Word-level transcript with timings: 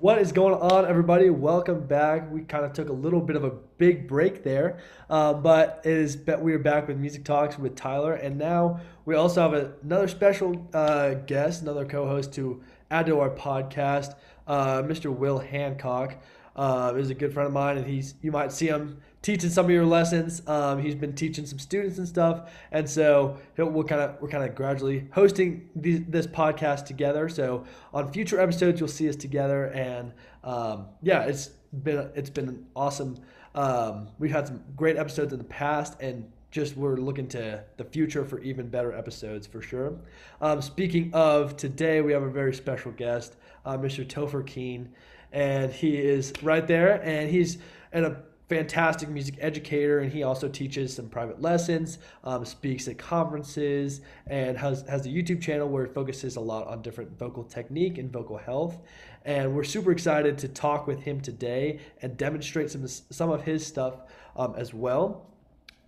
What 0.00 0.20
is 0.20 0.30
going 0.30 0.54
on, 0.54 0.86
everybody? 0.86 1.28
Welcome 1.28 1.88
back. 1.88 2.30
We 2.30 2.42
kind 2.42 2.64
of 2.64 2.72
took 2.72 2.88
a 2.88 2.92
little 2.92 3.20
bit 3.20 3.34
of 3.34 3.42
a 3.42 3.50
big 3.50 4.06
break 4.06 4.44
there, 4.44 4.78
uh, 5.10 5.34
but 5.34 5.80
it 5.82 5.90
is 5.90 6.16
we 6.38 6.52
are 6.52 6.60
back 6.60 6.86
with 6.86 6.96
Music 6.98 7.24
Talks 7.24 7.58
with 7.58 7.74
Tyler, 7.74 8.14
and 8.14 8.38
now 8.38 8.78
we 9.06 9.16
also 9.16 9.42
have 9.42 9.54
a, 9.54 9.72
another 9.82 10.06
special 10.06 10.68
uh, 10.72 11.14
guest, 11.14 11.62
another 11.62 11.84
co-host 11.84 12.32
to 12.34 12.62
add 12.92 13.06
to 13.06 13.18
our 13.18 13.30
podcast, 13.30 14.14
uh, 14.46 14.82
Mr. 14.82 15.12
Will 15.12 15.40
Hancock. 15.40 16.14
Uh, 16.58 16.92
is 16.96 17.08
a 17.08 17.14
good 17.14 17.32
friend 17.32 17.46
of 17.46 17.52
mine, 17.52 17.78
and 17.78 17.86
he's 17.86 18.14
you 18.20 18.32
might 18.32 18.50
see 18.50 18.66
him 18.66 19.00
teaching 19.22 19.48
some 19.48 19.66
of 19.66 19.70
your 19.70 19.86
lessons. 19.86 20.42
Um, 20.48 20.82
he's 20.82 20.96
been 20.96 21.14
teaching 21.14 21.46
some 21.46 21.60
students 21.60 21.98
and 21.98 22.08
stuff, 22.08 22.50
and 22.72 22.90
so 22.90 23.38
we'll 23.56 23.84
kind 23.84 24.00
of 24.00 24.20
we're 24.20 24.28
kind 24.28 24.42
of 24.42 24.56
gradually 24.56 25.06
hosting 25.12 25.68
these, 25.76 26.02
this 26.08 26.26
podcast 26.26 26.84
together. 26.84 27.28
So 27.28 27.64
on 27.94 28.12
future 28.12 28.40
episodes, 28.40 28.80
you'll 28.80 28.88
see 28.88 29.08
us 29.08 29.14
together, 29.14 29.66
and 29.66 30.12
um, 30.42 30.86
yeah, 31.00 31.22
it's 31.22 31.46
been 31.84 32.10
it's 32.16 32.30
been 32.30 32.66
awesome. 32.74 33.20
Um, 33.54 34.08
we've 34.18 34.32
had 34.32 34.48
some 34.48 34.64
great 34.76 34.96
episodes 34.96 35.32
in 35.32 35.38
the 35.38 35.44
past, 35.44 36.00
and 36.00 36.28
just 36.50 36.76
we're 36.76 36.96
looking 36.96 37.28
to 37.28 37.62
the 37.76 37.84
future 37.84 38.24
for 38.24 38.40
even 38.40 38.68
better 38.68 38.92
episodes 38.92 39.46
for 39.46 39.60
sure. 39.60 39.98
Um, 40.40 40.62
speaking 40.62 41.10
of 41.12 41.56
today, 41.56 42.00
we 42.00 42.12
have 42.12 42.22
a 42.22 42.30
very 42.30 42.54
special 42.54 42.90
guest, 42.92 43.36
uh, 43.66 43.76
Mr. 43.76 44.06
Topher 44.06 44.46
Keen, 44.46 44.88
and 45.32 45.72
he 45.72 45.96
is 45.96 46.32
right 46.42 46.66
there, 46.66 47.02
and 47.02 47.30
he's 47.30 47.58
in 47.92 48.04
a 48.04 48.22
fantastic 48.48 49.10
music 49.10 49.36
educator 49.40 50.00
and 50.00 50.10
he 50.10 50.22
also 50.22 50.48
teaches 50.48 50.94
some 50.94 51.06
private 51.08 51.42
lessons 51.42 51.98
um, 52.24 52.44
speaks 52.44 52.88
at 52.88 52.96
conferences 52.96 54.00
and 54.26 54.56
has, 54.56 54.82
has 54.88 55.04
a 55.04 55.08
youtube 55.08 55.40
channel 55.40 55.68
where 55.68 55.84
it 55.84 55.92
focuses 55.92 56.36
a 56.36 56.40
lot 56.40 56.66
on 56.66 56.80
different 56.80 57.18
vocal 57.18 57.44
technique 57.44 57.98
and 57.98 58.10
vocal 58.10 58.38
health. 58.38 58.80
And 59.24 59.54
we're 59.54 59.64
super 59.64 59.92
excited 59.92 60.38
to 60.38 60.48
talk 60.48 60.86
with 60.86 61.02
him 61.02 61.20
today 61.20 61.80
and 62.00 62.16
demonstrate 62.16 62.70
some, 62.70 62.86
some 62.86 63.30
of 63.30 63.42
his 63.42 63.66
stuff 63.66 64.00
um, 64.36 64.54
as 64.56 64.72
well. 64.72 65.26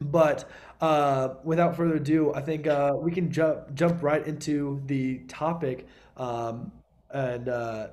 But 0.02 0.50
uh, 0.80 1.34
without 1.44 1.76
further 1.76 1.96
ado 1.96 2.32
i 2.34 2.40
think 2.40 2.66
uh, 2.66 2.92
we 2.98 3.12
can 3.12 3.30
jump 3.30 3.74
jump 3.74 4.02
right 4.02 4.26
into 4.26 4.82
the 4.86 5.18
topic 5.28 5.86
um, 6.16 6.72
and 7.10 7.48
uh, 7.48 7.88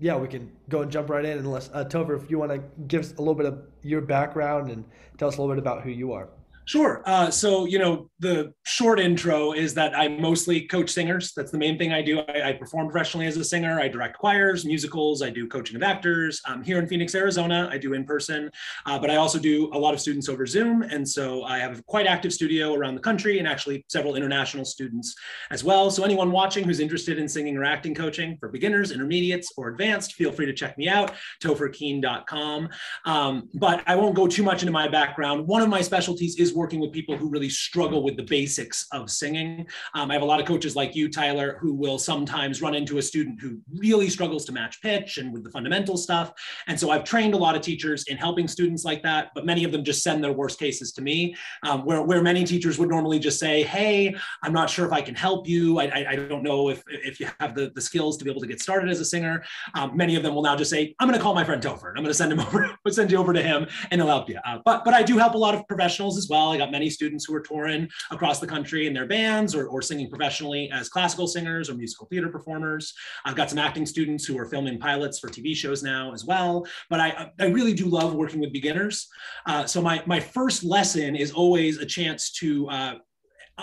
yeah, 0.00 0.16
we 0.16 0.28
can 0.28 0.50
go 0.68 0.80
and 0.80 0.90
jump 0.90 1.10
right 1.10 1.24
in. 1.24 1.38
Unless 1.38 1.70
uh, 1.72 1.84
Topher, 1.84 2.20
if 2.20 2.30
you 2.30 2.38
want 2.38 2.50
to 2.52 2.62
give 2.88 3.02
us 3.02 3.12
a 3.12 3.18
little 3.18 3.34
bit 3.34 3.46
of 3.46 3.62
your 3.82 4.00
background 4.00 4.70
and 4.70 4.84
tell 5.18 5.28
us 5.28 5.36
a 5.36 5.40
little 5.40 5.54
bit 5.54 5.60
about 5.60 5.82
who 5.82 5.90
you 5.90 6.12
are. 6.12 6.28
Sure. 6.66 7.02
Uh, 7.04 7.30
so, 7.30 7.64
you 7.64 7.78
know, 7.78 8.08
the 8.20 8.52
short 8.64 9.00
intro 9.00 9.52
is 9.52 9.74
that 9.74 9.96
I 9.98 10.06
mostly 10.06 10.68
coach 10.68 10.90
singers. 10.90 11.32
That's 11.34 11.50
the 11.50 11.58
main 11.58 11.78
thing 11.78 11.92
I 11.92 12.02
do. 12.02 12.20
I, 12.20 12.50
I 12.50 12.52
perform 12.52 12.88
professionally 12.88 13.26
as 13.26 13.36
a 13.36 13.44
singer. 13.44 13.80
I 13.80 13.88
direct 13.88 14.18
choirs, 14.18 14.64
musicals. 14.64 15.22
I 15.22 15.30
do 15.30 15.48
coaching 15.48 15.74
of 15.74 15.82
actors. 15.82 16.40
Um, 16.46 16.62
here 16.62 16.78
in 16.78 16.86
Phoenix, 16.86 17.14
Arizona, 17.14 17.68
I 17.72 17.78
do 17.78 17.94
in 17.94 18.04
person, 18.04 18.50
uh, 18.86 18.98
but 18.98 19.10
I 19.10 19.16
also 19.16 19.38
do 19.38 19.70
a 19.72 19.78
lot 19.78 19.94
of 19.94 20.00
students 20.00 20.28
over 20.28 20.46
Zoom. 20.46 20.82
And 20.82 21.08
so 21.08 21.42
I 21.44 21.58
have 21.58 21.78
a 21.78 21.82
quite 21.84 22.06
active 22.06 22.32
studio 22.32 22.74
around 22.74 22.94
the 22.94 23.00
country 23.00 23.38
and 23.38 23.48
actually 23.48 23.84
several 23.88 24.14
international 24.14 24.64
students 24.64 25.14
as 25.50 25.64
well. 25.64 25.90
So 25.90 26.04
anyone 26.04 26.30
watching 26.30 26.64
who's 26.64 26.78
interested 26.78 27.18
in 27.18 27.26
singing 27.26 27.56
or 27.56 27.64
acting 27.64 27.94
coaching 27.94 28.36
for 28.38 28.48
beginners, 28.48 28.92
intermediates, 28.92 29.52
or 29.56 29.68
advanced, 29.68 30.12
feel 30.12 30.30
free 30.30 30.46
to 30.46 30.52
check 30.52 30.76
me 30.78 30.88
out, 30.88 31.14
topherkeen.com. 31.42 32.68
Um, 33.06 33.48
but 33.54 33.82
I 33.86 33.96
won't 33.96 34.14
go 34.14 34.26
too 34.26 34.42
much 34.42 34.62
into 34.62 34.72
my 34.72 34.86
background. 34.88 35.48
One 35.48 35.62
of 35.62 35.68
my 35.68 35.80
specialties 35.80 36.38
is 36.38 36.49
working 36.52 36.80
with 36.80 36.92
people 36.92 37.16
who 37.16 37.28
really 37.28 37.48
struggle 37.48 38.02
with 38.02 38.16
the 38.16 38.22
basics 38.22 38.86
of 38.92 39.10
singing. 39.10 39.66
Um, 39.94 40.10
I 40.10 40.14
have 40.14 40.22
a 40.22 40.26
lot 40.26 40.40
of 40.40 40.46
coaches 40.46 40.76
like 40.76 40.94
you, 40.94 41.08
Tyler, 41.08 41.58
who 41.60 41.74
will 41.74 41.98
sometimes 41.98 42.62
run 42.62 42.74
into 42.74 42.98
a 42.98 43.02
student 43.02 43.40
who 43.40 43.58
really 43.74 44.08
struggles 44.08 44.44
to 44.46 44.52
match 44.52 44.80
pitch 44.82 45.18
and 45.18 45.32
with 45.32 45.44
the 45.44 45.50
fundamental 45.50 45.96
stuff. 45.96 46.32
And 46.66 46.78
so 46.78 46.90
I've 46.90 47.04
trained 47.04 47.34
a 47.34 47.36
lot 47.36 47.54
of 47.54 47.62
teachers 47.62 48.04
in 48.04 48.16
helping 48.16 48.48
students 48.48 48.84
like 48.84 49.02
that, 49.02 49.30
but 49.34 49.46
many 49.46 49.64
of 49.64 49.72
them 49.72 49.84
just 49.84 50.02
send 50.02 50.22
their 50.22 50.32
worst 50.32 50.58
cases 50.58 50.92
to 50.92 51.02
me, 51.02 51.34
um, 51.62 51.84
where, 51.84 52.02
where 52.02 52.22
many 52.22 52.44
teachers 52.44 52.78
would 52.78 52.88
normally 52.88 53.18
just 53.18 53.38
say, 53.38 53.62
hey, 53.62 54.14
I'm 54.42 54.52
not 54.52 54.70
sure 54.70 54.86
if 54.86 54.92
I 54.92 55.02
can 55.02 55.14
help 55.14 55.48
you. 55.48 55.78
I, 55.78 55.84
I, 55.84 56.06
I 56.10 56.16
don't 56.16 56.42
know 56.42 56.68
if, 56.68 56.82
if 56.88 57.20
you 57.20 57.28
have 57.40 57.54
the, 57.54 57.70
the 57.74 57.80
skills 57.80 58.16
to 58.18 58.24
be 58.24 58.30
able 58.30 58.40
to 58.40 58.46
get 58.46 58.60
started 58.60 58.90
as 58.90 59.00
a 59.00 59.04
singer. 59.04 59.44
Um, 59.74 59.96
many 59.96 60.16
of 60.16 60.22
them 60.22 60.34
will 60.34 60.42
now 60.42 60.56
just 60.56 60.70
say, 60.70 60.94
I'm 60.98 61.08
going 61.08 61.18
to 61.18 61.22
call 61.22 61.34
my 61.34 61.44
friend 61.44 61.62
Topher. 61.62 61.88
I'm 61.88 62.02
going 62.02 62.06
to 62.06 62.14
send 62.14 62.32
him 62.32 62.40
over, 62.46 62.70
send 62.88 63.10
you 63.12 63.18
over 63.18 63.32
to 63.32 63.42
him 63.42 63.66
and 63.90 64.00
he'll 64.00 64.08
help 64.08 64.28
you. 64.28 64.38
Uh, 64.44 64.58
but, 64.64 64.84
but 64.84 64.94
I 64.94 65.02
do 65.02 65.18
help 65.18 65.34
a 65.34 65.38
lot 65.38 65.54
of 65.54 65.66
professionals 65.68 66.16
as 66.18 66.28
well. 66.28 66.39
I 66.48 66.56
got 66.56 66.70
many 66.70 66.90
students 66.90 67.24
who 67.24 67.34
are 67.34 67.40
touring 67.40 67.88
across 68.10 68.40
the 68.40 68.46
country 68.46 68.86
in 68.86 68.94
their 68.94 69.06
bands 69.06 69.54
or, 69.54 69.68
or 69.68 69.82
singing 69.82 70.08
professionally 70.08 70.70
as 70.72 70.88
classical 70.88 71.26
singers 71.26 71.68
or 71.68 71.74
musical 71.74 72.06
theater 72.06 72.28
performers. 72.28 72.92
I've 73.24 73.36
got 73.36 73.50
some 73.50 73.58
acting 73.58 73.86
students 73.86 74.24
who 74.24 74.38
are 74.38 74.46
filming 74.46 74.78
pilots 74.78 75.18
for 75.18 75.28
TV 75.28 75.54
shows 75.54 75.82
now 75.82 76.12
as 76.12 76.24
well. 76.24 76.66
But 76.88 77.00
I, 77.00 77.30
I 77.38 77.44
really 77.46 77.74
do 77.74 77.86
love 77.86 78.14
working 78.14 78.40
with 78.40 78.52
beginners. 78.52 79.08
Uh, 79.46 79.66
so 79.66 79.82
my, 79.82 80.02
my 80.06 80.20
first 80.20 80.64
lesson 80.64 81.16
is 81.16 81.32
always 81.32 81.78
a 81.78 81.86
chance 81.86 82.30
to 82.32 82.68
uh, 82.68 82.94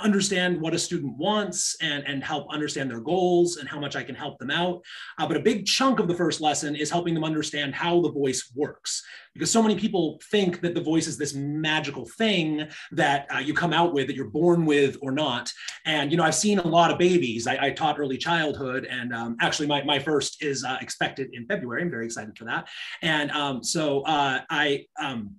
understand 0.04 0.60
what 0.60 0.74
a 0.74 0.80
student 0.80 1.18
wants 1.18 1.76
and, 1.82 2.04
and 2.06 2.24
help 2.24 2.48
understand 2.52 2.90
their 2.90 3.00
goals 3.00 3.58
and 3.58 3.68
how 3.68 3.80
much 3.80 3.96
I 3.96 4.04
can 4.04 4.16
help 4.16 4.40
them 4.40 4.52
out. 4.52 4.82
Uh, 5.18 5.28
but 5.28 5.38
a 5.38 5.42
big 5.42 5.66
chunk 5.66 6.00
of 6.00 6.08
the 6.08 6.16
first 6.16 6.42
lesson 6.42 6.76
is 6.76 6.90
helping 6.90 7.14
them 7.14 7.24
understand 7.24 7.76
how 7.76 8.02
the 8.02 8.12
voice 8.12 8.52
works. 8.56 9.04
Because 9.34 9.52
so 9.52 9.62
many 9.62 9.76
people 9.76 10.20
think 10.32 10.62
that 10.62 10.74
the 10.74 10.82
voice 10.82 11.06
is 11.06 11.18
this 11.18 11.36
magical 11.36 12.06
thing 12.18 12.68
that 12.92 13.28
uh, 13.34 13.38
you 13.38 13.54
come 13.54 13.72
out 13.72 13.94
with, 13.94 14.08
that 14.08 14.16
you're 14.16 14.26
born 14.26 14.66
with 14.66 14.98
or 15.02 15.12
not. 15.12 15.52
And, 15.86 16.12
you 16.12 16.18
know, 16.18 16.24
I've 16.24 16.36
seen 16.36 16.60
a 16.60 16.68
lot 16.68 16.92
of 16.92 16.98
babies. 16.98 17.46
I, 17.46 17.68
I 17.68 17.72
taught 17.72 18.00
early 18.00 18.18
childhood, 18.18 18.86
and 18.86 19.14
um, 19.14 19.38
actually, 19.40 19.68
my, 19.68 19.84
my 19.84 20.00
first 20.00 20.44
is 20.44 20.64
uh, 20.64 20.78
expected 20.82 21.30
in 21.34 21.46
February. 21.46 21.84
I'm 21.84 21.92
very 21.92 22.06
excited 22.06 22.38
for 22.38 22.46
that. 22.46 22.68
And 23.04 23.30
um, 23.32 23.64
so 23.64 24.02
uh, 24.02 24.40
I, 24.50 24.86
um, 25.00 25.36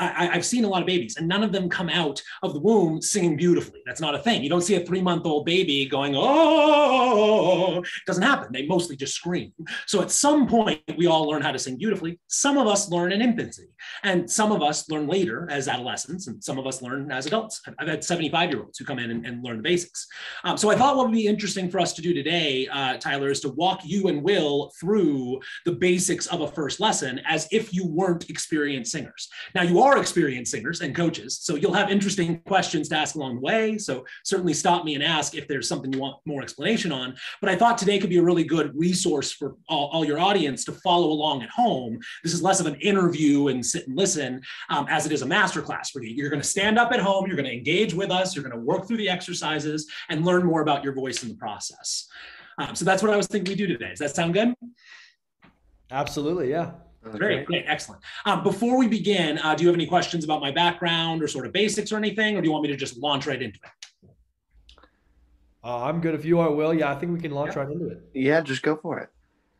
I, 0.00 0.26
have 0.26 0.44
seen 0.44 0.64
a 0.64 0.68
lot 0.68 0.82
of 0.82 0.86
babies, 0.86 1.16
and 1.16 1.28
none 1.28 1.42
of 1.42 1.52
them 1.52 1.68
come 1.68 1.88
out 1.88 2.22
of 2.42 2.54
the 2.54 2.60
womb 2.60 3.02
singing 3.02 3.36
beautifully. 3.36 3.80
That's 3.86 4.00
not 4.00 4.14
a 4.14 4.18
thing. 4.18 4.42
You 4.42 4.48
don't 4.48 4.62
see 4.62 4.76
a 4.76 4.84
three 4.84 5.02
month 5.02 5.26
old 5.26 5.44
baby 5.44 5.86
going, 5.86 6.14
oh, 6.16 7.78
it 7.78 8.06
doesn't 8.06 8.22
happen. 8.22 8.48
They 8.52 8.66
mostly 8.66 8.96
just 8.96 9.14
scream. 9.14 9.52
So 9.86 10.00
at 10.00 10.10
some 10.10 10.46
point, 10.46 10.80
we 10.96 11.06
all 11.06 11.28
learn 11.28 11.42
how 11.42 11.52
to 11.52 11.58
sing 11.58 11.76
beautifully. 11.76 12.18
Some 12.28 12.58
of 12.58 12.66
us 12.66 12.90
learn 12.90 13.12
in 13.12 13.22
infancy, 13.22 13.68
and 14.02 14.30
some 14.30 14.52
of 14.52 14.62
us 14.62 14.88
learn 14.88 15.06
later 15.06 15.48
as 15.50 15.68
adolescents, 15.68 16.26
and 16.26 16.42
some 16.42 16.58
of 16.58 16.66
us 16.66 16.82
learn 16.82 17.10
as 17.10 17.26
adults. 17.26 17.60
I've 17.78 17.88
had 17.88 18.04
75 18.04 18.50
year 18.50 18.62
olds 18.62 18.78
who 18.78 18.84
come 18.84 18.98
in 18.98 19.10
and, 19.10 19.26
and 19.26 19.44
learn 19.44 19.58
the 19.58 19.62
basics. 19.62 20.06
Um, 20.44 20.56
so 20.56 20.70
I 20.70 20.76
thought 20.76 20.96
what 20.96 21.06
would 21.06 21.14
be 21.14 21.26
interesting 21.26 21.70
for 21.70 21.80
us 21.80 21.92
to 21.94 22.02
do 22.02 22.14
today, 22.14 22.68
uh, 22.68 22.96
Tyler, 22.96 23.30
is 23.30 23.40
to 23.40 23.50
walk 23.50 23.80
you 23.84 24.08
and 24.08 24.22
Will 24.22 24.72
through 24.80 25.40
the 25.64 25.72
basics 25.72 26.26
of 26.26 26.40
a 26.40 26.48
first 26.48 26.80
lesson 26.80 27.20
as 27.26 27.48
if 27.50 27.72
you 27.72 27.86
weren't 27.86 28.30
experienced 28.30 28.92
singers. 28.92 29.28
Now, 29.54 29.62
you 29.62 29.80
are 29.80 29.89
are 29.90 29.98
experienced 29.98 30.52
singers 30.52 30.80
and 30.80 30.94
coaches. 30.94 31.38
So 31.42 31.56
you'll 31.56 31.74
have 31.74 31.90
interesting 31.90 32.40
questions 32.46 32.88
to 32.88 32.96
ask 32.96 33.14
along 33.14 33.36
the 33.36 33.40
way. 33.40 33.78
So 33.78 34.04
certainly 34.24 34.54
stop 34.54 34.84
me 34.84 34.94
and 34.94 35.02
ask 35.02 35.34
if 35.34 35.48
there's 35.48 35.68
something 35.68 35.92
you 35.92 35.98
want 35.98 36.18
more 36.24 36.42
explanation 36.42 36.92
on. 36.92 37.16
But 37.40 37.50
I 37.50 37.56
thought 37.56 37.78
today 37.78 37.98
could 37.98 38.10
be 38.10 38.18
a 38.18 38.22
really 38.22 38.44
good 38.44 38.72
resource 38.74 39.32
for 39.32 39.56
all, 39.68 39.88
all 39.92 40.04
your 40.04 40.20
audience 40.20 40.64
to 40.66 40.72
follow 40.72 41.08
along 41.08 41.42
at 41.42 41.50
home. 41.50 41.98
This 42.22 42.32
is 42.32 42.42
less 42.42 42.60
of 42.60 42.66
an 42.66 42.76
interview 42.76 43.48
and 43.48 43.64
sit 43.64 43.88
and 43.88 43.96
listen 43.96 44.40
um, 44.68 44.86
as 44.88 45.06
it 45.06 45.12
is 45.12 45.22
a 45.22 45.26
masterclass 45.26 45.90
for 45.90 46.02
you. 46.02 46.14
You're 46.14 46.30
going 46.30 46.42
to 46.42 46.48
stand 46.48 46.78
up 46.78 46.92
at 46.92 47.00
home, 47.00 47.26
you're 47.26 47.36
going 47.36 47.48
to 47.48 47.56
engage 47.56 47.94
with 47.94 48.10
us, 48.10 48.34
you're 48.34 48.44
going 48.44 48.58
to 48.58 48.64
work 48.64 48.86
through 48.86 48.98
the 48.98 49.08
exercises 49.08 49.90
and 50.08 50.24
learn 50.24 50.44
more 50.44 50.62
about 50.62 50.84
your 50.84 50.94
voice 50.94 51.22
in 51.22 51.28
the 51.28 51.36
process. 51.36 52.08
Um, 52.58 52.74
so 52.74 52.84
that's 52.84 53.02
what 53.02 53.12
I 53.12 53.16
was 53.16 53.26
thinking 53.26 53.52
we 53.52 53.56
do 53.56 53.66
today. 53.66 53.90
Does 53.90 54.00
that 54.00 54.14
sound 54.14 54.34
good? 54.34 54.54
Absolutely, 55.90 56.50
yeah. 56.50 56.72
Great, 57.02 57.46
great, 57.46 57.64
excellent. 57.66 58.02
Um, 58.26 58.42
before 58.42 58.76
we 58.76 58.86
begin, 58.86 59.38
uh, 59.38 59.54
do 59.54 59.62
you 59.62 59.68
have 59.68 59.74
any 59.74 59.86
questions 59.86 60.22
about 60.22 60.40
my 60.40 60.50
background 60.50 61.22
or 61.22 61.28
sort 61.28 61.46
of 61.46 61.52
basics 61.52 61.92
or 61.92 61.96
anything, 61.96 62.36
or 62.36 62.42
do 62.42 62.46
you 62.46 62.52
want 62.52 62.62
me 62.62 62.68
to 62.68 62.76
just 62.76 62.98
launch 62.98 63.26
right 63.26 63.40
into 63.40 63.58
it? 63.58 64.10
Uh, 65.64 65.84
I'm 65.84 66.00
good 66.00 66.14
if 66.14 66.24
you 66.24 66.40
are, 66.40 66.50
Will. 66.50 66.74
Yeah, 66.74 66.90
I 66.90 66.94
think 66.94 67.12
we 67.12 67.20
can 67.20 67.30
launch 67.30 67.54
yeah. 67.54 67.62
right 67.62 67.72
into 67.72 67.88
it. 67.88 68.02
Yeah, 68.12 68.40
just 68.42 68.62
go 68.62 68.76
for 68.76 68.98
it. 68.98 69.08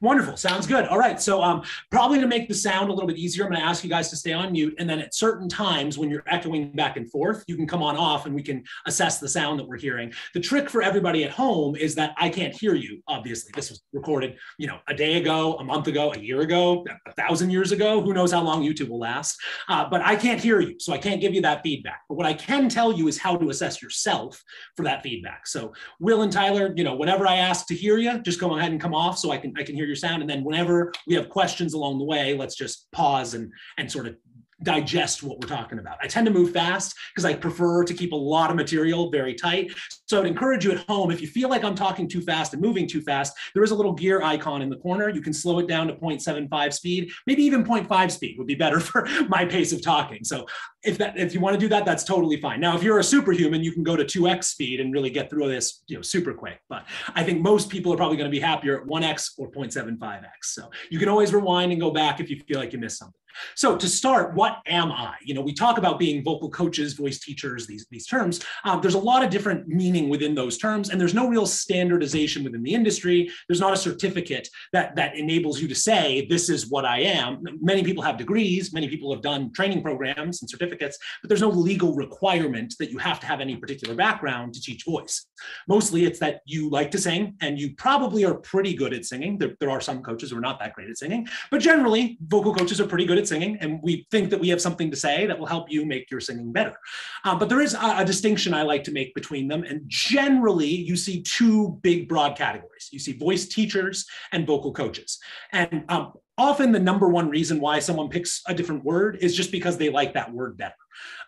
Wonderful. 0.02 0.38
Sounds 0.38 0.66
good. 0.66 0.86
All 0.86 0.98
right. 0.98 1.20
So, 1.20 1.42
um, 1.42 1.62
probably 1.90 2.20
to 2.20 2.26
make 2.26 2.48
the 2.48 2.54
sound 2.54 2.88
a 2.88 2.92
little 2.92 3.06
bit 3.06 3.18
easier, 3.18 3.44
I'm 3.44 3.50
going 3.50 3.60
to 3.60 3.66
ask 3.66 3.84
you 3.84 3.90
guys 3.90 4.08
to 4.08 4.16
stay 4.16 4.32
on 4.32 4.52
mute. 4.52 4.74
And 4.78 4.88
then 4.88 4.98
at 4.98 5.14
certain 5.14 5.46
times 5.46 5.98
when 5.98 6.08
you're 6.08 6.22
echoing 6.26 6.72
back 6.72 6.96
and 6.96 7.10
forth, 7.10 7.44
you 7.46 7.54
can 7.54 7.66
come 7.66 7.82
on 7.82 7.98
off 7.98 8.24
and 8.24 8.34
we 8.34 8.42
can 8.42 8.64
assess 8.86 9.20
the 9.20 9.28
sound 9.28 9.60
that 9.60 9.68
we're 9.68 9.76
hearing. 9.76 10.10
The 10.32 10.40
trick 10.40 10.70
for 10.70 10.80
everybody 10.80 11.24
at 11.24 11.30
home 11.30 11.76
is 11.76 11.94
that 11.96 12.14
I 12.16 12.30
can't 12.30 12.54
hear 12.54 12.74
you. 12.74 13.02
Obviously, 13.08 13.52
this 13.54 13.68
was 13.68 13.82
recorded, 13.92 14.38
you 14.56 14.68
know, 14.68 14.78
a 14.88 14.94
day 14.94 15.18
ago, 15.18 15.56
a 15.56 15.64
month 15.64 15.86
ago, 15.86 16.14
a 16.14 16.18
year 16.18 16.40
ago, 16.40 16.86
a 17.06 17.12
thousand 17.12 17.50
years 17.50 17.70
ago. 17.70 18.00
Who 18.00 18.14
knows 18.14 18.32
how 18.32 18.42
long 18.42 18.62
YouTube 18.62 18.88
will 18.88 19.00
last? 19.00 19.38
Uh, 19.68 19.86
but 19.86 20.00
I 20.00 20.16
can't 20.16 20.40
hear 20.40 20.60
you. 20.60 20.80
So, 20.80 20.94
I 20.94 20.98
can't 20.98 21.20
give 21.20 21.34
you 21.34 21.42
that 21.42 21.62
feedback. 21.62 22.00
But 22.08 22.14
what 22.14 22.26
I 22.26 22.32
can 22.32 22.70
tell 22.70 22.90
you 22.90 23.06
is 23.08 23.18
how 23.18 23.36
to 23.36 23.50
assess 23.50 23.82
yourself 23.82 24.42
for 24.76 24.82
that 24.84 25.02
feedback. 25.02 25.46
So, 25.46 25.74
Will 25.98 26.22
and 26.22 26.32
Tyler, 26.32 26.72
you 26.74 26.84
know, 26.84 26.96
whenever 26.96 27.26
I 27.26 27.36
ask 27.36 27.66
to 27.66 27.74
hear 27.74 27.98
you, 27.98 28.18
just 28.20 28.40
go 28.40 28.56
ahead 28.56 28.72
and 28.72 28.80
come 28.80 28.94
off 28.94 29.18
so 29.18 29.30
I 29.30 29.36
can 29.36 29.52
I 29.58 29.62
can 29.62 29.74
hear 29.74 29.89
your 29.90 29.96
sound. 29.96 30.22
And 30.22 30.30
then 30.30 30.44
whenever 30.44 30.92
we 31.06 31.14
have 31.14 31.28
questions 31.28 31.74
along 31.74 31.98
the 31.98 32.04
way, 32.04 32.36
let's 32.36 32.54
just 32.54 32.90
pause 32.92 33.34
and 33.34 33.52
and 33.76 33.90
sort 33.90 34.06
of 34.06 34.16
digest 34.62 35.22
what 35.22 35.40
we're 35.40 35.48
talking 35.48 35.78
about. 35.78 35.98
I 36.02 36.06
tend 36.06 36.26
to 36.26 36.32
move 36.32 36.52
fast 36.52 36.94
because 37.14 37.24
I 37.24 37.34
prefer 37.34 37.84
to 37.84 37.94
keep 37.94 38.12
a 38.12 38.16
lot 38.16 38.50
of 38.50 38.56
material 38.56 39.10
very 39.10 39.34
tight. 39.34 39.72
So 40.06 40.18
I 40.18 40.20
would 40.20 40.28
encourage 40.28 40.64
you 40.64 40.72
at 40.72 40.78
home, 40.88 41.10
if 41.10 41.20
you 41.20 41.28
feel 41.28 41.48
like 41.48 41.64
I'm 41.64 41.74
talking 41.74 42.08
too 42.08 42.20
fast 42.20 42.52
and 42.52 42.60
moving 42.60 42.86
too 42.86 43.00
fast, 43.00 43.36
there 43.54 43.62
is 43.62 43.70
a 43.70 43.74
little 43.74 43.92
gear 43.92 44.22
icon 44.22 44.62
in 44.62 44.68
the 44.68 44.76
corner. 44.76 45.08
You 45.08 45.22
can 45.22 45.32
slow 45.32 45.58
it 45.58 45.66
down 45.66 45.86
to 45.88 45.94
0.75 45.94 46.72
speed, 46.72 47.10
maybe 47.26 47.42
even 47.42 47.64
0.5 47.64 48.10
speed 48.10 48.36
would 48.38 48.46
be 48.46 48.54
better 48.54 48.80
for 48.80 49.06
my 49.28 49.44
pace 49.44 49.72
of 49.72 49.82
talking. 49.82 50.24
So 50.24 50.46
if 50.82 50.98
that 50.98 51.18
if 51.18 51.34
you 51.34 51.40
want 51.40 51.54
to 51.54 51.60
do 51.60 51.68
that, 51.68 51.84
that's 51.84 52.04
totally 52.04 52.40
fine. 52.40 52.60
Now, 52.60 52.76
if 52.76 52.82
you're 52.82 52.98
a 52.98 53.04
superhuman, 53.04 53.62
you 53.62 53.72
can 53.72 53.82
go 53.82 53.96
to 53.96 54.04
2x 54.04 54.44
speed 54.44 54.80
and 54.80 54.92
really 54.92 55.10
get 55.10 55.30
through 55.30 55.48
this, 55.48 55.82
you 55.86 55.96
know, 55.96 56.02
super 56.02 56.32
quick. 56.32 56.60
But 56.68 56.86
I 57.14 57.22
think 57.22 57.40
most 57.40 57.68
people 57.68 57.92
are 57.92 57.96
probably 57.96 58.16
going 58.16 58.30
to 58.30 58.34
be 58.34 58.40
happier 58.40 58.80
at 58.80 58.86
1x 58.86 59.32
or 59.38 59.50
0.75x. 59.50 60.22
So 60.42 60.70
you 60.90 60.98
can 60.98 61.08
always 61.08 61.32
rewind 61.32 61.72
and 61.72 61.80
go 61.80 61.90
back 61.90 62.20
if 62.20 62.30
you 62.30 62.40
feel 62.48 62.58
like 62.58 62.72
you 62.72 62.78
missed 62.78 62.98
something. 62.98 63.19
So 63.56 63.76
to 63.76 63.88
start, 63.88 64.34
what 64.34 64.58
am 64.66 64.90
I? 64.92 65.14
You 65.22 65.34
know, 65.34 65.40
we 65.40 65.52
talk 65.52 65.78
about 65.78 65.98
being 65.98 66.22
vocal 66.22 66.50
coaches, 66.50 66.94
voice 66.94 67.18
teachers, 67.18 67.66
these, 67.66 67.86
these 67.90 68.06
terms. 68.06 68.40
Um, 68.64 68.80
there's 68.80 68.94
a 68.94 68.98
lot 68.98 69.24
of 69.24 69.30
different 69.30 69.68
meaning 69.68 70.08
within 70.08 70.34
those 70.34 70.58
terms, 70.58 70.90
and 70.90 71.00
there's 71.00 71.14
no 71.14 71.28
real 71.28 71.46
standardization 71.46 72.44
within 72.44 72.62
the 72.62 72.74
industry. 72.74 73.30
There's 73.48 73.60
not 73.60 73.72
a 73.72 73.76
certificate 73.76 74.48
that, 74.72 74.96
that 74.96 75.16
enables 75.16 75.60
you 75.60 75.68
to 75.68 75.74
say, 75.74 76.26
this 76.28 76.48
is 76.48 76.68
what 76.68 76.84
I 76.84 77.00
am. 77.00 77.42
Many 77.60 77.82
people 77.84 78.02
have 78.02 78.16
degrees, 78.16 78.72
many 78.72 78.88
people 78.88 79.12
have 79.12 79.22
done 79.22 79.52
training 79.52 79.82
programs 79.82 80.42
and 80.42 80.50
certificates, 80.50 80.98
but 81.22 81.28
there's 81.28 81.40
no 81.40 81.50
legal 81.50 81.94
requirement 81.94 82.74
that 82.78 82.90
you 82.90 82.98
have 82.98 83.20
to 83.20 83.26
have 83.26 83.40
any 83.40 83.56
particular 83.56 83.94
background 83.94 84.54
to 84.54 84.60
teach 84.60 84.84
voice. 84.84 85.26
Mostly 85.68 86.04
it's 86.04 86.18
that 86.18 86.40
you 86.46 86.68
like 86.70 86.90
to 86.90 86.98
sing 86.98 87.34
and 87.40 87.58
you 87.58 87.74
probably 87.76 88.24
are 88.24 88.34
pretty 88.34 88.74
good 88.74 88.92
at 88.92 89.04
singing. 89.04 89.38
There, 89.38 89.54
there 89.60 89.70
are 89.70 89.80
some 89.80 90.02
coaches 90.02 90.30
who 90.30 90.38
are 90.38 90.42
not 90.42 90.58
that 90.60 90.74
great 90.74 90.90
at 90.90 90.98
singing, 90.98 91.28
but 91.50 91.60
generally 91.60 92.18
vocal 92.26 92.54
coaches 92.54 92.80
are 92.80 92.86
pretty 92.86 93.04
good 93.04 93.18
at 93.20 93.28
singing, 93.28 93.56
and 93.60 93.78
we 93.82 94.06
think 94.10 94.30
that 94.30 94.40
we 94.40 94.48
have 94.48 94.60
something 94.60 94.90
to 94.90 94.96
say 94.96 95.26
that 95.26 95.38
will 95.38 95.46
help 95.46 95.70
you 95.70 95.86
make 95.86 96.10
your 96.10 96.20
singing 96.20 96.52
better. 96.52 96.76
Um, 97.24 97.38
but 97.38 97.48
there 97.48 97.60
is 97.60 97.74
a, 97.74 97.98
a, 97.98 98.04
distinction 98.04 98.52
I 98.52 98.62
like 98.62 98.82
to 98.84 98.92
make 98.92 99.14
between 99.14 99.46
them, 99.46 99.62
and 99.62 99.82
generally 99.86 100.66
you 100.66 100.96
see 100.96 101.22
two 101.22 101.78
big 101.82 102.08
broad 102.08 102.36
categories. 102.36 102.88
You 102.90 102.98
see 102.98 103.12
voice 103.12 103.46
teachers 103.46 104.06
and 104.32 104.46
vocal 104.46 104.72
coaches, 104.72 105.18
and 105.52 105.84
um, 105.88 106.14
often 106.36 106.72
the 106.72 106.80
number 106.80 107.08
one 107.08 107.28
reason 107.28 107.60
why 107.60 107.78
someone 107.78 108.08
picks 108.08 108.42
a 108.48 108.54
different 108.54 108.84
word 108.84 109.18
is 109.20 109.36
just 109.36 109.52
because 109.52 109.76
they 109.76 109.90
like 109.90 110.14
that 110.14 110.32
word 110.32 110.56
better. 110.56 110.74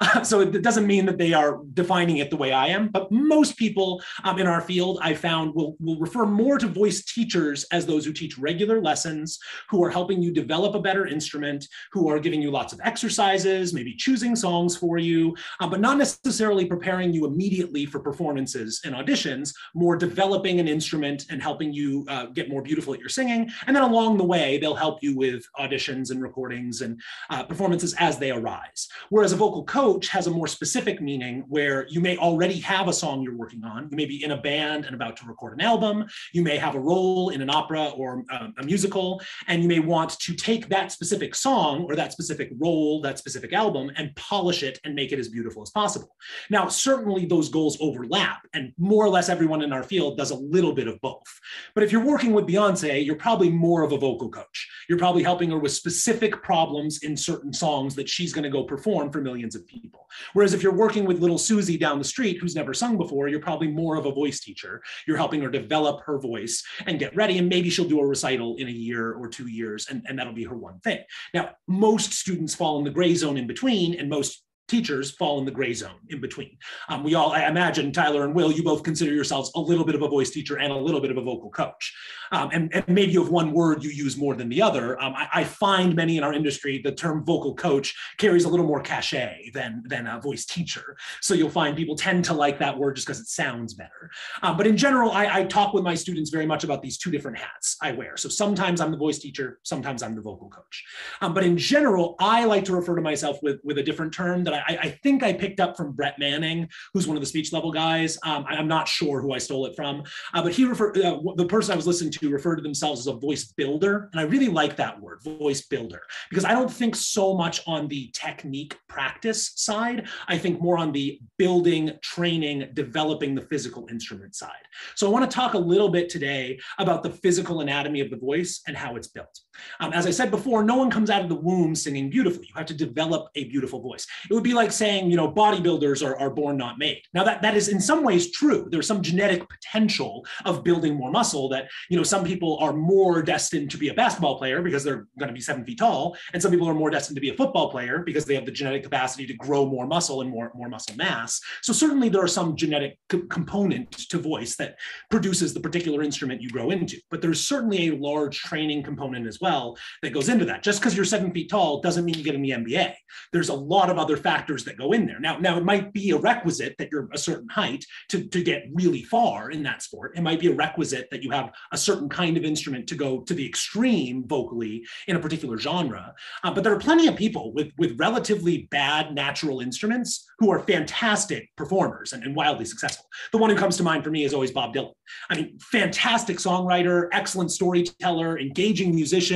So 0.24 0.40
it 0.40 0.62
doesn't 0.62 0.86
mean 0.86 1.06
that 1.06 1.18
they 1.18 1.32
are 1.32 1.60
defining 1.74 2.18
it 2.18 2.30
the 2.30 2.36
way 2.36 2.52
I 2.52 2.68
am, 2.68 2.88
but 2.88 3.10
most 3.10 3.56
people 3.56 4.02
um, 4.24 4.38
in 4.38 4.46
our 4.46 4.60
field 4.60 4.98
I 5.02 5.14
found 5.14 5.54
will, 5.54 5.76
will 5.80 5.98
refer 5.98 6.26
more 6.26 6.58
to 6.58 6.66
voice 6.66 7.04
teachers 7.04 7.64
as 7.72 7.86
those 7.86 8.04
who 8.04 8.12
teach 8.12 8.38
regular 8.38 8.80
lessons, 8.80 9.38
who 9.68 9.82
are 9.84 9.90
helping 9.90 10.22
you 10.22 10.32
develop 10.32 10.74
a 10.74 10.80
better 10.80 11.06
instrument, 11.06 11.66
who 11.92 12.08
are 12.08 12.18
giving 12.18 12.42
you 12.42 12.50
lots 12.50 12.72
of 12.72 12.80
exercises, 12.82 13.74
maybe 13.74 13.94
choosing 13.94 14.36
songs 14.36 14.76
for 14.76 14.98
you, 14.98 15.34
uh, 15.60 15.68
but 15.68 15.80
not 15.80 15.98
necessarily 15.98 16.64
preparing 16.64 17.12
you 17.12 17.26
immediately 17.26 17.86
for 17.86 18.00
performances 18.00 18.80
and 18.84 18.94
auditions, 18.94 19.54
more 19.74 19.96
developing 19.96 20.60
an 20.60 20.68
instrument 20.68 21.26
and 21.30 21.42
helping 21.42 21.72
you 21.72 22.04
uh, 22.08 22.26
get 22.26 22.48
more 22.48 22.62
beautiful 22.62 22.94
at 22.94 23.00
your 23.00 23.08
singing. 23.08 23.50
And 23.66 23.74
then 23.74 23.82
along 23.82 24.18
the 24.18 24.24
way, 24.24 24.58
they'll 24.58 24.74
help 24.74 25.02
you 25.02 25.16
with 25.16 25.44
auditions 25.58 26.10
and 26.10 26.22
recordings 26.22 26.80
and 26.80 27.00
uh, 27.30 27.44
performances 27.44 27.94
as 27.98 28.18
they 28.18 28.30
arise. 28.30 28.88
Whereas 29.10 29.32
a 29.32 29.36
vocal 29.36 29.61
coach 29.64 30.08
has 30.08 30.26
a 30.26 30.30
more 30.30 30.46
specific 30.46 31.00
meaning 31.00 31.44
where 31.48 31.86
you 31.88 32.00
may 32.00 32.16
already 32.16 32.58
have 32.60 32.88
a 32.88 32.92
song 32.92 33.22
you're 33.22 33.36
working 33.36 33.64
on. 33.64 33.88
You 33.90 33.96
may 33.96 34.06
be 34.06 34.22
in 34.22 34.32
a 34.32 34.36
band 34.36 34.84
and 34.84 34.94
about 34.94 35.16
to 35.18 35.26
record 35.26 35.54
an 35.54 35.60
album. 35.60 36.06
You 36.32 36.42
may 36.42 36.56
have 36.56 36.74
a 36.74 36.80
role 36.80 37.30
in 37.30 37.42
an 37.42 37.50
opera 37.50 37.88
or 37.90 38.24
a, 38.30 38.48
a 38.58 38.64
musical, 38.64 39.20
and 39.48 39.62
you 39.62 39.68
may 39.68 39.80
want 39.80 40.10
to 40.20 40.34
take 40.34 40.68
that 40.68 40.92
specific 40.92 41.34
song 41.34 41.84
or 41.88 41.96
that 41.96 42.12
specific 42.12 42.50
role, 42.58 43.00
that 43.02 43.18
specific 43.18 43.52
album, 43.52 43.90
and 43.96 44.14
polish 44.16 44.62
it 44.62 44.78
and 44.84 44.94
make 44.94 45.12
it 45.12 45.18
as 45.18 45.28
beautiful 45.28 45.62
as 45.62 45.70
possible. 45.70 46.14
Now, 46.50 46.68
certainly 46.68 47.26
those 47.26 47.48
goals 47.48 47.76
overlap, 47.80 48.46
and 48.54 48.72
more 48.78 49.04
or 49.04 49.08
less 49.08 49.28
everyone 49.28 49.62
in 49.62 49.72
our 49.72 49.82
field 49.82 50.16
does 50.16 50.30
a 50.30 50.36
little 50.36 50.72
bit 50.72 50.88
of 50.88 51.00
both. 51.00 51.40
But 51.74 51.84
if 51.84 51.92
you're 51.92 52.04
working 52.04 52.32
with 52.32 52.46
Beyonce, 52.46 53.04
you're 53.04 53.16
probably 53.16 53.50
more 53.50 53.82
of 53.82 53.92
a 53.92 53.98
vocal 53.98 54.28
coach. 54.28 54.68
You're 54.88 54.98
probably 54.98 55.22
helping 55.22 55.50
her 55.50 55.58
with 55.58 55.72
specific 55.72 56.42
problems 56.42 57.02
in 57.02 57.16
certain 57.16 57.52
songs 57.52 57.94
that 57.96 58.08
she's 58.08 58.32
going 58.32 58.44
to 58.44 58.50
go 58.50 58.64
perform 58.64 59.10
for 59.10 59.20
millions 59.20 59.41
millions 59.42 59.54
of 59.56 59.66
people. 59.66 60.08
Whereas 60.34 60.54
if 60.54 60.62
you're 60.62 60.72
working 60.72 61.04
with 61.04 61.20
little 61.20 61.38
Susie 61.38 61.76
down 61.76 61.98
the 61.98 62.04
street 62.04 62.38
who's 62.38 62.54
never 62.54 62.72
sung 62.72 62.96
before, 62.96 63.28
you're 63.28 63.40
probably 63.40 63.68
more 63.68 63.96
of 63.96 64.06
a 64.06 64.12
voice 64.12 64.40
teacher. 64.40 64.82
You're 65.06 65.16
helping 65.16 65.42
her 65.42 65.50
develop 65.50 66.02
her 66.04 66.18
voice 66.18 66.64
and 66.86 66.98
get 66.98 67.14
ready. 67.16 67.38
And 67.38 67.48
maybe 67.48 67.70
she'll 67.70 67.88
do 67.88 68.00
a 68.00 68.06
recital 68.06 68.56
in 68.56 68.68
a 68.68 68.70
year 68.70 69.12
or 69.14 69.28
two 69.28 69.48
years, 69.48 69.88
and, 69.90 70.02
and 70.06 70.18
that'll 70.18 70.32
be 70.32 70.44
her 70.44 70.56
one 70.56 70.78
thing. 70.80 71.00
Now, 71.34 71.50
most 71.66 72.12
students 72.12 72.54
fall 72.54 72.78
in 72.78 72.84
the 72.84 72.90
gray 72.90 73.14
zone 73.14 73.36
in 73.36 73.46
between, 73.46 73.98
and 73.98 74.08
most 74.08 74.44
teachers 74.72 75.10
fall 75.10 75.38
in 75.38 75.44
the 75.44 75.50
gray 75.50 75.74
zone 75.74 76.00
in 76.08 76.18
between. 76.18 76.56
Um, 76.88 77.04
we 77.04 77.14
all, 77.14 77.32
I 77.32 77.46
imagine, 77.46 77.92
Tyler 77.92 78.24
and 78.24 78.34
Will, 78.34 78.50
you 78.50 78.62
both 78.62 78.82
consider 78.82 79.12
yourselves 79.12 79.52
a 79.54 79.60
little 79.60 79.84
bit 79.84 79.94
of 79.94 80.00
a 80.00 80.08
voice 80.08 80.30
teacher 80.30 80.58
and 80.58 80.72
a 80.72 80.76
little 80.76 81.00
bit 81.00 81.10
of 81.10 81.18
a 81.18 81.22
vocal 81.22 81.50
coach. 81.50 81.94
Um, 82.32 82.48
and, 82.54 82.74
and, 82.74 82.88
maybe 82.88 83.12
you 83.12 83.22
have 83.22 83.30
one 83.30 83.52
word 83.52 83.84
you 83.84 83.90
use 83.90 84.16
more 84.16 84.34
than 84.34 84.48
the 84.48 84.62
other. 84.62 84.98
Um, 85.02 85.12
I, 85.14 85.28
I, 85.34 85.44
find 85.44 85.94
many 85.94 86.16
in 86.16 86.24
our 86.24 86.32
industry, 86.32 86.80
the 86.82 86.92
term 86.92 87.22
vocal 87.26 87.54
coach 87.54 87.94
carries 88.16 88.46
a 88.46 88.48
little 88.48 88.66
more 88.66 88.80
cachet 88.80 89.50
than, 89.52 89.82
than 89.86 90.06
a 90.06 90.18
voice 90.18 90.46
teacher. 90.46 90.96
So 91.20 91.34
you'll 91.34 91.50
find 91.50 91.76
people 91.76 91.94
tend 91.94 92.24
to 92.26 92.32
like 92.32 92.58
that 92.60 92.78
word 92.78 92.96
just 92.96 93.06
because 93.06 93.20
it 93.20 93.26
sounds 93.26 93.74
better. 93.74 94.10
Um, 94.42 94.56
but 94.56 94.66
in 94.66 94.78
general, 94.78 95.10
I, 95.12 95.40
I 95.40 95.44
talk 95.44 95.74
with 95.74 95.84
my 95.84 95.94
students 95.94 96.30
very 96.30 96.46
much 96.46 96.64
about 96.64 96.80
these 96.80 96.96
two 96.96 97.10
different 97.10 97.36
hats 97.36 97.76
I 97.82 97.92
wear. 97.92 98.16
So 98.16 98.30
sometimes 98.30 98.80
I'm 98.80 98.90
the 98.90 98.96
voice 98.96 99.18
teacher, 99.18 99.58
sometimes 99.62 100.02
I'm 100.02 100.14
the 100.14 100.22
vocal 100.22 100.48
coach. 100.48 100.84
Um, 101.20 101.34
but 101.34 101.44
in 101.44 101.58
general, 101.58 102.16
I 102.18 102.46
like 102.46 102.64
to 102.64 102.74
refer 102.74 102.96
to 102.96 103.02
myself 103.02 103.42
with, 103.42 103.60
with 103.62 103.76
a 103.76 103.82
different 103.82 104.14
term 104.14 104.42
that 104.44 104.54
I, 104.54 104.61
I, 104.66 104.98
think 105.02 105.22
I 105.22 105.32
picked 105.32 105.60
up 105.60 105.76
from 105.76 105.92
Brett 105.92 106.18
Manning, 106.18 106.68
who's 106.92 107.06
one 107.06 107.16
of 107.16 107.22
the 107.22 107.26
speech 107.26 107.52
level 107.52 107.72
guys. 107.72 108.18
Um, 108.24 108.44
I, 108.48 108.56
am 108.56 108.68
not 108.68 108.88
sure 108.88 109.20
who 109.20 109.32
I 109.32 109.38
stole 109.38 109.66
it 109.66 109.74
from, 109.76 110.02
uh, 110.34 110.42
but 110.42 110.52
he 110.52 110.64
referred 110.64 110.98
uh, 110.98 111.18
the 111.36 111.46
person 111.46 111.72
I 111.72 111.76
was 111.76 111.86
listening 111.86 112.12
to 112.12 112.30
referred 112.30 112.56
to 112.56 112.62
themselves 112.62 113.00
as 113.00 113.06
a 113.06 113.14
voice 113.14 113.52
builder, 113.56 114.08
and 114.12 114.20
I 114.20 114.24
really 114.24 114.48
like 114.48 114.76
that 114.76 115.00
word, 115.00 115.22
voice 115.22 115.62
builder, 115.62 116.02
because 116.30 116.44
I 116.44 116.52
don't 116.52 116.70
think 116.70 116.96
so 116.96 117.34
much 117.34 117.62
on 117.66 117.88
the 117.88 118.10
technique 118.12 118.78
practice 118.88 119.52
side. 119.56 120.08
I 120.28 120.38
think 120.38 120.60
more 120.60 120.78
on 120.78 120.92
the 120.92 121.20
building, 121.38 121.92
training, 122.02 122.68
developing 122.74 123.34
the 123.34 123.42
physical 123.42 123.86
instrument 123.90 124.34
side. 124.34 124.50
So 124.94 125.06
I 125.06 125.10
want 125.10 125.28
to 125.28 125.34
talk 125.34 125.54
a 125.54 125.58
little 125.58 125.88
bit 125.88 126.08
today 126.08 126.58
about 126.78 127.02
the 127.02 127.10
physical 127.10 127.60
anatomy 127.60 128.00
of 128.00 128.10
the 128.10 128.16
voice 128.16 128.62
and 128.66 128.76
how 128.76 128.96
it's 128.96 129.08
built. 129.08 129.40
Um, 129.80 129.92
as 129.92 130.06
I 130.06 130.10
said 130.10 130.30
before, 130.30 130.62
no 130.64 130.76
one 130.76 130.90
comes 130.90 131.10
out 131.10 131.22
of 131.22 131.28
the 131.28 131.34
womb 131.34 131.74
singing 131.74 132.10
beautifully. 132.10 132.46
You 132.48 132.54
have 132.56 132.66
to 132.66 132.74
develop 132.74 133.28
a 133.34 133.44
beautiful 133.44 133.80
voice. 133.80 134.06
It 134.28 134.34
would 134.34 134.42
be 134.42 134.54
like 134.54 134.72
saying, 134.72 135.10
you 135.10 135.16
know, 135.16 135.30
bodybuilders 135.30 136.06
are, 136.06 136.18
are 136.18 136.30
born 136.30 136.56
not 136.56 136.78
made. 136.78 137.02
Now 137.14 137.24
that, 137.24 137.42
that 137.42 137.56
is 137.56 137.68
in 137.68 137.80
some 137.80 138.02
ways 138.02 138.30
true. 138.30 138.68
There's 138.70 138.86
some 138.86 139.02
genetic 139.02 139.48
potential 139.48 140.24
of 140.44 140.64
building 140.64 140.94
more 140.94 141.10
muscle 141.10 141.48
that, 141.50 141.68
you 141.90 141.96
know, 141.96 142.02
some 142.02 142.24
people 142.24 142.58
are 142.60 142.72
more 142.72 143.22
destined 143.22 143.70
to 143.70 143.78
be 143.78 143.88
a 143.88 143.94
basketball 143.94 144.38
player 144.38 144.62
because 144.62 144.84
they're 144.84 145.06
going 145.18 145.28
to 145.28 145.34
be 145.34 145.40
seven 145.40 145.64
feet 145.64 145.78
tall. 145.78 146.16
And 146.32 146.42
some 146.42 146.50
people 146.50 146.68
are 146.68 146.74
more 146.74 146.90
destined 146.90 147.16
to 147.16 147.20
be 147.20 147.30
a 147.30 147.36
football 147.36 147.70
player 147.70 148.02
because 148.04 148.24
they 148.24 148.34
have 148.34 148.46
the 148.46 148.52
genetic 148.52 148.82
capacity 148.82 149.26
to 149.26 149.34
grow 149.34 149.66
more 149.66 149.86
muscle 149.86 150.20
and 150.22 150.30
more, 150.30 150.52
more 150.54 150.68
muscle 150.68 150.96
mass. 150.96 151.40
So 151.62 151.72
certainly 151.72 152.08
there 152.08 152.22
are 152.22 152.28
some 152.28 152.56
genetic 152.56 152.98
co- 153.08 153.26
component 153.28 153.90
to 153.92 154.18
voice 154.18 154.56
that 154.56 154.78
produces 155.10 155.52
the 155.52 155.60
particular 155.60 156.02
instrument 156.02 156.42
you 156.42 156.50
grow 156.50 156.70
into. 156.70 156.98
But 157.10 157.20
there's 157.20 157.46
certainly 157.46 157.88
a 157.88 157.96
large 157.96 158.38
training 158.38 158.82
component 158.82 159.26
as 159.26 159.40
well 159.40 159.41
that 159.42 160.12
goes 160.12 160.28
into 160.28 160.44
that. 160.46 160.62
Just 160.62 160.80
because 160.80 160.96
you're 160.96 161.04
seven 161.04 161.32
feet 161.32 161.50
tall 161.50 161.80
doesn't 161.80 162.04
mean 162.04 162.16
you 162.16 162.24
get 162.24 162.34
in 162.34 162.42
the 162.42 162.50
NBA. 162.50 162.94
There's 163.32 163.48
a 163.48 163.54
lot 163.54 163.90
of 163.90 163.98
other 163.98 164.16
factors 164.16 164.64
that 164.64 164.78
go 164.78 164.92
in 164.92 165.06
there. 165.06 165.20
Now, 165.20 165.38
now 165.38 165.56
it 165.56 165.64
might 165.64 165.92
be 165.92 166.10
a 166.10 166.18
requisite 166.18 166.76
that 166.78 166.90
you're 166.90 167.08
a 167.12 167.18
certain 167.18 167.48
height 167.48 167.84
to, 168.10 168.24
to 168.28 168.42
get 168.42 168.64
really 168.72 169.02
far 169.02 169.50
in 169.50 169.62
that 169.64 169.82
sport. 169.82 170.16
It 170.16 170.22
might 170.22 170.40
be 170.40 170.48
a 170.48 170.54
requisite 170.54 171.08
that 171.10 171.22
you 171.22 171.30
have 171.30 171.52
a 171.72 171.76
certain 171.76 172.08
kind 172.08 172.36
of 172.36 172.44
instrument 172.44 172.86
to 172.88 172.94
go 172.94 173.20
to 173.20 173.34
the 173.34 173.46
extreme 173.46 174.26
vocally 174.26 174.84
in 175.08 175.16
a 175.16 175.20
particular 175.20 175.58
genre. 175.58 176.14
Uh, 176.44 176.52
but 176.52 176.64
there 176.64 176.72
are 176.72 176.78
plenty 176.78 177.06
of 177.06 177.16
people 177.16 177.52
with, 177.52 177.72
with 177.78 177.98
relatively 177.98 178.68
bad 178.70 179.14
natural 179.14 179.60
instruments 179.60 180.26
who 180.38 180.50
are 180.50 180.60
fantastic 180.60 181.50
performers 181.56 182.12
and, 182.12 182.22
and 182.24 182.34
wildly 182.34 182.64
successful. 182.64 183.06
The 183.32 183.38
one 183.38 183.50
who 183.50 183.56
comes 183.56 183.76
to 183.76 183.82
mind 183.82 184.04
for 184.04 184.10
me 184.10 184.24
is 184.24 184.34
always 184.34 184.50
Bob 184.50 184.74
Dylan. 184.74 184.92
I 185.30 185.36
mean, 185.36 185.58
fantastic 185.60 186.38
songwriter, 186.38 187.08
excellent 187.12 187.50
storyteller, 187.50 188.38
engaging 188.38 188.94
musician, 188.94 189.31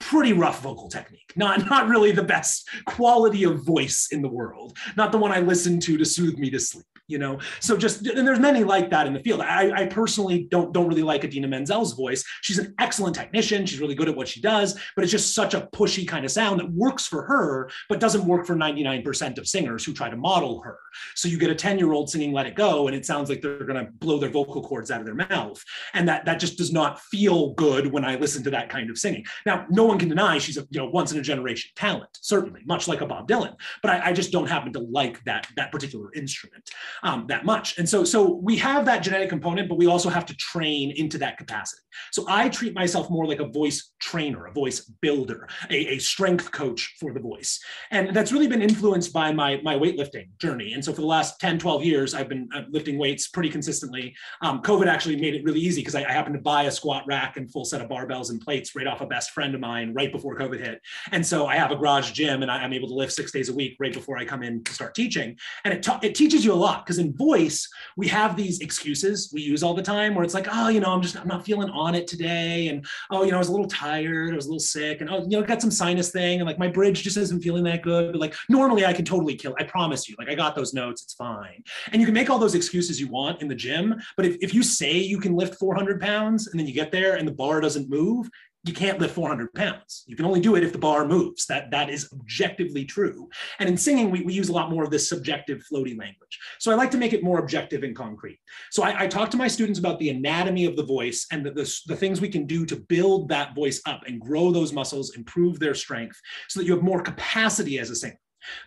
pretty 0.00 0.32
rough 0.32 0.62
vocal 0.62 0.88
technique. 0.88 1.32
Not, 1.36 1.66
not 1.70 1.88
really 1.88 2.12
the 2.12 2.22
best 2.22 2.68
quality 2.86 3.44
of 3.44 3.64
voice 3.64 4.08
in 4.10 4.22
the 4.22 4.28
world. 4.28 4.76
Not 4.96 5.12
the 5.12 5.18
one 5.18 5.32
I 5.32 5.40
listen 5.40 5.80
to 5.80 5.96
to 5.98 6.04
soothe 6.04 6.38
me 6.38 6.50
to 6.50 6.60
sleep 6.60 6.86
you 7.08 7.18
know? 7.18 7.38
So 7.60 7.76
just 7.76 8.06
and 8.06 8.26
there's 8.26 8.40
many 8.40 8.64
like 8.64 8.90
that 8.90 9.06
in 9.06 9.12
the 9.12 9.20
field. 9.20 9.40
I, 9.40 9.82
I 9.82 9.86
personally 9.86 10.46
don't 10.50 10.72
don't 10.72 10.88
really 10.88 11.02
like 11.02 11.24
Idina 11.24 11.48
Menzel's 11.48 11.92
voice. 11.92 12.24
She's 12.42 12.58
an 12.58 12.74
excellent 12.78 13.14
technician. 13.14 13.66
She's 13.66 13.80
really 13.80 13.94
good 13.94 14.08
at 14.08 14.16
what 14.16 14.28
she 14.28 14.40
does 14.40 14.78
but 14.94 15.02
it's 15.02 15.12
just 15.12 15.34
such 15.34 15.54
a 15.54 15.68
pushy 15.74 16.06
kind 16.06 16.24
of 16.24 16.30
sound 16.30 16.60
that 16.60 16.70
works 16.72 17.06
for 17.06 17.22
her 17.24 17.70
but 17.88 18.00
doesn't 18.00 18.24
work 18.24 18.46
for 18.46 18.54
99% 18.54 19.38
of 19.38 19.46
singers 19.46 19.84
who 19.84 19.92
try 19.92 20.08
to 20.08 20.16
model 20.16 20.60
her. 20.62 20.78
So 21.14 21.28
you 21.28 21.38
get 21.38 21.50
a 21.50 21.54
10 21.54 21.78
year 21.78 21.92
old 21.92 22.10
singing 22.10 22.32
let 22.32 22.46
it 22.46 22.54
go 22.54 22.86
and 22.86 22.96
it 22.96 23.04
sounds 23.04 23.28
like 23.28 23.40
they're 23.40 23.64
going 23.64 23.84
to 23.84 23.90
blow 23.92 24.18
their 24.18 24.30
vocal 24.30 24.62
cords 24.62 24.90
out 24.90 25.00
of 25.00 25.06
their 25.06 25.14
mouth. 25.14 25.62
And 25.92 26.08
that 26.08 26.24
that 26.26 26.40
just 26.40 26.58
does 26.58 26.72
not 26.72 27.00
feel 27.00 27.52
good 27.54 27.90
when 27.92 28.04
i 28.04 28.16
listen 28.16 28.42
to 28.44 28.50
that 28.50 28.68
kind 28.68 28.90
of 28.90 28.98
singing. 28.98 29.24
Now 29.46 29.66
no 29.70 29.84
one 29.84 29.98
can 29.98 30.08
deny 30.08 30.38
she's 30.38 30.56
a 30.56 30.66
you 30.70 30.80
know 30.80 30.86
once 30.86 31.12
in 31.12 31.18
a 31.18 31.22
generation 31.22 31.70
talent 31.76 32.10
certainly 32.20 32.60
much 32.66 32.88
like 32.88 33.00
a 33.00 33.06
bob 33.06 33.28
dylan 33.28 33.54
but 33.82 33.90
i, 33.90 34.10
I 34.10 34.12
just 34.12 34.32
don't 34.32 34.48
happen 34.48 34.72
to 34.72 34.80
like 34.80 35.22
that 35.24 35.46
that 35.56 35.72
particular 35.72 36.12
instrument 36.14 36.68
um, 37.02 37.26
that 37.28 37.44
much. 37.44 37.78
And 37.78 37.88
so, 37.88 38.04
so 38.04 38.40
we 38.42 38.56
have 38.56 38.84
that 38.86 39.02
genetic 39.02 39.28
component, 39.28 39.68
but 39.68 39.78
we 39.78 39.86
also 39.86 40.08
have 40.08 40.26
to 40.26 40.36
train 40.36 40.92
into 40.96 41.18
that 41.18 41.38
capacity. 41.38 41.82
So 42.12 42.24
I 42.28 42.48
treat 42.48 42.74
myself 42.74 43.10
more 43.10 43.26
like 43.26 43.40
a 43.40 43.46
voice 43.46 43.92
trainer, 44.00 44.46
a 44.46 44.52
voice 44.52 44.80
builder, 45.00 45.48
a, 45.70 45.94
a 45.94 45.98
strength 45.98 46.50
coach 46.52 46.96
for 47.00 47.12
the 47.12 47.20
voice. 47.20 47.60
And 47.90 48.14
that's 48.14 48.32
really 48.32 48.46
been 48.46 48.62
influenced 48.62 49.12
by 49.12 49.32
my, 49.32 49.60
my 49.62 49.76
weightlifting 49.76 50.36
journey. 50.38 50.72
And 50.72 50.84
so 50.84 50.92
for 50.92 51.00
the 51.00 51.06
last 51.06 51.40
10, 51.40 51.58
12 51.58 51.84
years, 51.84 52.14
I've 52.14 52.28
been 52.28 52.48
uh, 52.54 52.62
lifting 52.70 52.98
weights 52.98 53.28
pretty 53.28 53.48
consistently. 53.48 54.14
Um, 54.42 54.62
COVID 54.62 54.86
actually 54.86 55.16
made 55.16 55.34
it 55.34 55.44
really 55.44 55.60
easy 55.60 55.80
because 55.80 55.94
I, 55.94 56.04
I 56.04 56.12
happened 56.12 56.34
to 56.36 56.42
buy 56.42 56.64
a 56.64 56.70
squat 56.70 57.04
rack 57.06 57.36
and 57.36 57.50
full 57.50 57.64
set 57.64 57.80
of 57.80 57.88
barbells 57.88 58.30
and 58.30 58.40
plates 58.40 58.74
right 58.74 58.86
off 58.86 59.00
a 59.00 59.06
best 59.06 59.30
friend 59.30 59.54
of 59.54 59.60
mine 59.60 59.92
right 59.94 60.12
before 60.12 60.36
COVID 60.36 60.60
hit. 60.60 60.80
And 61.12 61.24
so 61.24 61.46
I 61.46 61.56
have 61.56 61.70
a 61.70 61.76
garage 61.76 62.12
gym 62.12 62.42
and 62.42 62.50
I, 62.50 62.64
am 62.64 62.72
able 62.72 62.88
to 62.88 62.94
lift 62.94 63.12
six 63.12 63.30
days 63.30 63.48
a 63.48 63.54
week 63.54 63.76
right 63.78 63.92
before 63.92 64.16
I 64.16 64.24
come 64.24 64.42
in 64.42 64.64
to 64.64 64.72
start 64.72 64.94
teaching. 64.94 65.36
And 65.64 65.74
it, 65.74 65.86
it 66.02 66.14
teaches 66.14 66.44
you 66.44 66.52
a 66.52 66.54
lot 66.54 66.83
because 66.84 66.98
in 66.98 67.16
voice, 67.16 67.68
we 67.96 68.08
have 68.08 68.36
these 68.36 68.60
excuses 68.60 69.30
we 69.32 69.42
use 69.42 69.62
all 69.62 69.74
the 69.74 69.82
time 69.82 70.14
where 70.14 70.24
it's 70.24 70.34
like, 70.34 70.46
oh, 70.50 70.68
you 70.68 70.80
know, 70.80 70.92
I'm 70.92 71.02
just, 71.02 71.16
I'm 71.16 71.28
not 71.28 71.44
feeling 71.44 71.70
on 71.70 71.94
it 71.94 72.06
today. 72.06 72.68
And, 72.68 72.86
oh, 73.10 73.24
you 73.24 73.30
know, 73.30 73.36
I 73.36 73.38
was 73.38 73.48
a 73.48 73.52
little 73.52 73.68
tired, 73.68 74.32
I 74.32 74.36
was 74.36 74.46
a 74.46 74.48
little 74.48 74.60
sick 74.60 75.00
and, 75.00 75.10
oh, 75.10 75.22
you 75.22 75.40
know, 75.40 75.42
got 75.42 75.60
some 75.60 75.70
sinus 75.70 76.10
thing. 76.10 76.40
And 76.40 76.46
like 76.46 76.58
my 76.58 76.68
bridge 76.68 77.02
just 77.02 77.16
isn't 77.16 77.42
feeling 77.42 77.64
that 77.64 77.82
good. 77.82 78.12
But 78.12 78.20
like 78.20 78.34
normally 78.48 78.86
I 78.86 78.92
can 78.92 79.04
totally 79.04 79.34
kill, 79.34 79.54
I 79.58 79.64
promise 79.64 80.08
you, 80.08 80.14
like 80.18 80.28
I 80.28 80.34
got 80.34 80.54
those 80.54 80.74
notes, 80.74 81.02
it's 81.02 81.14
fine. 81.14 81.62
And 81.92 82.00
you 82.00 82.06
can 82.06 82.14
make 82.14 82.30
all 82.30 82.38
those 82.38 82.54
excuses 82.54 83.00
you 83.00 83.08
want 83.08 83.42
in 83.42 83.48
the 83.48 83.54
gym. 83.54 84.00
But 84.16 84.26
if, 84.26 84.36
if 84.40 84.54
you 84.54 84.62
say 84.62 84.92
you 84.92 85.18
can 85.18 85.34
lift 85.34 85.56
400 85.56 86.00
pounds 86.00 86.48
and 86.48 86.58
then 86.58 86.66
you 86.66 86.74
get 86.74 86.92
there 86.92 87.16
and 87.16 87.26
the 87.26 87.32
bar 87.32 87.60
doesn't 87.60 87.88
move, 87.88 88.28
you 88.64 88.72
can't 88.72 88.98
lift 88.98 89.14
400 89.14 89.52
pounds. 89.52 90.04
You 90.06 90.16
can 90.16 90.24
only 90.24 90.40
do 90.40 90.56
it 90.56 90.64
if 90.64 90.72
the 90.72 90.78
bar 90.78 91.06
moves. 91.06 91.46
That, 91.46 91.70
that 91.70 91.90
is 91.90 92.08
objectively 92.12 92.84
true. 92.86 93.28
And 93.58 93.68
in 93.68 93.76
singing, 93.76 94.10
we, 94.10 94.22
we 94.22 94.32
use 94.32 94.48
a 94.48 94.52
lot 94.52 94.70
more 94.70 94.82
of 94.82 94.90
this 94.90 95.08
subjective 95.08 95.62
floaty 95.70 95.96
language. 95.98 96.38
So 96.58 96.72
I 96.72 96.74
like 96.74 96.90
to 96.92 96.96
make 96.96 97.12
it 97.12 97.22
more 97.22 97.38
objective 97.38 97.82
and 97.82 97.94
concrete. 97.94 98.38
So 98.70 98.82
I, 98.82 99.02
I 99.02 99.06
talk 99.06 99.30
to 99.32 99.36
my 99.36 99.48
students 99.48 99.78
about 99.78 99.98
the 99.98 100.08
anatomy 100.08 100.64
of 100.64 100.76
the 100.76 100.82
voice 100.82 101.26
and 101.30 101.44
the, 101.44 101.50
the, 101.50 101.80
the 101.86 101.96
things 101.96 102.20
we 102.20 102.28
can 102.28 102.46
do 102.46 102.64
to 102.64 102.76
build 102.76 103.28
that 103.28 103.54
voice 103.54 103.82
up 103.86 104.02
and 104.06 104.20
grow 104.20 104.50
those 104.50 104.72
muscles, 104.72 105.14
improve 105.14 105.58
their 105.58 105.74
strength 105.74 106.18
so 106.48 106.58
that 106.58 106.66
you 106.66 106.72
have 106.72 106.82
more 106.82 107.02
capacity 107.02 107.78
as 107.78 107.90
a 107.90 107.96
singer. 107.96 108.18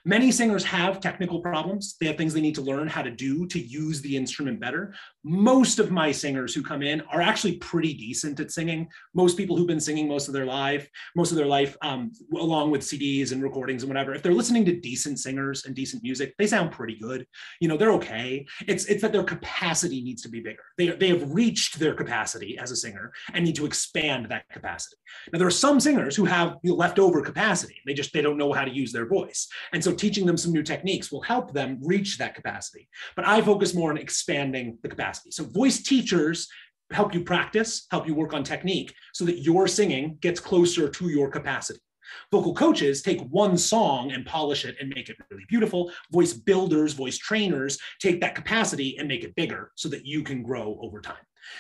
Many 0.06 0.32
singers 0.32 0.64
have 0.64 1.00
technical 1.00 1.40
problems. 1.40 1.96
They 2.00 2.08
have 2.08 2.18
things 2.18 2.34
they 2.34 2.42
need 2.42 2.56
to 2.56 2.62
learn 2.62 2.88
how 2.88 3.02
to 3.02 3.12
do 3.12 3.48
to 3.48 3.60
use 3.60 4.02
the 4.02 4.16
instrument 4.16 4.60
better. 4.60 4.94
Most 5.24 5.80
of 5.80 5.92
my 5.92 6.12
singers 6.12 6.54
who 6.54 6.64
come 6.64 6.82
in 6.82 7.02
are 7.12 7.22
actually 7.22 7.58
pretty 7.58 7.94
decent 7.94 8.40
at 8.40 8.52
singing. 8.52 8.88
Most 9.14 9.38
people 9.38 9.58
who've 9.58 9.68
been 9.68 9.80
singing 9.80 10.08
most 10.08 10.28
of 10.28 10.34
their 10.34 10.46
life, 10.46 10.90
most 11.16 11.32
of 11.32 11.38
their 11.38 11.46
life, 11.46 11.76
um, 11.82 12.12
along 12.36 12.72
with 12.72 12.82
CDs 12.82 13.32
and 13.32 13.44
recordings 13.44 13.84
and 13.84 13.90
whatever, 13.90 14.14
if 14.14 14.24
they're 14.24 14.34
listening 14.34 14.66
to 14.66 14.80
decent 14.80 15.20
singers 15.20 15.66
and 15.66 15.76
decent 15.76 16.04
music, 16.04 16.34
they 16.38 16.48
sound 16.48 16.72
pretty 16.72 16.98
good. 17.00 17.26
You 17.60 17.68
know, 17.68 17.78
they're 17.78 17.94
okay. 17.94 18.46
It's 18.68 18.86
it's 18.86 19.02
that 19.02 19.12
their 19.12 19.24
capacity 19.24 20.02
needs 20.02 20.22
to 20.24 20.30
be 20.30 20.40
bigger. 20.40 20.64
They 20.78 20.90
they 20.90 21.10
have 21.10 21.32
reached 21.32 21.80
their 21.80 21.94
capacity 21.94 22.58
as 22.58 22.72
a 22.72 22.76
singer 22.76 23.12
and 23.34 23.44
need 23.44 23.56
to 23.56 23.66
expand 23.66 24.28
that 24.30 24.48
capacity. 24.50 24.98
Now 25.32 25.40
there 25.40 25.48
are 25.48 25.52
some 25.52 25.80
singers 25.80 26.16
who 26.16 26.26
have 26.26 26.58
leftover 26.64 27.22
capacity. 27.22 27.78
They 27.86 27.94
just 27.94 28.14
they 28.14 28.22
don't 28.22 28.38
know 28.38 28.54
how 28.54 28.66
to 28.66 28.72
use 28.72 28.92
their 28.92 29.08
voice. 29.08 29.48
And 29.74 29.84
so 29.84 29.94
teaching 29.94 30.26
them 30.26 30.38
some 30.38 30.52
new 30.52 30.64
techniques 30.64 31.12
will 31.12 31.22
help 31.22 31.54
them 31.54 31.80
reach 31.82 32.18
that 32.18 32.36
capacity. 32.36 32.88
But 33.16 33.28
I 33.28 33.42
focus 33.42 33.74
more 33.74 33.90
on 33.90 33.98
expanding 33.98 34.78
the 34.82 34.90
capacity. 34.90 35.32
So 35.32 35.44
voice 35.44 35.82
teachers 35.82 36.48
help 36.92 37.14
you 37.14 37.24
practice, 37.24 37.86
help 37.92 38.08
you 38.08 38.16
work 38.16 38.34
on 38.34 38.44
technique 38.44 38.94
so 39.14 39.26
that 39.26 39.40
your 39.40 39.68
singing 39.68 40.18
gets 40.22 40.40
closer 40.40 40.88
to 40.90 41.10
your 41.10 41.30
capacity. 41.30 41.80
Vocal 42.32 42.54
coaches 42.54 43.02
take 43.02 43.22
one 43.30 43.58
song 43.58 44.12
and 44.12 44.26
polish 44.26 44.64
it 44.66 44.78
and 44.80 44.92
make 44.96 45.10
it 45.10 45.18
really 45.30 45.44
beautiful. 45.50 45.92
Voice 46.12 46.34
builders, 46.34 46.94
voice 46.94 47.18
trainers 47.18 47.78
take 48.00 48.22
that 48.22 48.36
capacity 48.36 48.98
and 48.98 49.08
make 49.08 49.24
it 49.24 49.36
bigger 49.36 49.72
so 49.76 49.90
that 49.90 50.06
you 50.06 50.24
can 50.24 50.42
grow 50.42 50.80
over 50.82 51.02
time. 51.02 51.18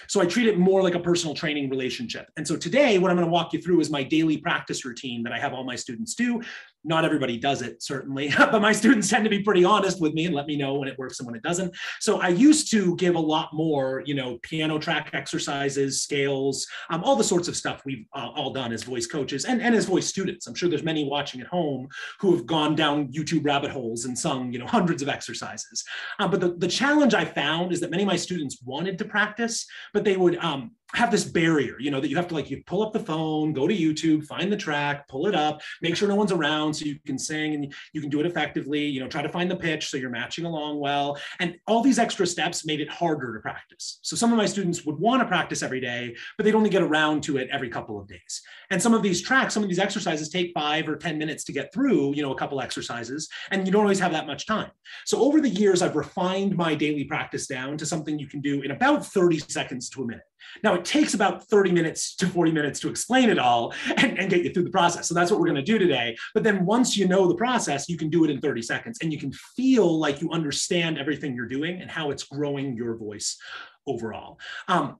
So 0.08 0.22
I 0.22 0.26
treat 0.26 0.48
it 0.48 0.58
more 0.58 0.82
like 0.82 0.96
a 0.96 1.00
personal 1.00 1.34
training 1.34 1.70
relationship. 1.70 2.28
And 2.36 2.46
so 2.46 2.58
today, 2.58 2.98
what 2.98 3.10
I'm 3.10 3.18
going 3.18 3.28
to 3.28 3.32
walk 3.32 3.54
you 3.54 3.62
through 3.62 3.80
is 3.80 3.90
my 3.90 4.04
daily 4.04 4.38
practice 4.38 4.84
routine 4.84 5.24
that 5.24 5.32
I 5.34 5.40
have 5.40 5.54
all 5.54 5.64
my 5.64 5.76
students 5.76 6.14
do. 6.14 6.42
Not 6.88 7.06
everybody 7.06 7.38
does 7.38 7.62
it, 7.62 7.84
certainly, 7.84 8.32
but 8.38 8.62
my 8.62 8.72
students 8.72 9.10
tend 9.10 9.24
to 9.26 9.30
be 9.30 9.44
pretty 9.44 9.64
honest 9.64 10.02
with 10.02 10.14
me 10.14 10.26
and 10.26 10.34
let 10.34 10.48
me 10.48 10.56
know 10.56 10.76
when 10.76 10.88
it 10.88 10.98
works 10.98 11.20
and 11.20 11.28
when 11.28 11.36
it 11.36 11.44
doesn't. 11.44 11.76
So 12.00 12.22
I 12.22 12.30
used 12.30 12.72
to 12.72 12.96
give 12.96 13.16
a 13.16 13.20
lot 13.20 13.50
more, 13.54 14.04
you 14.06 14.16
know, 14.16 14.40
piano 14.42 14.80
track 14.80 15.10
exercises, 15.14 16.02
scales, 16.02 16.66
um, 16.90 17.04
all 17.04 17.16
the 17.16 17.24
sorts 17.24 17.48
of 17.48 17.56
stuff 17.56 17.84
we've 17.86 18.06
uh, 18.14 18.30
all 18.36 18.52
done 18.52 18.72
as 18.72 18.84
voice 18.84 19.06
coaches 19.06 19.46
and, 19.46 19.62
and 19.62 19.76
as 19.76 19.86
voice 19.86 20.08
students. 20.08 20.48
I'm 20.48 20.56
sure 20.56 20.70
there's 20.70 20.84
many 20.84 21.08
watching 21.08 21.42
at 21.42 21.48
home 21.48 21.88
who 22.20 22.36
have 22.36 22.46
gone 22.46 22.76
down 22.76 23.12
YouTube 23.12 23.46
rabbit 23.46 23.72
holes 23.72 24.06
and 24.06 24.18
sung, 24.18 24.54
you 24.54 24.60
know, 24.60 24.66
hundreds 24.68 25.02
of 25.02 25.10
exercises. 25.10 25.84
Uh, 26.20 26.28
but 26.28 26.40
the, 26.40 26.56
the 26.56 26.68
challenge 26.68 27.14
I 27.14 27.26
found 27.26 27.74
is 27.74 27.82
that 27.82 27.92
many 27.92 28.04
of 28.04 28.08
my 28.08 28.16
students 28.16 28.60
wanted 28.64 28.98
to 29.00 29.06
practice, 29.06 29.66
but 29.94 30.04
they 30.04 30.16
would 30.16 30.38
um, 30.38 30.72
have 30.94 31.12
this 31.12 31.26
barrier, 31.26 31.76
you 31.80 31.92
know, 31.92 32.00
that 32.00 32.10
you 32.10 32.16
have 32.16 32.28
to 32.28 32.34
like 32.34 32.50
you 32.50 32.64
pull 32.66 32.82
up 32.82 32.94
the 32.94 33.00
phone, 33.00 33.52
go 33.52 33.68
to 33.68 33.76
YouTube, 33.76 34.26
find 34.26 34.52
the 34.52 34.58
track, 34.58 35.08
pull 35.08 35.28
it 35.28 35.36
up, 35.36 35.62
make 35.82 35.96
sure 35.96 36.08
no 36.08 36.16
one's 36.16 36.32
around 36.32 36.74
so 36.74 36.86
you 36.86 36.98
can 37.06 37.20
sing 37.20 37.56
and 37.56 37.74
you 37.92 38.00
can 38.00 38.10
do 38.10 38.20
it 38.22 38.26
effectively, 38.26 38.86
you 38.86 39.02
know, 39.02 39.08
try 39.08 39.22
to 39.22 39.30
find 39.30 39.52
the 39.52 39.56
pitch 39.56 39.90
so 39.90 39.98
you're 39.98 40.10
matching 40.10 40.46
along 40.46 40.80
well. 40.80 41.18
And 41.40 41.58
all 41.68 41.82
these 41.82 42.00
extra 42.00 42.26
steps 42.26 42.66
made 42.66 42.80
it 42.80 42.90
harder 42.90 43.34
to 43.34 43.40
practice. 43.42 44.00
So 44.02 44.16
some 44.16 44.32
of 44.32 44.38
my 44.38 44.46
students 44.46 44.86
would 44.86 44.98
want 44.98 45.22
to 45.22 45.28
practice 45.28 45.62
every 45.62 45.82
day, 45.82 46.16
but 46.38 46.46
they'd 46.46 46.56
only 46.56 46.70
get 46.70 46.82
around 46.82 47.22
to 47.24 47.38
it 47.38 47.50
every 47.52 47.70
couple 47.70 48.00
of 48.00 48.08
days. 48.08 48.42
And 48.70 48.82
some 48.82 48.94
of 48.94 49.04
these 49.04 49.22
tracks, 49.22 49.54
some 49.54 49.64
of 49.64 49.70
these 49.70 49.80
exercises 49.80 50.30
take 50.30 50.54
five 50.54 50.88
or 50.88 50.96
10 50.96 51.18
minutes 51.18 51.44
to 51.46 51.52
get 51.52 51.74
through, 51.74 52.16
you 52.16 52.22
know, 52.22 52.32
a 52.32 52.38
couple 52.38 52.62
exercises, 52.62 53.28
and 53.52 53.66
you 53.66 53.74
don't 53.74 53.84
always 53.84 54.00
have 54.00 54.14
that 54.14 54.28
much 54.28 54.46
time. 54.46 54.72
So 55.06 55.20
over 55.22 55.42
the 55.42 55.50
years, 55.50 55.82
I've 55.82 55.96
refined 55.96 56.56
my 56.56 56.76
daily 56.76 57.04
practice 57.04 57.46
down 57.48 57.78
to 57.78 57.86
something 57.86 58.18
you 58.18 58.28
can 58.28 58.40
do 58.40 58.62
in 58.62 58.72
about 58.72 59.06
30 59.06 59.40
seconds 59.40 59.90
to 59.90 60.04
a 60.04 60.06
minute. 60.06 60.24
Now, 60.64 60.74
it 60.76 60.86
takes 60.86 61.14
about 61.14 61.44
30 61.48 61.72
minutes 61.72 62.16
to 62.18 62.28
40 62.28 62.52
minutes 62.52 62.80
to 62.82 62.90
explain 62.90 63.30
it 63.30 63.40
all 63.40 63.74
and, 63.98 64.18
and 64.20 64.30
get 64.30 64.44
you 64.44 64.52
through 64.52 64.64
the 64.64 64.70
process. 64.70 65.08
So 65.08 65.14
that's 65.14 65.32
what 65.32 65.40
we're 65.40 65.48
going 65.48 65.56
to 65.56 65.62
do 65.62 65.78
today. 65.78 66.18
But 66.34 66.44
then 66.44 66.66
once 66.66 66.98
you 66.98 67.08
know 67.08 67.28
the 67.28 67.36
process, 67.36 67.90
you 67.90 67.98
can 67.98 68.10
do 68.10 68.24
it 68.24 68.30
in 68.30 68.40
30 68.40 68.62
seconds 68.62 69.00
and 69.02 69.12
you 69.12 69.20
can 69.20 69.32
feel 69.32 70.00
like 70.00 70.22
you 70.22 70.32
understand 70.32 70.98
everything 70.98 71.36
you're 71.36 71.48
doing 71.48 71.82
and 71.82 71.90
how 71.90 72.12
it's 72.12 72.24
growing 72.24 72.76
your 72.76 72.96
voice 72.96 73.38
overall. 73.86 74.40
Um, 74.68 74.98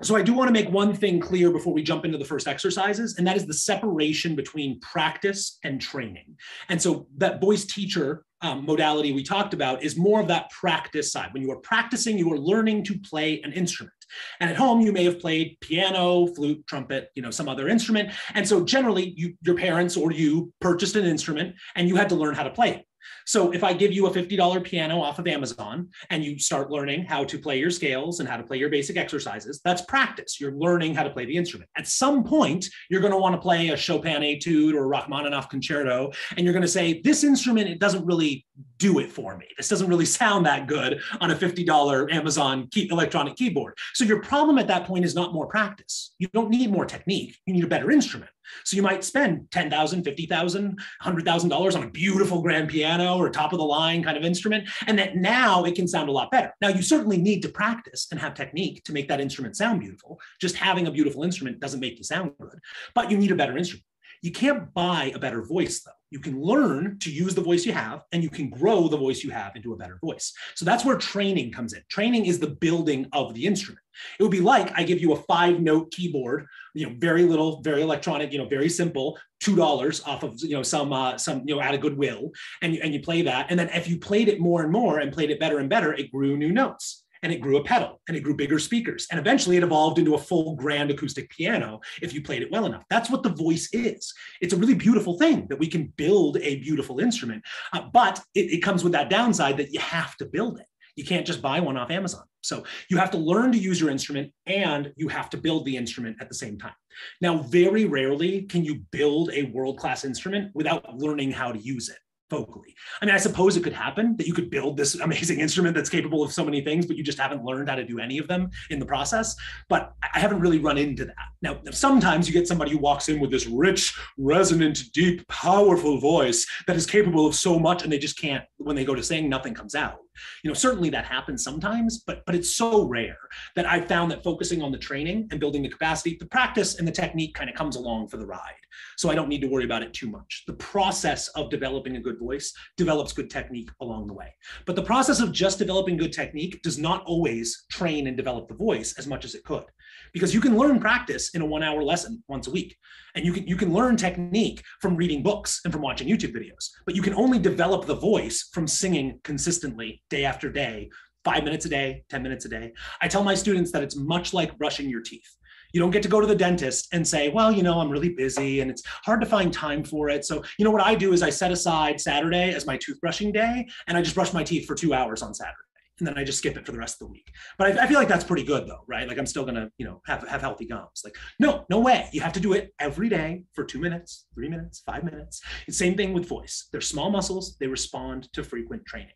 so 0.00 0.14
I 0.14 0.22
do 0.22 0.32
want 0.32 0.46
to 0.46 0.52
make 0.52 0.70
one 0.70 0.94
thing 0.94 1.18
clear 1.18 1.50
before 1.50 1.72
we 1.72 1.82
jump 1.82 2.04
into 2.04 2.18
the 2.18 2.24
first 2.24 2.46
exercises, 2.46 3.16
and 3.18 3.26
that 3.26 3.36
is 3.36 3.46
the 3.46 3.54
separation 3.54 4.36
between 4.36 4.78
practice 4.78 5.58
and 5.64 5.80
training. 5.80 6.36
And 6.68 6.80
so 6.80 7.08
that 7.16 7.40
voice 7.40 7.64
teacher 7.64 8.24
um, 8.40 8.64
modality 8.64 9.12
we 9.12 9.24
talked 9.24 9.54
about 9.54 9.82
is 9.82 9.96
more 9.96 10.20
of 10.20 10.28
that 10.28 10.50
practice 10.50 11.10
side. 11.10 11.30
When 11.32 11.42
you 11.42 11.50
are 11.50 11.56
practicing, 11.56 12.16
you 12.16 12.32
are 12.32 12.38
learning 12.38 12.84
to 12.84 12.98
play 12.98 13.40
an 13.42 13.52
instrument. 13.52 13.92
And 14.40 14.50
at 14.50 14.56
home, 14.56 14.80
you 14.80 14.92
may 14.92 15.04
have 15.04 15.20
played 15.20 15.58
piano, 15.60 16.26
flute, 16.26 16.66
trumpet, 16.66 17.10
you 17.14 17.22
know, 17.22 17.30
some 17.30 17.48
other 17.48 17.68
instrument. 17.68 18.10
And 18.34 18.46
so 18.46 18.64
generally, 18.64 19.14
you, 19.16 19.34
your 19.42 19.56
parents 19.56 19.96
or 19.96 20.12
you 20.12 20.52
purchased 20.60 20.96
an 20.96 21.04
instrument 21.04 21.56
and 21.74 21.88
you 21.88 21.96
had 21.96 22.08
to 22.10 22.14
learn 22.14 22.34
how 22.34 22.44
to 22.44 22.50
play 22.50 22.70
it. 22.74 22.84
So 23.28 23.52
if 23.52 23.62
I 23.62 23.74
give 23.74 23.92
you 23.92 24.06
a 24.06 24.10
$50 24.10 24.64
piano 24.64 25.02
off 25.02 25.18
of 25.18 25.26
Amazon 25.26 25.90
and 26.08 26.24
you 26.24 26.38
start 26.38 26.70
learning 26.70 27.04
how 27.04 27.24
to 27.24 27.38
play 27.38 27.58
your 27.58 27.70
scales 27.70 28.20
and 28.20 28.28
how 28.28 28.38
to 28.38 28.42
play 28.42 28.56
your 28.56 28.70
basic 28.70 28.96
exercises, 28.96 29.60
that's 29.62 29.82
practice. 29.82 30.40
You're 30.40 30.52
learning 30.52 30.94
how 30.94 31.02
to 31.02 31.10
play 31.10 31.26
the 31.26 31.36
instrument. 31.36 31.68
At 31.76 31.86
some 31.86 32.24
point, 32.24 32.70
you're 32.88 33.02
going 33.02 33.12
to 33.12 33.18
want 33.18 33.34
to 33.34 33.40
play 33.40 33.68
a 33.68 33.76
Chopin 33.76 34.22
etude 34.22 34.74
or 34.74 34.84
a 34.84 34.88
Rachmaninoff 34.88 35.50
concerto, 35.50 36.10
and 36.38 36.44
you're 36.46 36.54
going 36.54 36.62
to 36.62 36.68
say, 36.68 37.02
this 37.02 37.22
instrument, 37.22 37.68
it 37.68 37.78
doesn't 37.78 38.06
really 38.06 38.46
do 38.78 38.98
it 38.98 39.12
for 39.12 39.36
me. 39.36 39.46
This 39.58 39.68
doesn't 39.68 39.88
really 39.88 40.06
sound 40.06 40.46
that 40.46 40.66
good 40.66 41.02
on 41.20 41.30
a 41.30 41.34
$50 41.34 42.10
Amazon 42.10 42.66
key, 42.68 42.88
electronic 42.90 43.36
keyboard. 43.36 43.76
So 43.92 44.04
your 44.04 44.22
problem 44.22 44.56
at 44.56 44.68
that 44.68 44.86
point 44.86 45.04
is 45.04 45.14
not 45.14 45.34
more 45.34 45.46
practice. 45.46 46.14
You 46.18 46.28
don't 46.28 46.48
need 46.48 46.72
more 46.72 46.86
technique. 46.86 47.36
You 47.44 47.52
need 47.52 47.64
a 47.64 47.68
better 47.68 47.90
instrument. 47.90 48.30
So 48.64 48.76
you 48.76 48.82
might 48.82 49.04
spend 49.04 49.48
$10,000, 49.50 49.70
$50,000, 50.02 50.78
$100,000 51.02 51.76
on 51.76 51.82
a 51.82 51.90
beautiful 51.90 52.40
grand 52.40 52.68
piano 52.68 53.17
or 53.26 53.30
top 53.30 53.52
of 53.52 53.58
the 53.58 53.64
line 53.64 54.02
kind 54.02 54.16
of 54.16 54.24
instrument. 54.24 54.68
And 54.86 54.98
that 54.98 55.16
now 55.16 55.64
it 55.64 55.74
can 55.74 55.88
sound 55.88 56.08
a 56.08 56.12
lot 56.12 56.30
better. 56.30 56.54
Now 56.60 56.68
you 56.68 56.82
certainly 56.82 57.18
need 57.18 57.42
to 57.42 57.48
practice 57.48 58.08
and 58.10 58.20
have 58.20 58.34
technique 58.34 58.84
to 58.84 58.92
make 58.92 59.08
that 59.08 59.20
instrument 59.20 59.56
sound 59.56 59.80
beautiful. 59.80 60.20
Just 60.40 60.56
having 60.56 60.86
a 60.86 60.90
beautiful 60.90 61.24
instrument 61.24 61.60
doesn't 61.60 61.80
make 61.80 61.98
you 61.98 62.04
sound 62.04 62.32
good, 62.40 62.58
but 62.94 63.10
you 63.10 63.16
need 63.16 63.30
a 63.30 63.36
better 63.36 63.56
instrument. 63.56 63.84
You 64.22 64.32
can't 64.32 64.72
buy 64.74 65.12
a 65.14 65.18
better 65.18 65.42
voice 65.42 65.80
though. 65.80 65.92
You 66.10 66.20
can 66.20 66.40
learn 66.40 66.98
to 67.00 67.10
use 67.10 67.34
the 67.34 67.42
voice 67.42 67.66
you 67.66 67.72
have 67.72 68.02
and 68.12 68.22
you 68.22 68.30
can 68.30 68.48
grow 68.48 68.88
the 68.88 68.96
voice 68.96 69.22
you 69.22 69.30
have 69.30 69.54
into 69.54 69.74
a 69.74 69.76
better 69.76 69.98
voice. 70.02 70.32
So 70.54 70.64
that's 70.64 70.84
where 70.84 70.96
training 70.96 71.52
comes 71.52 71.74
in. 71.74 71.82
Training 71.88 72.26
is 72.26 72.38
the 72.38 72.48
building 72.48 73.06
of 73.12 73.34
the 73.34 73.44
instrument. 73.44 73.84
It 74.18 74.22
would 74.22 74.32
be 74.32 74.40
like 74.40 74.72
I 74.76 74.84
give 74.84 75.00
you 75.00 75.12
a 75.12 75.22
five 75.22 75.60
note 75.60 75.90
keyboard, 75.90 76.46
you 76.78 76.86
know, 76.86 76.94
very 76.98 77.24
little, 77.24 77.60
very 77.62 77.82
electronic, 77.82 78.32
you 78.32 78.38
know, 78.38 78.48
very 78.48 78.68
simple, 78.68 79.18
two 79.40 79.56
dollars 79.56 80.00
off 80.04 80.22
of 80.22 80.38
you 80.40 80.56
know 80.56 80.62
some 80.62 80.92
uh, 80.92 81.18
some 81.18 81.42
you 81.46 81.54
know 81.54 81.60
out 81.60 81.74
of 81.74 81.80
goodwill, 81.80 82.30
and 82.62 82.74
you 82.74 82.80
and 82.82 82.94
you 82.94 83.00
play 83.00 83.22
that, 83.22 83.46
and 83.50 83.58
then 83.58 83.68
if 83.70 83.88
you 83.88 83.98
played 83.98 84.28
it 84.28 84.40
more 84.40 84.62
and 84.62 84.72
more 84.72 85.00
and 85.00 85.12
played 85.12 85.30
it 85.30 85.40
better 85.40 85.58
and 85.58 85.68
better, 85.68 85.92
it 85.92 86.10
grew 86.12 86.36
new 86.36 86.52
notes 86.52 87.04
and 87.22 87.32
it 87.32 87.40
grew 87.40 87.56
a 87.56 87.64
pedal 87.64 88.00
and 88.06 88.16
it 88.16 88.20
grew 88.20 88.36
bigger 88.36 88.60
speakers. 88.60 89.08
And 89.10 89.18
eventually 89.18 89.56
it 89.56 89.62
evolved 89.62 89.98
into 89.98 90.14
a 90.14 90.18
full 90.18 90.54
grand 90.54 90.90
acoustic 90.90 91.28
piano 91.30 91.80
if 92.00 92.12
you 92.12 92.22
played 92.22 92.42
it 92.42 92.50
well 92.52 92.66
enough. 92.66 92.84
That's 92.90 93.10
what 93.10 93.24
the 93.24 93.30
voice 93.30 93.68
is. 93.72 94.12
It's 94.40 94.52
a 94.52 94.56
really 94.56 94.74
beautiful 94.74 95.18
thing 95.18 95.46
that 95.48 95.58
we 95.58 95.66
can 95.66 95.92
build 95.96 96.36
a 96.38 96.56
beautiful 96.56 97.00
instrument, 97.00 97.42
uh, 97.72 97.82
but 97.92 98.22
it, 98.34 98.52
it 98.52 98.62
comes 98.62 98.84
with 98.84 98.92
that 98.92 99.10
downside 99.10 99.56
that 99.56 99.72
you 99.72 99.80
have 99.80 100.16
to 100.18 100.26
build 100.26 100.60
it 100.60 100.66
You 100.94 101.04
can't 101.04 101.26
just 101.26 101.42
buy 101.42 101.60
one 101.60 101.76
off 101.76 101.90
Amazon. 101.90 102.22
So 102.48 102.64
you 102.88 102.96
have 102.96 103.10
to 103.12 103.18
learn 103.18 103.52
to 103.52 103.58
use 103.58 103.80
your 103.80 103.90
instrument 103.90 104.32
and 104.46 104.92
you 104.96 105.08
have 105.08 105.28
to 105.30 105.36
build 105.36 105.64
the 105.66 105.76
instrument 105.76 106.16
at 106.20 106.28
the 106.28 106.34
same 106.34 106.58
time. 106.58 106.72
Now, 107.20 107.38
very 107.38 107.84
rarely 107.84 108.42
can 108.42 108.64
you 108.64 108.80
build 108.90 109.30
a 109.32 109.44
world 109.44 109.78
class 109.78 110.04
instrument 110.04 110.50
without 110.54 110.96
learning 110.96 111.32
how 111.32 111.52
to 111.52 111.58
use 111.58 111.88
it 111.88 111.98
vocally. 112.30 112.74
I 113.00 113.06
mean, 113.06 113.14
I 113.14 113.18
suppose 113.18 113.56
it 113.56 113.64
could 113.64 113.72
happen 113.72 114.16
that 114.18 114.26
you 114.26 114.34
could 114.34 114.50
build 114.50 114.76
this 114.76 114.94
amazing 115.00 115.40
instrument 115.40 115.74
that's 115.74 115.88
capable 115.88 116.22
of 116.22 116.32
so 116.32 116.44
many 116.44 116.60
things, 116.60 116.86
but 116.86 116.96
you 116.96 117.02
just 117.02 117.18
haven't 117.18 117.44
learned 117.44 117.68
how 117.68 117.74
to 117.74 117.84
do 117.84 117.98
any 117.98 118.18
of 118.18 118.28
them 118.28 118.50
in 118.70 118.78
the 118.78 118.86
process. 118.86 119.34
But 119.68 119.92
I 120.14 120.18
haven't 120.18 120.40
really 120.40 120.58
run 120.58 120.78
into 120.78 121.04
that. 121.06 121.14
Now, 121.42 121.60
sometimes 121.70 122.26
you 122.26 122.34
get 122.34 122.48
somebody 122.48 122.72
who 122.72 122.78
walks 122.78 123.08
in 123.08 123.20
with 123.20 123.30
this 123.30 123.46
rich, 123.46 123.98
resonant, 124.18 124.80
deep, 124.92 125.26
powerful 125.28 125.98
voice 125.98 126.46
that 126.66 126.76
is 126.76 126.86
capable 126.86 127.26
of 127.26 127.34
so 127.34 127.58
much, 127.58 127.82
and 127.82 127.92
they 127.92 127.98
just 127.98 128.18
can't, 128.18 128.44
when 128.58 128.76
they 128.76 128.84
go 128.84 128.94
to 128.94 129.02
sing, 129.02 129.28
nothing 129.28 129.54
comes 129.54 129.74
out. 129.74 129.98
You 130.42 130.48
know, 130.48 130.54
certainly 130.54 130.90
that 130.90 131.04
happens 131.04 131.42
sometimes, 131.42 131.98
but 132.06 132.24
but 132.26 132.34
it's 132.34 132.56
so 132.56 132.84
rare 132.84 133.18
that 133.56 133.66
I've 133.66 133.88
found 133.88 134.10
that 134.10 134.24
focusing 134.24 134.62
on 134.62 134.72
the 134.72 134.78
training 134.78 135.28
and 135.30 135.40
building 135.40 135.62
the 135.62 135.68
capacity, 135.68 136.16
the 136.18 136.26
practice 136.26 136.78
and 136.78 136.86
the 136.86 136.92
technique 136.92 137.34
kind 137.34 137.50
of 137.50 137.56
comes 137.56 137.76
along 137.76 138.08
for 138.08 138.16
the 138.16 138.26
ride. 138.26 138.54
So 138.96 139.10
I 139.10 139.14
don't 139.14 139.28
need 139.28 139.40
to 139.42 139.48
worry 139.48 139.64
about 139.64 139.82
it 139.82 139.92
too 139.92 140.10
much. 140.10 140.44
The 140.46 140.54
process 140.54 141.28
of 141.28 141.50
developing 141.50 141.96
a 141.96 142.00
good 142.00 142.18
voice 142.18 142.52
develops 142.76 143.12
good 143.12 143.30
technique 143.30 143.70
along 143.80 144.06
the 144.06 144.14
way. 144.14 144.34
But 144.66 144.76
the 144.76 144.82
process 144.82 145.20
of 145.20 145.32
just 145.32 145.58
developing 145.58 145.96
good 145.96 146.12
technique 146.12 146.62
does 146.62 146.78
not 146.78 147.02
always 147.04 147.64
train 147.70 148.06
and 148.06 148.16
develop 148.16 148.48
the 148.48 148.54
voice 148.54 148.94
as 148.98 149.06
much 149.06 149.24
as 149.24 149.34
it 149.34 149.44
could 149.44 149.64
because 150.12 150.34
you 150.34 150.40
can 150.40 150.56
learn 150.56 150.80
practice 150.80 151.30
in 151.30 151.42
a 151.42 151.46
one 151.46 151.62
hour 151.62 151.82
lesson 151.82 152.22
once 152.28 152.46
a 152.46 152.50
week. 152.50 152.76
And 153.14 153.24
you 153.24 153.32
can 153.32 153.46
you 153.46 153.56
can 153.56 153.72
learn 153.72 153.96
technique 153.96 154.62
from 154.80 154.96
reading 154.96 155.22
books 155.22 155.60
and 155.64 155.72
from 155.72 155.82
watching 155.82 156.08
youtube 156.08 156.34
videos. 156.34 156.70
But 156.86 156.94
you 156.94 157.02
can 157.02 157.14
only 157.14 157.38
develop 157.38 157.86
the 157.86 157.96
voice 157.96 158.48
from 158.52 158.66
singing 158.66 159.20
consistently 159.24 160.02
day 160.10 160.24
after 160.24 160.50
day 160.50 160.90
five 161.24 161.44
minutes 161.44 161.66
a 161.66 161.68
day 161.68 162.04
10 162.10 162.22
minutes 162.22 162.44
a 162.44 162.48
day. 162.48 162.72
I 163.02 163.08
tell 163.08 163.24
my 163.24 163.34
students 163.34 163.72
that 163.72 163.82
it's 163.82 163.96
much 163.96 164.32
like 164.32 164.56
brushing 164.56 164.88
your 164.88 165.02
teeth. 165.02 165.28
You 165.74 165.80
don't 165.80 165.90
get 165.90 166.02
to 166.04 166.08
go 166.08 166.20
to 166.20 166.26
the 166.26 166.34
dentist 166.34 166.88
and 166.92 167.06
say 167.06 167.28
well 167.28 167.52
you 167.52 167.62
know 167.62 167.78
i'm 167.80 167.90
really 167.90 168.08
busy 168.08 168.60
and 168.60 168.70
it's 168.70 168.82
hard 169.04 169.20
to 169.20 169.26
find 169.26 169.52
time 169.52 169.84
for 169.84 170.08
it. 170.08 170.24
So 170.24 170.42
you 170.58 170.64
know 170.64 170.70
what 170.70 170.82
i 170.82 170.94
do 170.94 171.12
is 171.12 171.22
i 171.22 171.30
set 171.30 171.52
aside 171.52 172.00
saturday 172.00 172.54
as 172.54 172.66
my 172.66 172.78
toothbrushing 172.78 173.32
day 173.32 173.66
and 173.86 173.96
i 173.98 174.02
just 174.02 174.14
brush 174.14 174.32
my 174.32 174.42
teeth 174.42 174.66
for 174.66 174.74
two 174.74 174.94
hours 174.94 175.22
on 175.22 175.34
saturday 175.34 175.67
and 175.98 176.06
then 176.06 176.16
I 176.16 176.24
just 176.24 176.38
skip 176.38 176.56
it 176.56 176.64
for 176.64 176.72
the 176.72 176.78
rest 176.78 176.96
of 176.96 177.06
the 177.06 177.12
week. 177.12 177.32
But 177.58 177.78
I, 177.78 177.84
I, 177.84 177.86
feel 177.86 177.98
like 177.98 178.08
that's 178.08 178.24
pretty 178.24 178.44
good 178.44 178.66
though, 178.66 178.84
right? 178.86 179.08
Like 179.08 179.18
I'm 179.18 179.26
still 179.26 179.44
gonna, 179.44 179.70
you 179.78 179.86
know, 179.86 180.00
have 180.06 180.26
have 180.28 180.40
healthy 180.40 180.66
gums. 180.66 181.02
Like 181.04 181.16
no, 181.38 181.64
no 181.68 181.80
way. 181.80 182.08
You 182.12 182.20
have 182.20 182.32
to 182.34 182.40
do 182.40 182.52
it 182.52 182.72
every 182.78 183.08
day 183.08 183.44
for 183.54 183.64
two 183.64 183.78
minutes, 183.78 184.26
three 184.34 184.48
minutes, 184.48 184.82
five 184.86 185.04
minutes. 185.04 185.42
It's 185.66 185.78
same 185.78 185.96
thing 185.96 186.12
with 186.12 186.26
voice. 186.26 186.68
They're 186.72 186.80
small 186.80 187.10
muscles. 187.10 187.56
They 187.58 187.66
respond 187.66 188.32
to 188.32 188.44
frequent 188.44 188.86
training. 188.86 189.12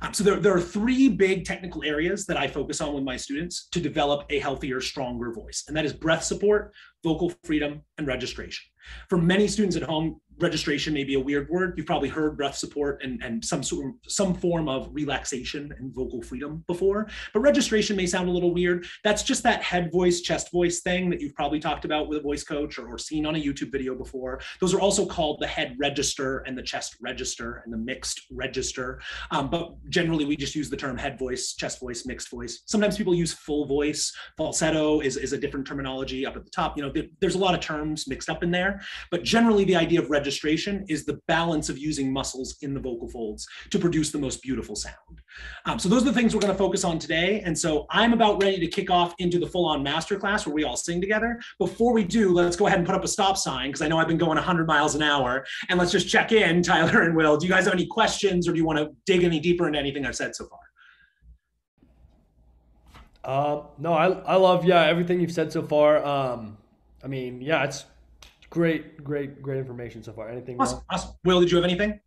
Um, 0.00 0.14
so 0.14 0.22
there, 0.22 0.36
there 0.36 0.54
are 0.54 0.60
three 0.60 1.08
big 1.08 1.44
technical 1.44 1.82
areas 1.84 2.26
that 2.26 2.36
I 2.36 2.46
focus 2.46 2.80
on 2.80 2.94
with 2.94 3.02
my 3.02 3.16
students 3.16 3.68
to 3.72 3.80
develop 3.80 4.24
a 4.30 4.38
healthier, 4.38 4.80
stronger 4.80 5.32
voice, 5.32 5.64
and 5.66 5.76
that 5.76 5.84
is 5.84 5.92
breath 5.92 6.22
support, 6.22 6.72
vocal 7.04 7.32
freedom, 7.44 7.82
and 7.98 8.06
registration. 8.06 8.64
For 9.08 9.18
many 9.18 9.48
students 9.48 9.76
at 9.76 9.82
home, 9.82 10.20
registration 10.40 10.94
may 10.94 11.04
be 11.04 11.14
a 11.14 11.20
weird 11.20 11.48
word. 11.48 11.74
You've 11.76 11.86
probably 11.86 12.08
heard 12.08 12.36
breath 12.36 12.56
support 12.56 13.02
and, 13.02 13.22
and 13.22 13.44
some 13.44 13.62
sort 13.62 13.86
of, 13.86 13.92
some 14.06 14.34
form 14.34 14.68
of 14.68 14.88
relaxation 14.92 15.74
and 15.78 15.92
vocal 15.92 16.22
freedom 16.22 16.64
before, 16.66 17.08
but 17.34 17.40
registration 17.40 17.96
may 17.96 18.06
sound 18.06 18.28
a 18.28 18.32
little 18.32 18.54
weird. 18.54 18.86
That's 19.04 19.22
just 19.22 19.42
that 19.42 19.62
head 19.62 19.90
voice, 19.90 20.20
chest 20.20 20.52
voice 20.52 20.80
thing 20.80 21.10
that 21.10 21.20
you've 21.20 21.34
probably 21.34 21.58
talked 21.58 21.84
about 21.84 22.08
with 22.08 22.18
a 22.18 22.22
voice 22.22 22.44
coach 22.44 22.78
or, 22.78 22.88
or 22.88 22.98
seen 22.98 23.26
on 23.26 23.34
a 23.34 23.38
YouTube 23.38 23.72
video 23.72 23.94
before. 23.94 24.40
Those 24.60 24.74
are 24.74 24.80
also 24.80 25.04
called 25.04 25.38
the 25.40 25.46
head 25.46 25.76
register 25.78 26.38
and 26.46 26.56
the 26.56 26.62
chest 26.62 26.96
register 27.00 27.62
and 27.64 27.72
the 27.72 27.78
mixed 27.78 28.22
register. 28.30 29.00
Um, 29.30 29.50
but 29.50 29.74
generally, 29.90 30.24
we 30.24 30.36
just 30.36 30.54
use 30.54 30.70
the 30.70 30.76
term 30.76 30.96
head 30.96 31.18
voice, 31.18 31.54
chest 31.54 31.80
voice, 31.80 32.06
mixed 32.06 32.30
voice. 32.30 32.62
Sometimes 32.66 32.96
people 32.96 33.14
use 33.14 33.32
full 33.32 33.66
voice. 33.66 34.14
Falsetto 34.36 35.00
is, 35.00 35.16
is 35.16 35.32
a 35.32 35.38
different 35.38 35.66
terminology 35.66 36.24
up 36.24 36.36
at 36.36 36.44
the 36.44 36.50
top. 36.50 36.76
You 36.76 36.84
know, 36.84 36.87
there's 37.20 37.34
a 37.34 37.38
lot 37.38 37.54
of 37.54 37.60
terms 37.60 38.06
mixed 38.08 38.28
up 38.28 38.42
in 38.42 38.50
there, 38.50 38.80
but 39.10 39.22
generally 39.22 39.64
the 39.64 39.76
idea 39.76 40.00
of 40.00 40.10
registration 40.10 40.28
registration 40.28 40.84
is 40.88 41.06
the 41.06 41.18
balance 41.26 41.70
of 41.70 41.78
using 41.78 42.12
muscles 42.12 42.56
in 42.60 42.74
the 42.74 42.80
vocal 42.80 43.08
folds 43.08 43.46
to 43.70 43.78
produce 43.78 44.10
the 44.10 44.18
most 44.18 44.42
beautiful 44.42 44.76
sound. 44.76 44.94
Um, 45.64 45.78
so 45.78 45.88
those 45.88 46.02
are 46.02 46.06
the 46.06 46.12
things 46.12 46.34
we're 46.34 46.40
going 46.40 46.52
to 46.52 46.58
focus 46.58 46.84
on 46.84 46.98
today. 46.98 47.40
And 47.40 47.58
so 47.58 47.86
I'm 47.90 48.12
about 48.12 48.42
ready 48.42 48.60
to 48.60 48.66
kick 48.66 48.90
off 48.90 49.14
into 49.18 49.38
the 49.38 49.46
full-on 49.46 49.84
masterclass 49.84 50.46
where 50.46 50.54
we 50.54 50.64
all 50.64 50.76
sing 50.76 51.00
together. 51.00 51.40
Before 51.58 51.94
we 51.94 52.04
do, 52.04 52.32
let's 52.32 52.56
go 52.56 52.66
ahead 52.66 52.78
and 52.78 52.86
put 52.86 52.94
up 52.94 53.04
a 53.04 53.08
stop 53.08 53.38
sign 53.38 53.68
because 53.68 53.80
I 53.80 53.88
know 53.88 53.96
I've 53.98 54.08
been 54.08 54.18
going 54.18 54.36
100 54.36 54.66
miles 54.66 54.94
an 54.94 55.02
hour. 55.02 55.46
And 55.70 55.78
let's 55.78 55.92
just 55.92 56.08
check 56.08 56.32
in, 56.32 56.62
Tyler 56.70 57.02
and 57.02 57.16
Will. 57.16 57.38
Do 57.38 57.46
you 57.46 57.52
guys 57.52 57.64
have 57.64 57.74
any 57.74 57.86
questions 57.86 58.46
or 58.46 58.52
do 58.52 58.58
you 58.58 58.66
want 58.66 58.78
to 58.78 58.90
dig 59.06 59.24
any 59.24 59.40
deeper 59.40 59.66
into 59.66 59.78
anything 59.78 60.04
I've 60.04 60.16
said 60.16 60.34
so 60.36 60.46
far? 60.46 60.58
Uh, 63.24 63.62
no, 63.78 63.92
I, 63.92 64.06
I 64.06 64.36
love, 64.36 64.64
yeah, 64.64 64.84
everything 64.84 65.20
you've 65.20 65.32
said 65.32 65.52
so 65.52 65.62
far. 65.62 66.04
Um, 66.04 66.57
I 67.02 67.06
mean, 67.06 67.40
yeah, 67.40 67.64
it's 67.64 67.84
Great, 68.50 69.04
great, 69.04 69.42
great 69.42 69.58
information 69.58 70.02
so 70.02 70.12
far. 70.12 70.28
Anything? 70.28 70.56
Awesome, 70.58 70.80
awesome. 70.90 71.10
Will, 71.24 71.40
did 71.40 71.50
you 71.50 71.56
have 71.58 71.64
anything? 71.64 72.00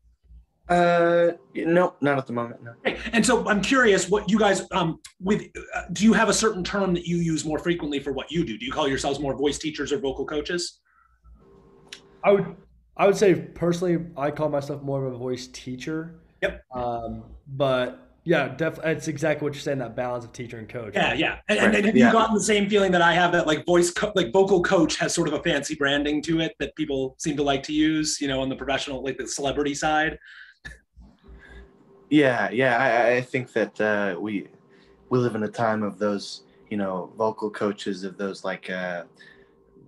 Uh, 0.69 1.32
no, 1.54 1.95
not 2.01 2.17
at 2.17 2.25
the 2.25 2.34
moment. 2.34 2.63
No. 2.63 2.73
Okay. 2.86 2.97
And 3.13 3.25
so 3.25 3.47
I'm 3.47 3.62
curious, 3.62 4.10
what 4.10 4.30
you 4.30 4.39
guys 4.39 4.65
um 4.71 4.99
with 5.19 5.43
uh, 5.75 5.82
do 5.91 6.06
you 6.06 6.13
have 6.13 6.30
a 6.30 6.34
certain 6.34 6.63
term 6.63 6.93
that 6.93 7.06
you 7.06 7.17
use 7.17 7.45
more 7.45 7.60
frequently 7.60 7.99
for 7.99 8.13
what 8.13 8.32
you 8.32 8.45
do? 8.45 8.58
Do 8.58 8.65
you 8.65 8.71
call 8.71 8.88
yourselves 8.88 9.19
more 9.19 9.36
voice 9.36 9.60
teachers 9.60 9.91
or 9.91 9.99
vocal 9.99 10.25
coaches? 10.25 10.80
I 12.23 12.32
would, 12.32 12.56
I 12.97 13.06
would 13.06 13.17
say 13.17 13.36
personally, 13.36 14.06
I 14.15 14.32
call 14.32 14.49
myself 14.49 14.82
more 14.82 15.06
of 15.06 15.13
a 15.13 15.17
voice 15.17 15.47
teacher. 15.47 16.21
Yep. 16.41 16.63
Um, 16.73 17.23
but 17.49 18.11
yeah, 18.23 18.49
definitely. 18.49 18.91
It's 18.91 19.07
exactly 19.07 19.45
what 19.45 19.55
you're 19.55 19.62
saying. 19.62 19.79
That 19.79 19.95
balance 19.95 20.25
of 20.25 20.31
teacher 20.31 20.60
and 20.60 20.69
coach. 20.69 20.93
Yeah, 20.93 21.13
yeah. 21.13 21.39
And, 21.49 21.60
right. 21.60 21.75
and 21.75 21.86
have 21.86 21.97
yeah. 21.97 22.07
you 22.07 22.12
gotten 22.12 22.36
the 22.36 22.43
same 22.43 22.69
feeling 22.69 22.91
that 22.91 23.01
I 23.01 23.13
have 23.13 23.31
that 23.31 23.47
like 23.47 23.65
voice, 23.65 23.89
co- 23.89 24.12
like 24.15 24.31
vocal 24.31 24.62
coach 24.62 24.97
has 24.97 25.13
sort 25.13 25.27
of 25.27 25.34
a 25.34 25.41
fancy 25.41 25.73
branding 25.73 26.21
to 26.23 26.39
it 26.39 26.53
that 26.60 26.75
people 26.75 27.15
seem 27.17 27.36
to 27.38 27.43
like 27.43 27.63
to 27.63 27.73
use, 27.73 28.21
you 28.21 28.27
know, 28.27 28.39
on 28.41 28.49
the 28.49 28.55
professional, 28.55 29.03
like 29.03 29.17
the 29.17 29.27
celebrity 29.27 29.73
side. 29.73 30.19
Yeah, 32.12 32.51
yeah. 32.51 32.77
I, 32.77 33.15
I 33.15 33.21
think 33.21 33.53
that 33.53 33.81
uh, 33.81 34.19
we 34.19 34.47
we 35.10 35.17
live 35.17 35.34
in 35.34 35.43
a 35.43 35.49
time 35.49 35.81
of 35.81 35.97
those, 35.97 36.43
you 36.69 36.77
know, 36.77 37.12
vocal 37.17 37.49
coaches 37.49 38.03
of 38.03 38.17
those 38.17 38.43
like 38.43 38.69
uh, 38.69 39.05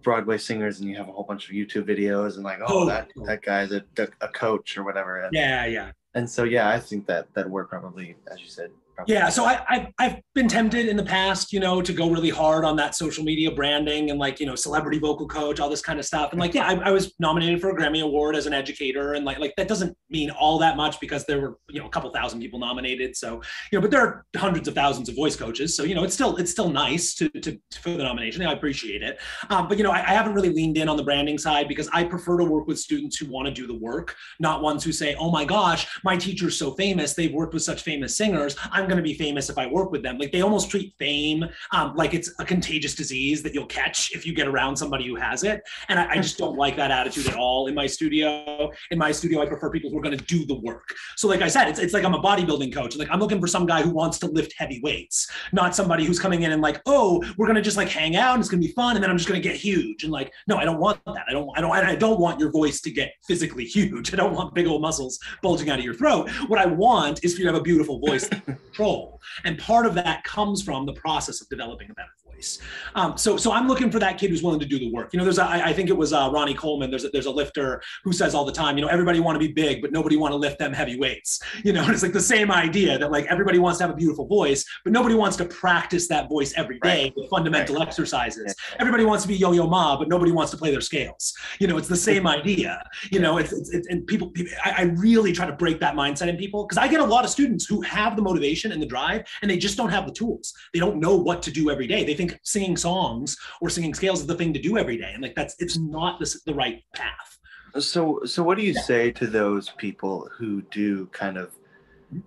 Broadway 0.02 0.39
singers, 0.39 0.80
and 0.80 0.89
you 0.89 0.98
have 0.98 1.08
a 1.08 1.12
whole 1.12 1.26
bunch 1.26 1.50
of 1.50 1.56
YouTube 1.56 1.88
videos, 1.88 2.36
and 2.36 2.43
like, 2.43 2.60
oh, 2.62 2.82
oh 2.82 2.86
that 2.88 3.10
that 3.26 3.43
guy's 3.43 3.72
a, 3.72 3.84
a 4.22 4.28
coach 4.30 4.76
or 4.76 4.84
whatever. 4.84 5.22
And, 5.22 5.36
yeah, 5.36 5.65
yeah 5.65 5.91
and 6.15 6.30
so 6.30 6.43
yeah 6.43 6.69
i 6.69 6.80
think 6.80 7.06
that 7.06 7.32
that 7.34 7.49
we're 7.49 7.65
probably 7.65 8.15
as 8.32 8.39
you 8.39 8.47
said 8.47 8.71
yeah, 9.08 9.30
so 9.30 9.46
I, 9.46 9.64
I've, 9.68 9.88
I've 10.00 10.22
been 10.36 10.48
tempted 10.48 10.88
in 10.88 10.96
the 10.96 11.04
past, 11.04 11.52
you 11.52 11.60
know, 11.60 11.82
to 11.82 11.94
go 11.94 12.10
really 12.10 12.30
hard 12.30 12.64
on 12.64 12.76
that 12.78 12.96
social 12.96 13.24
media 13.24 13.52
branding 13.52 14.12
and 14.12 14.20
like, 14.20 14.40
you 14.40 14.46
know, 14.46 14.56
celebrity 14.56 15.00
vocal 15.00 15.28
coach, 15.28 15.60
all 15.60 15.70
this 15.70 15.82
kind 15.82 16.00
of 16.00 16.06
stuff. 16.06 16.32
And 16.32 16.40
like, 16.40 16.54
yeah, 16.54 16.68
I, 16.68 16.76
I, 16.76 16.92
was 16.92 17.14
nominated 17.20 17.60
for 17.60 17.70
a 17.70 17.76
Grammy 17.76 18.04
Award 18.04 18.36
as 18.36 18.46
an 18.46 18.54
educator, 18.54 19.14
and 19.14 19.26
like, 19.26 19.40
like 19.40 19.54
that 19.58 19.68
doesn't 19.68 19.98
mean 20.10 20.30
all 20.32 20.60
that 20.60 20.78
much 20.78 21.00
because 21.00 21.26
there 21.26 21.42
were, 21.42 21.58
you 21.70 21.80
know, 21.80 21.88
a 21.88 21.90
couple 21.90 22.12
thousand 22.12 22.40
people 22.40 22.60
nominated. 22.60 23.16
So, 23.16 23.42
you 23.72 23.78
know, 23.78 23.82
but 23.82 23.92
there 23.92 24.02
are 24.02 24.26
hundreds 24.36 24.68
of 24.68 24.76
thousands 24.76 25.10
of 25.10 25.16
voice 25.16 25.36
coaches, 25.36 25.76
so 25.76 25.84
you 25.84 25.96
know, 25.96 26.04
it's 26.04 26.14
still 26.14 26.38
it's 26.38 26.52
still 26.52 26.70
nice 26.70 27.16
to 27.16 27.30
to, 27.30 27.60
for 27.82 27.92
the 27.92 28.04
nomination. 28.04 28.46
I 28.46 28.54
appreciate 28.54 29.02
it, 29.02 29.20
um, 29.50 29.68
but 29.68 29.78
you 29.78 29.84
know, 29.84 29.92
I, 29.92 30.00
I 30.00 30.14
haven't 30.14 30.34
really 30.34 30.50
leaned 30.50 30.78
in 30.78 30.88
on 30.88 30.98
the 30.98 31.04
branding 31.04 31.38
side 31.38 31.68
because 31.68 31.90
I 31.92 32.04
prefer 32.04 32.38
to 32.38 32.46
work 32.46 32.68
with 32.68 32.80
students 32.80 33.18
who 33.18 33.30
want 33.30 33.48
to 33.48 33.54
do 33.54 33.66
the 33.66 33.78
work, 33.78 34.16
not 34.40 34.62
ones 34.62 34.84
who 34.84 34.92
say, 34.92 35.16
oh 35.16 35.32
my 35.32 35.46
gosh, 35.46 35.88
my 36.04 36.16
teacher's 36.16 36.58
so 36.58 36.72
famous, 36.74 37.14
they've 37.14 37.34
worked 37.34 37.54
with 37.54 37.64
such 37.64 37.82
famous 37.82 38.16
singers, 38.16 38.56
I'm 38.72 38.83
going 38.88 38.98
to 38.98 39.04
be 39.04 39.15
famous 39.15 39.50
if 39.50 39.58
I 39.58 39.63
I 39.63 39.67
work 39.67 39.91
with 39.91 40.04
them. 40.04 40.17
Like 40.17 40.32
they 40.32 40.41
almost 40.41 40.69
treat 40.69 40.93
fame 41.00 41.46
um, 41.72 41.96
like 41.96 42.13
it's 42.13 42.32
a 42.39 42.46
contagious 42.46 42.93
disease 42.96 43.41
that 43.43 43.54
you'll 43.54 43.65
catch 43.65 44.13
if 44.13 44.26
you 44.26 44.34
get 44.34 44.48
around 44.48 44.76
somebody 44.76 45.08
who 45.08 45.15
has 45.15 45.43
it. 45.43 45.63
And 45.89 46.00
I, 46.00 46.12
I 46.12 46.15
just 46.17 46.38
don't 46.38 46.58
like 46.58 46.76
that 46.76 46.91
attitude 46.91 47.28
at 47.28 47.36
all 47.36 47.67
in 47.67 47.76
my 47.76 47.88
studio. 47.88 48.72
In 48.91 49.00
my 49.00 49.12
studio, 49.12 49.41
I 49.41 49.46
prefer 49.46 49.69
people 49.69 49.89
who 49.89 49.98
are 49.98 50.02
going 50.02 50.17
to 50.17 50.26
do 50.26 50.46
the 50.46 50.56
work. 50.56 50.88
So, 51.15 51.28
like 51.28 51.41
I 51.41 51.48
said, 51.48 51.69
it's, 51.69 51.80
it's 51.80 51.93
like 51.93 52.04
I'm 52.04 52.13
a 52.13 52.22
bodybuilding 52.22 52.74
coach. 52.74 52.98
Like 52.98 53.10
I'm 53.10 53.19
looking 53.19 53.39
for 53.39 53.48
some 53.48 53.65
guy 53.65 53.82
who 53.82 53.91
wants 53.91 54.19
to 54.19 54.28
lift 54.28 54.54
heavy 54.58 54.82
weights, 54.84 55.30
not 55.54 55.76
somebody 55.76 56.04
who's 56.04 56.19
coming 56.19 56.43
in 56.43 56.52
and 56.52 56.62
like, 56.62 56.82
oh, 56.86 57.24
we're 57.38 57.48
going 57.48 57.56
to 57.56 57.62
just 57.62 57.78
like 57.78 57.89
hang 57.89 58.15
out 58.15 58.34
and 58.34 58.41
it's 58.41 58.50
going 58.50 58.62
to 58.62 58.67
be 58.67 58.74
fun, 58.74 58.96
and 58.96 59.04
then 59.04 59.10
I'm 59.10 59.17
just 59.17 59.30
going 59.30 59.41
to 59.41 59.48
get 59.48 59.56
huge. 59.56 60.04
And 60.04 60.12
like, 60.12 60.32
no, 60.48 60.58
I 60.58 60.65
don't 60.65 60.80
want 60.80 61.00
that. 61.06 61.24
I 61.30 61.32
don't. 61.32 61.50
I 61.58 61.62
don't. 61.62 61.72
I 61.72 61.96
don't 61.96 62.19
want 62.19 62.39
your 62.39 62.52
voice 62.52 62.82
to 62.82 62.91
get 62.91 63.13
physically 63.26 63.63
huge. 63.78 64.13
I 64.13 64.17
don't 64.17 64.34
want 64.34 64.54
big 64.54 64.67
old 64.67 64.82
muscles 64.82 65.19
bulging 65.41 65.69
out 65.69 65.80
of 65.80 65.86
your 65.86 65.93
throat. 65.93 66.30
What 66.48 66.60
I 66.60 66.65
want 66.65 67.24
is 67.24 67.34
for 67.34 67.39
you 67.39 67.48
to 67.48 67.54
have 67.54 67.62
a 67.62 67.63
beautiful 67.63 68.00
voice 68.00 68.30
control. 68.74 69.22
And 69.46 69.58
part 69.58 69.86
of 69.86 69.94
that 69.96 70.24
comes 70.24 70.62
from 70.62 70.86
the 70.86 70.94
process 70.94 71.42
of 71.42 71.50
developing 71.50 71.90
a 71.90 71.94
better 71.94 72.10
voice. 72.34 72.60
Um, 72.96 73.17
so, 73.17 73.38
so 73.38 73.52
I'm 73.52 73.67
looking 73.67 73.89
for 73.91 74.00
that 74.00 74.17
kid 74.17 74.30
who's 74.30 74.43
willing 74.43 74.60
to 74.60 74.65
do 74.65 74.80
the 74.80 74.91
work. 74.91 75.13
You 75.13 75.19
know, 75.19 75.24
there's 75.24 75.39
a, 75.39 75.46
I, 75.46 75.69
I 75.69 75.74
think 75.74 75.89
it 75.89 75.98
was 75.98 76.13
uh, 76.13 76.30
Ronnie 76.34 76.54
Coleman. 76.54 76.89
There's 76.89 77.06
a, 77.06 77.10
there's 77.10 77.26
a 77.26 77.32
lifter 77.32 77.82
who 78.04 78.13
says 78.13 78.36
all 78.36 78.46
the 78.46 78.52
time, 78.52 78.78
you 78.78 78.84
know, 78.84 78.89
everybody 78.89 79.19
want 79.19 79.36
to 79.36 79.39
be 79.39 79.52
big, 79.52 79.82
but 79.82 79.91
nobody 79.91 80.15
want 80.15 80.32
to 80.32 80.36
lift 80.36 80.60
them 80.60 80.74
heavy 80.74 80.98
weights. 80.98 81.41
You 81.63 81.72
know, 81.72 81.84
and 81.84 81.93
it's 81.93 82.04
like 82.04 82.12
the 82.12 82.19
same 82.19 82.52
idea 82.52 83.00
that 83.00 83.10
like 83.10 83.26
everybody 83.28 83.58
wants 83.58 83.78
to 83.78 83.86
have 83.86 83.91
a 83.91 83.96
beautiful 83.96 84.28
voice, 84.28 84.65
but 84.84 84.91
nobody 84.91 85.15
wants 85.15 85.38
to 85.38 85.46
practice 85.46 86.10
that 86.10 86.28
voice 86.28 86.54
every 86.58 86.78
day 86.80 87.04
right. 87.04 87.13
with 87.15 87.30
fundamental 87.30 87.78
right. 87.78 87.88
exercises. 87.88 88.54
Everybody 88.80 89.06
wants 89.06 89.24
to 89.24 89.30
be 89.30 89.36
Yo-Yo 89.36 89.65
Ma, 89.65 89.98
but 89.98 90.10
nobody 90.10 90.32
wants 90.32 90.52
to 90.52 90.58
play 90.58 90.72
their 90.72 90.82
scales. 90.82 91.34
You 91.60 91.67
know, 91.67 91.78
it's 91.78 91.88
the 91.88 91.96
same 91.96 92.28
idea. 92.39 92.84
You 93.12 93.19
know, 93.19 93.38
it's, 93.38 93.54
it's, 93.54 93.69
it's 93.69 93.88
and 93.88 94.06
people, 94.06 94.30
people 94.32 94.52
I, 94.65 94.72
I 94.72 94.82
really 94.98 95.32
try 95.32 95.46
to 95.46 95.54
break 95.54 95.80
that 95.80 95.96
mindset 95.96 96.28
in 96.28 96.36
people 96.36 96.65
because 96.65 96.78
I 96.78 96.89
get 96.89 97.00
a 97.00 97.06
lot 97.06 97.24
of 97.24 97.30
students 97.30 97.65
who 97.65 97.82
have 97.82 98.17
the 98.17 98.22
motivation 98.22 98.54
motivation 98.54 98.72
and 98.72 98.82
the 98.82 98.86
drive, 98.86 99.24
and 99.41 99.50
they 99.50 99.58
just 99.58 99.78
don't 99.78 99.89
have 99.89 100.06
the 100.06 100.12
tools. 100.12 100.54
They 100.74 100.80
don't 100.80 101.00
know 101.00 101.15
what 101.15 101.41
to 101.43 101.52
do 101.52 101.69
every 101.69 101.88
day. 101.88 102.04
They 102.04 102.13
think 102.13 102.23
singing 102.44 102.78
songs 102.78 103.38
or 103.62 103.70
singing 103.70 103.94
scales 103.94 104.22
is 104.22 104.28
the 104.28 104.36
thing 104.36 104.54
to 104.54 104.62
do 104.62 104.78
every 104.78 104.98
day, 104.98 105.12
and 105.14 105.22
like 105.22 105.36
that's 105.36 105.56
it's 105.60 105.78
not 105.78 106.20
the, 106.20 106.36
the 106.46 106.54
right 106.54 106.84
path. 106.94 107.40
So, 107.80 108.22
so 108.26 108.44
what 108.44 108.58
do 108.58 108.64
you 108.64 108.74
say 108.74 109.12
to 109.12 109.26
those 109.26 109.70
people 109.70 110.30
who 110.38 110.62
do 110.64 111.08
kind 111.08 111.38
of 111.38 111.52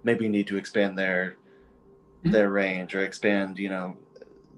maybe 0.02 0.28
need 0.28 0.48
to 0.48 0.56
expand 0.56 0.98
their 0.98 1.36
mm-hmm. 2.20 2.32
their 2.32 2.50
range 2.50 2.94
or 2.94 3.04
expand, 3.04 3.58
you 3.58 3.68
know, 3.68 3.96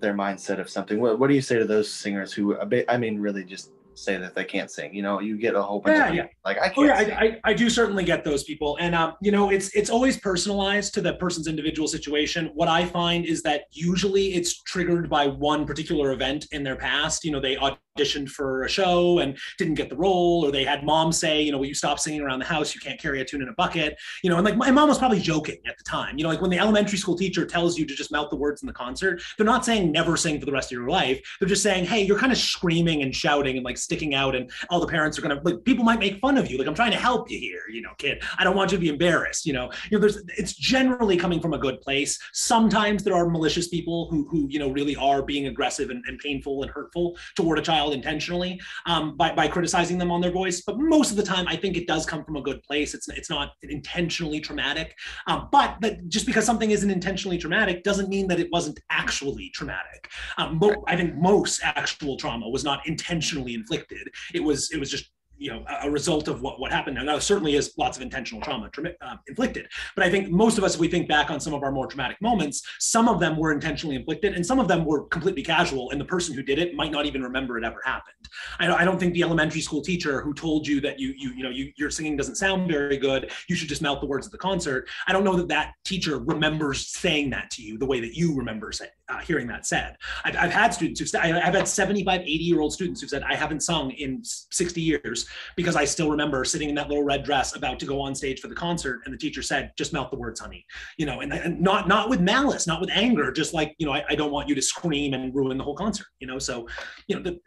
their 0.01 0.15
mindset 0.15 0.59
of 0.59 0.71
something? 0.71 0.99
What, 0.99 1.19
what 1.19 1.29
do 1.29 1.35
you 1.35 1.43
say 1.43 1.59
to 1.59 1.67
those 1.67 1.93
singers 1.93 2.33
who, 2.33 2.59
I 2.89 2.97
mean, 2.97 3.21
really 3.21 3.45
just 3.45 3.71
say 4.05 4.17
that 4.17 4.35
they 4.35 4.45
can't 4.45 4.71
sing. 4.71 4.95
You 4.95 5.03
know, 5.03 5.21
you 5.21 5.37
get 5.37 5.55
a 5.55 5.63
whole 5.63 5.81
bunch 5.81 5.97
yeah, 5.97 6.09
of 6.09 6.15
yeah. 6.15 6.27
like 6.45 6.59
I 6.59 6.69
can't. 6.69 6.79
Oh, 6.79 6.85
yeah, 6.85 6.95
I, 6.95 7.25
I, 7.25 7.41
I, 7.45 7.55
do 7.55 7.69
certainly 7.69 8.05
get 8.05 8.25
those 8.25 8.45
people, 8.45 8.77
and 8.81 8.95
um, 8.95 9.15
you 9.21 9.31
know, 9.31 9.51
it's 9.51 9.75
it's 9.75 9.91
always 9.91 10.19
personalized 10.19 10.95
to 10.95 11.01
the 11.01 11.15
person's 11.15 11.47
individual 11.47 11.89
situation. 11.89 12.51
What 12.55 12.69
I 12.69 12.87
find 12.87 13.25
is 13.25 13.43
that 13.43 13.65
usually 13.71 14.35
it's 14.35 14.63
triggered 14.63 15.09
by 15.09 15.27
one 15.27 15.67
particular 15.67 16.13
event 16.13 16.47
in 16.53 16.63
their 16.63 16.77
past. 16.77 17.25
You 17.25 17.33
know, 17.33 17.41
they 17.41 17.57
auditioned 17.99 18.29
for 18.29 18.65
a 18.65 18.69
show 18.69 19.19
and 19.19 19.37
didn't 19.59 19.75
get 19.75 19.89
the 19.89 19.97
role, 19.97 20.45
or 20.45 20.53
they 20.53 20.65
had 20.65 20.85
mom 20.85 21.13
say, 21.13 21.43
you 21.43 21.53
know, 21.53 21.59
will 21.59 21.67
you 21.67 21.75
stop 21.75 21.99
singing 21.99 22.21
around 22.21 22.39
the 22.39 22.45
house? 22.45 22.75
You 22.75 22.81
can't 22.81 23.01
carry 23.01 23.21
a 23.21 23.25
tune 23.25 23.43
in 23.43 23.49
a 23.49 23.53
bucket. 23.55 23.99
You 24.23 24.31
know, 24.31 24.37
and 24.37 24.45
like 24.45 24.57
my 24.57 24.71
mom 24.71 24.89
was 24.89 24.99
probably 24.99 25.21
joking 25.21 25.59
at 25.67 25.77
the 25.77 25.85
time. 25.85 26.19
You 26.19 26.25
know, 26.25 26.31
like 26.31 26.41
when 26.41 26.51
the 26.51 26.59
elementary 26.59 26.99
school 26.99 27.17
teacher 27.17 27.45
tells 27.47 27.79
you 27.79 27.87
to 27.87 27.95
just 27.95 28.13
mouth 28.13 28.31
the 28.31 28.37
words 28.37 28.63
in 28.63 28.67
the 28.67 28.73
concert, 28.73 29.23
they're 29.37 29.47
not 29.47 29.65
saying 29.65 29.91
never 29.93 30.17
sing 30.17 30.39
for 30.41 30.47
the 30.47 30.53
rest 30.53 30.69
of 30.73 30.79
your 30.79 30.89
life. 30.89 31.21
They're 31.41 31.49
just 31.49 31.63
saying, 31.63 31.85
hey, 31.85 32.03
you're 32.03 32.19
kind 32.19 32.33
of 32.33 32.39
screaming 32.39 33.03
and 33.03 33.15
shouting 33.15 33.57
and 33.57 33.65
like 33.65 33.79
sticking 33.79 34.15
out, 34.15 34.35
and 34.35 34.51
all 34.71 34.81
the 34.81 34.87
parents 34.87 35.19
are 35.19 35.23
gonna 35.23 35.41
like 35.45 35.65
people 35.65 35.85
might 35.85 35.99
make 35.99 36.19
fun 36.21 36.39
of 36.39 36.51
you. 36.51 36.59
Like 36.59 36.67
I'm 36.67 36.75
trying 36.75 36.93
to 36.93 36.99
help 36.99 37.31
you 37.31 37.39
here, 37.39 37.63
you 37.71 37.83
know, 37.83 37.93
kid. 37.99 38.23
I 38.39 38.45
don't 38.45 38.57
want 38.57 38.73
you 38.73 38.79
to 38.79 38.83
be 38.83 38.89
embarrassed. 38.89 39.47
You 39.47 39.53
know, 39.53 39.71
you 39.91 39.99
know, 39.99 40.01
there's 40.01 40.23
it's 40.37 40.55
generally 40.55 41.17
coming 41.17 41.41
from 41.41 41.55
a 41.55 41.59
good 41.59 41.81
place. 41.81 42.19
Sometimes 42.33 43.03
there 43.03 43.15
are 43.15 43.29
malicious 43.29 43.69
people 43.69 44.09
who 44.11 44.27
who 44.29 44.47
you 44.49 44.59
know 44.59 44.71
really 44.71 44.97
are 44.97 45.23
being 45.23 45.47
aggressive 45.47 45.91
and, 45.91 46.05
and 46.07 46.19
painful 46.19 46.63
and 46.63 46.71
hurtful 46.71 47.17
toward 47.37 47.59
a 47.59 47.63
child 47.63 47.88
intentionally 47.93 48.61
um, 48.87 49.17
by 49.17 49.33
by 49.33 49.49
criticizing 49.49 49.99
them 49.99 50.11
on 50.11 50.21
their 50.21 50.31
voice. 50.31 50.63
But 50.67 50.79
most 50.79 51.11
of 51.11 51.17
the 51.17 51.23
time, 51.23 51.47
I 51.49 51.57
think 51.57 51.77
it 51.77 51.87
does 51.87 52.07
come 52.07 52.25
from 52.25 52.37
a 52.37 52.43
good 52.43 52.63
place. 52.63 52.95
It's 52.95 53.09
it's 53.09 53.31
not 53.31 53.53
intentionally 53.63 54.41
traumatic. 54.41 54.95
Um, 55.27 55.49
but 55.51 55.77
that 55.81 56.09
just 56.09 56.27
because 56.27 56.45
something 56.45 56.71
isn't 56.71 56.91
intentionally 56.91 57.39
traumatic 57.39 57.83
doesn't 57.83 58.09
mean 58.09 58.29
that 58.29 58.41
it 58.41 58.49
wasn't 58.53 58.81
actually 58.91 59.51
traumatic. 59.51 60.11
Um, 60.37 60.59
mo- 60.59 60.85
I 60.87 60.97
think 60.97 61.15
most 61.17 61.61
actual 61.63 62.17
trauma 62.17 62.49
was 62.49 62.65
not 62.65 62.87
intentionally 62.87 63.55
inflicted. 63.55 64.09
It 64.35 64.43
was 64.43 64.71
it 64.71 64.79
was 64.79 64.91
just 64.91 65.11
you 65.39 65.51
know 65.51 65.65
a 65.83 65.91
result 65.91 66.29
of 66.29 66.43
what 66.43 66.61
what 66.61 66.73
happened 66.73 66.97
now. 66.97 67.03
Now 67.03 67.19
certainly 67.19 67.55
is 67.55 67.73
lots 67.79 67.97
of 67.97 68.03
intentional 68.03 68.43
trauma 68.43 68.71
uh, 69.01 69.17
inflicted, 69.27 69.69
but 69.95 70.05
I 70.05 70.11
think 70.11 70.31
most 70.31 70.59
of 70.59 70.65
us, 70.65 70.75
if 70.75 70.81
we 70.81 70.89
think 70.89 71.09
back 71.09 71.31
on 71.31 71.41
some 71.41 71.55
of 71.55 71.63
our 71.63 71.71
more 71.71 71.87
traumatic 71.87 72.21
moments, 72.21 72.67
some 72.81 73.09
of 73.09 73.21
them 73.21 73.37
were 73.37 73.53
intentionally 73.53 73.97
inflicted, 73.97 74.35
and 74.35 74.45
some 74.45 74.59
of 74.59 74.69
them 74.69 74.85
were 74.85 75.05
completely 75.05 75.43
casual, 75.43 75.91
and 75.91 76.01
the 76.01 76.05
person 76.05 76.35
who 76.35 76.43
did 76.43 76.59
it 76.59 76.75
might 76.75 76.91
not 76.91 77.07
even 77.07 77.23
remember 77.23 77.57
it 77.57 77.65
ever 77.65 77.81
happened. 77.85 78.29
I, 78.59 78.73
I 78.73 78.85
don't 78.85 78.99
think 78.99 79.15
the 79.15 79.23
elementary 79.23 79.61
school 79.61 79.83
teacher 79.83 80.21
who 80.21 80.35
told 80.35 80.67
you 80.67 80.81
that 80.83 80.99
you 80.99 81.15
you 81.17 81.33
you 81.35 81.43
know 81.43 81.51
you, 81.51 81.73
your 81.77 81.91
singing 81.91 82.17
doesn't 82.17 82.37
sound 82.37 82.69
very 82.69 82.97
good, 82.97 83.31
you 83.49 83.57
should 83.57 83.69
just 83.69 83.83
mouth 83.83 84.01
the 84.01 84.07
words 84.07 84.27
at 84.27 84.33
the 84.33 84.39
concert. 84.39 84.89
I 85.07 85.13
don't 85.13 85.25
know 85.25 85.37
that 85.37 85.49
that 85.49 85.75
teacher 85.85 86.19
remembers 86.19 86.89
saying 86.89 87.31
that 87.31 87.51
to 87.53 87.63
you 87.63 87.79
the 87.79 87.87
way 87.87 88.01
that 88.01 88.17
you 88.17 88.35
remember 88.37 88.73
say, 88.73 88.89
uh, 89.09 89.19
hearing 89.19 89.47
that 89.47 89.67
said. 89.67 89.97
I've, 90.25 90.37
I've 90.37 90.53
had 90.53 90.75
students 90.75 91.01
who've 91.01 91.11
I've 91.21 91.55
had 91.55 91.67
75, 91.67 92.21
80 92.21 92.31
year 92.31 92.61
old 92.61 92.73
students 92.73 93.01
who've 93.01 93.11
said 93.11 93.23
I 93.23 93.35
haven't 93.35 93.63
sung 93.63 93.91
in 93.93 94.23
60 94.25 94.81
years 94.81 95.27
because 95.57 95.77
I 95.77 95.85
still 95.85 96.11
remember 96.11 96.45
sitting 96.45 96.69
in 96.69 96.75
that 96.75 96.89
little 96.89 97.05
red 97.05 97.25
dress 97.25 97.57
about 97.57 97.79
to 97.81 97.87
go 97.87 98.01
on 98.01 98.15
stage 98.15 98.41
for 98.41 98.49
the 98.49 98.55
concert, 98.55 99.01
and 99.05 99.15
the 99.15 99.19
teacher 99.19 99.43
said, 99.43 99.73
"Just 99.77 99.93
mouth 99.93 100.11
the 100.11 100.17
words, 100.17 100.41
honey," 100.41 100.65
you 100.97 101.07
know, 101.07 101.21
and, 101.21 101.33
and 101.33 101.61
not 101.61 101.89
not 101.89 102.09
with 102.09 102.21
malice, 102.21 102.67
not 102.67 102.81
with 102.81 102.91
anger, 102.93 103.33
just 103.33 103.55
like 103.55 103.75
you 103.79 103.87
know, 103.87 103.93
I, 103.93 104.05
I, 104.11 104.15
don't 104.15 104.31
want 104.31 104.49
you 104.49 104.55
to 104.55 104.63
scream 104.63 105.15
and 105.15 105.35
ruin 105.35 105.57
the 105.57 105.65
whole 105.65 105.75
concert, 105.75 106.07
you 106.21 106.27
know. 106.27 106.39
So, 106.39 106.67
you 107.07 107.17
know, 107.17 107.23
the, 107.23 107.39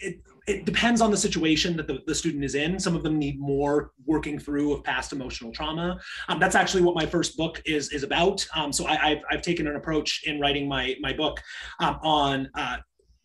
it, 0.00 0.20
it 0.46 0.64
depends 0.64 1.00
on 1.00 1.10
the 1.10 1.16
situation 1.16 1.76
that 1.76 1.86
the, 1.86 2.00
the 2.06 2.14
student 2.14 2.44
is 2.44 2.54
in. 2.54 2.78
Some 2.78 2.96
of 2.96 3.02
them 3.02 3.18
need 3.18 3.38
more 3.38 3.92
working 4.06 4.38
through 4.38 4.72
of 4.72 4.84
past 4.84 5.12
emotional 5.12 5.52
trauma. 5.52 5.98
Um, 6.28 6.38
that's 6.38 6.54
actually 6.54 6.82
what 6.82 6.94
my 6.94 7.06
first 7.06 7.36
book 7.36 7.62
is 7.64 7.90
is 7.92 8.02
about. 8.02 8.46
Um, 8.54 8.72
so 8.72 8.86
I, 8.86 9.10
have 9.10 9.18
I've 9.30 9.42
taken 9.42 9.66
an 9.66 9.76
approach 9.76 10.22
in 10.24 10.40
writing 10.40 10.68
my 10.68 10.96
my 11.00 11.12
book 11.12 11.40
um, 11.80 11.98
on 12.02 12.48
uh, 12.54 12.78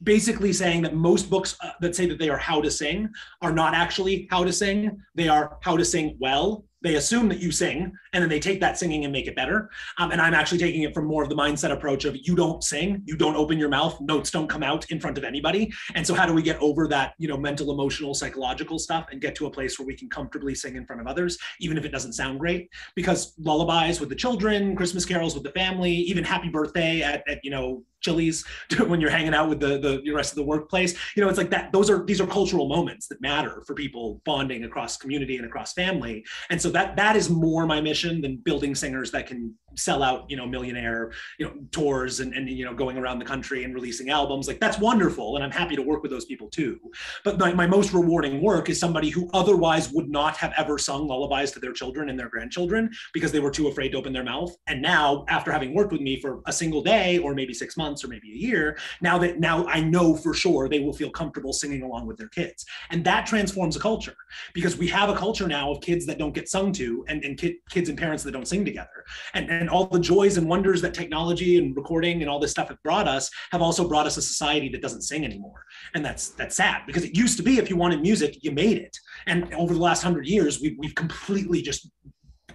basically 0.04 0.54
saying 0.54 0.82
that 0.84 0.94
most 0.94 1.30
books 1.30 1.56
uh, 1.62 1.72
that 1.82 1.96
say 1.96 2.06
that 2.06 2.20
they 2.20 2.30
are 2.30 2.38
how 2.38 2.62
to 2.62 2.70
sing 2.70 3.10
are 3.42 3.52
not 3.52 3.74
actually 3.74 4.28
how 4.30 4.44
to 4.44 4.52
sing. 4.52 4.98
They 5.16 5.28
are 5.28 5.58
how 5.62 5.78
to 5.78 5.86
sing 5.86 6.18
well 6.20 6.66
they 6.86 6.96
assume 6.96 7.28
that 7.30 7.40
you 7.40 7.52
sing 7.52 7.92
and 8.14 8.22
then 8.22 8.30
they 8.30 8.40
take 8.40 8.60
that 8.60 8.78
singing 8.78 9.04
and 9.04 9.12
make 9.12 9.28
it 9.28 9.36
better 9.36 9.70
um, 9.98 10.12
and 10.12 10.22
i'm 10.22 10.34
actually 10.34 10.58
taking 10.58 10.84
it 10.84 10.94
from 10.94 11.06
more 11.06 11.24
of 11.24 11.30
the 11.30 11.36
mindset 11.36 11.72
approach 11.72 12.06
of 12.06 12.16
you 12.16 12.36
don't 12.36 12.64
sing 12.64 13.02
you 13.06 13.16
don't 13.16 13.36
open 13.36 13.58
your 13.58 13.70
mouth 13.70 14.00
notes 14.02 14.32
don't 14.32 14.48
come 14.48 14.64
out 14.64 14.90
in 14.92 15.00
front 15.00 15.18
of 15.18 15.24
anybody 15.24 15.72
and 15.96 16.06
so 16.06 16.14
how 16.14 16.26
do 16.26 16.34
we 16.34 16.42
get 16.42 16.60
over 16.62 16.88
that 16.88 17.14
you 17.18 17.28
know 17.28 17.38
mental 17.38 17.72
emotional 17.72 18.14
psychological 18.14 18.78
stuff 18.78 19.08
and 19.12 19.22
get 19.22 19.36
to 19.36 19.48
a 19.48 19.52
place 19.52 19.80
where 19.80 19.86
we 19.86 19.96
can 19.96 20.10
comfortably 20.10 20.54
sing 20.54 20.76
in 20.76 20.86
front 20.86 21.02
of 21.02 21.08
others 21.08 21.38
even 21.60 21.78
if 21.78 21.86
it 21.86 21.90
doesn't 21.90 22.14
sound 22.14 22.40
great 22.40 22.70
because 22.96 23.34
lullabies 23.40 24.00
with 24.00 24.10
the 24.10 24.16
children 24.16 24.76
christmas 24.76 25.06
carols 25.06 25.34
with 25.34 25.44
the 25.44 25.52
family 25.52 25.92
even 25.92 26.24
happy 26.24 26.50
birthday 26.50 27.02
at, 27.02 27.24
at 27.28 27.40
you 27.44 27.52
know 27.52 27.84
Chili's 28.06 28.46
when 28.88 29.02
you're 29.02 29.10
hanging 29.10 29.34
out 29.34 29.50
with 29.50 29.60
the, 29.60 29.80
the, 29.80 30.02
the 30.06 30.12
rest 30.12 30.32
of 30.32 30.36
the 30.36 30.44
workplace. 30.44 30.94
You 31.16 31.24
know, 31.24 31.30
it's 31.30 31.38
like 31.38 31.50
that. 31.50 31.72
Those 31.72 31.90
are 31.90 32.06
these 32.06 32.22
are 32.22 32.28
cultural 32.28 32.68
moments 32.68 33.08
that 33.08 33.20
matter 33.20 33.64
for 33.66 33.74
people 33.74 34.22
bonding 34.26 34.64
across 34.64 34.96
community 34.96 35.38
and 35.38 35.46
across 35.46 35.74
family. 35.74 36.24
And 36.50 36.62
so 36.62 36.70
that 36.76 36.96
that 36.96 37.16
is 37.16 37.30
more 37.30 37.66
my 37.66 37.80
mission 37.82 38.22
than 38.22 38.38
building 38.38 38.76
singers 38.76 39.12
that 39.12 39.28
can 39.28 39.56
sell 39.78 40.04
out, 40.04 40.30
you 40.30 40.38
know, 40.38 40.46
millionaire, 40.46 41.12
you 41.40 41.46
know, 41.46 41.54
tours 41.72 42.20
and, 42.20 42.34
and 42.34 42.50
you 42.50 42.66
know, 42.66 42.74
going 42.74 42.98
around 42.98 43.20
the 43.20 43.26
country 43.26 43.64
and 43.64 43.74
releasing 43.74 44.10
albums. 44.10 44.48
Like 44.48 44.60
that's 44.60 44.80
wonderful. 44.80 45.36
And 45.36 45.44
I'm 45.44 45.52
happy 45.52 45.76
to 45.76 45.82
work 45.82 46.02
with 46.02 46.12
those 46.12 46.26
people 46.26 46.50
too. 46.50 46.80
But 47.24 47.38
my, 47.38 47.54
my 47.54 47.68
most 47.68 47.94
rewarding 47.94 48.42
work 48.42 48.70
is 48.70 48.80
somebody 48.80 49.10
who 49.10 49.30
otherwise 49.34 49.92
would 49.92 50.10
not 50.10 50.38
have 50.38 50.54
ever 50.58 50.78
sung 50.78 51.08
lullabies 51.08 51.52
to 51.52 51.60
their 51.60 51.74
children 51.74 52.10
and 52.10 52.20
their 52.20 52.30
grandchildren 52.30 52.90
because 53.14 53.32
they 53.32 53.40
were 53.40 53.52
too 53.52 53.68
afraid 53.68 53.90
to 53.90 53.98
open 53.98 54.14
their 54.14 54.24
mouth. 54.24 54.56
And 54.68 54.82
now, 54.82 55.26
after 55.28 55.52
having 55.52 55.74
worked 55.74 55.92
with 55.92 56.02
me 56.02 56.20
for 56.20 56.42
a 56.46 56.54
single 56.54 56.82
day 56.82 57.18
or 57.18 57.34
maybe 57.34 57.54
six 57.54 57.78
months 57.78 58.04
or 58.04 58.08
maybe 58.08 58.32
a 58.32 58.36
year, 58.36 58.78
now 59.02 59.18
that 59.20 59.40
now 59.40 59.66
I 59.68 59.82
know 59.82 60.16
for 60.16 60.34
sure 60.34 60.70
they 60.70 60.80
will 60.80 60.94
feel 60.94 61.10
comfortable 61.10 61.54
singing 61.54 61.84
along 61.84 62.08
with 62.08 62.18
their 62.18 62.30
kids. 62.30 62.66
And 62.92 63.04
that 63.06 63.26
transforms 63.26 63.76
a 63.76 63.80
culture 63.80 64.16
because 64.54 64.78
we 64.78 64.88
have 64.88 65.10
a 65.10 65.16
culture 65.16 65.48
now 65.48 65.72
of 65.72 65.82
kids 65.82 66.06
that 66.06 66.18
don't 66.18 66.34
get 66.34 66.50
sung 66.50 66.72
to 66.74 67.06
and, 67.08 67.24
and 67.24 67.38
kid, 67.38 67.56
kids 67.70 67.90
and 67.90 67.98
parents 67.98 68.24
that 68.24 68.32
don't 68.32 68.48
sing 68.48 68.66
together. 68.66 69.06
And, 69.34 69.50
and 69.50 69.65
and 69.66 69.72
all 69.72 69.88
the 69.88 70.00
joys 70.00 70.38
and 70.38 70.48
wonders 70.48 70.80
that 70.80 70.94
technology 70.94 71.58
and 71.58 71.76
recording 71.76 72.22
and 72.22 72.30
all 72.30 72.40
this 72.40 72.52
stuff 72.52 72.68
have 72.68 72.78
brought 72.84 73.08
us 73.08 73.32
have 73.52 73.64
also 73.64 73.88
brought 73.88 74.06
us 74.06 74.16
a 74.16 74.22
society 74.22 74.70
that 74.70 74.80
doesn't 74.80 75.02
sing 75.02 75.26
anymore. 75.26 75.66
And 75.96 76.06
that's 76.06 76.30
that's 76.30 76.56
sad 76.56 76.84
because 76.86 77.04
it 77.04 77.18
used 77.18 77.36
to 77.38 77.44
be 77.44 77.58
if 77.58 77.68
you 77.68 77.76
wanted 77.76 78.00
music 78.00 78.38
you 78.44 78.52
made 78.52 78.78
it. 78.78 78.96
And 79.26 79.52
over 79.56 79.74
the 79.74 79.80
last 79.80 80.04
hundred 80.04 80.28
years 80.28 80.62
we've, 80.62 80.76
we've 80.78 80.94
completely 80.94 81.64
just 81.64 81.90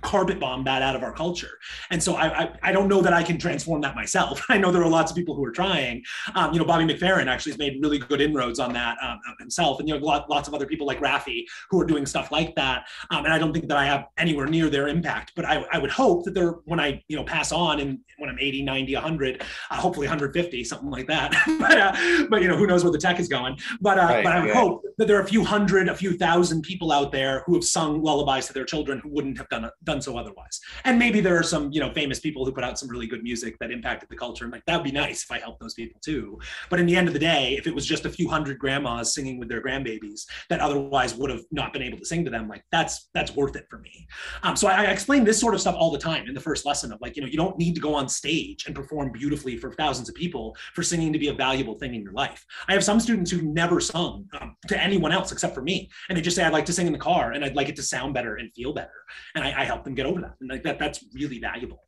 carpet 0.02 0.40
bomb 0.40 0.64
that 0.64 0.82
out 0.82 0.96
of 0.96 1.02
our 1.02 1.12
culture. 1.12 1.58
And 1.90 2.02
so 2.02 2.14
I, 2.14 2.42
I, 2.42 2.52
I, 2.62 2.72
don't 2.72 2.88
know 2.88 3.00
that 3.02 3.12
I 3.12 3.22
can 3.22 3.38
transform 3.38 3.80
that 3.82 3.94
myself. 3.94 4.42
I 4.48 4.58
know 4.58 4.70
there 4.70 4.82
are 4.82 4.88
lots 4.88 5.10
of 5.10 5.16
people 5.16 5.34
who 5.34 5.44
are 5.44 5.52
trying. 5.52 6.02
Um, 6.34 6.52
you 6.52 6.58
know, 6.58 6.64
Bobby 6.64 6.84
McFerrin 6.84 7.26
actually 7.26 7.52
has 7.52 7.58
made 7.58 7.78
really 7.82 7.98
good 7.98 8.20
inroads 8.20 8.58
on 8.58 8.72
that 8.72 8.96
um, 9.02 9.18
himself. 9.38 9.78
And, 9.78 9.88
you 9.88 9.98
know, 9.98 10.04
lots 10.28 10.48
of 10.48 10.54
other 10.54 10.66
people 10.66 10.86
like 10.86 11.00
Raffi 11.00 11.44
who 11.70 11.80
are 11.80 11.84
doing 11.84 12.06
stuff 12.06 12.32
like 12.32 12.54
that. 12.56 12.86
Um, 13.10 13.24
and 13.24 13.34
I 13.34 13.38
don't 13.38 13.52
think 13.52 13.68
that 13.68 13.76
I 13.76 13.84
have 13.84 14.06
anywhere 14.18 14.46
near 14.46 14.70
their 14.70 14.88
impact, 14.88 15.32
but 15.36 15.44
I, 15.44 15.64
I 15.72 15.78
would 15.78 15.90
hope 15.90 16.24
that 16.24 16.34
they're, 16.34 16.52
when 16.64 16.80
I, 16.80 17.02
you 17.08 17.16
know, 17.16 17.24
pass 17.24 17.52
on 17.52 17.80
and 17.80 17.98
when 18.18 18.30
I'm 18.30 18.38
80, 18.38 18.62
90, 18.62 18.94
100, 18.94 19.42
uh, 19.70 19.74
hopefully 19.76 20.06
150, 20.06 20.64
something 20.64 20.90
like 20.90 21.06
that. 21.08 21.34
but, 21.60 21.78
uh, 21.78 22.26
but, 22.28 22.42
you 22.42 22.48
know, 22.48 22.56
who 22.56 22.66
knows 22.66 22.84
where 22.84 22.92
the 22.92 22.98
tech 22.98 23.18
is 23.18 23.28
going. 23.28 23.58
But, 23.80 23.98
uh, 23.98 24.02
right, 24.02 24.24
but 24.24 24.32
I 24.32 24.40
would 24.40 24.54
hope 24.54 24.82
that 24.98 25.06
there 25.06 25.16
are 25.18 25.22
a 25.22 25.26
few 25.26 25.44
hundred, 25.44 25.88
a 25.88 25.94
few 25.94 26.16
thousand 26.16 26.62
people 26.62 26.92
out 26.92 27.12
there 27.12 27.42
who 27.46 27.54
have 27.54 27.64
sung 27.64 28.02
lullabies 28.02 28.46
to 28.46 28.52
their 28.52 28.64
children 28.64 29.00
who 29.00 29.08
wouldn't 29.08 29.38
have 29.38 29.48
done, 29.48 29.70
done 29.90 30.00
so 30.00 30.16
otherwise. 30.16 30.61
And 30.85 30.98
maybe 30.98 31.20
there 31.20 31.37
are 31.37 31.42
some, 31.42 31.72
you 31.72 31.81
know, 31.81 31.92
famous 31.92 32.20
people 32.20 32.44
who 32.44 32.53
put 32.53 32.64
out 32.64 32.79
some 32.79 32.88
really 32.88 33.07
good 33.07 33.22
music 33.22 33.59
that 33.61 33.70
impacted 33.70 34.09
the 34.09 34.16
culture. 34.16 34.44
And 34.44 34.53
like, 34.53 34.64
that'd 34.66 34.85
be 34.85 34.92
nice 34.92 35.24
if 35.24 35.31
I 35.31 35.38
helped 35.38 35.61
those 35.61 35.74
people 35.74 36.00
too. 36.00 36.38
But 36.70 36.81
in 36.81 36.87
the 36.87 36.96
end 36.96 37.09
of 37.09 37.14
the 37.14 37.20
day, 37.20 37.57
if 37.59 37.66
it 37.66 37.74
was 37.74 37.87
just 37.87 38.07
a 38.07 38.11
few 38.11 38.29
hundred 38.29 38.59
grandmas 38.59 39.14
singing 39.14 39.38
with 39.38 39.48
their 39.48 39.62
grandbabies 39.62 40.26
that 40.48 40.61
otherwise 40.61 41.14
would 41.14 41.31
have 41.31 41.44
not 41.50 41.72
been 41.72 41.83
able 41.83 41.98
to 41.98 42.05
sing 42.05 42.24
to 42.24 42.31
them, 42.31 42.48
like 42.48 42.64
that's, 42.70 43.09
that's 43.14 43.35
worth 43.35 43.57
it 43.57 43.66
for 43.68 43.79
me. 43.79 44.07
Um, 44.42 44.57
so 44.57 44.68
I, 44.68 44.85
I 44.85 44.85
explain 44.85 45.24
this 45.24 45.40
sort 45.40 45.55
of 45.55 45.61
stuff 45.61 45.74
all 45.76 45.90
the 45.90 45.98
time 45.98 46.26
in 46.29 46.35
the 46.35 46.40
first 46.40 46.64
lesson 46.64 46.92
of 46.92 47.00
like, 47.00 47.16
you 47.16 47.22
know, 47.22 47.29
you 47.29 47.37
don't 47.37 47.59
need 47.59 47.74
to 47.74 47.81
go 47.81 47.94
on 47.94 48.09
stage 48.09 48.66
and 48.66 48.74
perform 48.74 49.11
beautifully 49.11 49.57
for 49.57 49.72
thousands 49.72 50.09
of 50.09 50.14
people 50.14 50.57
for 50.74 50.83
singing 50.83 51.12
to 51.12 51.18
be 51.18 51.29
a 51.29 51.35
valuable 51.35 51.74
thing 51.74 51.94
in 51.94 52.03
your 52.03 52.12
life. 52.12 52.44
I 52.68 52.72
have 52.72 52.85
some 52.85 53.00
students 53.00 53.31
who've 53.31 53.42
never 53.42 53.81
sung 53.81 54.26
um, 54.40 54.57
to 54.68 54.81
anyone 54.81 55.12
else 55.12 55.33
except 55.33 55.55
for 55.55 55.62
me. 55.62 55.90
And 56.09 56.16
they 56.16 56.22
just 56.22 56.37
say, 56.37 56.44
I'd 56.44 56.53
like 56.53 56.66
to 56.66 56.72
sing 56.72 56.87
in 56.87 56.92
the 56.92 56.98
car 56.98 57.33
and 57.33 57.44
I'd 57.44 57.57
like 57.57 57.68
it 57.68 57.76
to 57.76 57.83
sound 57.83 58.14
better 58.14 58.37
and 58.37 58.53
feel 58.55 58.72
better. 58.72 58.90
And 59.35 59.44
I, 59.44 59.62
I 59.62 59.64
help 59.64 59.79
them 59.84 59.94
get 59.94 60.06
over 60.06 60.20
that. 60.20 60.36
And 60.40 60.50
like 60.50 60.62
that, 60.64 60.78
that's 60.78 61.04
really 61.14 61.38
valuable. 61.38 61.82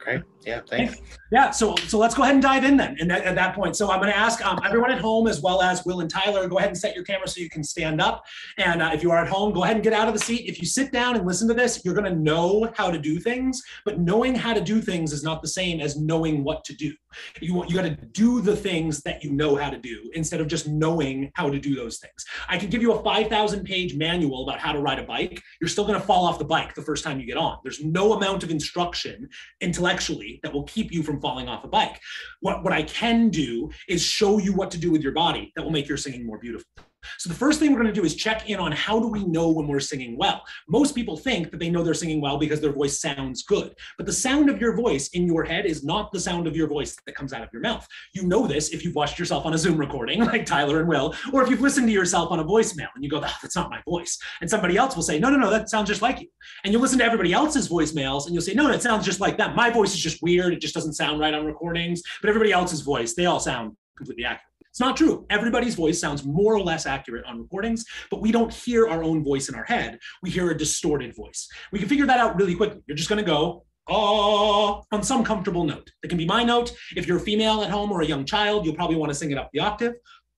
Okay. 0.00 0.22
Yeah, 0.46 0.60
thanks. 0.68 0.96
Yeah, 1.30 1.50
so 1.50 1.74
so 1.76 1.98
let's 1.98 2.14
go 2.14 2.22
ahead 2.22 2.34
and 2.34 2.42
dive 2.42 2.64
in 2.64 2.76
then. 2.76 2.96
And 3.00 3.12
at, 3.12 3.24
at 3.24 3.34
that 3.34 3.54
point, 3.54 3.76
so 3.76 3.90
I'm 3.90 4.00
going 4.00 4.10
to 4.10 4.16
ask 4.16 4.44
um, 4.44 4.58
everyone 4.64 4.90
at 4.90 5.00
home 5.00 5.26
as 5.26 5.42
well 5.42 5.60
as 5.60 5.84
Will 5.84 6.00
and 6.00 6.08
Tyler, 6.08 6.48
go 6.48 6.58
ahead 6.58 6.70
and 6.70 6.78
set 6.78 6.94
your 6.94 7.04
camera 7.04 7.28
so 7.28 7.40
you 7.40 7.50
can 7.50 7.62
stand 7.62 8.00
up. 8.00 8.24
And 8.56 8.80
uh, 8.80 8.90
if 8.94 9.02
you 9.02 9.10
are 9.10 9.18
at 9.18 9.28
home, 9.28 9.52
go 9.52 9.64
ahead 9.64 9.76
and 9.76 9.82
get 9.82 9.92
out 9.92 10.08
of 10.08 10.14
the 10.14 10.20
seat. 10.20 10.48
If 10.48 10.60
you 10.60 10.66
sit 10.66 10.92
down 10.92 11.16
and 11.16 11.26
listen 11.26 11.48
to 11.48 11.54
this, 11.54 11.84
you're 11.84 11.94
going 11.94 12.10
to 12.10 12.18
know 12.18 12.72
how 12.76 12.90
to 12.90 12.98
do 12.98 13.18
things. 13.18 13.62
But 13.84 13.98
knowing 13.98 14.34
how 14.34 14.54
to 14.54 14.60
do 14.60 14.80
things 14.80 15.12
is 15.12 15.22
not 15.22 15.42
the 15.42 15.48
same 15.48 15.80
as 15.80 15.98
knowing 15.98 16.44
what 16.44 16.64
to 16.64 16.74
do. 16.74 16.94
You 17.40 17.64
you 17.66 17.74
got 17.74 17.82
to 17.82 17.96
do 18.12 18.40
the 18.40 18.56
things 18.56 19.02
that 19.02 19.24
you 19.24 19.32
know 19.32 19.56
how 19.56 19.70
to 19.70 19.78
do 19.78 20.10
instead 20.14 20.40
of 20.40 20.46
just 20.46 20.68
knowing 20.68 21.30
how 21.34 21.50
to 21.50 21.58
do 21.58 21.74
those 21.74 21.98
things. 21.98 22.24
I 22.48 22.58
can 22.58 22.70
give 22.70 22.80
you 22.80 22.92
a 22.92 23.02
5,000 23.02 23.64
page 23.64 23.96
manual 23.96 24.44
about 24.44 24.60
how 24.60 24.72
to 24.72 24.80
ride 24.80 24.98
a 24.98 25.04
bike. 25.04 25.42
You're 25.60 25.68
still 25.68 25.86
going 25.86 26.00
to 26.00 26.06
fall 26.06 26.26
off 26.26 26.38
the 26.38 26.44
bike 26.44 26.74
the 26.74 26.82
first 26.82 27.04
time 27.04 27.18
you 27.18 27.26
get 27.26 27.36
on. 27.36 27.58
There's 27.62 27.82
no 27.82 28.12
amount 28.12 28.44
of 28.44 28.50
instruction 28.50 29.28
intellectually 29.60 30.27
that 30.42 30.52
will 30.52 30.64
keep 30.64 30.92
you 30.92 31.02
from 31.02 31.20
falling 31.20 31.48
off 31.48 31.64
a 31.64 31.68
bike. 31.68 32.00
What, 32.40 32.64
what 32.64 32.72
I 32.72 32.82
can 32.82 33.28
do 33.28 33.70
is 33.88 34.02
show 34.02 34.38
you 34.38 34.52
what 34.52 34.70
to 34.72 34.78
do 34.78 34.90
with 34.90 35.02
your 35.02 35.12
body 35.12 35.52
that 35.54 35.62
will 35.62 35.70
make 35.70 35.88
your 35.88 35.96
singing 35.96 36.26
more 36.26 36.38
beautiful. 36.38 36.68
So 37.18 37.28
the 37.28 37.34
first 37.34 37.60
thing 37.60 37.72
we're 37.72 37.80
going 37.80 37.92
to 37.92 38.00
do 38.00 38.04
is 38.04 38.14
check 38.14 38.48
in 38.48 38.58
on 38.58 38.72
how 38.72 39.00
do 39.00 39.08
we 39.08 39.24
know 39.24 39.50
when 39.50 39.66
we're 39.66 39.80
singing 39.80 40.16
well. 40.16 40.42
Most 40.68 40.94
people 40.94 41.16
think 41.16 41.50
that 41.50 41.58
they 41.58 41.70
know 41.70 41.82
they're 41.82 41.94
singing 41.94 42.20
well 42.20 42.38
because 42.38 42.60
their 42.60 42.72
voice 42.72 43.00
sounds 43.00 43.42
good. 43.42 43.74
But 43.96 44.06
the 44.06 44.12
sound 44.12 44.50
of 44.50 44.60
your 44.60 44.76
voice 44.76 45.08
in 45.08 45.26
your 45.26 45.44
head 45.44 45.66
is 45.66 45.84
not 45.84 46.12
the 46.12 46.20
sound 46.20 46.46
of 46.46 46.56
your 46.56 46.68
voice 46.68 46.96
that 47.06 47.14
comes 47.14 47.32
out 47.32 47.42
of 47.42 47.48
your 47.52 47.62
mouth. 47.62 47.86
You 48.14 48.24
know 48.24 48.46
this 48.46 48.70
if 48.70 48.84
you've 48.84 48.94
watched 48.94 49.18
yourself 49.18 49.46
on 49.46 49.54
a 49.54 49.58
Zoom 49.58 49.78
recording 49.78 50.20
like 50.24 50.46
Tyler 50.46 50.80
and 50.80 50.88
Will, 50.88 51.14
or 51.32 51.42
if 51.42 51.50
you've 51.50 51.60
listened 51.60 51.86
to 51.86 51.92
yourself 51.92 52.30
on 52.30 52.40
a 52.40 52.44
voicemail 52.44 52.88
and 52.94 53.04
you 53.04 53.10
go, 53.10 53.18
oh, 53.18 53.36
that's 53.42 53.56
not 53.56 53.70
my 53.70 53.80
voice. 53.88 54.18
And 54.40 54.48
somebody 54.48 54.76
else 54.76 54.96
will 54.96 55.02
say, 55.02 55.18
no, 55.18 55.30
no, 55.30 55.36
no, 55.36 55.50
that 55.50 55.68
sounds 55.68 55.88
just 55.88 56.02
like 56.02 56.20
you. 56.20 56.28
And 56.64 56.72
you 56.72 56.78
listen 56.78 56.98
to 56.98 57.04
everybody 57.04 57.32
else's 57.32 57.68
voicemails 57.68 58.26
and 58.26 58.34
you'll 58.34 58.42
say, 58.42 58.54
no, 58.54 58.68
that 58.68 58.82
sounds 58.82 59.04
just 59.04 59.20
like 59.20 59.36
them. 59.36 59.54
My 59.54 59.70
voice 59.70 59.94
is 59.94 60.00
just 60.00 60.22
weird. 60.22 60.52
It 60.52 60.60
just 60.60 60.74
doesn't 60.74 60.94
sound 60.94 61.20
right 61.20 61.34
on 61.34 61.46
recordings. 61.46 62.02
But 62.20 62.28
everybody 62.28 62.52
else's 62.52 62.80
voice, 62.80 63.14
they 63.14 63.26
all 63.26 63.40
sound 63.40 63.76
completely 63.96 64.24
accurate. 64.24 64.44
It's 64.78 64.86
not 64.86 64.96
true. 64.96 65.26
Everybody's 65.28 65.74
voice 65.74 66.00
sounds 66.00 66.24
more 66.24 66.54
or 66.54 66.60
less 66.60 66.86
accurate 66.86 67.24
on 67.24 67.40
recordings, 67.40 67.84
but 68.12 68.20
we 68.20 68.30
don't 68.30 68.54
hear 68.54 68.86
our 68.86 69.02
own 69.02 69.24
voice 69.24 69.48
in 69.48 69.56
our 69.56 69.64
head. 69.64 69.98
We 70.22 70.30
hear 70.30 70.52
a 70.52 70.56
distorted 70.56 71.16
voice. 71.16 71.48
We 71.72 71.80
can 71.80 71.88
figure 71.88 72.06
that 72.06 72.20
out 72.20 72.36
really 72.36 72.54
quickly. 72.54 72.80
You're 72.86 72.96
just 72.96 73.08
going 73.08 73.18
to 73.18 73.28
go, 73.28 73.64
oh, 73.88 74.84
on 74.92 75.02
some 75.02 75.24
comfortable 75.24 75.64
note. 75.64 75.90
It 76.04 76.10
can 76.10 76.16
be 76.16 76.26
my 76.26 76.44
note. 76.44 76.72
If 76.94 77.08
you're 77.08 77.16
a 77.16 77.20
female 77.20 77.62
at 77.62 77.70
home 77.70 77.90
or 77.90 78.02
a 78.02 78.06
young 78.06 78.24
child, 78.24 78.64
you'll 78.64 78.76
probably 78.76 78.94
want 78.94 79.10
to 79.10 79.18
sing 79.18 79.32
it 79.32 79.36
up 79.36 79.50
the 79.52 79.58
octave. 79.58 79.94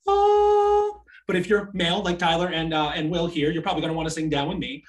Oh. 0.06 1.02
But 1.26 1.36
if 1.36 1.46
you're 1.46 1.70
male, 1.74 2.02
like 2.02 2.18
Tyler 2.18 2.48
and, 2.48 2.72
uh, 2.72 2.92
and 2.94 3.10
Will 3.10 3.26
here, 3.26 3.50
you're 3.50 3.60
probably 3.60 3.82
going 3.82 3.92
to 3.92 3.96
want 3.96 4.08
to 4.08 4.14
sing 4.14 4.30
down 4.30 4.48
with 4.48 4.56
me. 4.56 4.82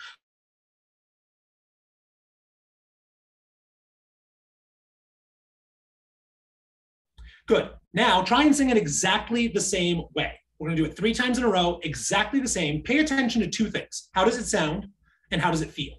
Good. 7.52 7.70
Now 7.94 8.22
try 8.22 8.44
and 8.44 8.56
sing 8.56 8.70
it 8.70 8.78
exactly 8.78 9.50
the 9.50 9.60
same 9.60 10.04
way. 10.16 10.40
We're 10.58 10.70
going 10.70 10.78
to 10.78 10.84
do 10.84 10.90
it 10.90 10.96
three 10.96 11.14
times 11.14 11.38
in 11.38 11.44
a 11.44 11.50
row, 11.50 11.82
exactly 11.84 12.40
the 12.40 12.48
same. 12.48 12.82
Pay 12.82 13.00
attention 13.00 13.42
to 13.42 13.48
two 13.48 13.70
things. 13.70 14.08
How 14.14 14.24
does 14.24 14.38
it 14.38 14.46
sound 14.46 14.88
and 15.34 15.42
how 15.42 15.52
does 15.52 15.62
it 15.62 15.70
feel? 15.70 15.96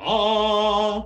Ah. 0.00 1.04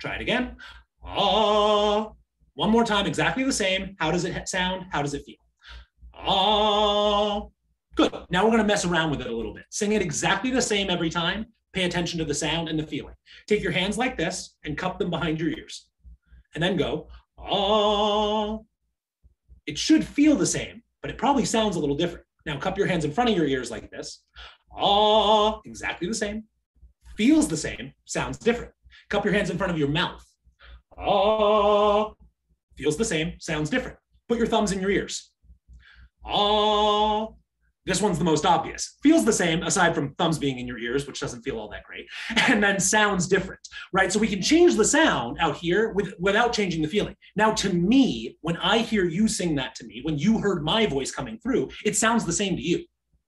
Try 0.00 0.16
it 0.16 0.22
again. 0.22 0.56
Ah. 1.04 2.10
One 2.54 2.70
more 2.70 2.82
time, 2.82 3.06
exactly 3.06 3.44
the 3.44 3.52
same. 3.52 3.94
How 4.00 4.10
does 4.10 4.24
it 4.24 4.48
sound? 4.48 4.86
How 4.90 5.02
does 5.02 5.14
it 5.14 5.22
feel? 5.24 5.36
Ah. 6.12 7.42
Good. 7.94 8.12
Now 8.30 8.42
we're 8.42 8.50
going 8.50 8.58
to 8.58 8.66
mess 8.66 8.84
around 8.84 9.12
with 9.12 9.20
it 9.20 9.28
a 9.28 9.36
little 9.36 9.54
bit. 9.54 9.66
Sing 9.70 9.92
it 9.92 10.02
exactly 10.02 10.50
the 10.50 10.60
same 10.60 10.90
every 10.90 11.10
time. 11.10 11.46
Pay 11.74 11.84
attention 11.84 12.18
to 12.18 12.24
the 12.24 12.34
sound 12.34 12.68
and 12.68 12.76
the 12.76 12.84
feeling. 12.84 13.14
Take 13.46 13.62
your 13.62 13.70
hands 13.70 13.96
like 13.96 14.18
this 14.18 14.56
and 14.64 14.76
cup 14.76 14.98
them 14.98 15.10
behind 15.10 15.38
your 15.38 15.50
ears. 15.50 15.90
And 16.56 16.62
then 16.62 16.76
go, 16.76 17.06
ah. 17.50 18.58
It 19.66 19.78
should 19.78 20.06
feel 20.06 20.36
the 20.36 20.46
same, 20.46 20.82
but 21.00 21.10
it 21.10 21.18
probably 21.18 21.44
sounds 21.44 21.76
a 21.76 21.80
little 21.80 21.96
different. 21.96 22.26
Now 22.46 22.58
cup 22.58 22.76
your 22.76 22.86
hands 22.86 23.04
in 23.04 23.12
front 23.12 23.30
of 23.30 23.36
your 23.36 23.46
ears 23.46 23.70
like 23.70 23.90
this. 23.90 24.22
Ah, 24.76 25.60
exactly 25.64 26.08
the 26.08 26.14
same. 26.14 26.44
Feels 27.16 27.48
the 27.48 27.56
same, 27.56 27.92
sounds 28.04 28.38
different. 28.38 28.72
Cup 29.08 29.24
your 29.24 29.34
hands 29.34 29.50
in 29.50 29.58
front 29.58 29.72
of 29.72 29.78
your 29.78 29.88
mouth. 29.88 30.24
Ah, 30.98 32.12
feels 32.76 32.96
the 32.96 33.04
same, 33.04 33.34
sounds 33.38 33.70
different. 33.70 33.98
Put 34.28 34.38
your 34.38 34.46
thumbs 34.46 34.72
in 34.72 34.80
your 34.80 34.90
ears. 34.90 35.30
Ah, 36.24 37.28
this 37.86 38.00
one's 38.00 38.18
the 38.18 38.24
most 38.24 38.46
obvious. 38.46 38.96
Feels 39.02 39.24
the 39.24 39.32
same, 39.32 39.62
aside 39.62 39.94
from 39.94 40.14
thumbs 40.14 40.38
being 40.38 40.58
in 40.58 40.66
your 40.66 40.78
ears, 40.78 41.06
which 41.06 41.20
doesn't 41.20 41.42
feel 41.42 41.58
all 41.58 41.68
that 41.70 41.84
great, 41.84 42.06
and 42.48 42.62
then 42.62 42.80
sounds 42.80 43.28
different, 43.28 43.60
right? 43.92 44.12
So 44.12 44.18
we 44.18 44.28
can 44.28 44.42
change 44.42 44.76
the 44.76 44.84
sound 44.84 45.36
out 45.40 45.56
here 45.56 45.92
with, 45.92 46.14
without 46.18 46.52
changing 46.52 46.82
the 46.82 46.88
feeling. 46.88 47.16
Now, 47.36 47.52
to 47.52 47.72
me, 47.72 48.36
when 48.40 48.56
I 48.56 48.78
hear 48.78 49.04
you 49.04 49.28
sing 49.28 49.54
that 49.56 49.74
to 49.76 49.84
me, 49.84 50.00
when 50.02 50.18
you 50.18 50.38
heard 50.38 50.64
my 50.64 50.86
voice 50.86 51.10
coming 51.10 51.38
through, 51.38 51.70
it 51.84 51.96
sounds 51.96 52.24
the 52.24 52.32
same 52.32 52.56
to 52.56 52.62
you 52.62 52.84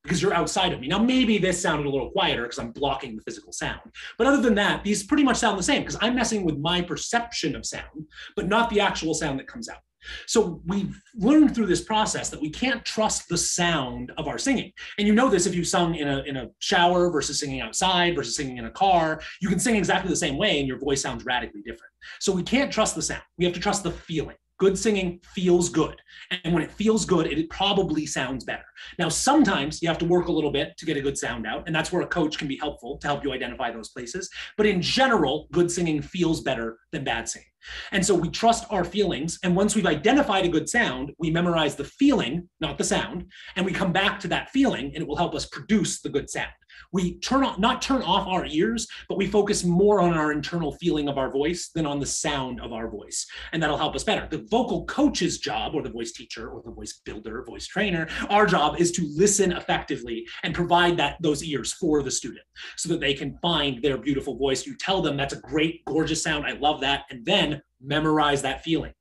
because 0.06 0.22
you're 0.22 0.34
outside 0.34 0.72
of 0.72 0.80
me. 0.80 0.86
Now, 0.86 0.98
maybe 0.98 1.36
this 1.36 1.60
sounded 1.60 1.86
a 1.86 1.90
little 1.90 2.10
quieter 2.10 2.42
because 2.42 2.58
I'm 2.58 2.70
blocking 2.70 3.16
the 3.16 3.22
physical 3.22 3.52
sound. 3.52 3.80
But 4.16 4.28
other 4.28 4.40
than 4.40 4.54
that, 4.54 4.84
these 4.84 5.02
pretty 5.02 5.24
much 5.24 5.36
sound 5.36 5.58
the 5.58 5.64
same 5.64 5.82
because 5.82 5.98
I'm 6.00 6.14
messing 6.14 6.44
with 6.44 6.58
my 6.58 6.80
perception 6.80 7.56
of 7.56 7.66
sound, 7.66 8.06
but 8.36 8.46
not 8.46 8.70
the 8.70 8.80
actual 8.80 9.14
sound 9.14 9.40
that 9.40 9.48
comes 9.48 9.68
out. 9.68 9.80
So 10.26 10.60
we've 10.66 11.00
learned 11.14 11.54
through 11.54 11.66
this 11.66 11.82
process 11.82 12.30
that 12.30 12.40
we 12.40 12.50
can't 12.50 12.84
trust 12.84 13.28
the 13.28 13.38
sound 13.38 14.12
of 14.18 14.28
our 14.28 14.38
singing. 14.38 14.72
And 14.98 15.06
you 15.06 15.14
know 15.14 15.28
this 15.28 15.46
if 15.46 15.54
you've 15.54 15.66
sung 15.66 15.94
in 15.94 16.08
a, 16.08 16.22
in 16.22 16.36
a 16.36 16.48
shower 16.58 17.10
versus 17.10 17.40
singing 17.40 17.60
outside 17.60 18.14
versus 18.14 18.36
singing 18.36 18.58
in 18.58 18.66
a 18.66 18.70
car, 18.70 19.20
you 19.40 19.48
can 19.48 19.58
sing 19.58 19.76
exactly 19.76 20.10
the 20.10 20.16
same 20.16 20.36
way 20.36 20.58
and 20.58 20.68
your 20.68 20.78
voice 20.78 21.02
sounds 21.02 21.24
radically 21.24 21.62
different. 21.62 21.92
So 22.20 22.32
we 22.32 22.42
can't 22.42 22.72
trust 22.72 22.94
the 22.94 23.02
sound. 23.02 23.22
We 23.38 23.44
have 23.44 23.54
to 23.54 23.60
trust 23.60 23.82
the 23.82 23.90
feeling. 23.90 24.36
Good 24.58 24.78
singing 24.78 25.20
feels 25.22 25.68
good. 25.68 26.00
And 26.44 26.54
when 26.54 26.62
it 26.62 26.70
feels 26.70 27.04
good, 27.04 27.26
it 27.26 27.50
probably 27.50 28.06
sounds 28.06 28.42
better. 28.42 28.64
Now, 28.98 29.10
sometimes 29.10 29.82
you 29.82 29.88
have 29.88 29.98
to 29.98 30.06
work 30.06 30.28
a 30.28 30.32
little 30.32 30.50
bit 30.50 30.74
to 30.78 30.86
get 30.86 30.96
a 30.96 31.02
good 31.02 31.18
sound 31.18 31.46
out, 31.46 31.64
and 31.66 31.76
that's 31.76 31.92
where 31.92 32.00
a 32.00 32.06
coach 32.06 32.38
can 32.38 32.48
be 32.48 32.56
helpful 32.56 32.96
to 32.98 33.06
help 33.06 33.22
you 33.22 33.34
identify 33.34 33.70
those 33.70 33.90
places. 33.90 34.30
But 34.56 34.64
in 34.64 34.80
general, 34.80 35.46
good 35.52 35.70
singing 35.70 36.00
feels 36.00 36.40
better 36.40 36.78
than 36.90 37.04
bad 37.04 37.28
singing. 37.28 37.48
And 37.92 38.04
so 38.04 38.14
we 38.14 38.28
trust 38.28 38.64
our 38.70 38.84
feelings. 38.84 39.38
And 39.42 39.56
once 39.56 39.74
we've 39.74 39.86
identified 39.86 40.44
a 40.44 40.48
good 40.48 40.68
sound, 40.68 41.12
we 41.18 41.30
memorize 41.30 41.76
the 41.76 41.84
feeling, 41.84 42.48
not 42.60 42.78
the 42.78 42.84
sound, 42.84 43.30
and 43.56 43.64
we 43.64 43.72
come 43.72 43.92
back 43.92 44.20
to 44.20 44.28
that 44.28 44.50
feeling, 44.50 44.86
and 44.86 44.96
it 44.96 45.06
will 45.06 45.16
help 45.16 45.34
us 45.34 45.46
produce 45.46 46.00
the 46.00 46.08
good 46.08 46.30
sound 46.30 46.52
we 46.92 47.18
turn 47.20 47.44
on 47.44 47.60
not 47.60 47.82
turn 47.82 48.02
off 48.02 48.26
our 48.26 48.46
ears 48.46 48.86
but 49.08 49.18
we 49.18 49.26
focus 49.26 49.64
more 49.64 50.00
on 50.00 50.14
our 50.14 50.32
internal 50.32 50.72
feeling 50.72 51.08
of 51.08 51.18
our 51.18 51.30
voice 51.30 51.70
than 51.74 51.86
on 51.86 52.00
the 52.00 52.06
sound 52.06 52.60
of 52.60 52.72
our 52.72 52.88
voice. 52.88 53.26
And 53.52 53.62
that'll 53.62 53.76
help 53.76 53.94
us 53.94 54.04
better. 54.04 54.26
The 54.30 54.46
vocal 54.50 54.84
coach's 54.86 55.38
job 55.38 55.74
or 55.74 55.82
the 55.82 55.90
voice 55.90 56.12
teacher 56.12 56.48
or 56.48 56.62
the 56.64 56.72
voice 56.72 57.00
builder 57.04 57.44
voice 57.44 57.66
trainer 57.66 58.08
our 58.30 58.46
job 58.46 58.78
is 58.78 58.92
to 58.92 59.08
listen 59.14 59.52
effectively 59.52 60.26
and 60.42 60.54
provide 60.54 60.96
that 60.96 61.16
those 61.20 61.42
ears 61.42 61.72
for 61.72 62.02
the 62.02 62.10
student 62.10 62.44
so 62.76 62.88
that 62.88 63.00
they 63.00 63.14
can 63.14 63.38
find 63.42 63.82
their 63.82 63.98
beautiful 63.98 64.36
voice. 64.36 64.66
You 64.66 64.76
tell 64.76 65.02
them 65.02 65.16
that's 65.16 65.34
a 65.34 65.40
great 65.40 65.84
gorgeous 65.84 66.22
sound. 66.22 66.46
I 66.46 66.52
love 66.52 66.80
that. 66.80 67.04
And 67.10 67.24
then 67.24 67.62
memorize 67.80 68.42
that 68.42 68.62
feeling 68.62 68.92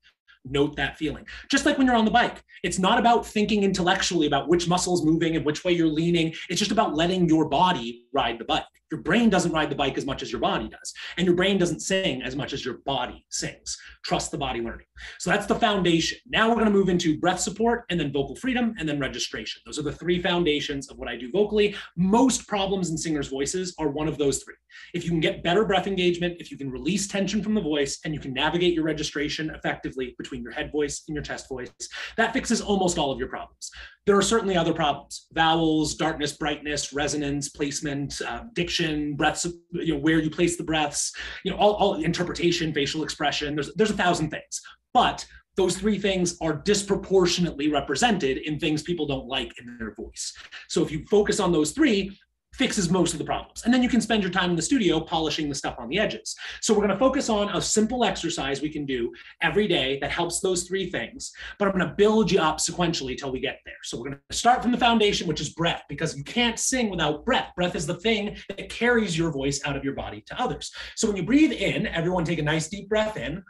note 0.46 0.76
that 0.76 0.98
feeling. 0.98 1.26
Just 1.50 1.66
like 1.66 1.78
when 1.78 1.88
you're 1.88 1.96
on 1.96 2.06
the 2.06 2.12
bike, 2.12 2.44
it's 2.64 2.80
not 2.80 3.00
about 3.00 3.26
thinking 3.26 3.64
intellectually 3.64 4.28
about 4.28 4.48
which 4.48 4.68
muscle 4.68 4.94
is 4.94 5.04
moving 5.04 5.36
and 5.36 5.46
which 5.46 5.64
way 5.64 5.72
you're 5.72 5.88
leaning. 5.88 6.34
It's 6.50 6.60
just 6.60 6.72
about 6.72 6.96
letting 6.96 7.28
your 7.28 7.50
body 7.50 8.05
ride 8.16 8.40
the 8.40 8.46
bike. 8.46 8.64
Your 8.92 9.02
brain 9.02 9.30
doesn't 9.30 9.52
ride 9.52 9.70
the 9.70 9.76
bike 9.76 9.98
as 9.98 10.06
much 10.06 10.22
as 10.22 10.32
your 10.32 10.42
body 10.42 10.70
does. 10.70 10.94
And 11.18 11.26
your 11.26 11.36
brain 11.36 11.58
doesn't 11.58 11.82
sing 11.82 12.22
as 12.22 12.36
much 12.36 12.54
as 12.54 12.64
your 12.64 12.78
body 12.86 13.26
sings. 13.30 13.78
Trust 14.06 14.32
the 14.32 14.38
body 14.38 14.62
learning. 14.62 14.86
So 15.20 15.32
that's 15.32 15.48
the 15.48 15.56
foundation. 15.56 16.20
Now 16.28 16.48
we're 16.48 16.56
going 16.56 16.68
to 16.68 16.72
move 16.72 16.90
into 16.90 17.20
breath 17.20 17.40
support 17.40 17.86
and 17.90 18.00
then 18.00 18.14
vocal 18.14 18.36
freedom 18.36 18.76
and 18.80 18.88
then 18.88 19.00
registration. 19.00 19.62
Those 19.66 19.80
are 19.80 19.84
the 19.84 19.92
three 19.92 20.22
foundations 20.22 20.90
of 20.90 20.98
what 20.98 21.10
I 21.10 21.18
do 21.18 21.32
vocally. 21.32 21.76
Most 21.98 22.48
problems 22.48 22.90
in 22.90 22.98
singers' 22.98 23.28
voices 23.28 23.76
are 23.80 23.90
one 23.90 24.08
of 24.08 24.18
those 24.18 24.44
three. 24.44 24.56
If 24.94 25.04
you 25.04 25.10
can 25.10 25.20
get 25.20 25.44
better 25.44 25.66
breath 25.66 25.88
engagement, 25.88 26.38
if 26.40 26.52
you 26.52 26.58
can 26.58 26.70
release 26.70 27.08
tension 27.08 27.42
from 27.42 27.54
the 27.54 27.62
voice, 27.62 28.00
and 28.06 28.14
you 28.14 28.20
can 28.20 28.34
navigate 28.34 28.74
your 28.74 28.84
registration 28.84 29.50
effectively 29.50 30.16
between 30.18 30.44
your 30.44 30.52
head 30.52 30.72
voice 30.72 31.04
and 31.08 31.16
your 31.16 31.24
chest 31.24 31.50
voice, 31.50 31.72
that 32.18 32.34
fixes 32.34 32.62
almost 32.62 32.98
all 32.98 33.12
of 33.12 33.20
your 33.20 33.30
problems. 33.30 33.72
There 34.06 34.18
are 34.18 34.22
certainly 34.22 34.56
other 34.56 34.74
problems 34.74 35.28
vowels, 35.34 35.96
darkness, 35.96 36.34
brightness, 36.34 36.94
resonance, 36.94 37.50
placement, 37.50 38.22
uh, 38.22 38.44
diction, 38.54 39.16
breaths, 39.16 39.48
you 39.72 39.96
know, 39.96 40.00
where 40.00 40.20
you 40.20 40.30
place 40.30 40.58
the 40.58 40.64
breaths, 40.64 41.12
you 41.44 41.52
know, 41.52 41.58
all, 41.58 41.74
all 41.74 41.96
interpretation, 41.96 42.74
facial 42.74 43.04
expression. 43.04 43.56
There's, 43.56 43.74
there's 43.76 43.92
a 43.92 43.98
thousand 43.98 44.30
things. 44.30 44.62
But 44.94 45.26
those 45.58 45.78
three 45.78 45.98
things 45.98 46.38
are 46.42 46.54
disproportionately 46.54 47.70
represented 47.72 48.38
in 48.40 48.60
things 48.60 48.84
people 48.84 49.08
don't 49.08 49.28
like 49.28 49.52
in 49.60 49.78
their 49.80 49.94
voice. 49.96 50.34
So 50.68 50.84
if 50.84 50.92
you 50.92 51.06
focus 51.10 51.40
on 51.40 51.52
those 51.52 51.72
three, 51.72 52.18
fixes 52.58 52.90
most 52.90 53.14
of 53.14 53.20
the 53.20 53.26
problems. 53.26 53.64
And 53.64 53.74
then 53.74 53.84
you 53.84 53.90
can 53.90 54.02
spend 54.02 54.24
your 54.24 54.32
time 54.32 54.50
in 54.50 54.56
the 54.56 54.62
studio 54.62 55.00
polishing 55.00 55.50
the 55.50 55.56
stuff 55.56 55.76
on 55.78 55.90
the 55.90 56.00
edges. 56.00 56.36
So 56.62 56.74
we're 56.74 56.86
going 56.86 56.92
to 56.92 56.98
focus 56.98 57.30
on 57.30 57.56
a 57.56 57.62
simple 57.62 58.04
exercise 58.04 58.62
we 58.62 58.70
can 58.70 58.86
do 58.86 59.12
every 59.42 59.68
day 59.68 60.00
that 60.00 60.12
helps 60.12 60.40
those 60.40 60.64
three 60.64 60.90
things, 60.90 61.32
but 61.60 61.68
I'm 61.68 61.78
going 61.78 61.88
to 61.88 61.96
build 61.96 62.32
you 62.32 62.40
up 62.40 62.58
sequentially 62.58 63.18
till 63.18 63.32
we 63.32 63.40
get 63.40 63.60
there. 63.66 63.76
So 63.84 63.98
we're 63.98 64.10
going 64.10 64.20
to 64.30 64.36
start 64.36 64.62
from 64.62 64.72
the 64.72 64.78
foundation, 64.78 65.28
which 65.28 65.42
is 65.42 65.50
breath, 65.50 65.84
because 65.90 66.18
you 66.18 66.24
can't 66.24 66.60
sing 66.60 66.90
without 66.90 67.26
breath. 67.26 67.52
Breath 67.56 67.76
is 67.76 67.86
the 67.86 67.96
thing 67.96 68.38
that 68.50 68.70
carries 68.70 69.18
your 69.18 69.32
voice 69.32 69.62
out 69.66 69.76
of 69.76 69.84
your 69.84 69.94
body 69.94 70.24
to 70.28 70.42
others. 70.42 70.72
So 70.96 71.08
when 71.08 71.18
you 71.18 71.24
breathe 71.24 71.52
in, 71.52 71.88
everyone 71.88 72.24
take 72.24 72.40
a 72.40 72.44
nice 72.44 72.68
deep 72.68 72.90
breath 72.90 73.18
in. 73.18 73.44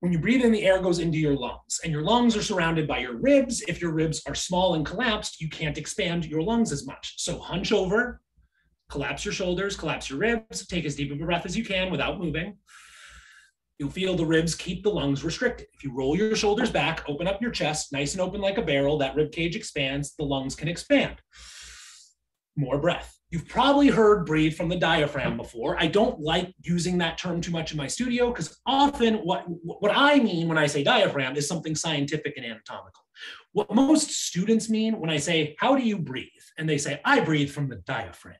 When 0.00 0.12
you 0.12 0.18
breathe 0.18 0.44
in, 0.44 0.52
the 0.52 0.64
air 0.64 0.80
goes 0.80 0.98
into 0.98 1.16
your 1.16 1.34
lungs, 1.34 1.80
and 1.82 1.90
your 1.90 2.02
lungs 2.02 2.36
are 2.36 2.42
surrounded 2.42 2.86
by 2.86 2.98
your 2.98 3.16
ribs. 3.16 3.62
If 3.62 3.80
your 3.80 3.92
ribs 3.92 4.22
are 4.26 4.34
small 4.34 4.74
and 4.74 4.84
collapsed, 4.84 5.40
you 5.40 5.48
can't 5.48 5.78
expand 5.78 6.26
your 6.26 6.42
lungs 6.42 6.70
as 6.70 6.86
much. 6.86 7.14
So 7.16 7.38
hunch 7.38 7.72
over, 7.72 8.20
collapse 8.90 9.24
your 9.24 9.32
shoulders, 9.32 9.74
collapse 9.74 10.10
your 10.10 10.18
ribs, 10.18 10.66
take 10.66 10.84
as 10.84 10.96
deep 10.96 11.12
of 11.12 11.20
a 11.20 11.24
breath 11.24 11.46
as 11.46 11.56
you 11.56 11.64
can 11.64 11.90
without 11.90 12.20
moving. 12.20 12.58
You'll 13.78 13.90
feel 13.90 14.16
the 14.16 14.24
ribs 14.24 14.54
keep 14.54 14.82
the 14.82 14.90
lungs 14.90 15.24
restricted. 15.24 15.66
If 15.72 15.82
you 15.82 15.94
roll 15.94 16.14
your 16.14 16.36
shoulders 16.36 16.70
back, 16.70 17.02
open 17.08 17.26
up 17.26 17.40
your 17.40 17.50
chest, 17.50 17.92
nice 17.92 18.12
and 18.12 18.20
open 18.20 18.40
like 18.42 18.58
a 18.58 18.62
barrel, 18.62 18.98
that 18.98 19.16
rib 19.16 19.32
cage 19.32 19.56
expands, 19.56 20.14
the 20.16 20.24
lungs 20.24 20.54
can 20.54 20.68
expand. 20.68 21.16
More 22.54 22.78
breath. 22.78 23.15
You've 23.30 23.48
probably 23.48 23.88
heard 23.88 24.24
breathe 24.24 24.54
from 24.54 24.68
the 24.68 24.76
diaphragm 24.76 25.36
before. 25.36 25.76
I 25.80 25.88
don't 25.88 26.20
like 26.20 26.54
using 26.62 26.98
that 26.98 27.18
term 27.18 27.40
too 27.40 27.50
much 27.50 27.72
in 27.72 27.76
my 27.76 27.88
studio 27.88 28.30
because 28.30 28.60
often 28.66 29.16
what, 29.16 29.44
what 29.64 29.92
I 29.94 30.18
mean 30.18 30.48
when 30.48 30.58
I 30.58 30.66
say 30.66 30.84
diaphragm 30.84 31.36
is 31.36 31.48
something 31.48 31.74
scientific 31.74 32.36
and 32.36 32.46
anatomical. 32.46 33.05
What 33.52 33.74
most 33.74 34.10
students 34.10 34.68
mean 34.68 35.00
when 35.00 35.10
I 35.10 35.16
say, 35.18 35.56
How 35.58 35.76
do 35.76 35.82
you 35.82 35.98
breathe? 35.98 36.30
and 36.58 36.68
they 36.68 36.78
say, 36.78 37.00
I 37.04 37.20
breathe 37.20 37.50
from 37.50 37.68
the 37.68 37.76
diaphragm. 37.76 38.36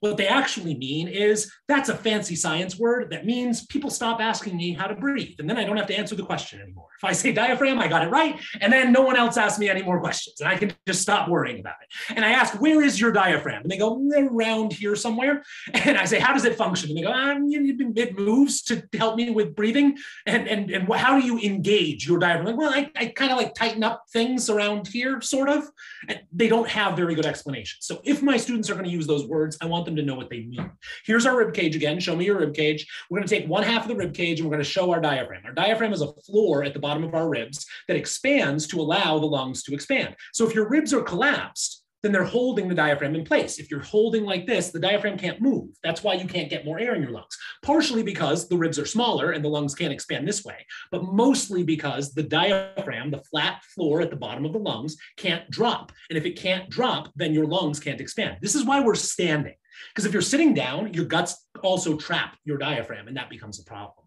What 0.00 0.16
they 0.16 0.26
actually 0.26 0.76
mean 0.76 1.08
is 1.08 1.52
that's 1.68 1.88
a 1.88 1.96
fancy 1.96 2.34
science 2.34 2.78
word 2.78 3.10
that 3.10 3.24
means 3.24 3.66
people 3.66 3.90
stop 3.90 4.20
asking 4.20 4.56
me 4.56 4.72
how 4.72 4.86
to 4.86 4.94
breathe. 4.94 5.36
And 5.38 5.48
then 5.48 5.56
I 5.56 5.64
don't 5.64 5.76
have 5.76 5.86
to 5.86 5.96
answer 5.96 6.16
the 6.16 6.24
question 6.24 6.60
anymore. 6.60 6.88
If 6.98 7.04
I 7.04 7.12
say 7.12 7.32
diaphragm, 7.32 7.78
I 7.78 7.88
got 7.88 8.04
it 8.04 8.10
right. 8.10 8.40
And 8.60 8.72
then 8.72 8.92
no 8.92 9.02
one 9.02 9.16
else 9.16 9.36
asks 9.36 9.58
me 9.58 9.68
any 9.68 9.82
more 9.82 10.00
questions. 10.00 10.40
And 10.40 10.48
I 10.48 10.56
can 10.56 10.72
just 10.86 11.02
stop 11.02 11.28
worrying 11.28 11.60
about 11.60 11.76
it. 11.82 12.16
And 12.16 12.24
I 12.24 12.32
ask, 12.32 12.60
Where 12.60 12.82
is 12.82 13.00
your 13.00 13.12
diaphragm? 13.12 13.62
And 13.62 13.70
they 13.70 13.78
go, 13.78 14.02
Around 14.12 14.72
here 14.72 14.96
somewhere. 14.96 15.42
And 15.84 15.98
I 15.98 16.04
say, 16.04 16.18
How 16.18 16.32
does 16.32 16.44
it 16.44 16.56
function? 16.56 16.90
And 16.90 16.98
they 16.98 17.02
go, 17.02 17.12
um, 17.12 17.46
It 17.48 18.18
moves 18.18 18.62
to 18.64 18.82
help 18.94 19.16
me 19.16 19.30
with 19.30 19.54
breathing. 19.54 19.96
And, 20.26 20.48
and, 20.48 20.70
and 20.70 20.92
how 20.94 21.18
do 21.18 21.26
you 21.26 21.38
engage 21.38 22.06
your 22.06 22.18
diaphragm? 22.18 22.56
Well, 22.56 22.72
I, 22.72 22.90
I 22.96 23.06
kind 23.06 23.32
of 23.32 23.38
like 23.38 23.54
tighten 23.54 23.82
up 23.82 24.04
things 24.12 24.50
around 24.50 24.86
here, 24.88 25.20
sort 25.20 25.48
of. 25.48 25.68
And 26.08 26.20
they 26.32 26.48
don't 26.48 26.68
have 26.68 26.96
very 26.96 27.14
good 27.14 27.26
explanations. 27.26 27.86
So 27.86 28.00
if 28.04 28.22
my 28.22 28.36
students 28.36 28.70
are 28.70 28.74
going 28.74 28.84
to 28.84 28.90
use 28.90 29.06
those 29.06 29.26
words, 29.26 29.56
I 29.60 29.66
want 29.66 29.84
them 29.84 29.96
to 29.96 30.02
know 30.02 30.14
what 30.14 30.30
they 30.30 30.40
mean. 30.40 30.70
Here's 31.04 31.26
our 31.26 31.36
rib 31.36 31.54
cage 31.54 31.76
again. 31.76 32.00
Show 32.00 32.16
me 32.16 32.26
your 32.26 32.38
rib 32.38 32.54
cage. 32.54 32.86
We're 33.10 33.18
going 33.18 33.28
to 33.28 33.34
take 33.34 33.48
one 33.48 33.62
half 33.62 33.82
of 33.82 33.88
the 33.88 33.96
rib 33.96 34.14
cage 34.14 34.40
and 34.40 34.48
we're 34.48 34.54
going 34.54 34.64
to 34.64 34.70
show 34.70 34.90
our 34.90 35.00
diaphragm. 35.00 35.42
Our 35.44 35.52
diaphragm 35.52 35.92
is 35.92 36.02
a 36.02 36.12
floor 36.24 36.64
at 36.64 36.74
the 36.74 36.80
bottom 36.80 37.04
of 37.04 37.14
our 37.14 37.28
ribs 37.28 37.66
that 37.88 37.96
expands 37.96 38.66
to 38.68 38.80
allow 38.80 39.18
the 39.18 39.26
lungs 39.26 39.62
to 39.64 39.74
expand. 39.74 40.16
So 40.32 40.46
if 40.46 40.54
your 40.54 40.68
ribs 40.68 40.92
are 40.92 41.02
collapsed, 41.02 41.81
then 42.02 42.10
they're 42.12 42.24
holding 42.24 42.68
the 42.68 42.74
diaphragm 42.74 43.14
in 43.14 43.24
place. 43.24 43.58
If 43.58 43.70
you're 43.70 43.80
holding 43.80 44.24
like 44.24 44.46
this, 44.46 44.70
the 44.70 44.80
diaphragm 44.80 45.16
can't 45.16 45.40
move. 45.40 45.70
That's 45.84 46.02
why 46.02 46.14
you 46.14 46.26
can't 46.26 46.50
get 46.50 46.64
more 46.64 46.80
air 46.80 46.94
in 46.94 47.02
your 47.02 47.12
lungs, 47.12 47.38
partially 47.62 48.02
because 48.02 48.48
the 48.48 48.56
ribs 48.56 48.78
are 48.78 48.86
smaller 48.86 49.30
and 49.30 49.44
the 49.44 49.48
lungs 49.48 49.74
can't 49.74 49.92
expand 49.92 50.26
this 50.26 50.44
way, 50.44 50.66
but 50.90 51.04
mostly 51.04 51.62
because 51.62 52.12
the 52.12 52.22
diaphragm, 52.22 53.10
the 53.10 53.22
flat 53.30 53.62
floor 53.74 54.00
at 54.00 54.10
the 54.10 54.16
bottom 54.16 54.44
of 54.44 54.52
the 54.52 54.58
lungs, 54.58 54.96
can't 55.16 55.48
drop. 55.50 55.92
And 56.10 56.18
if 56.18 56.26
it 56.26 56.36
can't 56.36 56.68
drop, 56.70 57.10
then 57.14 57.32
your 57.32 57.46
lungs 57.46 57.78
can't 57.78 58.00
expand. 58.00 58.38
This 58.40 58.54
is 58.54 58.64
why 58.64 58.80
we're 58.80 58.94
standing. 58.94 59.54
Because 59.90 60.04
if 60.04 60.12
you're 60.12 60.22
sitting 60.22 60.54
down, 60.54 60.92
your 60.92 61.04
guts 61.04 61.46
also 61.62 61.96
trap 61.96 62.36
your 62.44 62.58
diaphragm, 62.58 63.08
and 63.08 63.16
that 63.16 63.30
becomes 63.30 63.60
a 63.60 63.64
problem. 63.64 64.01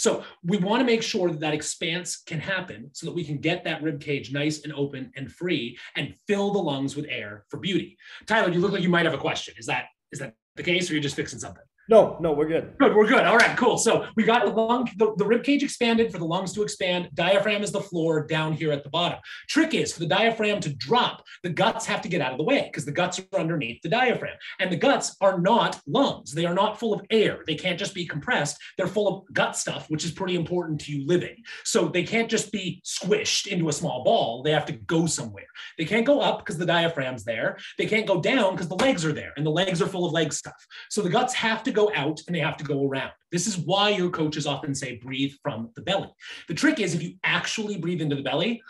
So 0.00 0.24
we 0.42 0.56
want 0.56 0.80
to 0.80 0.86
make 0.86 1.02
sure 1.02 1.28
that 1.28 1.40
that 1.40 1.52
expanse 1.52 2.22
can 2.24 2.40
happen 2.40 2.88
so 2.94 3.04
that 3.04 3.12
we 3.12 3.22
can 3.22 3.36
get 3.36 3.64
that 3.64 3.82
rib 3.82 4.00
cage 4.00 4.32
nice 4.32 4.64
and 4.64 4.72
open 4.72 5.12
and 5.14 5.30
free 5.30 5.76
and 5.94 6.14
fill 6.26 6.54
the 6.54 6.58
lungs 6.58 6.96
with 6.96 7.04
air 7.10 7.44
for 7.50 7.58
beauty. 7.58 7.98
Tyler, 8.26 8.50
you 8.50 8.60
look 8.60 8.72
like 8.72 8.80
you 8.80 8.88
might 8.88 9.04
have 9.04 9.12
a 9.12 9.18
question. 9.18 9.52
Is 9.58 9.66
that 9.66 9.88
is 10.10 10.18
that 10.20 10.32
the 10.56 10.62
case, 10.62 10.88
or 10.88 10.94
you're 10.94 11.02
just 11.02 11.16
fixing 11.16 11.38
something? 11.38 11.62
No, 11.90 12.16
no, 12.20 12.30
we're 12.30 12.46
good. 12.46 12.74
Good, 12.78 12.94
we're 12.94 13.08
good. 13.08 13.26
All 13.26 13.36
right, 13.36 13.56
cool. 13.56 13.76
So 13.76 14.06
we 14.14 14.22
got 14.22 14.44
the 14.44 14.52
lung, 14.52 14.88
the, 14.96 15.12
the 15.16 15.26
rib 15.26 15.42
cage 15.42 15.64
expanded 15.64 16.12
for 16.12 16.18
the 16.18 16.24
lungs 16.24 16.52
to 16.52 16.62
expand. 16.62 17.08
Diaphragm 17.14 17.64
is 17.64 17.72
the 17.72 17.80
floor 17.80 18.28
down 18.28 18.52
here 18.52 18.70
at 18.70 18.84
the 18.84 18.90
bottom. 18.90 19.18
Trick 19.48 19.74
is 19.74 19.92
for 19.92 19.98
the 19.98 20.06
diaphragm 20.06 20.60
to 20.60 20.72
drop, 20.72 21.24
the 21.42 21.48
guts 21.48 21.86
have 21.86 22.00
to 22.02 22.08
get 22.08 22.20
out 22.20 22.30
of 22.30 22.38
the 22.38 22.44
way 22.44 22.68
because 22.70 22.84
the 22.84 22.92
guts 22.92 23.18
are 23.18 23.40
underneath 23.40 23.82
the 23.82 23.88
diaphragm. 23.88 24.36
And 24.60 24.70
the 24.70 24.76
guts 24.76 25.16
are 25.20 25.40
not 25.40 25.80
lungs. 25.88 26.30
They 26.32 26.46
are 26.46 26.54
not 26.54 26.78
full 26.78 26.94
of 26.94 27.04
air. 27.10 27.40
They 27.44 27.56
can't 27.56 27.78
just 27.78 27.92
be 27.92 28.06
compressed. 28.06 28.56
They're 28.78 28.86
full 28.86 29.08
of 29.08 29.34
gut 29.34 29.56
stuff, 29.56 29.90
which 29.90 30.04
is 30.04 30.12
pretty 30.12 30.36
important 30.36 30.80
to 30.82 30.92
you 30.92 31.04
living. 31.08 31.38
So 31.64 31.88
they 31.88 32.04
can't 32.04 32.30
just 32.30 32.52
be 32.52 32.80
squished 32.86 33.48
into 33.48 33.68
a 33.68 33.72
small 33.72 34.04
ball. 34.04 34.44
They 34.44 34.52
have 34.52 34.66
to 34.66 34.74
go 34.74 35.06
somewhere. 35.06 35.46
They 35.76 35.86
can't 35.86 36.06
go 36.06 36.20
up 36.20 36.38
because 36.38 36.56
the 36.56 36.66
diaphragm's 36.66 37.24
there. 37.24 37.58
They 37.78 37.86
can't 37.86 38.06
go 38.06 38.20
down 38.20 38.52
because 38.52 38.68
the 38.68 38.76
legs 38.76 39.04
are 39.04 39.12
there 39.12 39.32
and 39.36 39.44
the 39.44 39.50
legs 39.50 39.82
are 39.82 39.88
full 39.88 40.06
of 40.06 40.12
leg 40.12 40.32
stuff. 40.32 40.64
So 40.88 41.02
the 41.02 41.10
guts 41.10 41.34
have 41.34 41.64
to 41.64 41.72
go 41.72 41.79
go 41.80 41.92
out 41.94 42.20
and 42.26 42.34
they 42.34 42.40
have 42.40 42.56
to 42.58 42.64
go 42.64 42.86
around. 42.86 43.12
This 43.32 43.46
is 43.46 43.58
why 43.58 43.90
your 43.90 44.10
coaches 44.10 44.46
often 44.46 44.74
say 44.74 44.96
breathe 44.96 45.32
from 45.42 45.70
the 45.76 45.82
belly. 45.82 46.10
The 46.48 46.54
trick 46.54 46.80
is 46.80 46.94
if 46.94 47.02
you 47.02 47.14
actually 47.24 47.76
breathe 47.78 48.00
into 48.00 48.16
the 48.16 48.22
belly, 48.22 48.62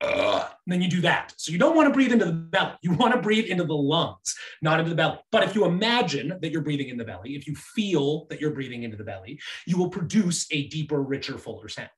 uh, 0.00 0.48
then 0.66 0.80
you 0.80 0.88
do 0.88 1.02
that. 1.02 1.34
So 1.36 1.52
you 1.52 1.58
don't 1.58 1.76
want 1.76 1.88
to 1.88 1.92
breathe 1.92 2.12
into 2.12 2.24
the 2.24 2.32
belly. 2.32 2.72
You 2.82 2.92
want 2.94 3.14
to 3.14 3.20
breathe 3.20 3.46
into 3.46 3.64
the 3.64 3.74
lungs, 3.74 4.34
not 4.62 4.80
into 4.80 4.90
the 4.90 4.96
belly. 4.96 5.18
But 5.30 5.44
if 5.44 5.54
you 5.54 5.66
imagine 5.66 6.38
that 6.40 6.50
you're 6.50 6.62
breathing 6.62 6.88
in 6.88 6.96
the 6.96 7.04
belly, 7.04 7.36
if 7.36 7.46
you 7.46 7.54
feel 7.54 8.26
that 8.30 8.40
you're 8.40 8.54
breathing 8.54 8.82
into 8.82 8.96
the 8.96 9.04
belly, 9.04 9.38
you 9.66 9.76
will 9.76 9.90
produce 9.90 10.46
a 10.50 10.68
deeper, 10.68 11.02
richer, 11.02 11.36
fuller 11.36 11.68
sound. 11.68 11.90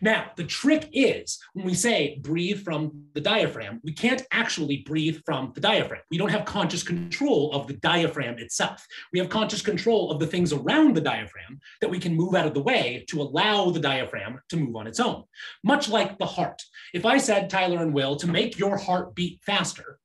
Now, 0.00 0.30
the 0.36 0.44
trick 0.44 0.88
is 0.92 1.38
when 1.52 1.66
we 1.66 1.74
say 1.74 2.18
breathe 2.22 2.62
from 2.62 3.04
the 3.14 3.20
diaphragm, 3.20 3.80
we 3.82 3.92
can't 3.92 4.22
actually 4.32 4.78
breathe 4.78 5.20
from 5.24 5.52
the 5.54 5.60
diaphragm. 5.60 6.02
We 6.10 6.18
don't 6.18 6.30
have 6.30 6.44
conscious 6.44 6.82
control 6.82 7.52
of 7.52 7.66
the 7.66 7.74
diaphragm 7.74 8.38
itself. 8.38 8.86
We 9.12 9.18
have 9.18 9.28
conscious 9.28 9.62
control 9.62 10.10
of 10.10 10.20
the 10.20 10.26
things 10.26 10.52
around 10.52 10.96
the 10.96 11.00
diaphragm 11.00 11.60
that 11.80 11.90
we 11.90 11.98
can 11.98 12.14
move 12.14 12.34
out 12.34 12.46
of 12.46 12.54
the 12.54 12.62
way 12.62 13.04
to 13.08 13.22
allow 13.22 13.70
the 13.70 13.80
diaphragm 13.80 14.40
to 14.50 14.56
move 14.56 14.76
on 14.76 14.86
its 14.86 15.00
own. 15.00 15.24
Much 15.64 15.88
like 15.88 16.18
the 16.18 16.26
heart. 16.26 16.62
If 16.94 17.04
I 17.04 17.18
said, 17.18 17.50
Tyler 17.50 17.82
and 17.82 17.94
Will, 17.94 18.16
to 18.16 18.26
make 18.26 18.58
your 18.58 18.76
heart 18.76 19.14
beat 19.14 19.40
faster, 19.44 19.98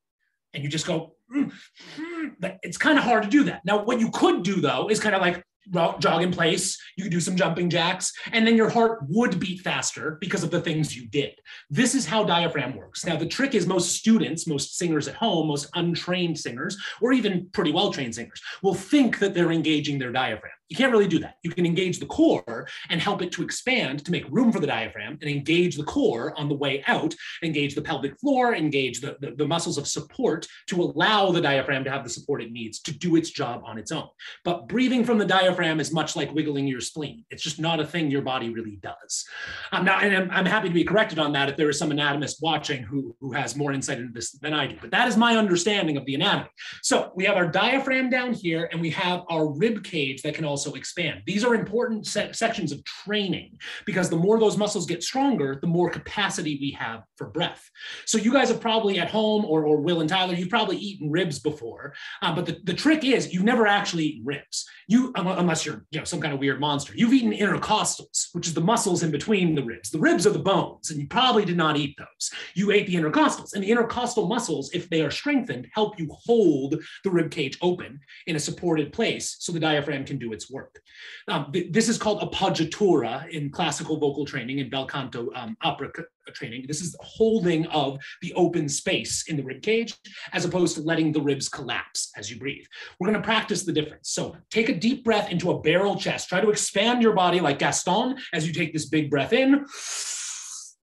and 0.52 0.62
you 0.62 0.70
just 0.70 0.86
go, 0.86 1.16
mm, 1.34 1.52
mm, 1.98 2.58
it's 2.62 2.78
kind 2.78 2.98
of 2.98 3.04
hard 3.04 3.24
to 3.24 3.28
do 3.28 3.44
that. 3.44 3.62
Now, 3.64 3.84
what 3.84 4.00
you 4.00 4.10
could 4.10 4.42
do 4.42 4.60
though 4.60 4.88
is 4.88 5.00
kind 5.00 5.14
of 5.14 5.20
like 5.20 5.42
jog 5.70 6.22
in 6.22 6.30
place, 6.30 6.78
you 6.96 7.04
could 7.04 7.12
do 7.12 7.20
some 7.20 7.36
jumping 7.36 7.70
jacks, 7.70 8.12
and 8.32 8.46
then 8.46 8.56
your 8.56 8.68
heart 8.68 9.00
would 9.08 9.38
beat 9.40 9.60
faster 9.60 10.18
because 10.20 10.42
of 10.42 10.50
the 10.50 10.60
things 10.60 10.96
you 10.96 11.08
did. 11.08 11.34
This 11.70 11.94
is 11.94 12.06
how 12.06 12.24
diaphragm 12.24 12.76
works. 12.76 13.04
Now, 13.04 13.16
the 13.16 13.26
trick 13.26 13.54
is 13.54 13.66
most 13.66 13.96
students, 13.96 14.46
most 14.46 14.78
singers 14.78 15.08
at 15.08 15.14
home, 15.14 15.48
most 15.48 15.68
untrained 15.74 16.38
singers, 16.38 16.76
or 17.00 17.12
even 17.12 17.48
pretty 17.52 17.72
well 17.72 17.92
trained 17.92 18.14
singers, 18.14 18.40
will 18.62 18.74
think 18.74 19.18
that 19.18 19.34
they're 19.34 19.52
engaging 19.52 19.98
their 19.98 20.12
diaphragm. 20.12 20.52
You 20.68 20.76
can't 20.76 20.92
really 20.92 21.06
do 21.06 21.18
that. 21.18 21.36
You 21.42 21.50
can 21.50 21.66
engage 21.66 21.98
the 21.98 22.06
core 22.06 22.66
and 22.88 23.00
help 23.00 23.20
it 23.20 23.30
to 23.32 23.42
expand 23.42 24.04
to 24.04 24.10
make 24.10 24.24
room 24.30 24.50
for 24.50 24.60
the 24.60 24.66
diaphragm 24.66 25.18
and 25.20 25.30
engage 25.30 25.76
the 25.76 25.84
core 25.84 26.32
on 26.38 26.48
the 26.48 26.54
way 26.54 26.82
out, 26.86 27.14
engage 27.42 27.74
the 27.74 27.82
pelvic 27.82 28.18
floor, 28.18 28.54
engage 28.54 29.00
the, 29.00 29.16
the, 29.20 29.32
the, 29.32 29.46
muscles 29.46 29.76
of 29.76 29.86
support 29.86 30.46
to 30.66 30.82
allow 30.82 31.30
the 31.30 31.40
diaphragm 31.40 31.84
to 31.84 31.90
have 31.90 32.02
the 32.02 32.08
support 32.08 32.42
it 32.42 32.50
needs 32.50 32.80
to 32.80 32.96
do 32.96 33.14
its 33.16 33.30
job 33.30 33.62
on 33.64 33.78
its 33.78 33.92
own. 33.92 34.08
But 34.42 34.66
breathing 34.66 35.04
from 35.04 35.18
the 35.18 35.26
diaphragm 35.26 35.80
is 35.80 35.92
much 35.92 36.16
like 36.16 36.34
wiggling 36.34 36.66
your 36.66 36.80
spleen. 36.80 37.24
It's 37.30 37.42
just 37.42 37.60
not 37.60 37.78
a 37.78 37.86
thing 37.86 38.10
your 38.10 38.22
body 38.22 38.48
really 38.48 38.76
does. 38.82 39.26
Um, 39.70 39.84
now, 39.84 40.00
and 40.00 40.16
I'm, 40.16 40.30
I'm 40.30 40.46
happy 40.46 40.68
to 40.68 40.74
be 40.74 40.82
corrected 40.82 41.18
on 41.18 41.32
that 41.32 41.50
if 41.50 41.56
there 41.56 41.68
is 41.68 41.78
some 41.78 41.90
anatomist 41.90 42.38
watching 42.40 42.82
who, 42.82 43.14
who 43.20 43.32
has 43.32 43.54
more 43.54 43.72
insight 43.72 43.98
into 43.98 44.12
this 44.12 44.32
than 44.32 44.54
I 44.54 44.68
do. 44.68 44.76
But 44.80 44.90
that 44.92 45.08
is 45.08 45.16
my 45.16 45.36
understanding 45.36 45.98
of 45.98 46.06
the 46.06 46.14
anatomy. 46.14 46.48
So 46.82 47.12
we 47.14 47.24
have 47.26 47.36
our 47.36 47.46
diaphragm 47.46 48.08
down 48.08 48.32
here 48.32 48.68
and 48.72 48.80
we 48.80 48.90
have 48.90 49.24
our 49.28 49.46
rib 49.46 49.84
cage 49.84 50.22
that 50.22 50.34
can 50.34 50.44
also 50.44 50.63
expand. 50.72 51.22
These 51.26 51.44
are 51.44 51.54
important 51.54 52.06
se- 52.06 52.32
sections 52.32 52.72
of 52.72 52.82
training 52.84 53.58
because 53.84 54.08
the 54.08 54.16
more 54.16 54.40
those 54.40 54.56
muscles 54.56 54.86
get 54.86 55.02
stronger, 55.02 55.58
the 55.60 55.66
more 55.66 55.90
capacity 55.90 56.58
we 56.58 56.70
have 56.72 57.02
for 57.16 57.28
breath. 57.28 57.68
So 58.06 58.16
you 58.16 58.32
guys 58.32 58.48
have 58.48 58.60
probably 58.60 58.98
at 58.98 59.10
home, 59.10 59.44
or, 59.44 59.64
or 59.64 59.80
Will 59.80 60.00
and 60.00 60.08
Tyler, 60.08 60.34
you've 60.34 60.48
probably 60.48 60.76
eaten 60.78 61.10
ribs 61.10 61.38
before. 61.38 61.94
Uh, 62.22 62.34
but 62.34 62.46
the, 62.46 62.58
the 62.64 62.74
trick 62.74 63.04
is 63.04 63.32
you've 63.32 63.44
never 63.44 63.66
actually 63.66 64.04
eaten 64.04 64.24
ribs. 64.24 64.66
You 64.88 65.12
unless 65.16 65.64
you're 65.64 65.84
you 65.90 65.98
know 65.98 66.04
some 66.04 66.20
kind 66.20 66.34
of 66.34 66.40
weird 66.40 66.60
monster. 66.60 66.92
You've 66.94 67.12
eaten 67.12 67.32
intercostals, 67.32 68.28
which 68.32 68.46
is 68.46 68.54
the 68.54 68.60
muscles 68.60 69.02
in 69.02 69.10
between 69.10 69.54
the 69.54 69.62
ribs. 69.62 69.90
The 69.90 69.98
ribs 69.98 70.26
are 70.26 70.30
the 70.30 70.38
bones, 70.38 70.90
and 70.90 71.00
you 71.00 71.06
probably 71.06 71.44
did 71.44 71.56
not 71.56 71.76
eat 71.76 71.96
those. 71.98 72.30
You 72.54 72.70
ate 72.70 72.86
the 72.86 72.94
intercostals, 72.94 73.54
and 73.54 73.62
the 73.62 73.70
intercostal 73.70 74.28
muscles, 74.28 74.70
if 74.74 74.90
they 74.90 75.00
are 75.02 75.10
strengthened, 75.10 75.68
help 75.72 75.98
you 75.98 76.08
hold 76.10 76.82
the 77.02 77.10
rib 77.10 77.30
cage 77.30 77.58
open 77.62 78.00
in 78.26 78.36
a 78.36 78.40
supported 78.40 78.92
place 78.92 79.36
so 79.38 79.52
the 79.52 79.60
diaphragm 79.60 80.04
can 80.04 80.18
do 80.18 80.32
its 80.32 80.43
work. 80.50 80.80
Um, 81.28 81.50
th- 81.52 81.72
this 81.72 81.88
is 81.88 81.98
called 81.98 82.20
appoggiatura 82.20 83.28
in 83.30 83.50
classical 83.50 83.98
vocal 83.98 84.24
training 84.24 84.58
in 84.58 84.70
bel 84.70 84.86
canto 84.86 85.30
um, 85.34 85.56
opera 85.62 85.90
c- 85.96 86.02
training. 86.32 86.64
This 86.66 86.80
is 86.80 86.92
the 86.92 86.98
holding 87.02 87.66
of 87.66 87.98
the 88.22 88.32
open 88.34 88.68
space 88.68 89.24
in 89.28 89.36
the 89.36 89.42
rib 89.42 89.62
cage 89.62 89.94
as 90.32 90.44
opposed 90.44 90.76
to 90.76 90.82
letting 90.82 91.12
the 91.12 91.20
ribs 91.20 91.48
collapse 91.48 92.10
as 92.16 92.30
you 92.30 92.38
breathe. 92.38 92.64
We're 92.98 93.08
going 93.08 93.20
to 93.20 93.24
practice 93.24 93.62
the 93.62 93.72
difference. 93.72 94.10
So 94.10 94.36
take 94.50 94.68
a 94.68 94.74
deep 94.74 95.04
breath 95.04 95.30
into 95.30 95.50
a 95.50 95.60
barrel 95.60 95.96
chest. 95.96 96.28
Try 96.28 96.40
to 96.40 96.50
expand 96.50 97.02
your 97.02 97.14
body 97.14 97.40
like 97.40 97.58
Gaston 97.58 98.16
as 98.32 98.46
you 98.46 98.52
take 98.52 98.72
this 98.72 98.86
big 98.86 99.10
breath 99.10 99.32
in, 99.32 99.64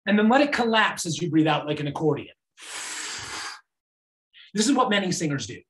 and 0.07 0.19
then 0.19 0.29
let 0.29 0.41
it 0.41 0.53
collapse 0.53 1.07
as 1.07 1.21
you 1.21 1.31
breathe 1.31 1.47
out 1.47 1.67
like 1.67 1.81
an 1.81 1.87
accordion. 1.87 2.35
This 4.59 4.67
is 4.67 4.75
what 4.75 4.91
many 4.91 5.13
singers 5.13 5.47
do. 5.47 5.61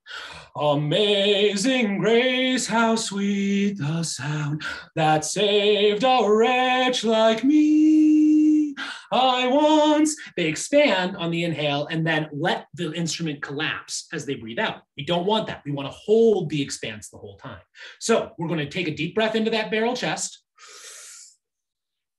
Amazing 0.57 1.99
grace, 1.99 2.67
how 2.67 2.97
sweet 2.97 3.77
the 3.77 4.03
sound 4.03 4.63
that 4.97 5.27
saved 5.27 6.05
a 6.05 6.27
wretch 6.27 7.05
like 7.05 7.45
me. 7.45 8.75
I 9.13 9.47
once, 9.47 10.17
they 10.39 10.47
expand 10.47 11.19
on 11.19 11.31
the 11.31 11.45
inhale 11.45 11.87
and 11.89 12.07
then 12.07 12.31
let 12.33 12.67
the 12.73 12.95
instrument 12.95 13.43
collapse 13.43 14.09
as 14.15 14.25
they 14.25 14.37
breathe 14.37 14.59
out. 14.59 14.81
We 14.97 15.05
don't 15.05 15.27
want 15.27 15.49
that. 15.49 15.61
We 15.67 15.73
want 15.73 15.93
to 15.93 15.95
hold 15.95 16.49
the 16.49 16.63
expanse 16.63 17.11
the 17.11 17.19
whole 17.19 17.37
time. 17.37 17.61
So 18.01 18.31
we're 18.39 18.49
going 18.49 18.59
to 18.61 18.71
take 18.71 18.89
a 18.89 18.97
deep 18.97 19.15
breath 19.15 19.35
into 19.35 19.51
that 19.51 19.71
barrel 19.71 19.97
chest, 19.97 20.43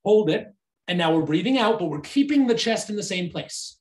hold 0.06 0.30
it, 0.30 0.54
and 0.88 1.00
now 1.00 1.16
we're 1.16 1.24
breathing 1.24 1.58
out, 1.58 1.80
but 1.80 1.90
we're 1.90 2.02
keeping 2.02 2.46
the 2.46 2.54
chest 2.54 2.92
in 2.92 2.96
the 2.96 3.02
same 3.02 3.32
place. 3.32 3.79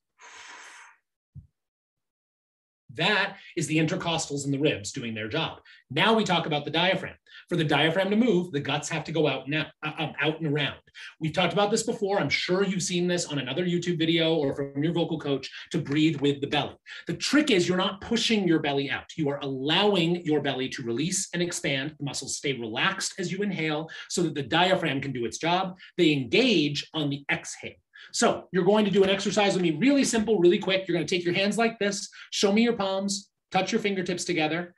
That 2.99 3.37
is 3.57 3.67
the 3.67 3.79
intercostals 3.79 4.45
and 4.45 4.53
the 4.53 4.59
ribs 4.59 4.93
doing 4.93 5.15
their 5.15 5.29
job. 5.29 5.61
Now 5.91 6.15
we 6.15 6.25
talk 6.25 6.47
about 6.47 6.65
the 6.65 6.71
diaphragm. 6.71 7.15
For 7.49 7.57
the 7.57 7.65
diaphragm 7.65 8.11
to 8.11 8.17
move, 8.17 8.53
the 8.53 8.61
guts 8.61 8.89
have 8.91 9.05
to 9.05 9.13
go 9.13 9.27
out 9.27 9.47
and 9.47 9.55
out, 9.55 9.67
uh, 9.83 9.93
um, 9.99 10.13
out 10.21 10.41
and 10.41 10.53
around. 10.53 10.77
We've 11.21 11.33
talked 11.33 11.53
about 11.53 11.71
this 11.71 11.85
before. 11.85 12.19
I'm 12.19 12.29
sure 12.29 12.65
you've 12.65 12.83
seen 12.83 13.07
this 13.07 13.27
on 13.27 13.39
another 13.39 13.65
YouTube 13.65 13.99
video 13.99 14.35
or 14.35 14.55
from 14.55 14.83
your 14.83 14.93
vocal 14.93 15.19
coach 15.19 15.49
to 15.71 15.79
breathe 15.79 16.21
with 16.21 16.41
the 16.41 16.47
belly. 16.47 16.77
The 17.07 17.15
trick 17.15 17.51
is 17.51 17.67
you're 17.67 17.79
not 17.79 18.01
pushing 18.01 18.47
your 18.47 18.59
belly 18.59 18.91
out. 18.91 19.05
You 19.17 19.31
are 19.31 19.39
allowing 19.41 20.25
your 20.27 20.43
belly 20.43 20.69
to 20.71 20.83
release 20.83 21.29
and 21.33 21.43
expand. 21.43 21.95
The 21.99 22.05
muscles 22.05 22.37
stay 22.37 22.53
relaxed 22.53 23.15
as 23.19 23.33
you 23.33 23.43
inhale 23.43 23.89
so 24.09 24.23
that 24.23 24.35
the 24.35 24.43
diaphragm 24.43 25.01
can 25.01 25.13
do 25.13 25.25
its 25.25 25.39
job. 25.39 25.79
They 25.97 26.13
engage 26.13 26.89
on 26.93 27.09
the 27.09 27.25
exhale. 27.31 27.73
So 28.13 28.49
you're 28.53 28.65
going 28.65 28.85
to 28.85 28.91
do 28.91 29.03
an 29.03 29.11
exercise 29.11 29.55
with 29.55 29.63
me, 29.63 29.73
really 29.73 30.05
simple, 30.05 30.39
really 30.39 30.59
quick. 30.59 30.87
You're 30.87 30.97
going 30.97 31.07
to 31.07 31.15
take 31.15 31.25
your 31.25 31.35
hands 31.35 31.59
like 31.59 31.79
this, 31.79 32.09
show 32.31 32.53
me 32.53 32.63
your 32.63 32.75
palms, 32.75 33.31
touch 33.51 33.73
your 33.73 33.81
fingertips 33.81 34.25
together, 34.25 34.75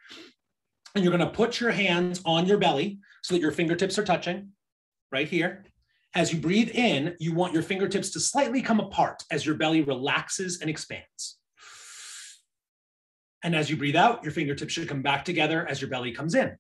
and 0.95 1.05
you're 1.05 1.17
going 1.17 1.27
to 1.27 1.35
put 1.35 1.61
your 1.61 1.71
hands 1.71 2.21
on 2.25 2.47
your 2.47 2.59
belly 2.59 2.99
so 3.23 3.35
that 3.35 3.41
your 3.41 3.53
fingertips 3.53 3.99
are 3.99 4.05
touching 4.05 4.51
right 5.13 5.29
here. 5.29 5.65
As 6.15 6.33
you 6.33 6.41
breathe 6.41 6.71
in, 6.71 7.15
you 7.21 7.33
want 7.33 7.55
your 7.55 7.63
fingertips 7.63 8.11
to 8.11 8.21
slightly 8.21 8.63
come 8.63 8.81
apart 8.81 9.23
as 9.31 9.47
your 9.47 9.55
belly 9.55 9.83
relaxes 9.83 10.61
and 10.61 10.69
expands. 10.69 11.39
And 13.45 13.55
as 13.55 13.71
you 13.71 13.77
breathe 13.77 13.97
out, 13.97 14.23
your 14.23 14.33
fingertips 14.33 14.73
should 14.73 14.89
come 14.89 15.03
back 15.03 15.25
together 15.25 15.67
as 15.67 15.81
your 15.81 15.89
belly 15.89 16.13
comes 16.13 16.35
in. 16.35 16.57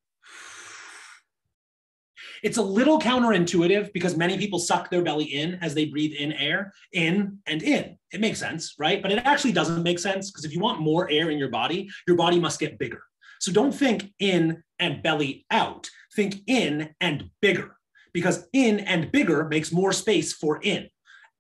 It's 2.43 2.57
a 2.57 2.63
little 2.63 2.99
counterintuitive 2.99 3.93
because 3.93 4.17
many 4.17 4.39
people 4.39 4.59
suck 4.59 4.91
their 4.91 5.03
belly 5.03 5.25
in 5.25 5.55
as 5.57 5.75
they 5.75 5.87
breathe 5.87 6.15
in 6.15 6.33
air, 6.33 6.73
in 6.93 7.39
and 7.47 7.63
in. 7.63 7.99
It 8.13 8.21
makes 8.21 8.39
sense, 8.39 8.75
right? 8.79 9.03
But 9.03 9.13
it 9.13 9.19
actually 9.27 9.53
doesn't 9.53 9.83
make 9.83 9.99
sense 9.99 10.31
because 10.31 10.45
if 10.45 10.53
you 10.53 10.61
want 10.61 10.81
more 10.81 11.11
air 11.11 11.31
in 11.31 11.39
your 11.39 11.51
body, 11.51 11.89
your 12.07 12.17
body 12.17 12.39
must 12.41 12.61
get 12.61 12.79
bigger. 12.79 13.03
So 13.41 13.53
don't 13.53 13.73
think 13.73 14.13
in 14.19 14.63
and 14.79 15.03
belly 15.03 15.47
out, 15.51 15.89
think 16.15 16.37
in 16.47 16.95
and 17.01 17.31
bigger 17.41 17.77
because 18.13 18.49
in 18.53 18.81
and 18.81 19.13
bigger 19.13 19.45
makes 19.49 19.73
more 19.73 19.93
space 19.93 20.33
for 20.33 20.61
in. 20.63 20.89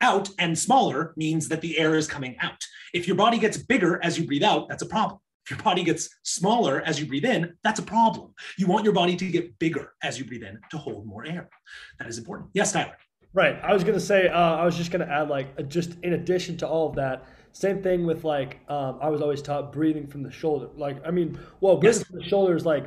Out 0.00 0.30
and 0.38 0.58
smaller 0.58 1.12
means 1.16 1.48
that 1.48 1.60
the 1.60 1.78
air 1.78 1.94
is 1.94 2.08
coming 2.08 2.36
out. 2.40 2.64
If 2.94 3.06
your 3.06 3.16
body 3.16 3.38
gets 3.38 3.58
bigger 3.58 4.02
as 4.02 4.18
you 4.18 4.26
breathe 4.26 4.42
out, 4.42 4.68
that's 4.68 4.82
a 4.82 4.86
problem 4.86 5.20
your 5.50 5.58
body 5.58 5.82
gets 5.82 6.08
smaller 6.22 6.82
as 6.86 7.00
you 7.00 7.06
breathe 7.06 7.24
in, 7.24 7.54
that's 7.62 7.80
a 7.80 7.82
problem. 7.82 8.32
You 8.56 8.66
want 8.66 8.84
your 8.84 8.94
body 8.94 9.16
to 9.16 9.26
get 9.26 9.58
bigger 9.58 9.92
as 10.02 10.18
you 10.18 10.24
breathe 10.24 10.42
in 10.42 10.58
to 10.70 10.78
hold 10.78 11.06
more 11.06 11.26
air. 11.26 11.48
That 11.98 12.08
is 12.08 12.18
important. 12.18 12.50
Yes, 12.54 12.72
Tyler. 12.72 12.96
Right. 13.32 13.60
I 13.62 13.72
was 13.72 13.84
gonna 13.84 14.00
say. 14.00 14.28
Uh, 14.28 14.56
I 14.56 14.64
was 14.64 14.76
just 14.76 14.90
gonna 14.90 15.06
add 15.06 15.28
like 15.28 15.48
uh, 15.58 15.62
just 15.62 15.96
in 16.02 16.14
addition 16.14 16.56
to 16.58 16.68
all 16.68 16.88
of 16.88 16.96
that, 16.96 17.26
same 17.52 17.80
thing 17.82 18.04
with 18.04 18.24
like 18.24 18.58
um, 18.68 18.98
I 19.00 19.08
was 19.08 19.20
always 19.20 19.40
taught 19.40 19.72
breathing 19.72 20.06
from 20.06 20.22
the 20.22 20.30
shoulder. 20.32 20.68
Like 20.74 20.96
I 21.06 21.10
mean, 21.10 21.38
well, 21.60 21.76
breathing 21.76 22.00
yes. 22.00 22.08
from 22.08 22.18
the 22.18 22.24
shoulder 22.24 22.56
is 22.56 22.66
like 22.66 22.86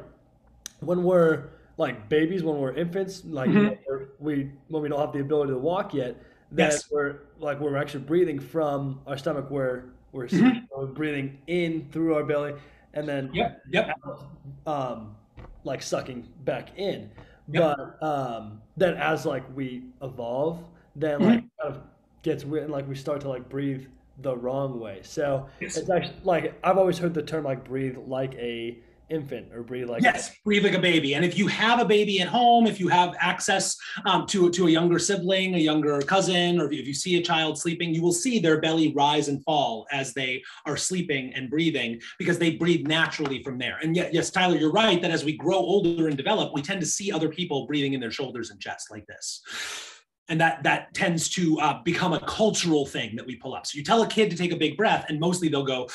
when 0.82 1.03
we're 1.03 1.49
like 1.78 2.09
babies, 2.09 2.43
when 2.43 2.57
we're 2.57 2.74
infants, 2.74 3.24
like 3.26 3.49
mm-hmm. 3.49 3.57
you 3.57 3.78
know, 3.99 4.07
we 4.20 4.51
when 4.68 4.84
we 4.84 4.89
don't 4.89 4.99
have 4.99 5.14
the 5.14 5.22
ability 5.22 5.53
to 5.53 5.57
walk 5.57 5.93
yet, 5.93 6.22
then 6.51 6.72
yes. 6.72 6.91
we're 6.91 7.20
like 7.39 7.59
we're 7.61 7.78
actually 7.78 8.03
breathing 8.03 8.39
from 8.39 8.99
our 9.07 9.18
stomach 9.18 9.49
where 9.49 9.93
we're 10.14 10.28
mm-hmm. 10.28 10.93
breathing 10.93 11.38
in 11.47 11.89
through 11.91 12.16
our 12.16 12.24
belly 12.24 12.53
and 12.93 13.07
then 13.07 13.30
yep, 13.34 13.61
yep. 13.70 13.99
Out, 14.05 14.26
um, 14.68 15.16
like 15.64 15.82
sucking 15.82 16.28
back 16.45 16.78
in. 16.78 17.09
Yep. 17.49 17.78
But 17.78 18.07
um, 18.07 18.61
then 18.78 18.93
as 18.95 19.26
like 19.26 19.43
we 19.55 19.84
evolve, 20.01 20.64
then 20.95 21.20
mm-hmm. 21.20 21.30
like 21.30 21.43
kind 21.61 21.76
of 21.76 21.82
gets 22.22 22.45
weird 22.45 22.64
and 22.64 22.72
like 22.72 22.88
we 22.88 22.95
start 22.95 23.22
to 23.22 23.30
like 23.30 23.49
breathe 23.49 23.86
the 24.20 24.36
wrong 24.36 24.80
way. 24.80 24.99
So 25.03 25.49
yes. 25.59 25.78
it's 25.78 25.89
actually 25.89 26.16
like 26.24 26.57
I've 26.64 26.78
always 26.78 26.97
heard 26.97 27.14
the 27.14 27.24
term 27.24 27.43
like 27.43 27.66
breathe 27.66 27.97
like 28.07 28.36
a 28.36 28.78
infant 29.14 29.53
or 29.53 29.64
breathe 29.64 29.89
like 29.89 30.01
yes 30.01 30.36
breathe 30.43 30.64
like 30.64 30.74
a 30.74 30.80
baby. 30.80 31.16
And 31.16 31.24
if 31.24 31.38
you 31.38 31.47
have 31.47 31.80
a 31.80 31.86
baby 31.86 32.20
at 32.22 32.28
home 32.28 32.66
if 32.68 32.80
you 32.80 32.88
have 32.88 33.16
access 33.20 33.78
um, 34.05 34.26
to, 34.28 34.49
to 34.49 34.68
a 34.68 34.70
younger 34.70 34.99
sibling 34.99 35.55
a 35.55 35.59
younger 35.59 36.01
cousin 36.01 36.59
or 36.59 36.72
if 36.72 36.88
you 36.88 36.93
see 36.93 37.18
a 37.18 37.22
child 37.22 37.57
sleeping 37.57 37.93
you 37.93 38.01
will 38.01 38.11
see 38.11 38.39
their 38.39 38.59
belly 38.59 38.91
rise 38.95 39.28
and 39.28 39.43
fall 39.43 39.86
as 39.91 40.14
they 40.14 40.41
are 40.66 40.76
sleeping 40.76 41.34
and 41.36 41.49
breathing 41.49 42.01
because 42.18 42.39
they 42.39 42.55
breathe 42.55 42.88
naturally 42.88 43.43
from 43.43 43.57
there. 43.57 43.78
And 43.82 43.95
yet 43.95 44.14
yes 44.14 44.32
tyler 44.32 44.57
you're 44.57 44.72
right 44.72 45.01
that 45.01 45.11
as 45.11 45.24
we 45.24 45.38
grow 45.38 45.57
older 45.57 46.07
and 46.07 46.18
develop 46.18 46.53
we 46.53 46.61
tend 46.61 46.82
to 46.82 46.88
see 46.88 47.11
other 47.11 47.30
people 47.30 47.68
breathing 47.68 47.93
in 47.93 47.99
their 47.99 48.11
shoulders 48.11 48.49
and 48.49 48.59
chest 48.59 48.89
like 48.89 49.05
this. 49.05 49.41
And 50.30 50.39
that 50.39 50.64
that 50.64 50.93
tends 50.93 51.30
to 51.32 51.59
uh, 51.59 51.84
become 51.84 52.14
a 52.14 52.20
cultural 52.22 52.86
thing 52.86 53.16
that 53.18 53.28
we 53.28 53.36
pull 53.36 53.53
up. 53.53 53.68
So 53.68 53.78
you 53.78 53.84
tell 53.84 54.01
a 54.01 54.07
kid 54.07 54.32
to 54.32 54.38
take 54.38 54.53
a 54.53 54.55
big 54.55 54.78
breath 54.78 55.05
and 55.09 55.20
mostly 55.20 55.49
they'll 55.49 55.66
go 55.66 55.88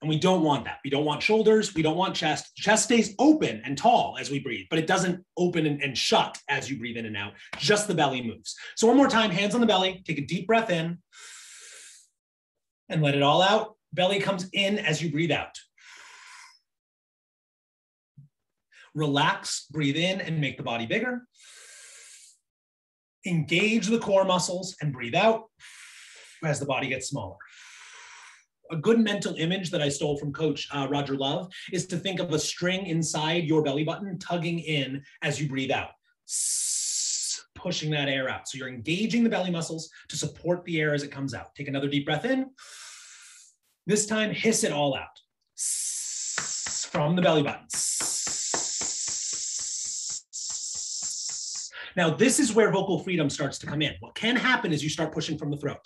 and 0.00 0.08
we 0.08 0.18
don't 0.18 0.42
want 0.42 0.64
that. 0.64 0.78
We 0.82 0.90
don't 0.90 1.04
want 1.04 1.22
shoulders. 1.22 1.74
We 1.74 1.82
don't 1.82 1.96
want 1.96 2.14
chest. 2.14 2.54
Chest 2.56 2.84
stays 2.84 3.14
open 3.18 3.60
and 3.64 3.76
tall 3.76 4.16
as 4.18 4.30
we 4.30 4.38
breathe, 4.38 4.66
but 4.70 4.78
it 4.78 4.86
doesn't 4.86 5.24
open 5.36 5.66
and, 5.66 5.82
and, 5.82 5.96
shut 5.96 6.38
as 6.48 6.70
you 6.70 6.78
breathe 6.78 6.96
in 6.96 7.06
and 7.06 7.16
out. 7.16 7.34
Just 7.58 7.86
the 7.86 7.94
belly 7.94 8.22
moves. 8.22 8.56
So, 8.76 8.86
one 8.86 8.96
more 8.96 9.08
time 9.08 9.30
hands 9.30 9.54
on 9.54 9.60
the 9.60 9.66
belly. 9.66 10.02
Take 10.06 10.18
a 10.18 10.24
deep 10.24 10.46
breath 10.46 10.70
in 10.70 10.98
and 12.88 13.02
let 13.02 13.14
it 13.14 13.22
all 13.22 13.42
out. 13.42 13.76
Belly 13.92 14.20
comes 14.20 14.48
in 14.52 14.78
as 14.78 15.02
you 15.02 15.10
breathe 15.10 15.32
out. 15.32 15.58
Relax, 18.94 19.66
breathe 19.70 19.96
in, 19.96 20.20
and 20.20 20.40
make 20.40 20.56
the 20.56 20.62
body 20.62 20.86
bigger. 20.86 21.22
Engage 23.26 23.86
the 23.86 23.98
core 23.98 24.24
muscles 24.24 24.76
and 24.80 24.92
breathe 24.92 25.14
out 25.14 25.44
as 26.42 26.58
the 26.58 26.66
body 26.66 26.88
gets 26.88 27.08
smaller 27.08 27.36
a 28.70 28.76
good 28.76 28.98
mental 28.98 29.34
image 29.36 29.70
that 29.70 29.82
I 29.82 29.88
stole 29.88 30.16
from 30.16 30.32
Coach 30.32 30.68
uh, 30.72 30.86
Roger 30.90 31.16
Love 31.16 31.52
is 31.72 31.86
to 31.88 31.96
think 31.96 32.20
of 32.20 32.32
a 32.32 32.38
string 32.38 32.86
inside 32.86 33.44
your 33.44 33.62
belly 33.62 33.84
button 33.84 34.18
tugging 34.18 34.60
in 34.60 35.02
as 35.22 35.40
you 35.40 35.48
breathe 35.48 35.70
out, 35.70 35.90
pushing 37.54 37.90
that 37.90 38.08
air 38.08 38.28
out. 38.28 38.48
So 38.48 38.58
you're 38.58 38.68
engaging 38.68 39.24
the 39.24 39.30
belly 39.30 39.50
muscles 39.50 39.90
to 40.08 40.16
support 40.16 40.64
the 40.64 40.80
air 40.80 40.94
as 40.94 41.02
it 41.02 41.10
comes 41.10 41.34
out. 41.34 41.54
Take 41.54 41.68
another 41.68 41.88
deep 41.88 42.06
breath 42.06 42.24
in. 42.24 42.50
This 43.86 44.06
time, 44.06 44.30
hiss 44.30 44.62
it 44.64 44.72
all 44.72 44.94
out 44.94 45.08
from 46.90 47.16
the 47.16 47.22
belly 47.22 47.42
button. 47.42 47.66
Now, 51.96 52.08
this 52.08 52.38
is 52.38 52.54
where 52.54 52.70
vocal 52.70 53.00
freedom 53.00 53.28
starts 53.28 53.58
to 53.58 53.66
come 53.66 53.82
in. 53.82 53.94
What 53.98 54.14
can 54.14 54.36
happen 54.36 54.72
is 54.72 54.82
you 54.82 54.88
start 54.88 55.12
pushing 55.12 55.36
from 55.36 55.50
the 55.50 55.56
throat 55.56 55.80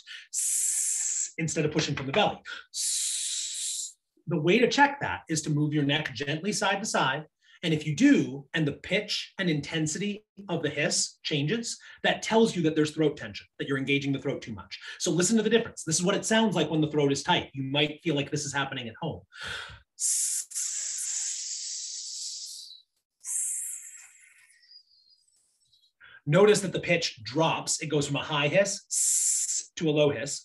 instead 1.38 1.64
of 1.64 1.72
pushing 1.72 1.94
from 1.94 2.06
the 2.06 2.12
belly. 2.12 2.38
The 4.26 4.40
way 4.40 4.58
to 4.58 4.68
check 4.68 5.00
that 5.00 5.20
is 5.28 5.42
to 5.42 5.50
move 5.50 5.74
your 5.74 5.84
neck 5.84 6.14
gently 6.14 6.52
side 6.52 6.80
to 6.80 6.86
side. 6.86 7.26
And 7.62 7.72
if 7.72 7.86
you 7.86 7.96
do, 7.96 8.46
and 8.52 8.66
the 8.66 8.72
pitch 8.72 9.32
and 9.38 9.48
intensity 9.48 10.24
of 10.50 10.62
the 10.62 10.68
hiss 10.68 11.14
changes, 11.22 11.78
that 12.02 12.20
tells 12.20 12.54
you 12.54 12.62
that 12.62 12.76
there's 12.76 12.90
throat 12.90 13.16
tension, 13.16 13.46
that 13.58 13.68
you're 13.68 13.78
engaging 13.78 14.12
the 14.12 14.18
throat 14.18 14.42
too 14.42 14.52
much. 14.52 14.78
So 14.98 15.10
listen 15.10 15.38
to 15.38 15.42
the 15.42 15.48
difference. 15.48 15.82
This 15.82 15.98
is 15.98 16.04
what 16.04 16.14
it 16.14 16.26
sounds 16.26 16.54
like 16.54 16.70
when 16.70 16.82
the 16.82 16.90
throat 16.90 17.10
is 17.10 17.22
tight. 17.22 17.50
You 17.54 17.62
might 17.62 18.00
feel 18.02 18.14
like 18.14 18.30
this 18.30 18.44
is 18.44 18.52
happening 18.52 18.86
at 18.86 18.94
home. 19.00 19.22
Notice 26.26 26.60
that 26.60 26.72
the 26.72 26.80
pitch 26.80 27.22
drops. 27.22 27.82
It 27.82 27.88
goes 27.88 28.06
from 28.06 28.16
a 28.16 28.22
high 28.22 28.48
hiss 28.48 29.72
to 29.76 29.88
a 29.88 29.90
low 29.90 30.10
hiss 30.10 30.42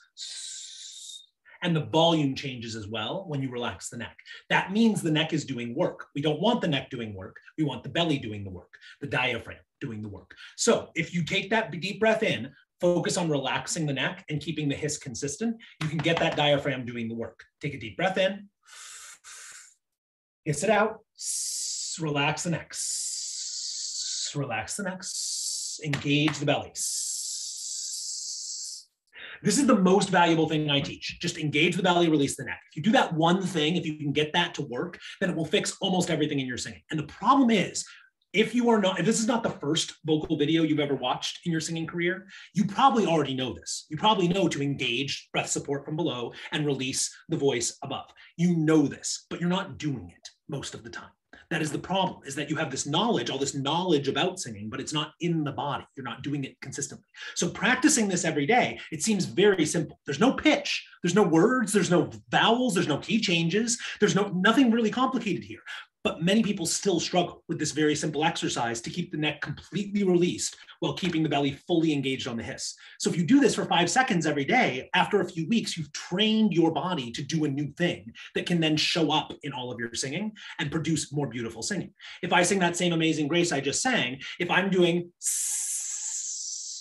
and 1.62 1.76
the 1.76 1.86
volume 1.86 2.36
changes 2.36 2.76
as 2.76 2.88
well 2.88 3.26
when 3.28 3.42
you 3.42 3.50
relax 3.50 3.90
the 3.90 3.98
neck. 3.98 4.18
That 4.50 4.72
means 4.72 5.02
the 5.02 5.12
neck 5.12 5.34
is 5.34 5.46
doing 5.46 5.76
work. 5.76 6.08
We 6.16 6.22
don't 6.22 6.42
want 6.42 6.62
the 6.62 6.68
neck 6.68 6.90
doing 6.90 7.14
work. 7.14 7.36
We 7.58 7.64
want 7.64 7.84
the 7.84 7.90
belly 7.90 8.18
doing 8.18 8.44
the 8.44 8.50
work, 8.50 8.74
the 9.02 9.08
diaphragm 9.08 9.58
doing 9.82 10.02
the 10.02 10.10
work. 10.10 10.34
So 10.56 10.90
if 10.96 11.14
you 11.14 11.24
take 11.24 11.50
that 11.50 11.72
deep 11.72 12.00
breath 12.00 12.24
in, 12.24 12.52
focus 12.80 13.18
on 13.18 13.30
relaxing 13.30 13.86
the 13.86 13.94
neck 13.94 14.24
and 14.30 14.40
keeping 14.40 14.70
the 14.70 14.76
hiss 14.76 14.98
consistent, 14.98 15.58
you 15.82 15.90
can 15.90 15.98
get 15.98 16.18
that 16.20 16.38
diaphragm 16.38 16.86
doing 16.86 17.10
the 17.10 17.16
work. 17.16 17.44
Take 17.62 17.74
a 17.74 17.80
deep 17.80 17.98
breath 17.98 18.18
in, 18.18 18.48
hiss 20.46 20.64
it 20.64 20.70
out, 20.70 21.00
relax 22.00 22.44
the 22.44 22.52
neck, 22.52 22.74
relax 24.36 24.78
the 24.78 24.84
neck, 24.84 25.04
engage 25.84 26.38
the 26.38 26.46
belly. 26.46 26.72
This 29.44 29.58
is 29.58 29.68
the 29.68 29.76
most 29.76 30.10
valuable 30.10 30.50
thing 30.50 30.70
I 30.70 30.82
teach. 30.82 31.18
Just 31.22 31.38
engage 31.38 31.76
the 31.76 31.84
belly, 31.84 32.10
release 32.10 32.36
the 32.36 32.44
neck. 32.44 32.62
If 32.72 32.78
you 32.78 32.84
do 32.84 32.92
that 32.92 33.14
one 33.14 33.42
thing, 33.42 33.76
if 33.76 33.86
you 33.86 33.98
can 33.98 34.12
get 34.12 34.34
that 34.34 34.54
to 34.56 34.64
work, 34.64 35.00
then 35.20 35.30
it 35.30 35.36
will 35.36 35.46
fix 35.46 35.78
almost 35.82 36.10
everything 36.10 36.40
in 36.40 36.48
your 36.48 36.58
singing. 36.58 36.82
And 36.92 37.00
the 37.00 37.08
problem 37.08 37.50
is, 37.50 37.86
if 38.34 38.54
you 38.54 38.70
are 38.70 38.80
not, 38.80 39.00
if 39.00 39.06
this 39.06 39.20
is 39.20 39.28
not 39.28 39.42
the 39.42 39.50
first 39.50 39.96
vocal 40.06 40.38
video 40.38 40.64
you've 40.64 40.80
ever 40.80 40.94
watched 40.96 41.40
in 41.46 41.52
your 41.52 41.62
singing 41.62 41.88
career, 41.88 42.28
you 42.54 42.66
probably 42.66 43.08
already 43.08 43.34
know 43.34 43.54
this. 43.54 43.86
You 43.90 43.98
probably 43.98 44.28
know 44.28 44.48
to 44.48 44.62
engage 44.62 45.30
breath 45.32 45.50
support 45.50 45.84
from 45.84 45.96
below 45.96 46.34
and 46.52 46.66
release 46.66 47.12
the 47.30 47.38
voice 47.38 47.78
above. 47.84 48.06
You 48.38 48.56
know 48.56 48.88
this, 48.88 49.26
but 49.30 49.40
you're 49.40 49.50
not 49.50 49.80
doing 49.80 50.14
it 50.16 50.30
most 50.48 50.76
of 50.76 50.84
the 50.84 50.92
time. 50.92 51.10
That 51.50 51.64
is 51.64 51.72
the 51.72 51.80
problem, 51.80 52.22
is 52.26 52.36
that 52.36 52.50
you 52.50 52.56
have 52.58 52.70
this 52.70 52.86
knowledge, 52.86 53.32
all 53.32 53.40
this 53.40 53.56
knowledge 53.56 54.08
about 54.08 54.40
singing, 54.40 54.70
but 54.70 54.80
it's 54.80 54.94
not 54.94 55.14
in 55.20 55.44
the 55.44 55.52
body. 55.52 55.84
You're 55.96 56.06
not 56.06 56.22
doing 56.22 56.44
it 56.44 56.62
consistently. 56.62 57.08
So 57.34 57.50
practicing 57.50 58.08
this 58.08 58.24
every 58.24 58.46
day, 58.46 58.80
it 58.92 59.02
seems 59.02 59.26
very 59.26 59.66
simple. 59.66 60.00
There's 60.06 60.20
no 60.20 60.32
pitch, 60.32 60.86
there's 61.02 61.16
no 61.16 61.24
words, 61.24 61.74
there's 61.74 61.90
no 61.90 62.12
vowels, 62.30 62.76
there's 62.76 62.88
no 62.88 63.00
key 63.00 63.20
changes, 63.20 63.80
there's 64.00 64.14
no 64.14 64.28
nothing 64.28 64.70
really 64.70 64.92
complicated 64.92 65.44
here. 65.44 65.62
But 66.04 66.24
many 66.24 66.42
people 66.42 66.66
still 66.66 67.00
struggle 67.00 67.44
with 67.50 67.60
this 67.60 67.72
very 67.72 67.96
simple 67.96 68.24
exercise 68.24 68.80
to 68.82 68.90
keep 68.90 69.12
the 69.12 69.18
neck 69.18 69.42
completely 69.42 70.04
released 70.04 70.56
while 70.80 70.94
keeping 70.94 71.24
the 71.24 71.30
belly 71.30 71.52
fully 71.68 71.92
engaged 71.92 72.28
on 72.28 72.38
the 72.38 72.44
hiss. 72.44 72.76
So 73.00 73.10
if 73.10 73.18
you 73.18 73.26
do 73.26 73.42
this 73.42 73.56
for 73.56 73.66
five 73.66 73.90
seconds 73.90 74.26
every 74.26 74.46
day, 74.46 74.90
after 74.94 75.20
a 75.20 75.28
few 75.28 75.48
weeks, 75.50 75.78
you've 75.78 75.92
trained 75.92 76.54
your 76.54 76.72
body 76.72 77.12
to 77.12 77.22
do 77.22 77.44
a 77.44 77.50
new 77.50 77.72
thing 77.74 78.14
that 78.34 78.46
can 78.46 78.62
then 78.62 78.78
show 78.78 79.12
up 79.12 79.34
in 79.44 79.52
all 79.52 79.72
of 79.72 79.80
your 79.80 79.94
singing 79.94 80.32
and 80.60 80.72
produce 80.72 81.12
more 81.12 81.28
beautiful 81.28 81.62
singing. 81.62 81.94
If 82.24 82.32
I 82.32 82.44
sing 82.44 82.60
that 82.60 82.78
same 82.78 82.94
amazing 82.94 83.28
grace 83.28 83.52
I 83.52 83.60
just 83.60 83.82
sang, 83.82 84.20
if 84.40 84.50
I'm 84.50 84.70
doing 84.70 85.12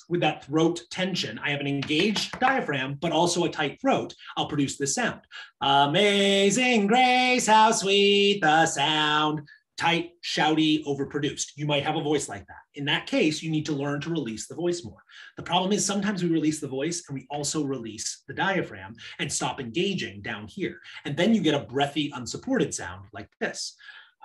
with 0.09 0.21
that 0.21 0.45
throat 0.45 0.81
tension. 0.91 1.39
I 1.39 1.51
have 1.51 1.61
an 1.61 1.67
engaged 1.67 2.39
diaphragm, 2.41 2.99
but 3.01 3.13
also 3.13 3.45
a 3.45 3.51
tight 3.51 3.81
throat. 3.81 4.15
I'll 4.37 4.49
produce 4.49 4.77
this 4.77 4.95
sound. 4.95 5.21
Amazing 5.61 6.87
grace, 6.87 7.47
how 7.47 7.73
sweet 7.73 8.41
the 8.41 8.67
sound. 8.67 9.43
Tight, 9.77 10.11
shouty, 10.25 10.85
overproduced. 10.87 11.53
You 11.55 11.65
might 11.65 11.85
have 11.85 11.95
a 11.95 12.03
voice 12.03 12.29
like 12.29 12.45
that. 12.49 12.57
In 12.75 12.85
that 12.87 13.07
case, 13.07 13.45
you 13.45 13.51
need 13.51 13.65
to 13.67 13.73
learn 13.73 14.01
to 14.01 14.11
release 14.11 14.49
the 14.49 14.57
voice 14.57 14.85
more. 14.85 15.05
The 15.37 15.45
problem 15.45 15.71
is 15.71 15.87
sometimes 15.87 16.21
we 16.21 16.31
release 16.31 16.61
the 16.61 16.67
voice 16.67 17.05
and 17.09 17.15
we 17.15 17.29
also 17.31 17.63
release 17.63 18.25
the 18.27 18.35
diaphragm 18.35 18.97
and 19.21 19.33
stop 19.33 19.61
engaging 19.61 20.21
down 20.21 20.49
here. 20.49 20.81
And 21.05 21.17
then 21.17 21.33
you 21.33 21.41
get 21.41 21.55
a 21.55 21.65
breathy, 21.65 22.11
unsupported 22.13 22.75
sound 22.75 23.07
like 23.13 23.29
this. 23.39 23.77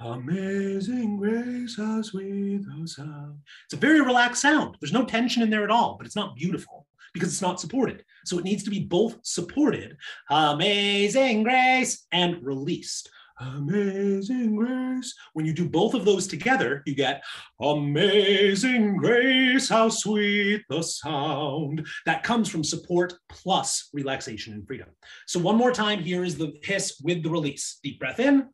Amazing 0.03 1.15
grace, 1.15 1.77
how 1.77 2.01
sweet 2.01 2.61
the 2.65 2.85
sound. 2.85 3.39
It's 3.63 3.73
a 3.73 3.77
very 3.77 4.01
relaxed 4.01 4.41
sound. 4.41 4.75
There's 4.81 4.91
no 4.91 5.05
tension 5.05 5.41
in 5.41 5.49
there 5.49 5.63
at 5.63 5.71
all, 5.71 5.95
but 5.97 6.05
it's 6.05 6.15
not 6.15 6.35
beautiful 6.35 6.85
because 7.13 7.29
it's 7.29 7.41
not 7.41 7.61
supported. 7.61 8.03
So 8.25 8.37
it 8.37 8.43
needs 8.43 8.63
to 8.63 8.69
be 8.69 8.81
both 8.81 9.17
supported, 9.23 9.95
amazing 10.29 11.43
grace, 11.43 12.05
and 12.11 12.43
released. 12.43 13.09
Amazing 13.39 14.57
grace. 14.57 15.15
When 15.31 15.45
you 15.45 15.53
do 15.53 15.69
both 15.69 15.93
of 15.93 16.03
those 16.03 16.27
together, 16.27 16.83
you 16.85 16.95
get 16.95 17.23
amazing 17.61 18.97
grace, 18.97 19.69
how 19.69 19.87
sweet 19.87 20.63
the 20.69 20.81
sound. 20.81 21.87
That 22.05 22.23
comes 22.23 22.49
from 22.49 22.65
support 22.65 23.13
plus 23.29 23.87
relaxation 23.93 24.53
and 24.53 24.67
freedom. 24.67 24.89
So, 25.27 25.39
one 25.39 25.55
more 25.55 25.71
time, 25.71 25.99
here 25.99 26.25
is 26.25 26.37
the 26.37 26.51
hiss 26.61 26.99
with 27.01 27.23
the 27.23 27.29
release. 27.29 27.79
Deep 27.81 27.99
breath 27.99 28.19
in 28.19 28.49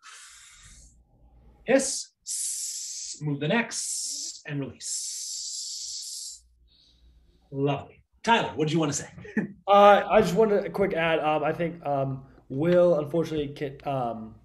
hiss, 1.69 3.19
move 3.21 3.39
the 3.39 3.47
necks, 3.47 4.41
and 4.45 4.59
release. 4.59 6.43
Lovely. 7.51 8.01
Tyler, 8.23 8.51
what 8.55 8.67
do 8.67 8.73
you 8.73 8.79
want 8.79 8.91
to 8.91 8.97
say? 8.97 9.09
uh, 9.67 10.03
I 10.09 10.21
just 10.21 10.35
wanted 10.35 10.65
a 10.65 10.69
quick 10.69 10.93
add. 10.93 11.19
Um, 11.19 11.43
I 11.43 11.53
think 11.53 11.85
um, 11.85 12.23
Will 12.49 12.99
unfortunately 12.99 13.49
can, 13.49 13.77
um, 13.87 14.35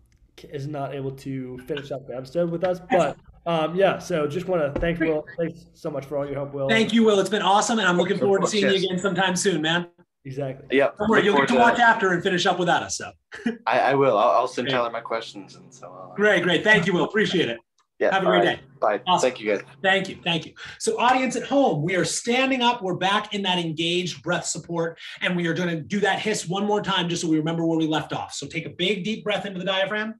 is 0.53 0.67
not 0.67 0.95
able 0.95 1.13
to 1.13 1.59
finish 1.67 1.91
up 1.91 2.07
the 2.07 2.17
episode 2.17 2.51
with 2.51 2.63
us, 2.65 2.81
but 2.91 3.17
um, 3.47 3.75
yeah. 3.75 3.99
So 3.99 4.27
just 4.27 4.47
want 4.47 4.75
to 4.75 4.81
thank 4.81 5.01
Will. 5.01 5.25
Thanks 5.39 5.67
so 5.75 5.91
much 5.91 6.05
for 6.07 6.19
all 6.19 6.27
your 6.27 6.35
help, 6.35 6.55
Will. 6.55 6.69
Thank 6.69 6.93
you, 6.93 7.05
Will. 7.05 7.19
It's 7.21 7.31
been 7.31 7.43
awesome, 7.43 7.79
and 7.79 7.89
I'm 7.89 7.99
looking 7.99 8.19
forward 8.19 8.43
to 8.43 8.47
seeing 8.47 8.71
you 8.71 8.77
again 8.77 8.99
sometime 8.99 9.37
soon, 9.37 9.63
man. 9.63 9.87
Exactly. 10.25 10.67
Yeah. 10.77 10.91
Don't 10.99 11.11
worry, 11.11 11.25
you'll 11.25 11.37
get 11.37 11.49
to 11.49 11.57
watch 11.57 11.79
after 11.79 12.13
and 12.13 12.23
finish 12.23 12.47
up 12.47 12.59
without 12.59 12.83
us. 12.83 12.97
So. 12.97 13.13
I, 13.67 13.81
I 13.81 13.95
will. 13.95 14.17
I'll, 14.17 14.31
I'll 14.31 14.49
send 14.49 14.71
Tyler 14.71 14.91
my 14.91 15.01
questions 15.01 15.57
and 15.57 15.73
so 15.73 15.89
on. 15.89 16.17
Great, 16.17 16.43
great. 16.43 16.65
Thank 16.65 16.87
you, 16.87 16.95
Will. 16.95 17.05
Appreciate 17.05 17.49
it. 17.49 17.59
Yeah. 18.01 18.13
Have 18.13 18.23
a 18.23 18.27
great 18.27 18.39
right. 18.39 18.57
day. 18.57 18.63
Bye. 18.81 19.01
Awesome. 19.07 19.31
Thank 19.31 19.41
you, 19.41 19.51
guys. 19.51 19.63
Thank 19.83 20.09
you. 20.09 20.19
Thank 20.25 20.47
you. 20.47 20.55
So, 20.79 20.99
audience 20.99 21.37
at 21.37 21.45
home, 21.45 21.83
we 21.83 21.95
are 21.95 22.05
standing 22.05 22.61
up. 22.61 22.83
We're 22.83 22.97
back 22.97 23.35
in 23.35 23.43
that 23.43 23.59
engaged 23.59 24.23
breath 24.23 24.47
support, 24.47 24.99
and 25.21 25.37
we 25.37 25.47
are 25.47 25.55
going 25.55 25.69
to 25.69 25.81
do 25.81 26.01
that 26.01 26.19
hiss 26.19 26.49
one 26.49 26.67
more 26.67 26.83
time 26.83 27.09
just 27.09 27.23
so 27.23 27.29
we 27.29 27.39
remember 27.39 27.65
where 27.65 27.79
we 27.79 27.87
left 27.87 28.13
off. 28.13 28.35
So, 28.35 28.47
take 28.47 28.67
a 28.67 28.71
big, 28.71 29.05
deep 29.05 29.23
breath 29.23 29.47
into 29.47 29.61
the 29.61 29.65
diaphragm, 29.65 30.15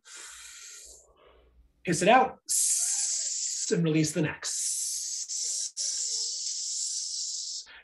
hiss 1.83 2.01
it 2.01 2.09
out, 2.09 2.39
and 3.73 3.83
release 3.83 4.13
the 4.13 4.23
next. 4.23 4.74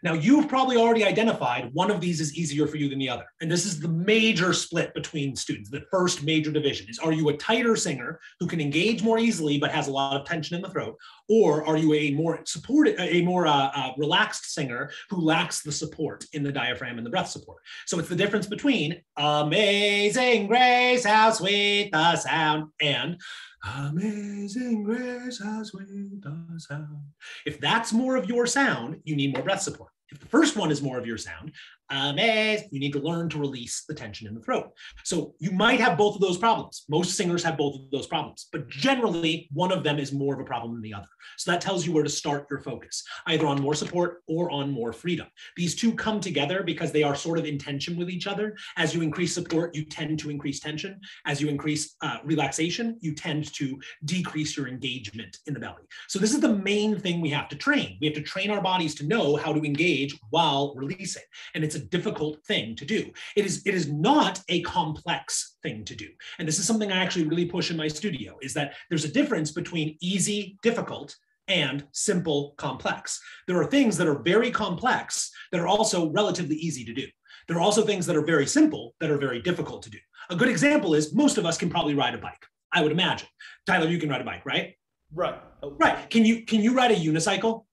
Now, 0.03 0.15
you've 0.15 0.49
probably 0.49 0.77
already 0.77 1.05
identified 1.05 1.71
one 1.73 1.91
of 1.91 2.01
these 2.01 2.21
is 2.21 2.37
easier 2.37 2.67
for 2.67 2.77
you 2.77 2.89
than 2.89 2.99
the 2.99 3.09
other. 3.09 3.27
And 3.41 3.51
this 3.51 3.67
is 3.67 3.81
the 3.81 3.89
major 3.89 4.53
split 4.53 4.95
between 4.95 5.37
students. 5.37 5.71
The 5.71 5.83
first 5.91 6.23
major 6.23 6.51
division 6.51 6.89
is 6.89 6.99
are 6.99 7.13
you 7.13 7.29
a 7.29 7.37
tighter 7.37 7.77
singer 7.77 8.21
who 8.39 8.47
can 8.47 8.61
engage 8.61 9.03
more 9.03 9.19
easily 9.19 9.59
but 9.59 9.71
has 9.71 9.89
a 9.89 9.93
lot 9.93 10.19
of 10.19 10.27
tension 10.27 10.57
in 10.57 10.63
the 10.63 10.71
throat? 10.71 10.97
Or 11.29 11.65
are 11.67 11.77
you 11.77 11.93
a 11.95 12.13
more 12.13 12.41
supported, 12.45 12.97
a 12.99 13.23
more 13.23 13.47
uh, 13.47 13.71
uh, 13.75 13.93
relaxed 13.99 14.55
singer 14.55 14.91
who 15.11 15.21
lacks 15.21 15.63
the 15.63 15.73
support 15.73 16.25
in 16.33 16.43
the 16.43 16.53
diaphragm 16.53 16.97
and 16.97 17.07
the 17.07 17.11
breath 17.11 17.29
support? 17.29 17.63
So 17.87 17.99
it's 17.99 18.09
the 18.09 18.17
difference 18.17 18.47
between 18.47 19.03
amazing 19.17 20.47
grace, 20.47 21.05
how 21.05 21.31
sweet 21.31 21.91
the 21.93 22.17
sound, 22.17 22.71
and 22.81 23.21
Amazing 23.63 24.85
grace, 24.85 25.43
how 25.43 25.63
sweet 25.63 26.23
the 26.23 26.47
sound. 26.59 27.03
If 27.45 27.61
that's 27.61 27.93
more 27.93 28.17
of 28.17 28.29
your 28.29 28.47
sound, 28.47 29.01
you 29.05 29.15
need 29.15 29.35
more 29.35 29.43
breath 29.43 29.61
support. 29.61 29.91
If 30.11 30.19
the 30.19 30.27
first 30.27 30.57
one 30.57 30.71
is 30.71 30.83
more 30.83 30.99
of 30.99 31.07
your 31.07 31.19
sound, 31.19 31.53
amazing, 31.91 32.69
you 32.71 32.81
need 32.81 32.93
to 32.93 33.01
learn 33.01 33.29
to 33.31 33.39
release 33.39 33.85
the 33.89 33.95
tension 33.95 34.27
in 34.27 34.35
the 34.35 34.41
throat. 34.41 34.71
So 35.05 35.35
you 35.39 35.51
might 35.51 35.81
have 35.81 35.99
both 35.99 36.15
of 36.15 36.21
those 36.21 36.39
problems. 36.39 36.85
Most 36.89 37.17
singers 37.17 37.43
have 37.43 37.57
both 37.57 37.75
of 37.75 37.91
those 37.91 38.07
problems, 38.07 38.49
but 38.53 38.69
generally 38.69 39.49
one 39.53 39.73
of 39.73 39.83
them 39.83 39.99
is 39.99 40.13
more 40.13 40.35
of 40.35 40.41
a 40.41 40.45
problem 40.45 40.75
than 40.75 40.83
the 40.83 40.95
other. 40.95 41.09
So 41.37 41.51
that 41.51 41.61
tells 41.61 41.87
you 41.87 41.93
where 41.93 42.05
to 42.05 42.11
start 42.11 42.47
your 42.51 42.61
focus, 42.61 43.03
either 43.27 43.47
on 43.47 43.61
more 43.61 43.75
support 43.75 44.23
or 44.27 44.51
on 44.51 44.71
more 44.71 44.93
freedom. 44.93 45.27
These 45.57 45.75
two 45.75 45.93
come 45.95 46.21
together 46.21 46.63
because 46.63 46.93
they 46.93 47.03
are 47.03 47.15
sort 47.15 47.39
of 47.39 47.45
in 47.45 47.59
tension 47.59 47.97
with 47.97 48.11
each 48.11 48.27
other. 48.27 48.57
As 48.77 48.95
you 48.95 49.03
increase 49.03 49.35
support, 49.35 49.75
you 49.75 49.85
tend 49.85 50.19
to 50.21 50.31
increase 50.31 50.61
tension. 50.61 51.01
As 51.27 51.41
you 51.41 51.49
increase 51.49 51.97
uh, 52.03 52.19
relaxation, 52.25 52.99
you 53.01 53.15
tend 53.15 53.53
to 53.55 53.79
decrease 54.05 54.57
your 54.57 54.69
engagement 54.69 55.39
in 55.47 55.55
the 55.55 55.61
belly. 55.61 55.83
So 56.09 56.19
this 56.19 56.35
is 56.35 56.41
the 56.41 56.57
main 56.57 56.99
thing 56.99 57.21
we 57.21 57.31
have 57.31 57.49
to 57.49 57.57
train. 57.57 57.99
We 58.01 58.07
have 58.07 58.17
to 58.17 58.23
train 58.23 58.51
our 58.51 58.61
bodies 58.61 58.95
to 58.97 59.07
know 59.07 59.37
how 59.37 59.53
to 59.53 59.63
engage 59.63 60.19
while 60.31 60.75
releasing. 60.77 61.23
And 61.55 61.65
it's 61.65 61.75
a 61.75 61.80
difficult 61.81 62.45
thing 62.47 62.77
to 62.77 62.85
do. 62.85 63.11
It 63.37 63.47
is, 63.47 63.63
it 63.67 63.75
is 63.75 63.91
not 63.91 64.41
a 64.49 64.63
complex 64.63 65.57
thing 65.63 65.85
to 65.85 65.97
do. 65.97 66.09
And 66.39 66.47
this 66.47 66.59
is 66.59 66.67
something 66.67 66.93
I 66.93 67.03
actually 67.03 67.27
really 67.27 67.47
push 67.47 67.71
in 67.71 67.77
my 67.77 67.89
studio 67.89 68.37
is 68.43 68.55
that 68.55 68.75
there's 68.89 69.05
a 69.05 69.13
difference 69.13 69.53
between 69.53 69.97
easy, 70.01 70.59
difficult, 70.63 71.17
and 71.49 71.87
simple, 71.93 72.55
complex. 72.57 73.21
There 73.47 73.61
are 73.61 73.67
things 73.67 73.97
that 73.97 74.07
are 74.07 74.23
very 74.23 74.51
complex 74.51 75.31
that 75.53 75.61
are 75.61 75.67
also 75.67 76.11
relatively 76.11 76.57
easy 76.57 76.85
to 76.85 76.95
do. 76.95 77.07
There 77.49 77.57
are 77.57 77.63
also 77.63 77.83
things 77.85 78.07
that 78.07 78.17
are 78.17 78.25
very 78.25 78.47
simple 78.47 78.95
that 79.01 79.11
are 79.11 79.19
very 79.19 79.43
difficult 79.43 79.83
to 79.83 79.91
do. 79.91 79.99
A 80.31 80.37
good 80.37 80.49
example 80.49 80.95
is 80.95 81.15
most 81.15 81.39
of 81.39 81.45
us 81.45 81.59
can 81.59 81.69
probably 81.69 81.95
ride 81.95 82.15
a 82.15 82.19
bike. 82.19 82.47
I 82.73 82.83
would 82.83 82.93
imagine. 82.93 83.29
Tyler, 83.67 83.89
you 83.89 83.99
can 83.99 84.09
ride 84.09 84.21
a 84.21 84.25
bike, 84.25 84.47
right? 84.47 84.75
Right. 85.13 85.35
Right. 85.63 86.09
Can 86.09 86.25
you 86.25 86.45
can 86.45 86.61
you 86.61 86.73
ride 86.75 86.93
a 86.93 86.97
unicycle? 86.97 87.65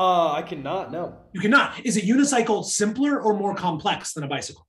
Uh, 0.00 0.32
I 0.32 0.40
cannot. 0.40 0.90
No. 0.90 1.14
You 1.34 1.42
cannot. 1.42 1.84
Is 1.84 1.98
a 1.98 2.00
unicycle 2.00 2.64
simpler 2.64 3.20
or 3.20 3.34
more 3.34 3.54
complex 3.54 4.14
than 4.14 4.24
a 4.24 4.26
bicycle? 4.26 4.66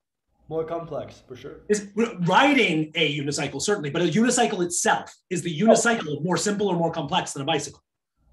More 0.50 0.66
complex, 0.66 1.24
for 1.26 1.38
sure. 1.38 1.62
Is 1.70 1.88
riding 2.28 2.92
a 2.96 3.18
unicycle 3.18 3.62
certainly, 3.62 3.92
but 3.92 4.02
a 4.02 4.06
unicycle 4.06 4.62
itself 4.66 5.16
is 5.30 5.42
the 5.42 5.58
unicycle 5.58 6.22
more 6.22 6.36
simple 6.36 6.68
or 6.68 6.76
more 6.76 6.92
complex 6.92 7.32
than 7.32 7.44
a 7.44 7.46
bicycle? 7.46 7.82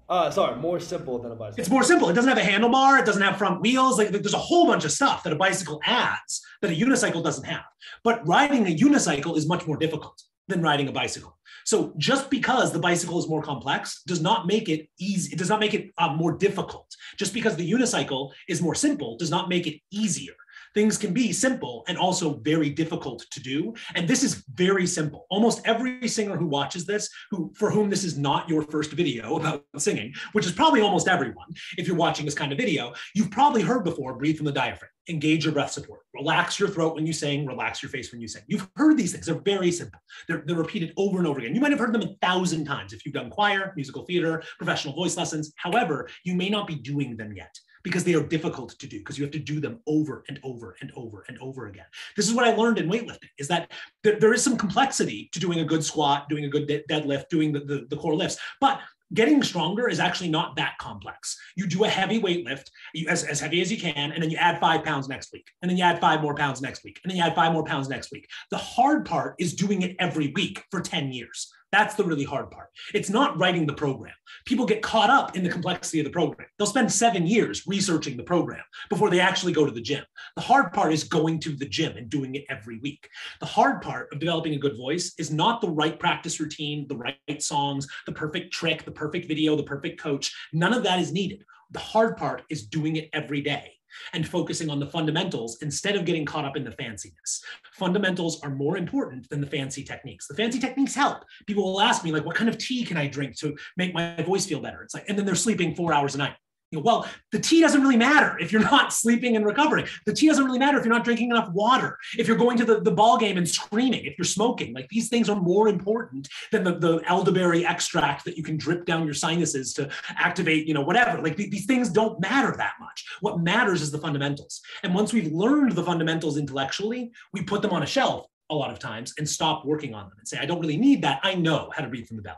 Uh, 0.09 0.29
sorry, 0.29 0.57
more 0.57 0.81
simple 0.81 1.19
than 1.19 1.31
a 1.31 1.35
bicycle. 1.35 1.61
It's 1.61 1.69
more 1.69 1.83
simple. 1.83 2.09
It 2.09 2.15
doesn't 2.15 2.35
have 2.35 2.37
a 2.37 2.49
handlebar. 2.51 2.99
It 2.99 3.05
doesn't 3.05 3.21
have 3.21 3.37
front 3.37 3.61
wheels. 3.61 3.97
Like 3.97 4.09
there's 4.09 4.33
a 4.33 4.37
whole 4.37 4.67
bunch 4.67 4.83
of 4.83 4.91
stuff 4.91 5.23
that 5.23 5.31
a 5.31 5.37
bicycle 5.37 5.79
adds 5.85 6.41
that 6.61 6.69
a 6.69 6.75
unicycle 6.75 7.23
doesn't 7.23 7.45
have. 7.45 7.63
But 8.03 8.27
riding 8.27 8.67
a 8.67 8.75
unicycle 8.75 9.37
is 9.37 9.47
much 9.47 9.65
more 9.65 9.77
difficult 9.77 10.21
than 10.49 10.61
riding 10.61 10.87
a 10.89 10.91
bicycle. 10.91 11.37
So 11.65 11.93
just 11.97 12.29
because 12.29 12.73
the 12.73 12.79
bicycle 12.79 13.19
is 13.19 13.29
more 13.29 13.41
complex 13.41 14.01
does 14.03 14.21
not 14.21 14.47
make 14.47 14.67
it 14.67 14.89
easy. 14.99 15.31
It 15.31 15.37
does 15.37 15.49
not 15.49 15.59
make 15.59 15.73
it 15.73 15.91
uh, 15.97 16.13
more 16.13 16.33
difficult. 16.33 16.87
Just 17.17 17.33
because 17.33 17.55
the 17.55 17.71
unicycle 17.71 18.31
is 18.47 18.61
more 18.61 18.75
simple 18.75 19.17
does 19.17 19.31
not 19.31 19.49
make 19.49 19.67
it 19.67 19.79
easier. 19.91 20.33
Things 20.79 20.97
can 20.97 21.11
be 21.13 21.33
simple 21.33 21.83
and 21.89 21.97
also 21.97 22.35
very 22.35 22.69
difficult 22.69 23.25
to 23.31 23.41
do. 23.41 23.73
And 23.95 24.07
this 24.07 24.23
is 24.23 24.45
very 24.53 24.87
simple. 24.87 25.25
Almost 25.29 25.61
every 25.65 26.07
singer 26.07 26.37
who 26.37 26.45
watches 26.45 26.85
this, 26.85 27.09
who 27.31 27.51
for 27.53 27.69
whom 27.69 27.89
this 27.89 28.05
is 28.05 28.17
not 28.17 28.47
your 28.47 28.61
first 28.61 28.91
video 28.93 29.35
about 29.35 29.65
singing, 29.77 30.13
which 30.31 30.45
is 30.45 30.53
probably 30.53 30.79
almost 30.79 31.09
everyone, 31.09 31.49
if 31.77 31.85
you're 31.85 31.97
watching 31.97 32.23
this 32.23 32.33
kind 32.33 32.53
of 32.53 32.57
video, 32.57 32.93
you've 33.13 33.29
probably 33.29 33.61
heard 33.61 33.83
before 33.83 34.13
breathe 34.13 34.37
from 34.37 34.45
the 34.45 34.53
diaphragm, 34.53 34.91
engage 35.09 35.43
your 35.43 35.53
breath 35.53 35.73
support, 35.73 35.99
relax 36.13 36.57
your 36.57 36.69
throat 36.69 36.95
when 36.95 37.05
you 37.05 37.11
sing, 37.11 37.45
relax 37.45 37.83
your 37.83 37.89
face 37.89 38.13
when 38.13 38.21
you 38.21 38.29
sing. 38.29 38.43
You've 38.47 38.69
heard 38.77 38.95
these 38.95 39.11
things. 39.11 39.25
They're 39.25 39.35
very 39.35 39.73
simple. 39.73 39.99
They're, 40.29 40.43
they're 40.45 40.55
repeated 40.55 40.93
over 40.95 41.17
and 41.17 41.27
over 41.27 41.39
again. 41.39 41.55
You 41.55 41.59
might 41.59 41.71
have 41.71 41.79
heard 41.79 41.93
them 41.93 42.03
a 42.03 42.15
thousand 42.25 42.63
times 42.63 42.93
if 42.93 43.05
you've 43.05 43.15
done 43.15 43.29
choir, 43.29 43.73
musical 43.75 44.05
theater, 44.05 44.43
professional 44.57 44.95
voice 44.95 45.17
lessons. 45.17 45.51
However, 45.57 46.07
you 46.23 46.35
may 46.35 46.47
not 46.47 46.67
be 46.67 46.75
doing 46.75 47.17
them 47.17 47.33
yet 47.35 47.53
because 47.89 48.03
they 48.03 48.13
are 48.13 48.23
difficult 48.23 48.77
to 48.77 48.87
do 48.87 48.99
because 48.99 49.17
you 49.17 49.23
have 49.23 49.31
to 49.31 49.39
do 49.39 49.59
them 49.59 49.79
over 49.87 50.23
and 50.29 50.39
over 50.43 50.75
and 50.81 50.91
over 50.95 51.25
and 51.27 51.39
over 51.39 51.65
again. 51.65 51.85
This 52.15 52.27
is 52.27 52.35
what 52.35 52.47
I 52.47 52.55
learned 52.55 52.77
in 52.77 52.87
weightlifting 52.87 53.29
is 53.39 53.47
that 53.47 53.71
there, 54.03 54.19
there 54.19 54.33
is 54.33 54.43
some 54.43 54.57
complexity 54.57 55.29
to 55.33 55.39
doing 55.39 55.59
a 55.59 55.65
good 55.65 55.83
squat, 55.83 56.29
doing 56.29 56.45
a 56.45 56.49
good 56.49 56.67
deadlift, 56.89 57.29
doing 57.29 57.51
the, 57.51 57.61
the, 57.61 57.87
the 57.89 57.97
core 57.97 58.15
lifts, 58.15 58.37
but 58.61 58.79
getting 59.13 59.41
stronger 59.41 59.89
is 59.89 59.99
actually 59.99 60.29
not 60.29 60.55
that 60.55 60.77
complex. 60.77 61.35
You 61.55 61.65
do 61.65 61.83
a 61.83 61.89
heavy 61.89 62.19
weight 62.19 62.45
lift, 62.45 62.69
you, 62.93 63.07
as, 63.07 63.23
as 63.23 63.39
heavy 63.39 63.59
as 63.61 63.71
you 63.71 63.79
can, 63.79 64.11
and 64.11 64.21
then 64.21 64.29
you 64.29 64.37
add 64.37 64.59
five 64.59 64.83
pounds 64.83 65.07
next 65.07 65.33
week. 65.33 65.49
And 65.61 65.69
then 65.69 65.77
you 65.77 65.83
add 65.83 65.99
five 65.99 66.21
more 66.21 66.35
pounds 66.35 66.61
next 66.61 66.83
week. 66.83 66.99
And 67.03 67.09
then 67.09 67.17
you 67.17 67.23
add 67.23 67.33
five 67.33 67.51
more 67.51 67.63
pounds 67.63 67.89
next 67.89 68.11
week. 68.11 68.29
The 68.51 68.57
hard 68.57 69.05
part 69.05 69.35
is 69.39 69.55
doing 69.55 69.81
it 69.81 69.95
every 69.99 70.31
week 70.35 70.63
for 70.69 70.79
10 70.79 71.11
years. 71.11 71.51
That's 71.71 71.93
the 71.93 72.03
really 72.03 72.23
hard 72.23 72.49
part. 72.49 72.69
It's 72.95 73.11
not 73.11 73.37
writing 73.37 73.67
the 73.67 73.73
program. 73.73 74.13
People 74.45 74.65
get 74.65 74.81
caught 74.81 75.11
up 75.11 75.35
in 75.35 75.43
the 75.43 75.49
complexity 75.49 75.99
of 75.99 76.05
the 76.05 76.11
program. 76.11 76.47
They'll 76.57 76.67
spend 76.67 76.91
seven 76.91 77.27
years 77.27 77.67
researching 77.67 78.17
the 78.17 78.23
program 78.23 78.63
before 78.89 79.11
they 79.11 79.19
actually 79.19 79.53
go 79.53 79.65
to 79.65 79.71
the 79.71 79.81
gym. 79.81 80.03
The 80.35 80.41
hard 80.41 80.73
part 80.73 80.93
is 80.93 81.03
going 81.03 81.39
to 81.41 81.55
the 81.55 81.67
gym 81.67 81.95
and 81.95 82.09
doing 82.09 82.33
it 82.33 82.45
every 82.49 82.79
week. 82.79 83.07
The 83.39 83.45
hard 83.45 83.81
part 83.83 84.11
of 84.11 84.19
developing 84.19 84.55
a 84.55 84.59
good 84.59 84.77
voice 84.77 85.13
is 85.19 85.31
not 85.31 85.61
the 85.61 85.69
right 85.69 85.99
practice 85.99 86.39
routine, 86.39 86.87
the 86.87 86.97
right 86.97 87.43
songs, 87.43 87.87
the 88.07 88.13
perfect 88.13 88.51
trick, 88.51 88.83
the 88.83 88.91
perfect 88.91 89.27
video, 89.27 89.55
the 89.55 89.63
perfect 89.63 90.01
coach. 90.01 90.33
None 90.53 90.73
of 90.73 90.83
that 90.83 90.99
is 90.99 91.11
needed. 91.11 91.45
The 91.71 91.79
hard 91.79 92.17
part 92.17 92.43
is 92.49 92.65
doing 92.65 92.95
it 92.95 93.09
every 93.13 93.41
day 93.41 93.78
and 94.13 94.27
focusing 94.27 94.69
on 94.69 94.79
the 94.79 94.85
fundamentals 94.87 95.57
instead 95.61 95.95
of 95.95 96.05
getting 96.05 96.25
caught 96.25 96.45
up 96.45 96.57
in 96.57 96.63
the 96.63 96.71
fanciness. 96.71 97.41
Fundamentals 97.73 98.41
are 98.41 98.49
more 98.49 98.77
important 98.77 99.29
than 99.29 99.41
the 99.41 99.47
fancy 99.47 99.83
techniques. 99.83 100.27
The 100.27 100.35
fancy 100.35 100.59
techniques 100.59 100.95
help. 100.95 101.23
People 101.47 101.63
will 101.63 101.81
ask 101.81 102.03
me, 102.03 102.11
like, 102.11 102.25
what 102.25 102.35
kind 102.35 102.49
of 102.49 102.57
tea 102.57 102.83
can 102.83 102.97
I 102.97 103.07
drink 103.07 103.37
to 103.37 103.55
make 103.77 103.93
my 103.93 104.21
voice 104.23 104.45
feel 104.45 104.61
better? 104.61 104.81
It's 104.83 104.93
like, 104.93 105.05
and 105.07 105.17
then 105.17 105.25
they're 105.25 105.35
sleeping 105.35 105.75
four 105.75 105.93
hours 105.93 106.15
a 106.15 106.19
night. 106.19 106.35
Well, 106.71 107.07
the 107.31 107.39
tea 107.39 107.61
doesn't 107.61 107.81
really 107.81 107.97
matter 107.97 108.37
if 108.37 108.51
you're 108.51 108.61
not 108.61 108.93
sleeping 108.93 109.35
and 109.35 109.43
recovering. 109.43 109.87
The 110.05 110.13
tea 110.13 110.27
doesn't 110.27 110.45
really 110.45 110.59
matter 110.59 110.77
if 110.77 110.85
you're 110.85 110.93
not 110.93 111.03
drinking 111.03 111.31
enough 111.31 111.49
water, 111.49 111.97
if 112.15 112.27
you're 112.27 112.37
going 112.37 112.57
to 112.57 112.65
the, 112.65 112.79
the 112.79 112.91
ball 112.91 113.17
game 113.17 113.37
and 113.37 113.49
screaming, 113.49 114.05
if 114.05 114.17
you're 114.19 114.25
smoking. 114.25 114.73
Like 114.73 114.87
these 114.89 115.09
things 115.09 115.29
are 115.29 115.35
more 115.35 115.67
important 115.67 116.27
than 116.51 116.63
the, 116.63 116.77
the 116.77 117.01
elderberry 117.07 117.65
extract 117.65 118.23
that 118.25 118.37
you 118.37 118.43
can 118.43 118.55
drip 118.55 118.85
down 118.85 119.05
your 119.05 119.15
sinuses 119.15 119.73
to 119.73 119.89
activate, 120.09 120.67
you 120.67 120.75
know, 120.75 120.81
whatever. 120.81 121.19
Like 121.23 121.37
th- 121.37 121.49
these 121.49 121.65
things 121.65 121.89
don't 121.89 122.19
matter 122.19 122.55
that 122.55 122.73
much. 122.79 123.03
What 123.21 123.39
matters 123.39 123.81
is 123.81 123.89
the 123.89 123.97
fundamentals. 123.97 124.61
And 124.83 124.93
once 124.93 125.11
we've 125.11 125.31
learned 125.31 125.71
the 125.71 125.83
fundamentals 125.83 126.37
intellectually, 126.37 127.11
we 127.33 127.41
put 127.41 127.63
them 127.63 127.71
on 127.71 127.81
a 127.81 127.87
shelf 127.87 128.27
a 128.51 128.55
lot 128.55 128.69
of 128.69 128.77
times 128.77 129.13
and 129.17 129.27
stop 129.27 129.65
working 129.65 129.95
on 129.95 130.07
them 130.09 130.17
and 130.19 130.27
say, 130.27 130.37
I 130.37 130.45
don't 130.45 130.59
really 130.59 130.77
need 130.77 131.01
that. 131.01 131.19
I 131.23 131.33
know 131.33 131.71
how 131.75 131.81
to 131.81 131.89
breathe 131.89 132.07
from 132.07 132.17
the 132.17 132.23
belly. 132.23 132.37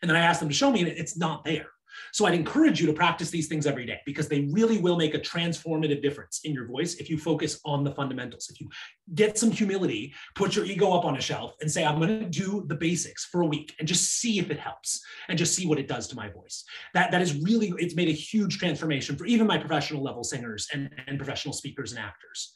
And 0.00 0.08
then 0.08 0.16
I 0.16 0.20
ask 0.20 0.40
them 0.40 0.48
to 0.48 0.54
show 0.54 0.70
me, 0.70 0.80
and 0.80 0.88
it's 0.88 1.18
not 1.18 1.44
there. 1.44 1.66
So 2.12 2.26
I'd 2.26 2.34
encourage 2.34 2.80
you 2.80 2.86
to 2.86 2.92
practice 2.92 3.30
these 3.30 3.48
things 3.48 3.66
every 3.66 3.86
day 3.86 4.00
because 4.06 4.28
they 4.28 4.48
really 4.50 4.78
will 4.78 4.96
make 4.96 5.14
a 5.14 5.18
transformative 5.18 6.02
difference 6.02 6.40
in 6.44 6.52
your 6.52 6.66
voice 6.66 6.94
if 6.94 7.08
you 7.10 7.18
focus 7.18 7.60
on 7.64 7.84
the 7.84 7.92
fundamentals. 7.92 8.48
If 8.50 8.60
you 8.60 8.68
get 9.14 9.38
some 9.38 9.50
humility, 9.50 10.14
put 10.34 10.56
your 10.56 10.64
ego 10.64 10.92
up 10.92 11.04
on 11.04 11.16
a 11.16 11.20
shelf 11.20 11.54
and 11.60 11.70
say, 11.70 11.84
I'm 11.84 11.98
going 11.98 12.20
to 12.20 12.28
do 12.28 12.64
the 12.66 12.74
basics 12.74 13.24
for 13.24 13.42
a 13.42 13.46
week 13.46 13.74
and 13.78 13.88
just 13.88 14.18
see 14.18 14.38
if 14.38 14.50
it 14.50 14.58
helps 14.58 15.00
and 15.28 15.38
just 15.38 15.54
see 15.54 15.66
what 15.66 15.78
it 15.78 15.88
does 15.88 16.08
to 16.08 16.16
my 16.16 16.28
voice. 16.28 16.64
That, 16.94 17.10
that 17.10 17.22
is 17.22 17.40
really, 17.42 17.72
it's 17.78 17.94
made 17.94 18.08
a 18.08 18.12
huge 18.12 18.58
transformation 18.58 19.16
for 19.16 19.26
even 19.26 19.46
my 19.46 19.58
professional 19.58 20.02
level 20.02 20.24
singers 20.24 20.68
and, 20.72 20.90
and 21.06 21.18
professional 21.18 21.54
speakers 21.54 21.92
and 21.92 22.00
actors. 22.00 22.52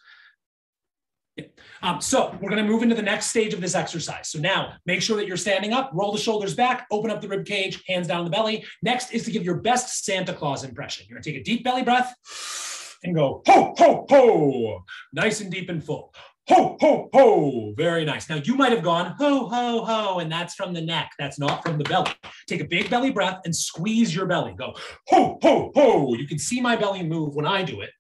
Yeah. 1.37 1.47
Um, 1.83 2.01
so 2.01 2.37
we're 2.41 2.51
going 2.51 2.65
to 2.65 2.71
move 2.71 2.83
into 2.83 2.95
the 2.95 3.03
next 3.03 3.27
stage 3.27 3.55
of 3.55 3.61
this 3.61 3.75
exercise. 3.75 4.29
So 4.29 4.39
now 4.39 4.75
make 4.87 5.03
sure 5.03 5.17
that 5.17 5.27
you're 5.27 5.37
standing 5.37 5.73
up, 5.73 5.91
roll 5.95 6.13
the 6.13 6.19
shoulders 6.19 6.55
back, 6.55 6.87
open 6.91 7.11
up 7.11 7.21
the 7.21 7.29
rib 7.29 7.47
cage, 7.47 7.83
hands 7.89 8.07
down 8.07 8.25
the 8.25 8.31
belly. 8.31 8.65
Next 8.83 9.13
is 9.13 9.25
to 9.25 9.31
give 9.31 9.45
your 9.45 9.57
best 9.57 10.05
Santa 10.05 10.33
Claus 10.33 10.63
impression. 10.63 11.07
You're 11.09 11.17
going 11.17 11.23
to 11.23 11.33
take 11.33 11.41
a 11.41 11.45
deep 11.45 11.65
belly 11.65 11.83
breath 11.83 12.15
and 13.03 13.15
go 13.15 13.43
ho, 13.47 13.75
ho, 13.77 14.07
ho, 14.09 14.85
nice 15.13 15.41
and 15.41 15.51
deep 15.51 15.69
and 15.69 15.83
full. 15.83 16.15
Ho, 16.49 16.77
ho, 16.81 17.09
ho. 17.15 17.73
Very 17.77 18.05
nice. 18.05 18.29
Now 18.29 18.37
you 18.37 18.57
might 18.57 18.73
have 18.73 18.83
gone 18.83 19.15
ho, 19.19 19.47
ho, 19.47 19.85
ho, 19.85 20.19
and 20.19 20.31
that's 20.31 20.55
from 20.55 20.75
the 20.75 20.81
neck. 20.81 21.13
That's 21.19 21.39
not 21.39 21.63
from 21.63 21.79
the 21.79 21.85
belly. 21.85 22.11
Take 22.49 22.61
a 22.61 22.65
big 22.65 22.91
belly 22.91 23.11
breath 23.11 23.41
and 23.45 23.55
squeeze 23.55 24.15
your 24.15 24.27
belly. 24.27 24.55
Go 24.59 24.75
ho, 25.09 25.39
ho, 25.41 25.71
ho. 25.75 26.15
You 26.15 26.27
can 26.27 26.39
see 26.39 26.61
my 26.61 26.75
belly 26.75 27.05
move 27.05 27.35
when 27.35 27.47
I 27.47 27.63
do 27.63 27.81
it 27.81 27.91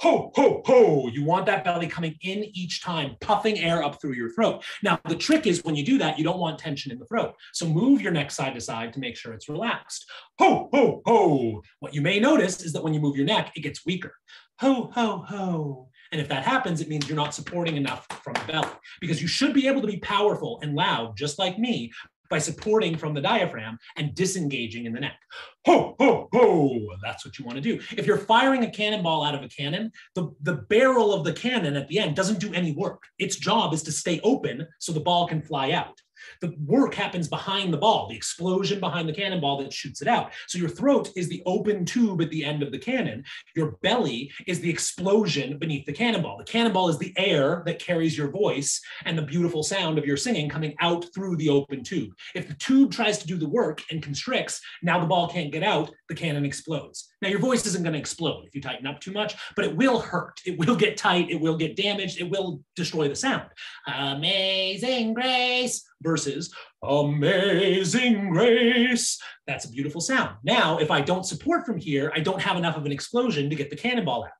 ho, 0.00 0.32
ho, 0.34 0.62
ho. 0.64 1.08
You 1.08 1.22
want 1.24 1.44
that 1.46 1.62
belly 1.62 1.86
coming 1.86 2.16
in 2.22 2.44
each 2.54 2.82
time, 2.82 3.16
puffing 3.20 3.58
air 3.58 3.82
up 3.82 4.00
through 4.00 4.14
your 4.14 4.30
throat. 4.30 4.64
Now, 4.82 4.98
the 5.06 5.14
trick 5.14 5.46
is 5.46 5.62
when 5.62 5.76
you 5.76 5.84
do 5.84 5.98
that, 5.98 6.18
you 6.18 6.24
don't 6.24 6.38
want 6.38 6.58
tension 6.58 6.90
in 6.90 6.98
the 6.98 7.04
throat. 7.04 7.34
So 7.52 7.66
move 7.66 8.00
your 8.00 8.12
neck 8.12 8.30
side 8.30 8.54
to 8.54 8.62
side 8.62 8.94
to 8.94 9.00
make 9.00 9.16
sure 9.16 9.34
it's 9.34 9.50
relaxed. 9.50 10.06
Ho, 10.38 10.70
ho, 10.72 11.02
ho. 11.04 11.62
What 11.80 11.94
you 11.94 12.00
may 12.00 12.18
notice 12.18 12.62
is 12.62 12.72
that 12.72 12.82
when 12.82 12.94
you 12.94 13.00
move 13.00 13.16
your 13.16 13.26
neck, 13.26 13.52
it 13.56 13.60
gets 13.60 13.84
weaker. 13.84 14.14
Ho, 14.60 14.90
ho, 14.94 15.24
ho. 15.28 15.88
And 16.12 16.20
if 16.20 16.28
that 16.28 16.44
happens, 16.44 16.80
it 16.80 16.88
means 16.88 17.06
you're 17.06 17.16
not 17.16 17.34
supporting 17.34 17.76
enough 17.76 18.06
from 18.24 18.32
the 18.34 18.52
belly 18.52 18.68
because 19.02 19.20
you 19.20 19.28
should 19.28 19.52
be 19.52 19.68
able 19.68 19.82
to 19.82 19.86
be 19.86 19.98
powerful 19.98 20.58
and 20.62 20.74
loud, 20.74 21.16
just 21.16 21.38
like 21.38 21.58
me, 21.58 21.92
by 22.30 22.38
supporting 22.38 22.96
from 22.96 23.12
the 23.12 23.20
diaphragm 23.20 23.78
and 23.96 24.14
disengaging 24.14 24.86
in 24.86 24.92
the 24.92 25.00
neck. 25.00 25.18
Ho, 25.66 25.94
ho, 25.98 26.28
ho. 26.32 26.80
That's 27.02 27.26
what 27.26 27.38
you 27.38 27.44
want 27.44 27.56
to 27.56 27.62
do. 27.62 27.74
If 27.96 28.06
you're 28.06 28.16
firing 28.16 28.64
a 28.64 28.70
cannonball 28.70 29.24
out 29.24 29.34
of 29.34 29.42
a 29.42 29.48
cannon, 29.48 29.92
the, 30.14 30.32
the 30.42 30.54
barrel 30.54 31.12
of 31.12 31.24
the 31.24 31.32
cannon 31.32 31.76
at 31.76 31.88
the 31.88 31.98
end 31.98 32.16
doesn't 32.16 32.38
do 32.38 32.54
any 32.54 32.72
work. 32.72 33.02
Its 33.18 33.36
job 33.36 33.74
is 33.74 33.82
to 33.82 33.92
stay 33.92 34.20
open 34.22 34.66
so 34.78 34.92
the 34.92 35.00
ball 35.00 35.26
can 35.26 35.42
fly 35.42 35.72
out. 35.72 36.00
The 36.40 36.54
work 36.64 36.94
happens 36.94 37.28
behind 37.28 37.72
the 37.72 37.78
ball, 37.78 38.08
the 38.08 38.16
explosion 38.16 38.80
behind 38.80 39.08
the 39.08 39.12
cannonball 39.12 39.58
that 39.58 39.72
shoots 39.72 40.02
it 40.02 40.08
out. 40.08 40.32
So 40.46 40.58
your 40.58 40.68
throat 40.68 41.10
is 41.16 41.28
the 41.28 41.42
open 41.46 41.84
tube 41.84 42.20
at 42.22 42.30
the 42.30 42.44
end 42.44 42.62
of 42.62 42.72
the 42.72 42.78
cannon. 42.78 43.24
Your 43.54 43.72
belly 43.82 44.32
is 44.46 44.60
the 44.60 44.70
explosion 44.70 45.58
beneath 45.58 45.86
the 45.86 45.92
cannonball. 45.92 46.38
The 46.38 46.44
cannonball 46.44 46.88
is 46.88 46.98
the 46.98 47.14
air 47.16 47.62
that 47.66 47.78
carries 47.78 48.16
your 48.16 48.30
voice 48.30 48.80
and 49.04 49.16
the 49.16 49.22
beautiful 49.22 49.62
sound 49.62 49.98
of 49.98 50.06
your 50.06 50.16
singing 50.16 50.48
coming 50.48 50.74
out 50.80 51.06
through 51.14 51.36
the 51.36 51.48
open 51.48 51.82
tube. 51.82 52.12
If 52.34 52.48
the 52.48 52.54
tube 52.54 52.92
tries 52.92 53.18
to 53.18 53.26
do 53.26 53.36
the 53.36 53.48
work 53.48 53.82
and 53.90 54.02
constricts, 54.02 54.60
now 54.82 55.00
the 55.00 55.06
ball 55.06 55.28
can't 55.28 55.52
get 55.52 55.62
out, 55.62 55.90
the 56.08 56.14
cannon 56.14 56.44
explodes. 56.44 57.09
Now, 57.22 57.28
your 57.28 57.38
voice 57.38 57.66
isn't 57.66 57.82
going 57.82 57.92
to 57.92 57.98
explode 57.98 58.46
if 58.46 58.54
you 58.54 58.60
tighten 58.60 58.86
up 58.86 59.00
too 59.00 59.12
much, 59.12 59.34
but 59.54 59.64
it 59.64 59.76
will 59.76 60.00
hurt. 60.00 60.40
It 60.46 60.58
will 60.58 60.76
get 60.76 60.96
tight. 60.96 61.30
It 61.30 61.40
will 61.40 61.56
get 61.56 61.76
damaged. 61.76 62.20
It 62.20 62.30
will 62.30 62.62
destroy 62.76 63.08
the 63.08 63.16
sound. 63.16 63.48
Amazing 63.86 65.14
grace 65.14 65.86
versus 66.02 66.54
amazing 66.82 68.30
grace. 68.30 69.20
That's 69.46 69.66
a 69.66 69.70
beautiful 69.70 70.00
sound. 70.00 70.36
Now, 70.44 70.78
if 70.78 70.90
I 70.90 71.00
don't 71.00 71.26
support 71.26 71.66
from 71.66 71.78
here, 71.78 72.10
I 72.14 72.20
don't 72.20 72.40
have 72.40 72.56
enough 72.56 72.76
of 72.76 72.86
an 72.86 72.92
explosion 72.92 73.50
to 73.50 73.56
get 73.56 73.68
the 73.68 73.76
cannonball 73.76 74.24
out. 74.24 74.30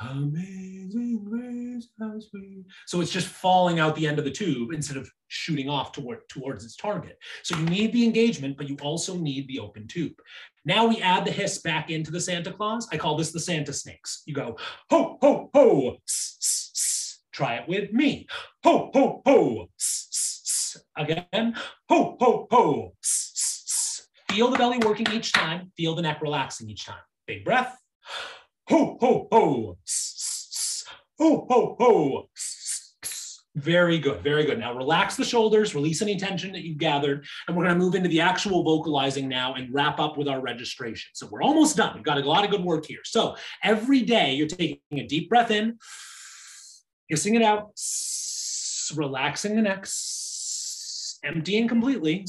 Amazing 0.00 1.24
grace, 1.28 1.88
how 2.00 2.18
sweet. 2.18 2.64
So 2.86 3.00
it's 3.00 3.10
just 3.10 3.28
falling 3.28 3.78
out 3.78 3.94
the 3.94 4.06
end 4.06 4.18
of 4.18 4.24
the 4.24 4.30
tube 4.30 4.72
instead 4.72 4.96
of 4.96 5.08
shooting 5.28 5.68
off 5.68 5.92
toward, 5.92 6.28
towards 6.28 6.64
its 6.64 6.76
target. 6.76 7.18
So 7.42 7.56
you 7.56 7.64
need 7.66 7.92
the 7.92 8.04
engagement, 8.04 8.56
but 8.56 8.68
you 8.68 8.76
also 8.82 9.16
need 9.16 9.46
the 9.48 9.58
open 9.58 9.86
tube. 9.86 10.14
Now 10.64 10.86
we 10.86 11.00
add 11.00 11.24
the 11.24 11.30
hiss 11.30 11.60
back 11.60 11.90
into 11.90 12.10
the 12.10 12.20
Santa 12.20 12.52
Claus. 12.52 12.88
I 12.90 12.96
call 12.96 13.16
this 13.16 13.32
the 13.32 13.40
Santa 13.40 13.72
snakes. 13.72 14.22
You 14.26 14.34
go, 14.34 14.56
ho, 14.90 15.18
ho, 15.20 15.50
ho, 15.54 15.96
s, 16.08 16.38
s, 16.40 16.70
s. 16.74 17.20
Try 17.32 17.56
it 17.56 17.68
with 17.68 17.92
me. 17.92 18.26
Ho, 18.64 18.90
ho, 18.94 19.22
ho, 19.26 19.68
s, 19.78 20.08
s, 20.10 20.74
s. 20.76 20.82
Again, 20.96 21.54
ho, 21.88 22.16
ho, 22.18 22.46
ho, 22.50 22.92
s, 23.02 23.32
s, 23.34 23.64
s. 23.68 24.08
Feel 24.34 24.50
the 24.50 24.58
belly 24.58 24.78
working 24.78 25.06
each 25.12 25.32
time. 25.32 25.70
Feel 25.76 25.94
the 25.94 26.02
neck 26.02 26.22
relaxing 26.22 26.70
each 26.70 26.86
time. 26.86 27.00
Big 27.26 27.44
breath 27.44 27.81
ho, 28.68 28.96
ho, 29.00 29.28
ho, 29.30 29.78
ho, 31.18 31.46
ho, 31.48 31.76
ho. 31.78 32.28
Very 33.54 33.98
good, 33.98 34.22
very 34.22 34.46
good. 34.46 34.58
Now 34.58 34.74
relax 34.74 35.14
the 35.14 35.24
shoulders, 35.24 35.74
release 35.74 36.00
any 36.00 36.16
tension 36.16 36.52
that 36.52 36.62
you've 36.62 36.78
gathered, 36.78 37.26
and 37.46 37.56
we're 37.56 37.64
going 37.64 37.78
to 37.78 37.84
move 37.84 37.94
into 37.94 38.08
the 38.08 38.20
actual 38.20 38.64
vocalizing 38.64 39.28
now 39.28 39.54
and 39.54 39.72
wrap 39.74 40.00
up 40.00 40.16
with 40.16 40.26
our 40.26 40.40
registration. 40.40 41.10
So 41.12 41.28
we're 41.30 41.42
almost 41.42 41.76
done. 41.76 41.94
We've 41.94 42.02
got 42.02 42.16
a 42.16 42.26
lot 42.26 42.44
of 42.44 42.50
good 42.50 42.64
work 42.64 42.86
here. 42.86 43.00
So 43.04 43.36
every 43.62 44.02
day 44.02 44.32
you're 44.32 44.46
taking 44.46 44.80
a 44.92 45.06
deep 45.06 45.28
breath 45.28 45.50
in, 45.50 45.78
hissing 47.08 47.34
it 47.34 47.42
out, 47.42 47.78
relaxing 48.96 49.56
the 49.56 49.62
neck, 49.62 49.86
emptying 51.22 51.68
completely 51.68 52.26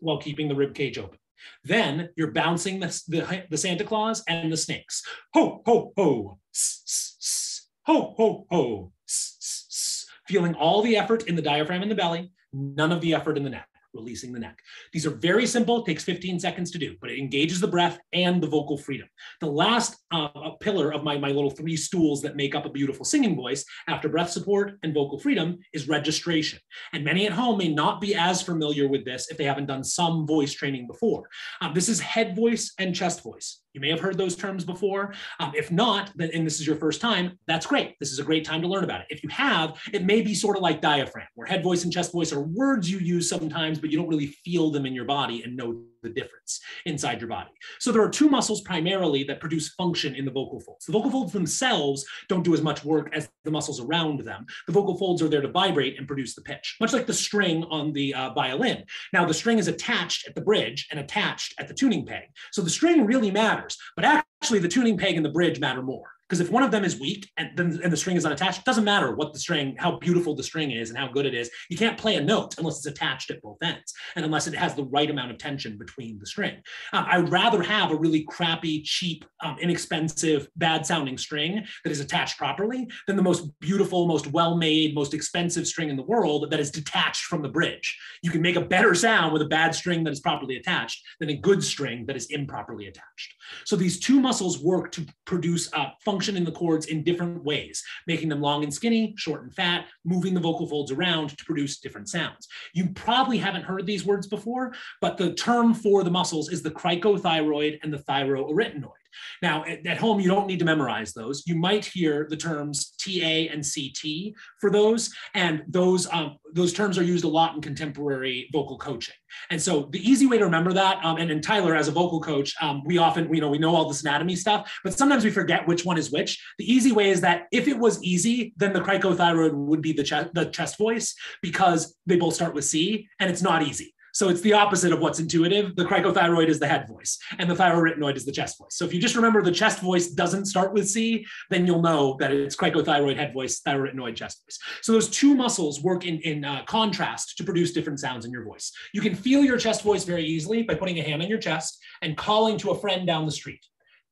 while 0.00 0.18
keeping 0.18 0.48
the 0.48 0.54
rib 0.54 0.74
cage 0.74 0.96
open. 0.96 1.18
Then 1.64 2.08
you're 2.16 2.32
bouncing 2.32 2.80
the, 2.80 2.86
the, 3.08 3.44
the 3.50 3.56
Santa 3.56 3.84
Claus 3.84 4.22
and 4.28 4.52
the 4.52 4.56
snakes. 4.56 5.02
Ho, 5.34 5.62
ho, 5.64 5.92
ho, 5.96 6.38
s, 6.54 6.82
s, 6.86 7.16
s, 7.20 7.68
ho, 7.86 8.14
ho, 8.16 8.46
ho, 8.50 8.92
s, 9.08 9.36
s, 9.40 9.66
s. 9.70 10.06
feeling 10.26 10.54
all 10.54 10.82
the 10.82 10.96
effort 10.96 11.28
in 11.28 11.36
the 11.36 11.42
diaphragm 11.42 11.82
and 11.82 11.90
the 11.90 11.94
belly, 11.96 12.32
none 12.52 12.92
of 12.92 13.00
the 13.00 13.14
effort 13.14 13.36
in 13.36 13.44
the 13.44 13.50
neck 13.50 13.68
releasing 13.94 14.32
the 14.32 14.40
neck. 14.40 14.58
These 14.92 15.06
are 15.06 15.10
very 15.10 15.46
simple, 15.46 15.82
takes 15.82 16.04
15 16.04 16.40
seconds 16.40 16.70
to 16.70 16.78
do, 16.78 16.96
but 17.00 17.10
it 17.10 17.18
engages 17.18 17.60
the 17.60 17.68
breath 17.68 17.98
and 18.12 18.42
the 18.42 18.46
vocal 18.46 18.78
freedom. 18.78 19.08
The 19.40 19.46
last 19.46 19.96
uh, 20.12 20.50
pillar 20.60 20.92
of 20.92 21.02
my, 21.02 21.16
my 21.18 21.30
little 21.30 21.50
three 21.50 21.76
stools 21.76 22.22
that 22.22 22.36
make 22.36 22.54
up 22.54 22.66
a 22.66 22.70
beautiful 22.70 23.04
singing 23.04 23.34
voice 23.34 23.64
after 23.88 24.08
breath 24.08 24.30
support 24.30 24.78
and 24.82 24.94
vocal 24.94 25.18
freedom 25.18 25.58
is 25.72 25.88
registration. 25.88 26.58
And 26.92 27.04
many 27.04 27.26
at 27.26 27.32
home 27.32 27.58
may 27.58 27.68
not 27.68 28.00
be 28.00 28.14
as 28.14 28.42
familiar 28.42 28.88
with 28.88 29.04
this 29.04 29.30
if 29.30 29.36
they 29.36 29.44
haven't 29.44 29.66
done 29.66 29.84
some 29.84 30.26
voice 30.26 30.52
training 30.52 30.86
before. 30.86 31.28
Um, 31.60 31.74
this 31.74 31.88
is 31.88 32.00
head 32.00 32.36
voice 32.36 32.72
and 32.78 32.94
chest 32.94 33.22
voice. 33.22 33.60
You 33.72 33.80
may 33.80 33.88
have 33.88 34.00
heard 34.00 34.18
those 34.18 34.36
terms 34.36 34.64
before. 34.64 35.14
Um, 35.40 35.52
if 35.54 35.70
not, 35.70 36.12
and 36.18 36.46
this 36.46 36.60
is 36.60 36.66
your 36.66 36.76
first 36.76 37.00
time, 37.00 37.38
that's 37.46 37.64
great. 37.64 37.96
This 38.00 38.12
is 38.12 38.18
a 38.18 38.24
great 38.24 38.44
time 38.44 38.60
to 38.60 38.68
learn 38.68 38.84
about 38.84 39.00
it. 39.00 39.06
If 39.08 39.22
you 39.22 39.30
have, 39.30 39.80
it 39.92 40.04
may 40.04 40.20
be 40.20 40.34
sort 40.34 40.56
of 40.56 40.62
like 40.62 40.82
diaphragm, 40.82 41.26
where 41.34 41.46
head 41.46 41.62
voice 41.62 41.84
and 41.84 41.92
chest 41.92 42.12
voice 42.12 42.32
are 42.32 42.42
words 42.42 42.90
you 42.90 42.98
use 42.98 43.28
sometimes, 43.28 43.78
but 43.78 43.90
you 43.90 43.96
don't 43.96 44.08
really 44.08 44.26
feel 44.44 44.70
them 44.70 44.84
in 44.84 44.92
your 44.92 45.06
body 45.06 45.42
and 45.42 45.56
know 45.56 45.82
the 46.02 46.10
difference 46.10 46.60
inside 46.84 47.20
your 47.20 47.28
body. 47.28 47.50
So 47.78 47.92
there 47.92 48.02
are 48.02 48.08
two 48.08 48.28
muscles 48.28 48.60
primarily 48.62 49.24
that 49.24 49.40
produce 49.40 49.70
function 49.74 50.14
in 50.14 50.24
the 50.24 50.30
vocal 50.30 50.60
folds. 50.60 50.86
The 50.86 50.92
vocal 50.92 51.10
folds 51.10 51.32
themselves 51.32 52.04
don't 52.28 52.42
do 52.42 52.54
as 52.54 52.62
much 52.62 52.84
work 52.84 53.10
as 53.14 53.28
the 53.44 53.50
muscles 53.50 53.80
around 53.80 54.20
them. 54.20 54.46
The 54.66 54.72
vocal 54.72 54.96
folds 54.96 55.22
are 55.22 55.28
there 55.28 55.40
to 55.40 55.48
vibrate 55.48 55.98
and 55.98 56.06
produce 56.06 56.34
the 56.34 56.42
pitch, 56.42 56.76
much 56.80 56.92
like 56.92 57.06
the 57.06 57.12
string 57.12 57.64
on 57.64 57.92
the 57.92 58.14
uh, 58.14 58.32
violin. 58.34 58.84
Now 59.12 59.24
the 59.24 59.34
string 59.34 59.58
is 59.58 59.68
attached 59.68 60.26
at 60.28 60.34
the 60.34 60.40
bridge 60.40 60.88
and 60.90 61.00
attached 61.00 61.54
at 61.58 61.68
the 61.68 61.74
tuning 61.74 62.06
peg. 62.06 62.24
So 62.50 62.62
the 62.62 62.70
string 62.70 63.06
really 63.06 63.30
matters, 63.30 63.76
but 63.96 64.04
actually 64.04 64.58
the 64.58 64.68
tuning 64.68 64.98
peg 64.98 65.16
and 65.16 65.24
the 65.24 65.30
bridge 65.30 65.60
matter 65.60 65.82
more. 65.82 66.08
Because 66.28 66.40
if 66.40 66.50
one 66.50 66.62
of 66.62 66.70
them 66.70 66.84
is 66.84 66.98
weak 66.98 67.28
and 67.36 67.50
then 67.56 67.78
and 67.82 67.92
the 67.92 67.96
string 67.96 68.16
is 68.16 68.24
unattached, 68.24 68.60
it 68.60 68.64
doesn't 68.64 68.84
matter 68.84 69.14
what 69.14 69.32
the 69.32 69.38
string, 69.38 69.76
how 69.78 69.98
beautiful 69.98 70.34
the 70.34 70.42
string 70.42 70.70
is 70.70 70.88
and 70.88 70.98
how 70.98 71.08
good 71.08 71.26
it 71.26 71.34
is. 71.34 71.50
You 71.68 71.76
can't 71.76 71.98
play 71.98 72.16
a 72.16 72.22
note 72.22 72.54
unless 72.58 72.78
it's 72.78 72.86
attached 72.86 73.30
at 73.30 73.42
both 73.42 73.58
ends 73.62 73.92
and 74.16 74.24
unless 74.24 74.46
it 74.46 74.54
has 74.54 74.74
the 74.74 74.84
right 74.84 75.10
amount 75.10 75.30
of 75.30 75.36
tension 75.36 75.76
between 75.76 76.18
the 76.18 76.26
string. 76.26 76.56
Um, 76.94 77.04
I 77.06 77.18
would 77.18 77.28
rather 77.28 77.62
have 77.62 77.90
a 77.90 77.96
really 77.96 78.24
crappy, 78.24 78.82
cheap, 78.82 79.26
um, 79.42 79.58
inexpensive, 79.60 80.48
bad 80.56 80.86
sounding 80.86 81.18
string 81.18 81.66
that 81.84 81.90
is 81.90 82.00
attached 82.00 82.38
properly 82.38 82.88
than 83.06 83.16
the 83.16 83.22
most 83.22 83.50
beautiful, 83.60 84.06
most 84.06 84.28
well 84.28 84.56
made, 84.56 84.94
most 84.94 85.12
expensive 85.12 85.66
string 85.66 85.90
in 85.90 85.96
the 85.96 86.02
world 86.02 86.50
that 86.50 86.60
is 86.60 86.70
detached 86.70 87.24
from 87.24 87.42
the 87.42 87.48
bridge. 87.48 87.98
You 88.22 88.30
can 88.30 88.40
make 88.40 88.56
a 88.56 88.60
better 88.62 88.94
sound 88.94 89.34
with 89.34 89.42
a 89.42 89.46
bad 89.46 89.74
string 89.74 90.02
that 90.04 90.12
is 90.12 90.20
properly 90.20 90.56
attached 90.56 91.02
than 91.20 91.28
a 91.28 91.36
good 91.36 91.62
string 91.62 92.06
that 92.06 92.16
is 92.16 92.26
improperly 92.30 92.86
attached. 92.86 93.34
So 93.66 93.76
these 93.76 94.00
two 94.00 94.18
muscles 94.18 94.62
work 94.62 94.92
to 94.92 95.06
produce 95.26 95.72
uh, 95.74 95.90
function 96.04 96.21
function 96.22 96.36
in 96.36 96.44
the 96.44 96.52
cords 96.52 96.86
in 96.86 97.02
different 97.02 97.42
ways, 97.42 97.82
making 98.06 98.28
them 98.28 98.40
long 98.40 98.62
and 98.62 98.72
skinny, 98.72 99.12
short 99.16 99.42
and 99.42 99.52
fat, 99.52 99.86
moving 100.04 100.34
the 100.34 100.40
vocal 100.40 100.68
folds 100.68 100.92
around 100.92 101.36
to 101.36 101.44
produce 101.44 101.80
different 101.80 102.08
sounds. 102.08 102.46
You 102.74 102.90
probably 102.90 103.38
haven't 103.38 103.64
heard 103.64 103.86
these 103.86 104.06
words 104.06 104.28
before, 104.28 104.72
but 105.00 105.16
the 105.16 105.34
term 105.34 105.74
for 105.74 106.04
the 106.04 106.12
muscles 106.12 106.48
is 106.48 106.62
the 106.62 106.70
cricothyroid 106.70 107.80
and 107.82 107.92
the 107.92 107.98
thyroarytenoid. 107.98 109.01
Now, 109.40 109.64
at, 109.64 109.86
at, 109.86 109.98
home, 109.98 110.20
you 110.20 110.28
don't 110.28 110.46
need 110.46 110.58
to 110.58 110.64
memorize 110.64 111.12
those. 111.12 111.44
You 111.46 111.56
might 111.56 111.84
hear 111.84 112.26
the 112.28 112.36
terms 112.36 112.94
TA 112.98 113.48
and 113.52 113.64
CT 113.64 114.34
for 114.60 114.70
those, 114.70 115.10
and 115.34 115.62
those 115.68 116.08
um, 116.12 116.36
those 116.52 116.72
terms 116.72 116.98
are 116.98 117.02
used 117.02 117.24
a 117.24 117.28
lot 117.28 117.54
in 117.54 117.60
contemporary 117.60 118.48
vocal 118.52 118.78
coaching. 118.78 119.14
And 119.50 119.60
so 119.60 119.88
the 119.90 120.08
easy 120.08 120.26
way 120.26 120.38
to 120.38 120.44
remember 120.44 120.72
that, 120.74 121.02
um, 121.04 121.16
and, 121.16 121.30
and 121.30 121.42
Tyler, 121.42 121.74
as 121.74 121.88
a 121.88 121.92
vocal 121.92 122.20
coach, 122.20 122.54
um, 122.60 122.82
we 122.84 122.98
often, 122.98 123.28
we 123.28 123.40
know, 123.40 123.48
we 123.48 123.58
know 123.58 123.74
all 123.74 123.88
this 123.88 124.02
anatomy 124.02 124.36
stuff, 124.36 124.70
but 124.84 124.92
sometimes 124.94 125.24
we 125.24 125.30
forget 125.30 125.66
which 125.66 125.84
one 125.84 125.98
is 125.98 126.10
which. 126.10 126.42
The 126.58 126.70
easy 126.70 126.92
way 126.92 127.10
is 127.10 127.20
that 127.22 127.44
if 127.52 127.68
it 127.68 127.78
was 127.78 128.02
easy, 128.02 128.52
then 128.56 128.72
the 128.72 128.80
cricothyroid 128.80 129.54
would 129.54 129.82
be 129.82 129.92
the, 129.92 130.04
chest, 130.04 130.30
the 130.34 130.46
chest 130.46 130.78
voice 130.78 131.14
because 131.40 131.96
they 132.06 132.16
both 132.16 132.34
start 132.34 132.54
with 132.54 132.64
C, 132.64 133.08
and 133.18 133.30
it's 133.30 133.42
not 133.42 133.62
easy. 133.62 133.94
So 134.12 134.28
it's 134.28 134.42
the 134.42 134.52
opposite 134.52 134.92
of 134.92 135.00
what's 135.00 135.18
intuitive. 135.18 135.74
The 135.74 135.84
cricothyroid 135.84 136.48
is 136.48 136.58
the 136.58 136.68
head 136.68 136.86
voice, 136.86 137.18
and 137.38 137.50
the 137.50 137.54
thyroarytenoid 137.54 138.16
is 138.16 138.26
the 138.26 138.32
chest 138.32 138.58
voice. 138.58 138.76
So 138.76 138.84
if 138.84 138.92
you 138.92 139.00
just 139.00 139.16
remember 139.16 139.42
the 139.42 139.50
chest 139.50 139.80
voice 139.80 140.08
doesn't 140.08 140.46
start 140.46 140.74
with 140.74 140.88
C, 140.88 141.26
then 141.48 141.66
you'll 141.66 141.80
know 141.80 142.16
that 142.20 142.30
it's 142.30 142.54
cricothyroid, 142.54 143.16
head 143.16 143.32
voice, 143.32 143.60
thyroarytenoid, 143.66 144.14
chest 144.14 144.42
voice. 144.44 144.58
So 144.82 144.92
those 144.92 145.08
two 145.08 145.34
muscles 145.34 145.82
work 145.82 146.04
in, 146.04 146.20
in 146.20 146.44
uh, 146.44 146.62
contrast 146.66 147.38
to 147.38 147.44
produce 147.44 147.72
different 147.72 148.00
sounds 148.00 148.26
in 148.26 148.30
your 148.30 148.44
voice. 148.44 148.70
You 148.92 149.00
can 149.00 149.14
feel 149.14 149.42
your 149.42 149.58
chest 149.58 149.82
voice 149.82 150.04
very 150.04 150.24
easily 150.24 150.62
by 150.62 150.74
putting 150.74 150.98
a 150.98 151.02
hand 151.02 151.22
on 151.22 151.28
your 151.28 151.38
chest 151.38 151.78
and 152.02 152.16
calling 152.16 152.58
to 152.58 152.70
a 152.70 152.78
friend 152.78 153.06
down 153.06 153.24
the 153.24 153.32
street. 153.32 153.64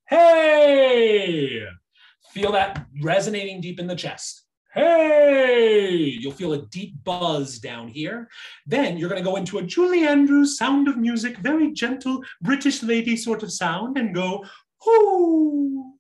Hey! 0.09 1.63
Feel 2.33 2.53
that 2.53 2.87
resonating 3.03 3.61
deep 3.61 3.79
in 3.79 3.87
the 3.87 3.97
chest 3.97 4.45
hey, 4.75 6.17
you'll 6.21 6.33
feel 6.33 6.53
a 6.53 6.63
deep 6.67 6.95
buzz 7.05 7.59
down 7.59 7.89
here. 7.89 8.29
Then 8.67 8.99
you're 8.99 9.09
going 9.09 9.23
to 9.23 9.29
go 9.29 9.37
into 9.37 9.59
a 9.59 9.63
Julie 9.63 10.07
Andrews 10.07 10.57
sound 10.57 10.89
of 10.89 10.97
music, 10.97 11.39
very 11.39 11.73
gentle 11.73 12.23
British 12.41 12.83
lady 12.83 13.17
sort 13.17 13.43
of 13.43 13.53
sound, 13.53 13.99
and 13.99 14.15
go, 14.15 14.45
whoo. 14.85 15.95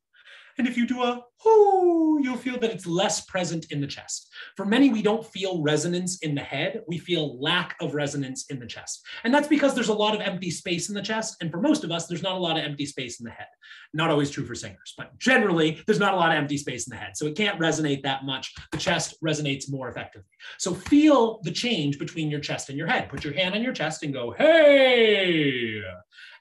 And 0.58 0.68
if 0.68 0.76
you 0.76 0.86
do 0.86 1.02
a 1.02 1.22
whoo, 1.44 2.20
you'll 2.22 2.36
feel 2.36 2.58
that 2.58 2.70
it's 2.70 2.86
less 2.86 3.24
present 3.24 3.66
in 3.70 3.80
the 3.80 3.86
chest. 3.86 4.30
For 4.56 4.64
many, 4.64 4.90
we 4.90 5.02
don't 5.02 5.24
feel 5.24 5.62
resonance 5.62 6.18
in 6.22 6.34
the 6.34 6.42
head. 6.42 6.82
We 6.86 6.98
feel 6.98 7.40
lack 7.40 7.76
of 7.80 7.94
resonance 7.94 8.46
in 8.50 8.58
the 8.58 8.66
chest. 8.66 9.04
And 9.24 9.32
that's 9.32 9.48
because 9.48 9.74
there's 9.74 9.88
a 9.88 9.94
lot 9.94 10.14
of 10.14 10.20
empty 10.20 10.50
space 10.50 10.88
in 10.88 10.94
the 10.94 11.02
chest. 11.02 11.36
And 11.40 11.50
for 11.50 11.60
most 11.60 11.84
of 11.84 11.90
us, 11.90 12.06
there's 12.06 12.22
not 12.22 12.36
a 12.36 12.40
lot 12.40 12.58
of 12.58 12.64
empty 12.64 12.86
space 12.86 13.20
in 13.20 13.24
the 13.24 13.30
head. 13.30 13.46
Not 13.94 14.10
always 14.10 14.30
true 14.30 14.44
for 14.44 14.54
singers, 14.54 14.94
but 14.96 15.18
generally, 15.18 15.82
there's 15.86 15.98
not 15.98 16.14
a 16.14 16.16
lot 16.16 16.30
of 16.30 16.36
empty 16.36 16.58
space 16.58 16.86
in 16.86 16.90
the 16.90 16.96
head. 16.96 17.16
So 17.16 17.26
it 17.26 17.36
can't 17.36 17.58
resonate 17.58 18.02
that 18.02 18.24
much. 18.24 18.54
The 18.72 18.78
chest 18.78 19.14
resonates 19.24 19.70
more 19.70 19.88
effectively. 19.88 20.28
So 20.58 20.74
feel 20.74 21.40
the 21.42 21.52
change 21.52 21.98
between 21.98 22.30
your 22.30 22.40
chest 22.40 22.68
and 22.68 22.78
your 22.78 22.86
head. 22.86 23.08
Put 23.08 23.24
your 23.24 23.34
hand 23.34 23.54
on 23.54 23.62
your 23.62 23.72
chest 23.72 24.02
and 24.02 24.12
go, 24.12 24.32
hey. 24.32 25.82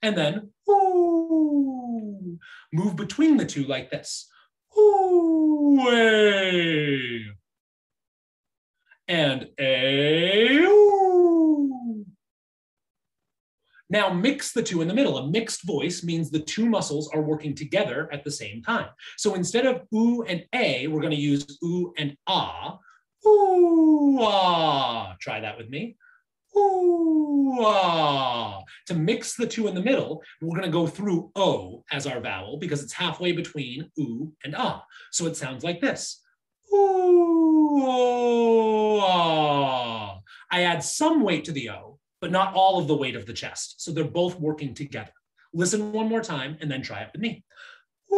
And 0.01 0.17
then, 0.17 0.51
ooh. 0.69 2.37
Move 2.71 2.95
between 2.95 3.37
the 3.37 3.45
two 3.45 3.65
like 3.65 3.89
this. 3.89 4.29
Ooh, 4.79 6.39
and 9.07 9.47
a. 9.59 10.67
Now 13.91 14.13
mix 14.13 14.51
the 14.51 14.61
two 14.61 14.81
in 14.81 14.87
the 14.87 14.93
middle. 14.93 15.17
A 15.17 15.27
mixed 15.27 15.65
voice 15.65 16.03
means 16.03 16.29
the 16.29 16.39
two 16.39 16.69
muscles 16.69 17.09
are 17.13 17.21
working 17.21 17.55
together 17.55 18.07
at 18.13 18.23
the 18.23 18.29
same 18.31 18.61
time. 18.61 18.89
So 19.17 19.33
instead 19.33 19.65
of 19.65 19.81
ooh 19.93 20.21
and 20.23 20.45
a, 20.53 20.85
we're 20.87 21.01
going 21.01 21.09
to 21.15 21.17
use 21.17 21.57
ooh 21.63 21.91
and 21.97 22.15
ah. 22.27 22.77
Ooh 23.25 24.19
ah. 24.21 25.15
Try 25.19 25.39
that 25.39 25.57
with 25.57 25.69
me. 25.69 25.97
Ah. 27.61 28.63
To 28.87 28.95
mix 28.95 29.35
the 29.35 29.45
two 29.45 29.67
in 29.67 29.75
the 29.75 29.81
middle, 29.81 30.23
we're 30.41 30.57
going 30.57 30.63
to 30.63 30.71
go 30.71 30.87
through 30.87 31.29
o 31.35 31.83
as 31.91 32.07
our 32.07 32.19
vowel 32.19 32.57
because 32.57 32.81
it's 32.83 32.93
halfway 32.93 33.31
between 33.31 33.91
ooh 33.99 34.33
and 34.43 34.55
ah. 34.55 34.83
So 35.11 35.27
it 35.27 35.37
sounds 35.37 35.63
like 35.63 35.81
this. 35.81 36.19
Ah. 36.71 36.77
I 40.51 40.63
add 40.63 40.83
some 40.83 41.21
weight 41.21 41.45
to 41.45 41.51
the 41.51 41.69
O, 41.69 41.99
but 42.21 42.31
not 42.31 42.55
all 42.55 42.79
of 42.79 42.87
the 42.87 42.95
weight 42.95 43.15
of 43.15 43.27
the 43.27 43.33
chest. 43.33 43.81
So 43.81 43.91
they're 43.91 44.03
both 44.03 44.39
working 44.39 44.73
together. 44.73 45.11
Listen 45.53 45.91
one 45.91 46.09
more 46.09 46.21
time 46.21 46.57
and 46.61 46.71
then 46.71 46.81
try 46.81 47.01
it 47.01 47.09
with 47.13 47.21
me. 47.21 47.43
Ah. 48.11 48.15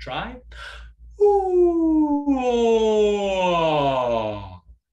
Try. 0.00 0.36
Ooh. 1.20 3.21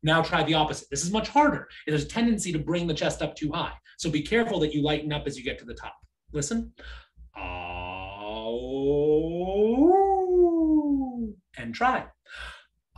Now 0.04 0.22
try 0.22 0.44
the 0.44 0.54
opposite. 0.54 0.88
This 0.90 1.04
is 1.04 1.12
much 1.12 1.28
harder. 1.30 1.68
There's 1.86 2.04
a 2.04 2.08
tendency 2.08 2.52
to 2.54 2.60
bring 2.60 2.88
the 2.88 2.94
chest 2.94 3.22
up 3.22 3.36
too 3.36 3.52
high. 3.52 3.74
So 3.98 4.10
be 4.10 4.22
careful 4.22 4.60
that 4.62 4.74
you 4.74 4.82
lighten 4.82 5.12
up 5.12 5.28
as 5.28 5.38
you 5.38 5.44
get 5.44 5.60
to 5.60 5.66
the 5.66 5.74
top. 5.74 5.96
Listen. 6.32 6.74
And 11.58 11.74
try. 11.74 12.06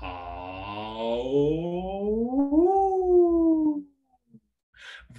Oh. 0.01 1.80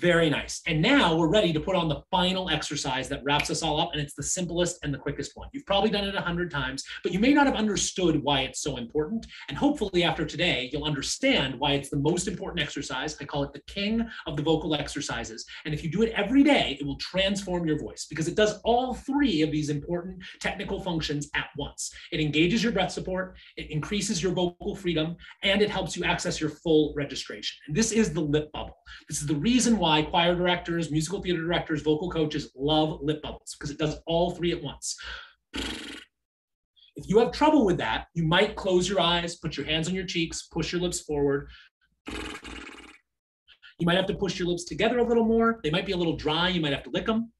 Very 0.02 0.28
nice. 0.28 0.62
And 0.66 0.82
now 0.82 1.14
we're 1.14 1.28
ready 1.28 1.52
to 1.52 1.60
put 1.60 1.76
on 1.76 1.88
the 1.88 2.02
final 2.10 2.50
exercise 2.50 3.08
that 3.08 3.22
wraps 3.22 3.50
us 3.50 3.62
all 3.62 3.80
up. 3.80 3.90
And 3.92 4.02
it's 4.02 4.14
the 4.14 4.22
simplest 4.24 4.80
and 4.82 4.92
the 4.92 4.98
quickest 4.98 5.30
one. 5.36 5.48
You've 5.52 5.64
probably 5.64 5.90
done 5.90 6.02
it 6.02 6.16
a 6.16 6.20
hundred 6.20 6.50
times, 6.50 6.82
but 7.04 7.12
you 7.12 7.20
may 7.20 7.32
not 7.32 7.46
have 7.46 7.54
understood 7.54 8.20
why 8.20 8.40
it's 8.40 8.60
so 8.60 8.78
important. 8.78 9.28
And 9.48 9.56
hopefully 9.56 10.02
after 10.02 10.24
today, 10.24 10.68
you'll 10.72 10.86
understand 10.86 11.54
why 11.56 11.74
it's 11.74 11.88
the 11.88 12.00
most 12.00 12.26
important 12.26 12.60
exercise. 12.60 13.16
I 13.20 13.24
call 13.26 13.44
it 13.44 13.52
the 13.52 13.62
king 13.72 14.04
of 14.26 14.36
the 14.36 14.42
vocal 14.42 14.74
exercises. 14.74 15.46
And 15.66 15.72
if 15.72 15.84
you 15.84 15.90
do 15.92 16.02
it 16.02 16.12
every 16.16 16.42
day, 16.42 16.76
it 16.80 16.84
will 16.84 16.96
transform 16.96 17.64
your 17.64 17.78
voice 17.78 18.06
because 18.10 18.26
it 18.26 18.34
does 18.34 18.58
all 18.64 18.94
three 18.94 19.42
of 19.42 19.52
these 19.52 19.70
important 19.70 20.20
technical 20.40 20.80
functions 20.80 21.30
at 21.36 21.46
once. 21.56 21.92
It 22.10 22.18
engages 22.18 22.64
your 22.64 22.72
breath 22.72 22.90
support, 22.90 23.36
it 23.56 23.70
increases 23.70 24.20
your 24.20 24.32
vocal 24.32 24.74
freedom, 24.74 25.14
and 25.44 25.62
it 25.62 25.70
helps 25.70 25.96
you 25.96 26.02
access 26.02 26.40
your 26.40 26.50
full 26.50 26.92
registration. 26.96 27.56
And 27.68 27.76
this 27.76 27.92
is 27.92 28.12
the 28.12 28.20
lip 28.20 28.50
bubble. 28.50 28.76
This 29.08 29.20
is 29.20 29.28
the 29.28 29.36
reason 29.36 29.78
why 29.78 29.91
why 29.92 30.00
choir 30.00 30.34
directors, 30.34 30.90
musical 30.90 31.20
theater 31.20 31.42
directors, 31.42 31.82
vocal 31.82 32.10
coaches 32.10 32.50
love 32.56 33.00
lip 33.02 33.20
bubbles 33.20 33.54
because 33.58 33.70
it 33.70 33.76
does 33.76 33.96
all 34.06 34.30
three 34.30 34.50
at 34.50 34.62
once. 34.62 34.96
If 35.54 37.08
you 37.08 37.18
have 37.18 37.30
trouble 37.30 37.66
with 37.66 37.76
that, 37.76 38.06
you 38.14 38.24
might 38.24 38.56
close 38.56 38.88
your 38.88 39.00
eyes, 39.00 39.36
put 39.36 39.54
your 39.58 39.66
hands 39.66 39.88
on 39.88 39.94
your 39.94 40.06
cheeks, 40.06 40.48
push 40.50 40.72
your 40.72 40.80
lips 40.80 41.00
forward. 41.00 41.46
You 42.08 43.84
might 43.84 43.96
have 43.96 44.06
to 44.06 44.14
push 44.14 44.38
your 44.38 44.48
lips 44.48 44.64
together 44.64 44.98
a 44.98 45.06
little 45.06 45.26
more. 45.26 45.60
They 45.62 45.70
might 45.70 45.84
be 45.84 45.92
a 45.92 45.96
little 45.96 46.16
dry. 46.16 46.48
You 46.48 46.62
might 46.62 46.72
have 46.72 46.84
to 46.84 46.90
lick 46.90 47.04
them. 47.04 47.30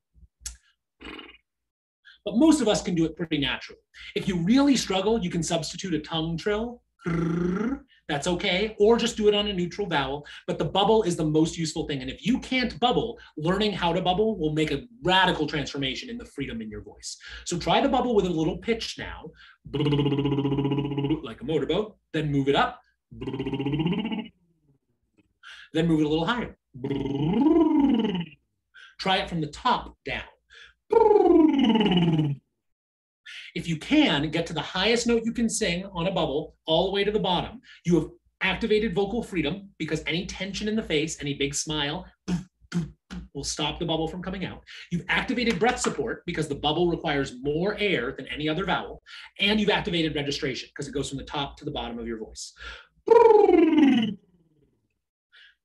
But 2.26 2.36
most 2.36 2.60
of 2.60 2.68
us 2.68 2.82
can 2.82 2.94
do 2.94 3.06
it 3.06 3.16
pretty 3.16 3.38
naturally. 3.38 3.80
If 4.14 4.28
you 4.28 4.36
really 4.36 4.76
struggle, 4.76 5.18
you 5.22 5.30
can 5.30 5.42
substitute 5.42 5.94
a 5.94 6.00
tongue 6.00 6.36
trill. 6.36 6.82
That's 8.12 8.26
okay. 8.26 8.76
Or 8.78 8.98
just 8.98 9.16
do 9.16 9.28
it 9.28 9.34
on 9.34 9.48
a 9.48 9.54
neutral 9.54 9.86
vowel. 9.86 10.26
But 10.46 10.58
the 10.58 10.66
bubble 10.66 11.02
is 11.02 11.16
the 11.16 11.24
most 11.24 11.56
useful 11.56 11.86
thing. 11.86 12.02
And 12.02 12.10
if 12.10 12.26
you 12.26 12.40
can't 12.40 12.78
bubble, 12.78 13.18
learning 13.38 13.72
how 13.72 13.94
to 13.94 14.02
bubble 14.02 14.38
will 14.38 14.52
make 14.52 14.70
a 14.70 14.82
radical 15.02 15.46
transformation 15.46 16.10
in 16.10 16.18
the 16.18 16.26
freedom 16.26 16.60
in 16.60 16.68
your 16.68 16.82
voice. 16.82 17.16
So 17.46 17.58
try 17.58 17.80
the 17.80 17.88
bubble 17.88 18.14
with 18.14 18.26
a 18.26 18.28
little 18.28 18.58
pitch 18.58 18.96
now, 18.98 19.30
like 21.22 21.40
a 21.40 21.44
motorboat, 21.44 21.96
then 22.12 22.30
move 22.30 22.48
it 22.48 22.54
up, 22.54 22.82
then 25.72 25.86
move 25.86 26.00
it 26.00 26.04
a 26.04 26.08
little 26.10 26.26
higher. 26.26 26.58
Try 29.00 29.16
it 29.20 29.30
from 29.30 29.40
the 29.40 29.46
top 29.46 29.96
down. 30.04 30.24
If 33.54 33.68
you 33.68 33.76
can 33.76 34.30
get 34.30 34.46
to 34.46 34.52
the 34.52 34.60
highest 34.60 35.06
note 35.06 35.22
you 35.24 35.32
can 35.32 35.48
sing 35.48 35.84
on 35.92 36.06
a 36.06 36.12
bubble 36.12 36.56
all 36.66 36.86
the 36.86 36.92
way 36.92 37.04
to 37.04 37.10
the 37.10 37.18
bottom, 37.18 37.60
you 37.84 37.94
have 37.96 38.08
activated 38.40 38.94
vocal 38.94 39.22
freedom 39.22 39.68
because 39.78 40.02
any 40.06 40.26
tension 40.26 40.68
in 40.68 40.76
the 40.76 40.82
face, 40.82 41.20
any 41.20 41.34
big 41.34 41.54
smile, 41.54 42.06
will 43.34 43.44
stop 43.44 43.78
the 43.78 43.84
bubble 43.84 44.08
from 44.08 44.22
coming 44.22 44.44
out. 44.44 44.62
You've 44.90 45.04
activated 45.08 45.58
breath 45.58 45.80
support 45.80 46.22
because 46.26 46.48
the 46.48 46.54
bubble 46.54 46.90
requires 46.90 47.34
more 47.42 47.76
air 47.78 48.12
than 48.12 48.26
any 48.26 48.48
other 48.48 48.64
vowel. 48.64 49.02
And 49.38 49.60
you've 49.60 49.70
activated 49.70 50.14
registration 50.14 50.68
because 50.68 50.88
it 50.88 50.94
goes 50.94 51.08
from 51.08 51.18
the 51.18 51.24
top 51.24 51.56
to 51.58 51.64
the 51.64 51.70
bottom 51.70 51.98
of 51.98 52.06
your 52.06 52.18
voice. 52.18 52.52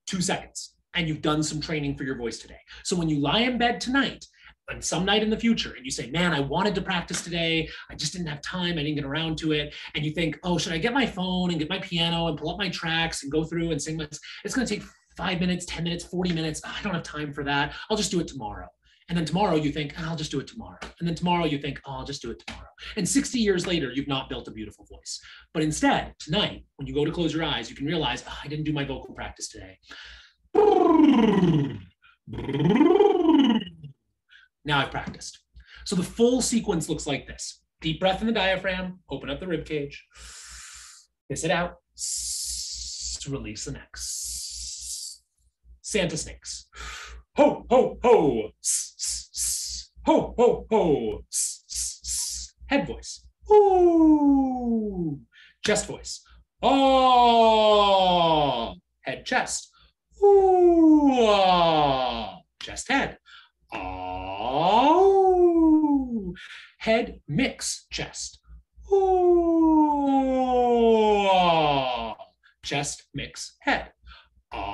Two 0.06 0.20
seconds. 0.20 0.74
And 0.94 1.06
you've 1.06 1.22
done 1.22 1.42
some 1.42 1.60
training 1.60 1.96
for 1.96 2.04
your 2.04 2.16
voice 2.16 2.38
today. 2.38 2.60
So 2.82 2.96
when 2.96 3.08
you 3.08 3.20
lie 3.20 3.40
in 3.40 3.58
bed 3.58 3.80
tonight, 3.80 4.24
and 4.68 4.84
some 4.84 5.04
night 5.04 5.22
in 5.22 5.30
the 5.30 5.38
future 5.38 5.74
and 5.76 5.84
you 5.84 5.90
say 5.90 6.10
man 6.10 6.32
i 6.32 6.40
wanted 6.40 6.74
to 6.74 6.82
practice 6.82 7.22
today. 7.22 7.68
I 7.90 7.94
just 7.94 8.12
didn't 8.12 8.28
have 8.28 8.40
time. 8.42 8.72
I 8.72 8.82
didn't 8.82 8.96
get 8.96 9.04
around 9.04 9.38
to 9.38 9.52
it. 9.52 9.74
And 9.94 10.04
you 10.04 10.12
think 10.12 10.38
oh 10.42 10.58
should 10.58 10.72
i 10.72 10.78
get 10.78 10.92
my 10.92 11.06
phone 11.06 11.50
and 11.50 11.58
get 11.58 11.68
my 11.68 11.78
piano 11.78 12.28
and 12.28 12.38
pull 12.38 12.50
up 12.50 12.58
my 12.58 12.68
tracks 12.68 13.22
and 13.22 13.32
go 13.32 13.44
through 13.44 13.70
and 13.70 13.80
sing 13.80 13.96
my 13.96 14.08
it's 14.44 14.54
going 14.54 14.66
to 14.66 14.74
take 14.78 14.84
five 15.16 15.40
minutes 15.40 15.64
10 15.66 15.84
minutes 15.84 16.04
40 16.04 16.32
minutes. 16.32 16.60
Oh, 16.64 16.74
i 16.78 16.82
don't 16.82 16.94
have 16.94 17.02
time 17.02 17.32
for 17.32 17.44
that. 17.44 17.74
I'll 17.90 17.96
just 17.96 18.10
do 18.10 18.20
it 18.20 18.28
tomorrow. 18.28 18.68
And 19.08 19.16
then 19.16 19.24
tomorrow 19.24 19.56
you 19.56 19.72
think 19.72 19.94
oh, 19.98 20.04
i'll 20.08 20.16
just 20.16 20.30
do 20.30 20.40
it 20.40 20.46
tomorrow. 20.46 20.78
And 20.98 21.08
then 21.08 21.14
tomorrow 21.14 21.44
you 21.44 21.58
think 21.58 21.80
oh 21.86 21.92
i'll 21.92 22.04
just 22.04 22.22
do 22.22 22.30
it 22.30 22.42
tomorrow. 22.46 22.68
And 22.96 23.08
60 23.08 23.38
years 23.38 23.66
later 23.66 23.90
you've 23.92 24.08
not 24.08 24.28
built 24.28 24.48
a 24.48 24.50
beautiful 24.50 24.86
voice. 24.86 25.20
But 25.54 25.62
instead 25.62 26.14
tonight 26.18 26.64
when 26.76 26.86
you 26.86 26.94
go 26.94 27.04
to 27.04 27.10
close 27.10 27.34
your 27.34 27.44
eyes 27.44 27.70
you 27.70 27.76
can 27.76 27.86
realize 27.86 28.24
oh, 28.28 28.38
i 28.44 28.48
didn't 28.48 28.64
do 28.64 28.72
my 28.72 28.84
vocal 28.84 29.14
practice 29.14 29.48
today 29.48 29.78
now 34.68 34.78
I've 34.78 34.92
practiced. 34.92 35.40
So 35.84 35.96
the 35.96 36.04
full 36.04 36.40
sequence 36.42 36.88
looks 36.88 37.06
like 37.06 37.26
this. 37.26 37.62
Deep 37.80 37.98
breath 37.98 38.20
in 38.20 38.26
the 38.26 38.32
diaphragm, 38.32 39.00
open 39.10 39.30
up 39.30 39.40
the 39.40 39.46
rib 39.46 39.64
cage, 39.64 40.04
piss 41.28 41.44
it 41.44 41.50
out, 41.50 41.76
release 43.28 43.64
the 43.64 43.72
neck. 43.72 43.88
Santa 45.82 46.16
snakes. 46.16 46.68
Ho, 47.36 47.64
ho, 47.70 47.98
ho. 48.02 48.50
Ho, 50.06 50.34
ho, 50.36 50.66
ho. 50.70 51.24
Head 52.66 52.86
voice. 52.86 53.24
Ooh. 53.50 55.20
Chest 55.64 55.86
voice. 55.86 56.20
Oh. 56.62 57.94
Head 59.00 59.24
chest. 59.24 59.70
Ooh. 60.22 61.26
Ah. 61.26 62.38
Chest 62.60 62.88
head. 62.88 63.16
Ah. 63.72 64.27
Oh, 64.50 66.32
head 66.78 67.20
mix 67.28 67.86
chest. 67.90 68.38
Ooh, 68.90 69.28
chest 72.64 73.08
mix 73.12 73.58
head. 73.60 73.92
Oh, 74.50 74.64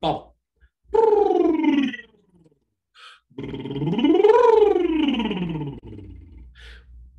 bubble. 0.00 0.36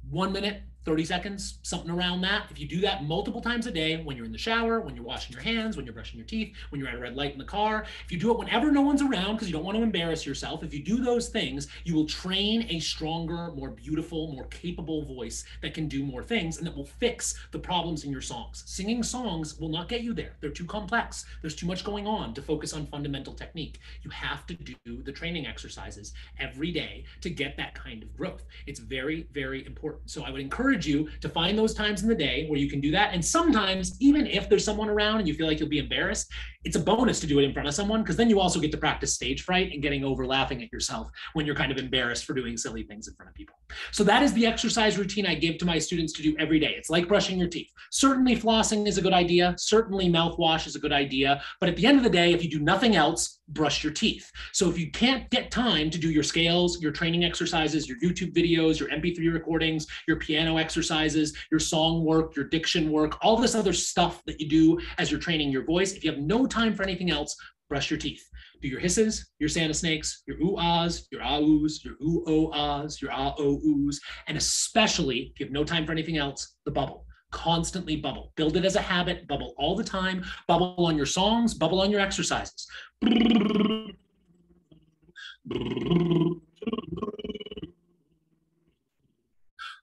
One 0.09 0.31
minute 0.31 0.63
30 0.89 1.05
seconds, 1.05 1.59
something 1.61 1.91
around 1.91 2.19
that. 2.21 2.47
If 2.49 2.59
you 2.59 2.67
do 2.67 2.81
that 2.81 3.03
multiple 3.03 3.41
times 3.41 3.67
a 3.67 3.71
day, 3.71 4.01
when 4.01 4.17
you're 4.17 4.25
in 4.25 4.31
the 4.31 4.39
shower, 4.39 4.81
when 4.81 4.95
you're 4.95 5.05
washing 5.05 5.33
your 5.33 5.43
hands, 5.43 5.77
when 5.77 5.85
you're 5.85 5.93
brushing 5.93 6.17
your 6.17 6.25
teeth, 6.25 6.55
when 6.71 6.81
you're 6.81 6.89
at 6.89 6.95
a 6.95 6.99
red 6.99 7.15
light 7.15 7.31
in 7.31 7.37
the 7.37 7.45
car, 7.45 7.85
if 8.03 8.11
you 8.11 8.17
do 8.17 8.31
it 8.31 8.39
whenever 8.39 8.71
no 8.71 8.81
one's 8.81 9.03
around 9.03 9.35
because 9.35 9.47
you 9.47 9.53
don't 9.53 9.63
want 9.63 9.77
to 9.77 9.83
embarrass 9.83 10.25
yourself, 10.25 10.63
if 10.63 10.73
you 10.73 10.83
do 10.83 10.97
those 10.97 11.29
things, 11.29 11.67
you 11.83 11.93
will 11.93 12.07
train 12.07 12.65
a 12.71 12.79
stronger, 12.79 13.51
more 13.51 13.69
beautiful, 13.69 14.31
more 14.31 14.45
capable 14.45 15.05
voice 15.05 15.45
that 15.61 15.75
can 15.75 15.87
do 15.87 16.03
more 16.03 16.23
things 16.23 16.57
and 16.57 16.65
that 16.65 16.75
will 16.75 16.87
fix 16.87 17.35
the 17.51 17.59
problems 17.59 18.03
in 18.03 18.11
your 18.11 18.19
songs. 18.19 18.63
Singing 18.65 19.03
songs 19.03 19.59
will 19.59 19.69
not 19.69 19.89
get 19.89 20.01
you 20.01 20.15
there. 20.15 20.37
They're 20.41 20.49
too 20.49 20.65
complex. 20.65 21.23
There's 21.41 21.55
too 21.55 21.67
much 21.67 21.83
going 21.83 22.07
on 22.07 22.33
to 22.33 22.41
focus 22.41 22.73
on 22.73 22.87
fundamental 22.87 23.35
technique. 23.35 23.77
You 24.01 24.09
have 24.09 24.47
to 24.47 24.55
do 24.55 25.03
the 25.03 25.11
training 25.11 25.45
exercises 25.45 26.13
every 26.39 26.71
day 26.71 27.03
to 27.21 27.29
get 27.29 27.57
that 27.57 27.75
kind 27.75 28.01
of 28.01 28.17
growth. 28.17 28.43
It's 28.65 28.79
very, 28.79 29.27
very 29.31 29.63
important. 29.67 30.09
So 30.09 30.23
I 30.23 30.31
would 30.31 30.41
encourage 30.41 30.78
encourage 30.79 30.87
you 30.87 31.09
to 31.21 31.29
find 31.29 31.57
those 31.57 31.73
times 31.73 32.03
in 32.03 32.09
the 32.09 32.15
day 32.15 32.47
where 32.47 32.59
you 32.59 32.69
can 32.69 32.79
do 32.79 32.91
that. 32.91 33.13
And 33.13 33.23
sometimes, 33.23 33.95
even 33.99 34.27
if 34.27 34.49
there's 34.49 34.63
someone 34.63 34.89
around 34.89 35.19
and 35.19 35.27
you 35.27 35.33
feel 35.33 35.47
like 35.47 35.59
you'll 35.59 35.69
be 35.69 35.79
embarrassed, 35.79 36.31
it's 36.63 36.75
a 36.75 36.79
bonus 36.79 37.19
to 37.21 37.27
do 37.27 37.39
it 37.39 37.43
in 37.43 37.53
front 37.53 37.67
of 37.67 37.73
someone 37.73 38.01
because 38.01 38.17
then 38.17 38.29
you 38.29 38.39
also 38.39 38.59
get 38.59 38.71
to 38.71 38.77
practice 38.77 39.13
stage 39.13 39.43
fright 39.43 39.71
and 39.73 39.81
getting 39.81 40.03
over 40.03 40.25
laughing 40.25 40.61
at 40.63 40.71
yourself 40.71 41.09
when 41.33 41.45
you're 41.45 41.55
kind 41.55 41.71
of 41.71 41.77
embarrassed 41.77 42.25
for 42.25 42.33
doing 42.33 42.57
silly 42.57 42.83
things 42.83 43.07
in 43.07 43.15
front 43.15 43.29
of 43.29 43.35
people. 43.35 43.58
So 43.91 44.03
that 44.03 44.23
is 44.23 44.33
the 44.33 44.45
exercise 44.45 44.97
routine 44.97 45.25
I 45.25 45.35
give 45.35 45.57
to 45.59 45.65
my 45.65 45.79
students 45.79 46.13
to 46.13 46.21
do 46.21 46.35
every 46.39 46.59
day. 46.59 46.73
It's 46.77 46.89
like 46.89 47.07
brushing 47.07 47.39
your 47.39 47.47
teeth. 47.47 47.71
Certainly 47.91 48.37
flossing 48.37 48.87
is 48.87 48.97
a 48.97 49.01
good 49.01 49.13
idea. 49.13 49.55
Certainly 49.57 50.09
mouthwash 50.09 50.67
is 50.67 50.75
a 50.75 50.79
good 50.79 50.93
idea. 50.93 51.41
But 51.59 51.69
at 51.69 51.75
the 51.75 51.85
end 51.85 51.97
of 51.97 52.03
the 52.03 52.09
day, 52.09 52.33
if 52.33 52.43
you 52.43 52.49
do 52.49 52.59
nothing 52.59 52.95
else, 52.95 53.39
brush 53.49 53.83
your 53.83 53.93
teeth. 53.93 54.31
So 54.53 54.69
if 54.69 54.77
you 54.77 54.91
can't 54.91 55.29
get 55.29 55.51
time 55.51 55.89
to 55.89 55.97
do 55.97 56.11
your 56.11 56.23
scales, 56.23 56.81
your 56.81 56.91
training 56.91 57.23
exercises, 57.23 57.87
your 57.87 57.97
YouTube 57.99 58.33
videos, 58.33 58.79
your 58.79 58.89
MP3 58.89 59.33
recordings, 59.33 59.87
your 60.07 60.17
piano 60.17 60.57
exercises, 60.57 61.35
your 61.51 61.59
song 61.59 62.03
work, 62.03 62.35
your 62.35 62.45
diction 62.45 62.91
work, 62.91 63.17
all 63.21 63.37
this 63.37 63.55
other 63.55 63.73
stuff 63.73 64.21
that 64.25 64.39
you 64.39 64.47
do 64.47 64.79
as 64.97 65.11
you're 65.11 65.19
training 65.19 65.51
your 65.51 65.65
voice, 65.65 65.93
if 65.93 66.03
you 66.03 66.11
have 66.11 66.19
no 66.19 66.45
time 66.45 66.75
for 66.75 66.83
anything 66.83 67.09
else, 67.09 67.35
brush 67.69 67.89
your 67.89 67.99
teeth. 67.99 68.27
Do 68.61 68.67
your 68.67 68.79
hisses, 68.79 69.31
your 69.39 69.49
Santa 69.49 69.73
snakes, 69.73 70.23
your 70.27 70.37
ooh-ahs, 70.37 71.07
your 71.11 71.23
ah-oohs, 71.23 71.83
your 71.83 71.95
ooh-oh-ahs, 72.03 73.01
your 73.01 73.11
ah-oh-oohs, 73.11 73.95
and 74.27 74.37
especially, 74.37 75.31
if 75.33 75.39
you 75.39 75.45
have 75.45 75.53
no 75.53 75.63
time 75.63 75.85
for 75.85 75.93
anything 75.93 76.17
else, 76.17 76.55
the 76.65 76.71
bubble 76.71 77.05
constantly 77.31 77.95
bubble. 77.95 78.33
Build 78.35 78.57
it 78.57 78.65
as 78.65 78.75
a 78.75 78.81
habit, 78.81 79.27
bubble 79.27 79.53
all 79.57 79.75
the 79.75 79.83
time, 79.83 80.23
bubble 80.47 80.75
on 80.85 80.97
your 80.97 81.05
songs, 81.05 81.53
bubble 81.53 81.81
on 81.81 81.91
your 81.91 82.01
exercises. 82.01 82.67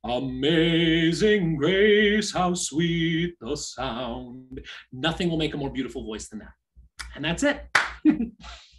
Amazing 0.04 1.56
grace, 1.56 2.32
how 2.32 2.54
sweet 2.54 3.36
the 3.40 3.56
sound. 3.56 4.60
Nothing 4.92 5.30
will 5.30 5.38
make 5.38 5.54
a 5.54 5.56
more 5.56 5.70
beautiful 5.70 6.04
voice 6.04 6.28
than 6.28 6.40
that. 6.40 6.52
And 7.14 7.24
that's 7.24 7.42
it. 7.42 7.64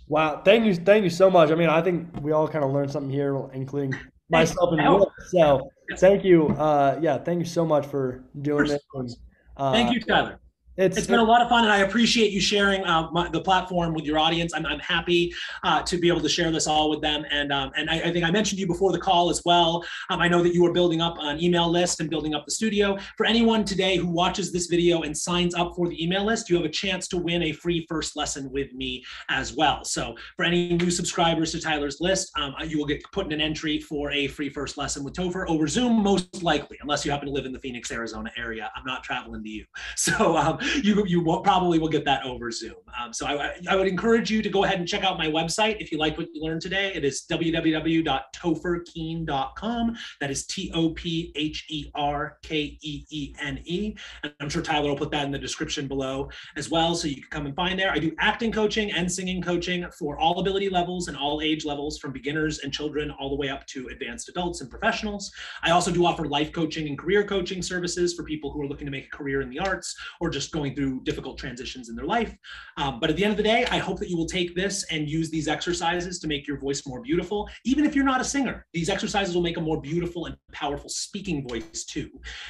Wow. 0.08 0.42
Thank 0.44 0.66
you. 0.66 0.76
Thank 0.76 1.04
you 1.04 1.10
so 1.10 1.30
much. 1.30 1.52
I 1.52 1.56
mean, 1.56 1.70
I 1.70 1.82
think 1.82 2.08
we 2.22 2.32
all 2.32 2.48
kind 2.48 2.64
of 2.64 2.72
learned 2.72 2.92
something 2.92 3.12
here, 3.12 3.50
including 3.54 3.94
myself 4.30 4.74
and 4.74 4.82
Will. 4.88 5.12
So 5.30 5.70
thank 5.98 6.24
you. 6.24 6.50
Uh, 6.50 7.00
yeah, 7.02 7.18
thank 7.18 7.40
you 7.40 7.46
so 7.46 7.66
much 7.66 7.86
for 7.86 8.24
doing 8.42 8.68
this. 8.68 8.82
And, 8.94 9.10
uh, 9.58 9.72
thank 9.72 9.94
you, 9.94 10.02
Tyler. 10.02 10.40
It's, 10.78 10.96
it's 10.96 11.08
been 11.08 11.20
a 11.20 11.24
lot 11.24 11.42
of 11.42 11.50
fun, 11.50 11.64
and 11.64 11.74
I 11.74 11.80
appreciate 11.80 12.32
you 12.32 12.40
sharing 12.40 12.84
uh, 12.86 13.10
my, 13.12 13.28
the 13.30 13.42
platform 13.42 13.96
with 13.96 14.06
your 14.06 14.20
audience. 14.20 14.54
I'm, 14.54 14.64
I'm 14.68 14.80
happy 14.80 15.34
uh, 15.64 15.82
to 15.82 15.98
be 15.98 16.08
able 16.08 16.22
to 16.22 16.30
share 16.30 16.52
this 16.52 16.68
all 16.68 16.92
with 16.92 17.02
them, 17.02 17.26
and 17.32 17.52
um, 17.52 17.72
and 17.76 17.90
I, 17.90 17.96
I, 17.96 18.12
think 18.14 18.24
I 18.24 18.30
mentioned 18.30 18.60
you 18.60 18.68
before 18.68 18.92
the 18.92 19.00
call 19.00 19.32
as 19.32 19.42
well. 19.44 19.84
Um, 20.12 20.22
I 20.22 20.28
know 20.28 20.44
that 20.44 20.54
you 20.54 20.64
are 20.68 20.72
building 20.72 21.02
up 21.02 21.18
an 21.20 21.42
email 21.42 21.68
list 21.68 22.00
and 22.00 22.12
building 22.12 22.36
up 22.36 22.46
the 22.46 22.52
studio. 22.52 22.96
For 23.18 23.26
anyone 23.26 23.66
today 23.66 23.98
who 23.98 24.08
watches 24.08 24.52
this 24.52 24.68
video 24.68 25.02
and 25.02 25.18
signs 25.18 25.56
up 25.56 25.74
for 25.76 25.88
the 25.88 26.04
email 26.04 26.24
list, 26.24 26.48
you 26.48 26.56
have 26.58 26.66
a 26.66 26.70
chance 26.70 27.08
to 27.08 27.18
win 27.18 27.42
a 27.42 27.54
free 27.54 27.84
first 27.90 28.16
lesson 28.16 28.52
with 28.52 28.72
me 28.74 29.04
as 29.30 29.54
well. 29.54 29.84
So 29.84 30.16
for 30.36 30.46
any 30.46 30.74
new 30.76 30.92
subscribers 30.92 31.54
to 31.54 31.60
Tyler's 31.60 32.00
list, 32.02 32.32
um, 32.40 32.54
you 32.68 32.78
will 32.78 32.86
get 32.86 33.04
put 33.12 33.26
in 33.26 33.32
an 33.32 33.42
entry 33.42 33.80
for 33.80 34.12
a 34.12 34.28
free 34.28 34.50
first 34.50 34.78
lesson 34.78 35.04
with 35.04 35.16
Topher 35.16 35.50
over 35.50 35.68
Zoom, 35.68 36.04
most 36.04 36.44
likely, 36.44 36.78
unless 36.82 37.04
you 37.04 37.10
happen 37.10 37.28
to 37.28 37.34
live 37.34 37.48
in 37.48 37.52
the 37.52 37.60
Phoenix, 37.60 37.92
Arizona 37.92 38.30
area. 38.38 38.70
I'm 38.76 38.86
not 38.86 39.04
traveling 39.04 39.44
to 39.44 39.50
you, 39.50 39.66
so. 39.96 40.60
You 40.84 41.06
you 41.06 41.22
will, 41.22 41.42
probably 41.42 41.80
will 41.80 41.90
get 41.90 42.06
that 42.06 42.24
over 42.26 42.52
Zoom. 42.52 42.76
Um, 43.00 43.14
so 43.14 43.26
I, 43.26 43.56
I 43.70 43.76
would 43.76 43.88
encourage 43.88 44.32
you 44.32 44.42
to 44.42 44.50
go 44.50 44.64
ahead 44.64 44.80
and 44.80 44.88
check 44.88 45.04
out 45.04 45.18
my 45.18 45.28
website 45.28 45.78
if 45.80 45.92
you 45.92 45.98
like 45.98 46.18
what 46.18 46.28
you 46.34 46.42
learned 46.42 46.62
today. 46.62 46.94
It 46.94 47.04
is 47.04 47.26
www.topherkeene.com. 47.30 49.98
That 50.20 50.32
is 50.32 50.46
T 50.46 50.72
O 50.74 50.90
P 50.90 51.32
H 51.36 51.66
E 51.70 51.92
R 51.96 52.38
K 52.42 52.78
E 52.82 53.06
E 53.10 53.34
N 53.40 53.60
E. 53.66 53.96
And 54.24 54.34
I'm 54.40 54.50
sure 54.50 54.62
Tyler 54.62 54.90
will 54.90 54.98
put 54.98 55.12
that 55.12 55.26
in 55.26 55.32
the 55.32 55.40
description 55.40 55.88
below 55.88 56.30
as 56.56 56.70
well. 56.70 56.96
So 56.96 57.08
you 57.08 57.16
can 57.16 57.30
come 57.30 57.46
and 57.46 57.56
find 57.56 57.80
there. 57.80 57.92
I 57.92 58.00
do 58.00 58.12
acting 58.20 58.52
coaching 58.52 58.92
and 58.92 59.12
singing 59.12 59.42
coaching 59.42 59.86
for 59.98 60.18
all 60.18 60.40
ability 60.40 60.70
levels 60.70 61.08
and 61.08 61.18
all 61.18 61.42
age 61.42 61.66
levels 61.66 61.98
from 61.98 62.12
beginners 62.12 62.60
and 62.60 62.74
children 62.74 63.12
all 63.12 63.30
the 63.30 63.36
way 63.36 63.50
up 63.50 63.66
to 63.68 63.88
advanced 63.90 64.30
adults 64.30 64.62
and 64.62 64.70
professionals. 64.70 65.32
I 65.64 65.72
also 65.72 65.92
do 65.92 66.06
offer 66.06 66.26
life 66.26 66.52
coaching 66.52 66.88
and 66.88 66.98
career 66.98 67.24
coaching 67.24 67.62
services 67.62 68.14
for 68.14 68.24
people 68.24 68.52
who 68.52 68.62
are 68.62 68.68
looking 68.68 68.86
to 68.86 68.92
make 68.92 69.06
a 69.06 69.18
career 69.18 69.42
in 69.42 69.50
the 69.50 69.60
arts 69.60 69.96
or 70.20 70.30
just 70.30 70.52
going 70.58 70.76
through 70.76 71.02
difficult 71.04 71.38
transitions 71.38 71.90
in 71.90 71.96
their 71.96 72.06
life. 72.06 72.36
Um, 72.78 73.00
but 73.00 73.10
at 73.10 73.16
the 73.16 73.24
end 73.24 73.32
of 73.32 73.38
the 73.38 73.44
day, 73.44 73.66
I 73.66 73.78
hope 73.78 74.00
that 74.00 74.10
you 74.10 74.18
will 74.18 74.26
take 74.26 74.56
this 74.56 74.84
and 74.92 75.10
use 75.10 75.30
these 75.30 75.48
exercises 75.48 76.20
to 76.20 76.28
make 76.28 76.48
your 76.48 76.60
voice 76.60 76.86
more 76.86 77.02
beautiful. 77.02 77.48
Even 77.64 77.86
if 77.86 77.96
you're 77.96 78.06
not 78.06 78.22
a 78.22 78.24
singer, 78.24 78.66
these 78.74 78.90
exercises 78.90 79.36
will 79.36 79.42
make 79.42 79.58
a 79.58 79.62
more 79.62 79.80
beautiful 79.80 80.26
and 80.26 80.36
powerful 80.52 80.90
speaking 80.90 81.48
voice 81.48 81.86
too. 81.86 82.10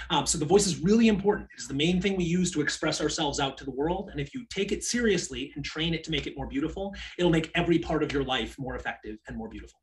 Um, 0.10 0.26
so 0.26 0.38
the 0.38 0.46
voice 0.46 0.68
is 0.68 0.80
really 0.80 1.08
important. 1.08 1.50
It 1.56 1.62
is 1.62 1.68
the 1.68 1.74
main 1.74 2.02
thing 2.02 2.16
we 2.16 2.24
use 2.24 2.52
to 2.52 2.62
express 2.62 3.02
ourselves 3.02 3.40
out 3.40 3.58
to 3.58 3.66
the 3.66 3.72
world. 3.72 4.10
And 4.12 4.20
if 4.20 4.34
you 4.34 4.46
take 4.50 4.72
it 4.72 4.84
seriously 4.84 5.52
and 5.56 5.66
train 5.66 5.94
it 5.94 6.04
to 6.06 6.12
make 6.12 6.28
it 6.28 6.38
more 6.38 6.48
beautiful, 6.48 6.94
it'll 7.18 7.32
make 7.32 7.52
every 7.56 7.80
part 7.80 8.04
of 8.04 8.12
your 8.12 8.24
life 8.24 8.56
more 8.58 8.76
effective 8.76 9.18
and 9.28 9.38
more 9.38 9.50
beautiful. 9.50 9.80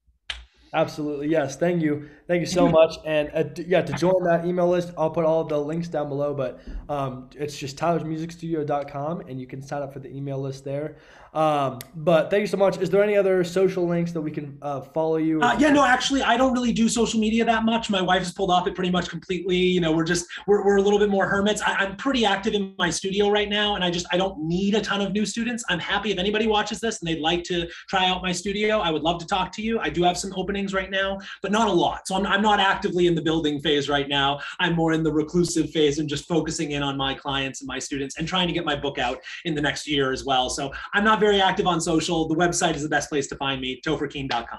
Absolutely. 0.74 1.28
Yes. 1.28 1.56
Thank 1.56 1.80
you. 1.82 2.10
Thank 2.26 2.40
you 2.40 2.46
so 2.46 2.68
much. 2.80 2.96
And 3.06 3.30
uh, 3.32 3.44
yeah, 3.66 3.80
to 3.82 3.92
join 3.92 4.24
that 4.24 4.44
email 4.44 4.68
list, 4.68 4.92
I'll 4.98 5.10
put 5.10 5.24
all 5.24 5.44
the 5.44 5.58
links 5.58 5.86
down 5.88 6.08
below, 6.08 6.34
but 6.34 6.60
um, 6.88 7.30
it's 7.36 7.56
just 7.56 7.76
tylersmusicstudio.com 7.76 9.20
and 9.20 9.40
you 9.40 9.46
can 9.46 9.62
sign 9.62 9.82
up 9.82 9.92
for 9.92 10.00
the 10.00 10.14
email 10.14 10.40
list 10.40 10.64
there. 10.64 10.96
Um, 11.34 11.80
but 11.96 12.30
thank 12.30 12.42
you 12.42 12.46
so 12.46 12.56
much. 12.56 12.78
Is 12.78 12.90
there 12.90 13.02
any 13.02 13.16
other 13.16 13.42
social 13.42 13.86
links 13.86 14.12
that 14.12 14.20
we 14.20 14.30
can 14.30 14.56
uh, 14.62 14.80
follow 14.80 15.16
you? 15.16 15.42
Uh, 15.42 15.56
yeah, 15.58 15.70
no, 15.70 15.84
actually, 15.84 16.22
I 16.22 16.36
don't 16.36 16.52
really 16.52 16.72
do 16.72 16.88
social 16.88 17.18
media 17.18 17.44
that 17.44 17.64
much. 17.64 17.90
My 17.90 18.00
wife 18.00 18.20
has 18.20 18.32
pulled 18.32 18.50
off 18.50 18.68
it 18.68 18.74
pretty 18.76 18.90
much 18.90 19.08
completely. 19.08 19.56
You 19.56 19.80
know, 19.80 19.92
we're 19.92 20.04
just 20.04 20.26
we're, 20.46 20.64
we're 20.64 20.76
a 20.76 20.82
little 20.82 20.98
bit 20.98 21.10
more 21.10 21.28
hermits. 21.28 21.60
I, 21.60 21.84
am 21.84 21.96
pretty 21.96 22.24
active 22.24 22.54
in 22.54 22.74
my 22.78 22.88
studio 22.88 23.30
right 23.30 23.48
now, 23.48 23.74
and 23.74 23.82
I 23.82 23.90
just 23.90 24.06
I 24.12 24.16
don't 24.16 24.38
need 24.38 24.76
a 24.76 24.80
ton 24.80 25.00
of 25.00 25.12
new 25.12 25.26
students. 25.26 25.64
I'm 25.68 25.80
happy 25.80 26.12
if 26.12 26.18
anybody 26.18 26.46
watches 26.46 26.78
this 26.78 27.00
and 27.00 27.08
they'd 27.08 27.20
like 27.20 27.42
to 27.44 27.66
try 27.88 28.06
out 28.06 28.22
my 28.22 28.30
studio. 28.30 28.78
I 28.78 28.92
would 28.92 29.02
love 29.02 29.18
to 29.18 29.26
talk 29.26 29.50
to 29.52 29.62
you. 29.62 29.80
I 29.80 29.90
do 29.90 30.04
have 30.04 30.16
some 30.16 30.32
openings 30.36 30.72
right 30.72 30.90
now, 30.90 31.18
but 31.42 31.50
not 31.50 31.66
a 31.66 31.72
lot. 31.72 32.06
So 32.06 32.14
I'm 32.14 32.26
I'm 32.26 32.42
not 32.42 32.60
actively 32.60 33.08
in 33.08 33.16
the 33.16 33.22
building 33.22 33.60
phase 33.60 33.88
right 33.88 34.08
now. 34.08 34.38
I'm 34.60 34.74
more 34.76 34.92
in 34.92 35.02
the 35.02 35.12
reclusive 35.12 35.70
phase 35.70 35.98
and 35.98 36.08
just 36.08 36.28
focusing 36.28 36.72
in 36.72 36.82
on 36.84 36.96
my 36.96 37.12
clients 37.12 37.60
and 37.60 37.66
my 37.66 37.80
students 37.80 38.18
and 38.18 38.28
trying 38.28 38.46
to 38.46 38.54
get 38.54 38.64
my 38.64 38.76
book 38.76 38.98
out 38.98 39.18
in 39.44 39.56
the 39.56 39.60
next 39.60 39.88
year 39.88 40.12
as 40.12 40.24
well. 40.24 40.48
So 40.48 40.72
I'm 40.92 41.02
not 41.02 41.23
very 41.24 41.40
active 41.40 41.66
on 41.66 41.80
social. 41.80 42.28
The 42.28 42.34
website 42.34 42.74
is 42.74 42.82
the 42.82 42.88
best 42.88 43.08
place 43.08 43.26
to 43.28 43.36
find 43.36 43.60
me, 43.60 43.80
topherkeene.com. 43.86 44.58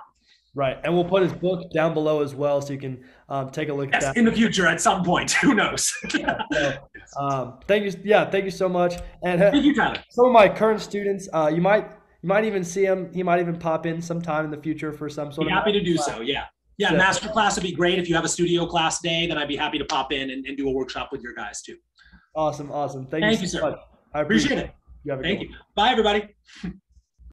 Right. 0.55 0.77
And 0.83 0.93
we'll 0.93 1.03
put 1.03 1.21
his 1.21 1.33
book 1.33 1.69
down 1.73 1.93
below 1.93 2.23
as 2.23 2.33
well 2.33 2.61
so 2.61 2.71
you 2.71 2.79
can 2.79 3.03
um, 3.27 3.49
take 3.49 3.67
a 3.67 3.73
look 3.73 3.89
yes, 3.91 4.03
at 4.03 4.13
that. 4.13 4.17
In 4.17 4.23
the 4.23 4.31
future, 4.31 4.65
at 4.65 4.79
some 4.79 5.03
point. 5.03 5.31
Who 5.41 5.53
knows? 5.53 5.93
so, 6.09 6.77
um, 7.19 7.59
thank 7.67 7.83
you. 7.83 7.91
Yeah, 8.03 8.29
thank 8.29 8.45
you 8.45 8.51
so 8.51 8.69
much. 8.69 8.95
And 9.23 9.43
uh, 9.43 9.51
thank 9.51 9.65
you, 9.65 9.75
Tyler. 9.75 10.01
Some 10.09 10.27
of 10.27 10.31
my 10.31 10.47
current 10.47 10.79
students, 10.79 11.27
uh, 11.33 11.51
you 11.53 11.61
might 11.61 11.89
you 12.21 12.29
might 12.29 12.45
even 12.45 12.63
see 12.63 12.85
him. 12.85 13.13
He 13.13 13.21
might 13.21 13.41
even 13.41 13.57
pop 13.59 13.85
in 13.85 14.01
sometime 14.01 14.45
in 14.45 14.51
the 14.51 14.57
future 14.57 14.93
for 14.93 15.09
some 15.09 15.31
sort 15.31 15.47
be 15.47 15.53
of. 15.53 15.57
Happy 15.57 15.73
to 15.73 15.83
do 15.83 15.95
class. 15.95 16.07
so. 16.07 16.21
Yeah. 16.21 16.45
Yeah, 16.77 16.89
so, 16.89 16.97
master 16.97 17.29
class 17.29 17.55
would 17.55 17.63
be 17.63 17.71
great. 17.71 17.99
If 17.99 18.09
you 18.09 18.15
have 18.15 18.25
a 18.25 18.29
studio 18.29 18.65
class 18.65 18.99
day, 18.99 19.27
then 19.27 19.37
I'd 19.37 19.47
be 19.47 19.55
happy 19.55 19.77
to 19.77 19.85
pop 19.85 20.11
in 20.11 20.29
and, 20.31 20.45
and 20.45 20.57
do 20.57 20.67
a 20.67 20.71
workshop 20.71 21.09
with 21.11 21.21
your 21.21 21.33
guys 21.33 21.61
too. 21.61 21.77
Awesome, 22.35 22.69
awesome. 22.69 23.07
Thank, 23.07 23.23
Thank 23.23 23.41
you, 23.41 23.47
so 23.47 23.59
sir. 23.59 23.69
much. 23.69 23.79
I 24.13 24.21
appreciate, 24.21 24.51
appreciate 24.51 24.69
it. 24.69 24.75
You 25.05 25.21
Thank 25.21 25.41
you. 25.41 25.49
Bye, 25.75 25.91
everybody. 25.91 26.35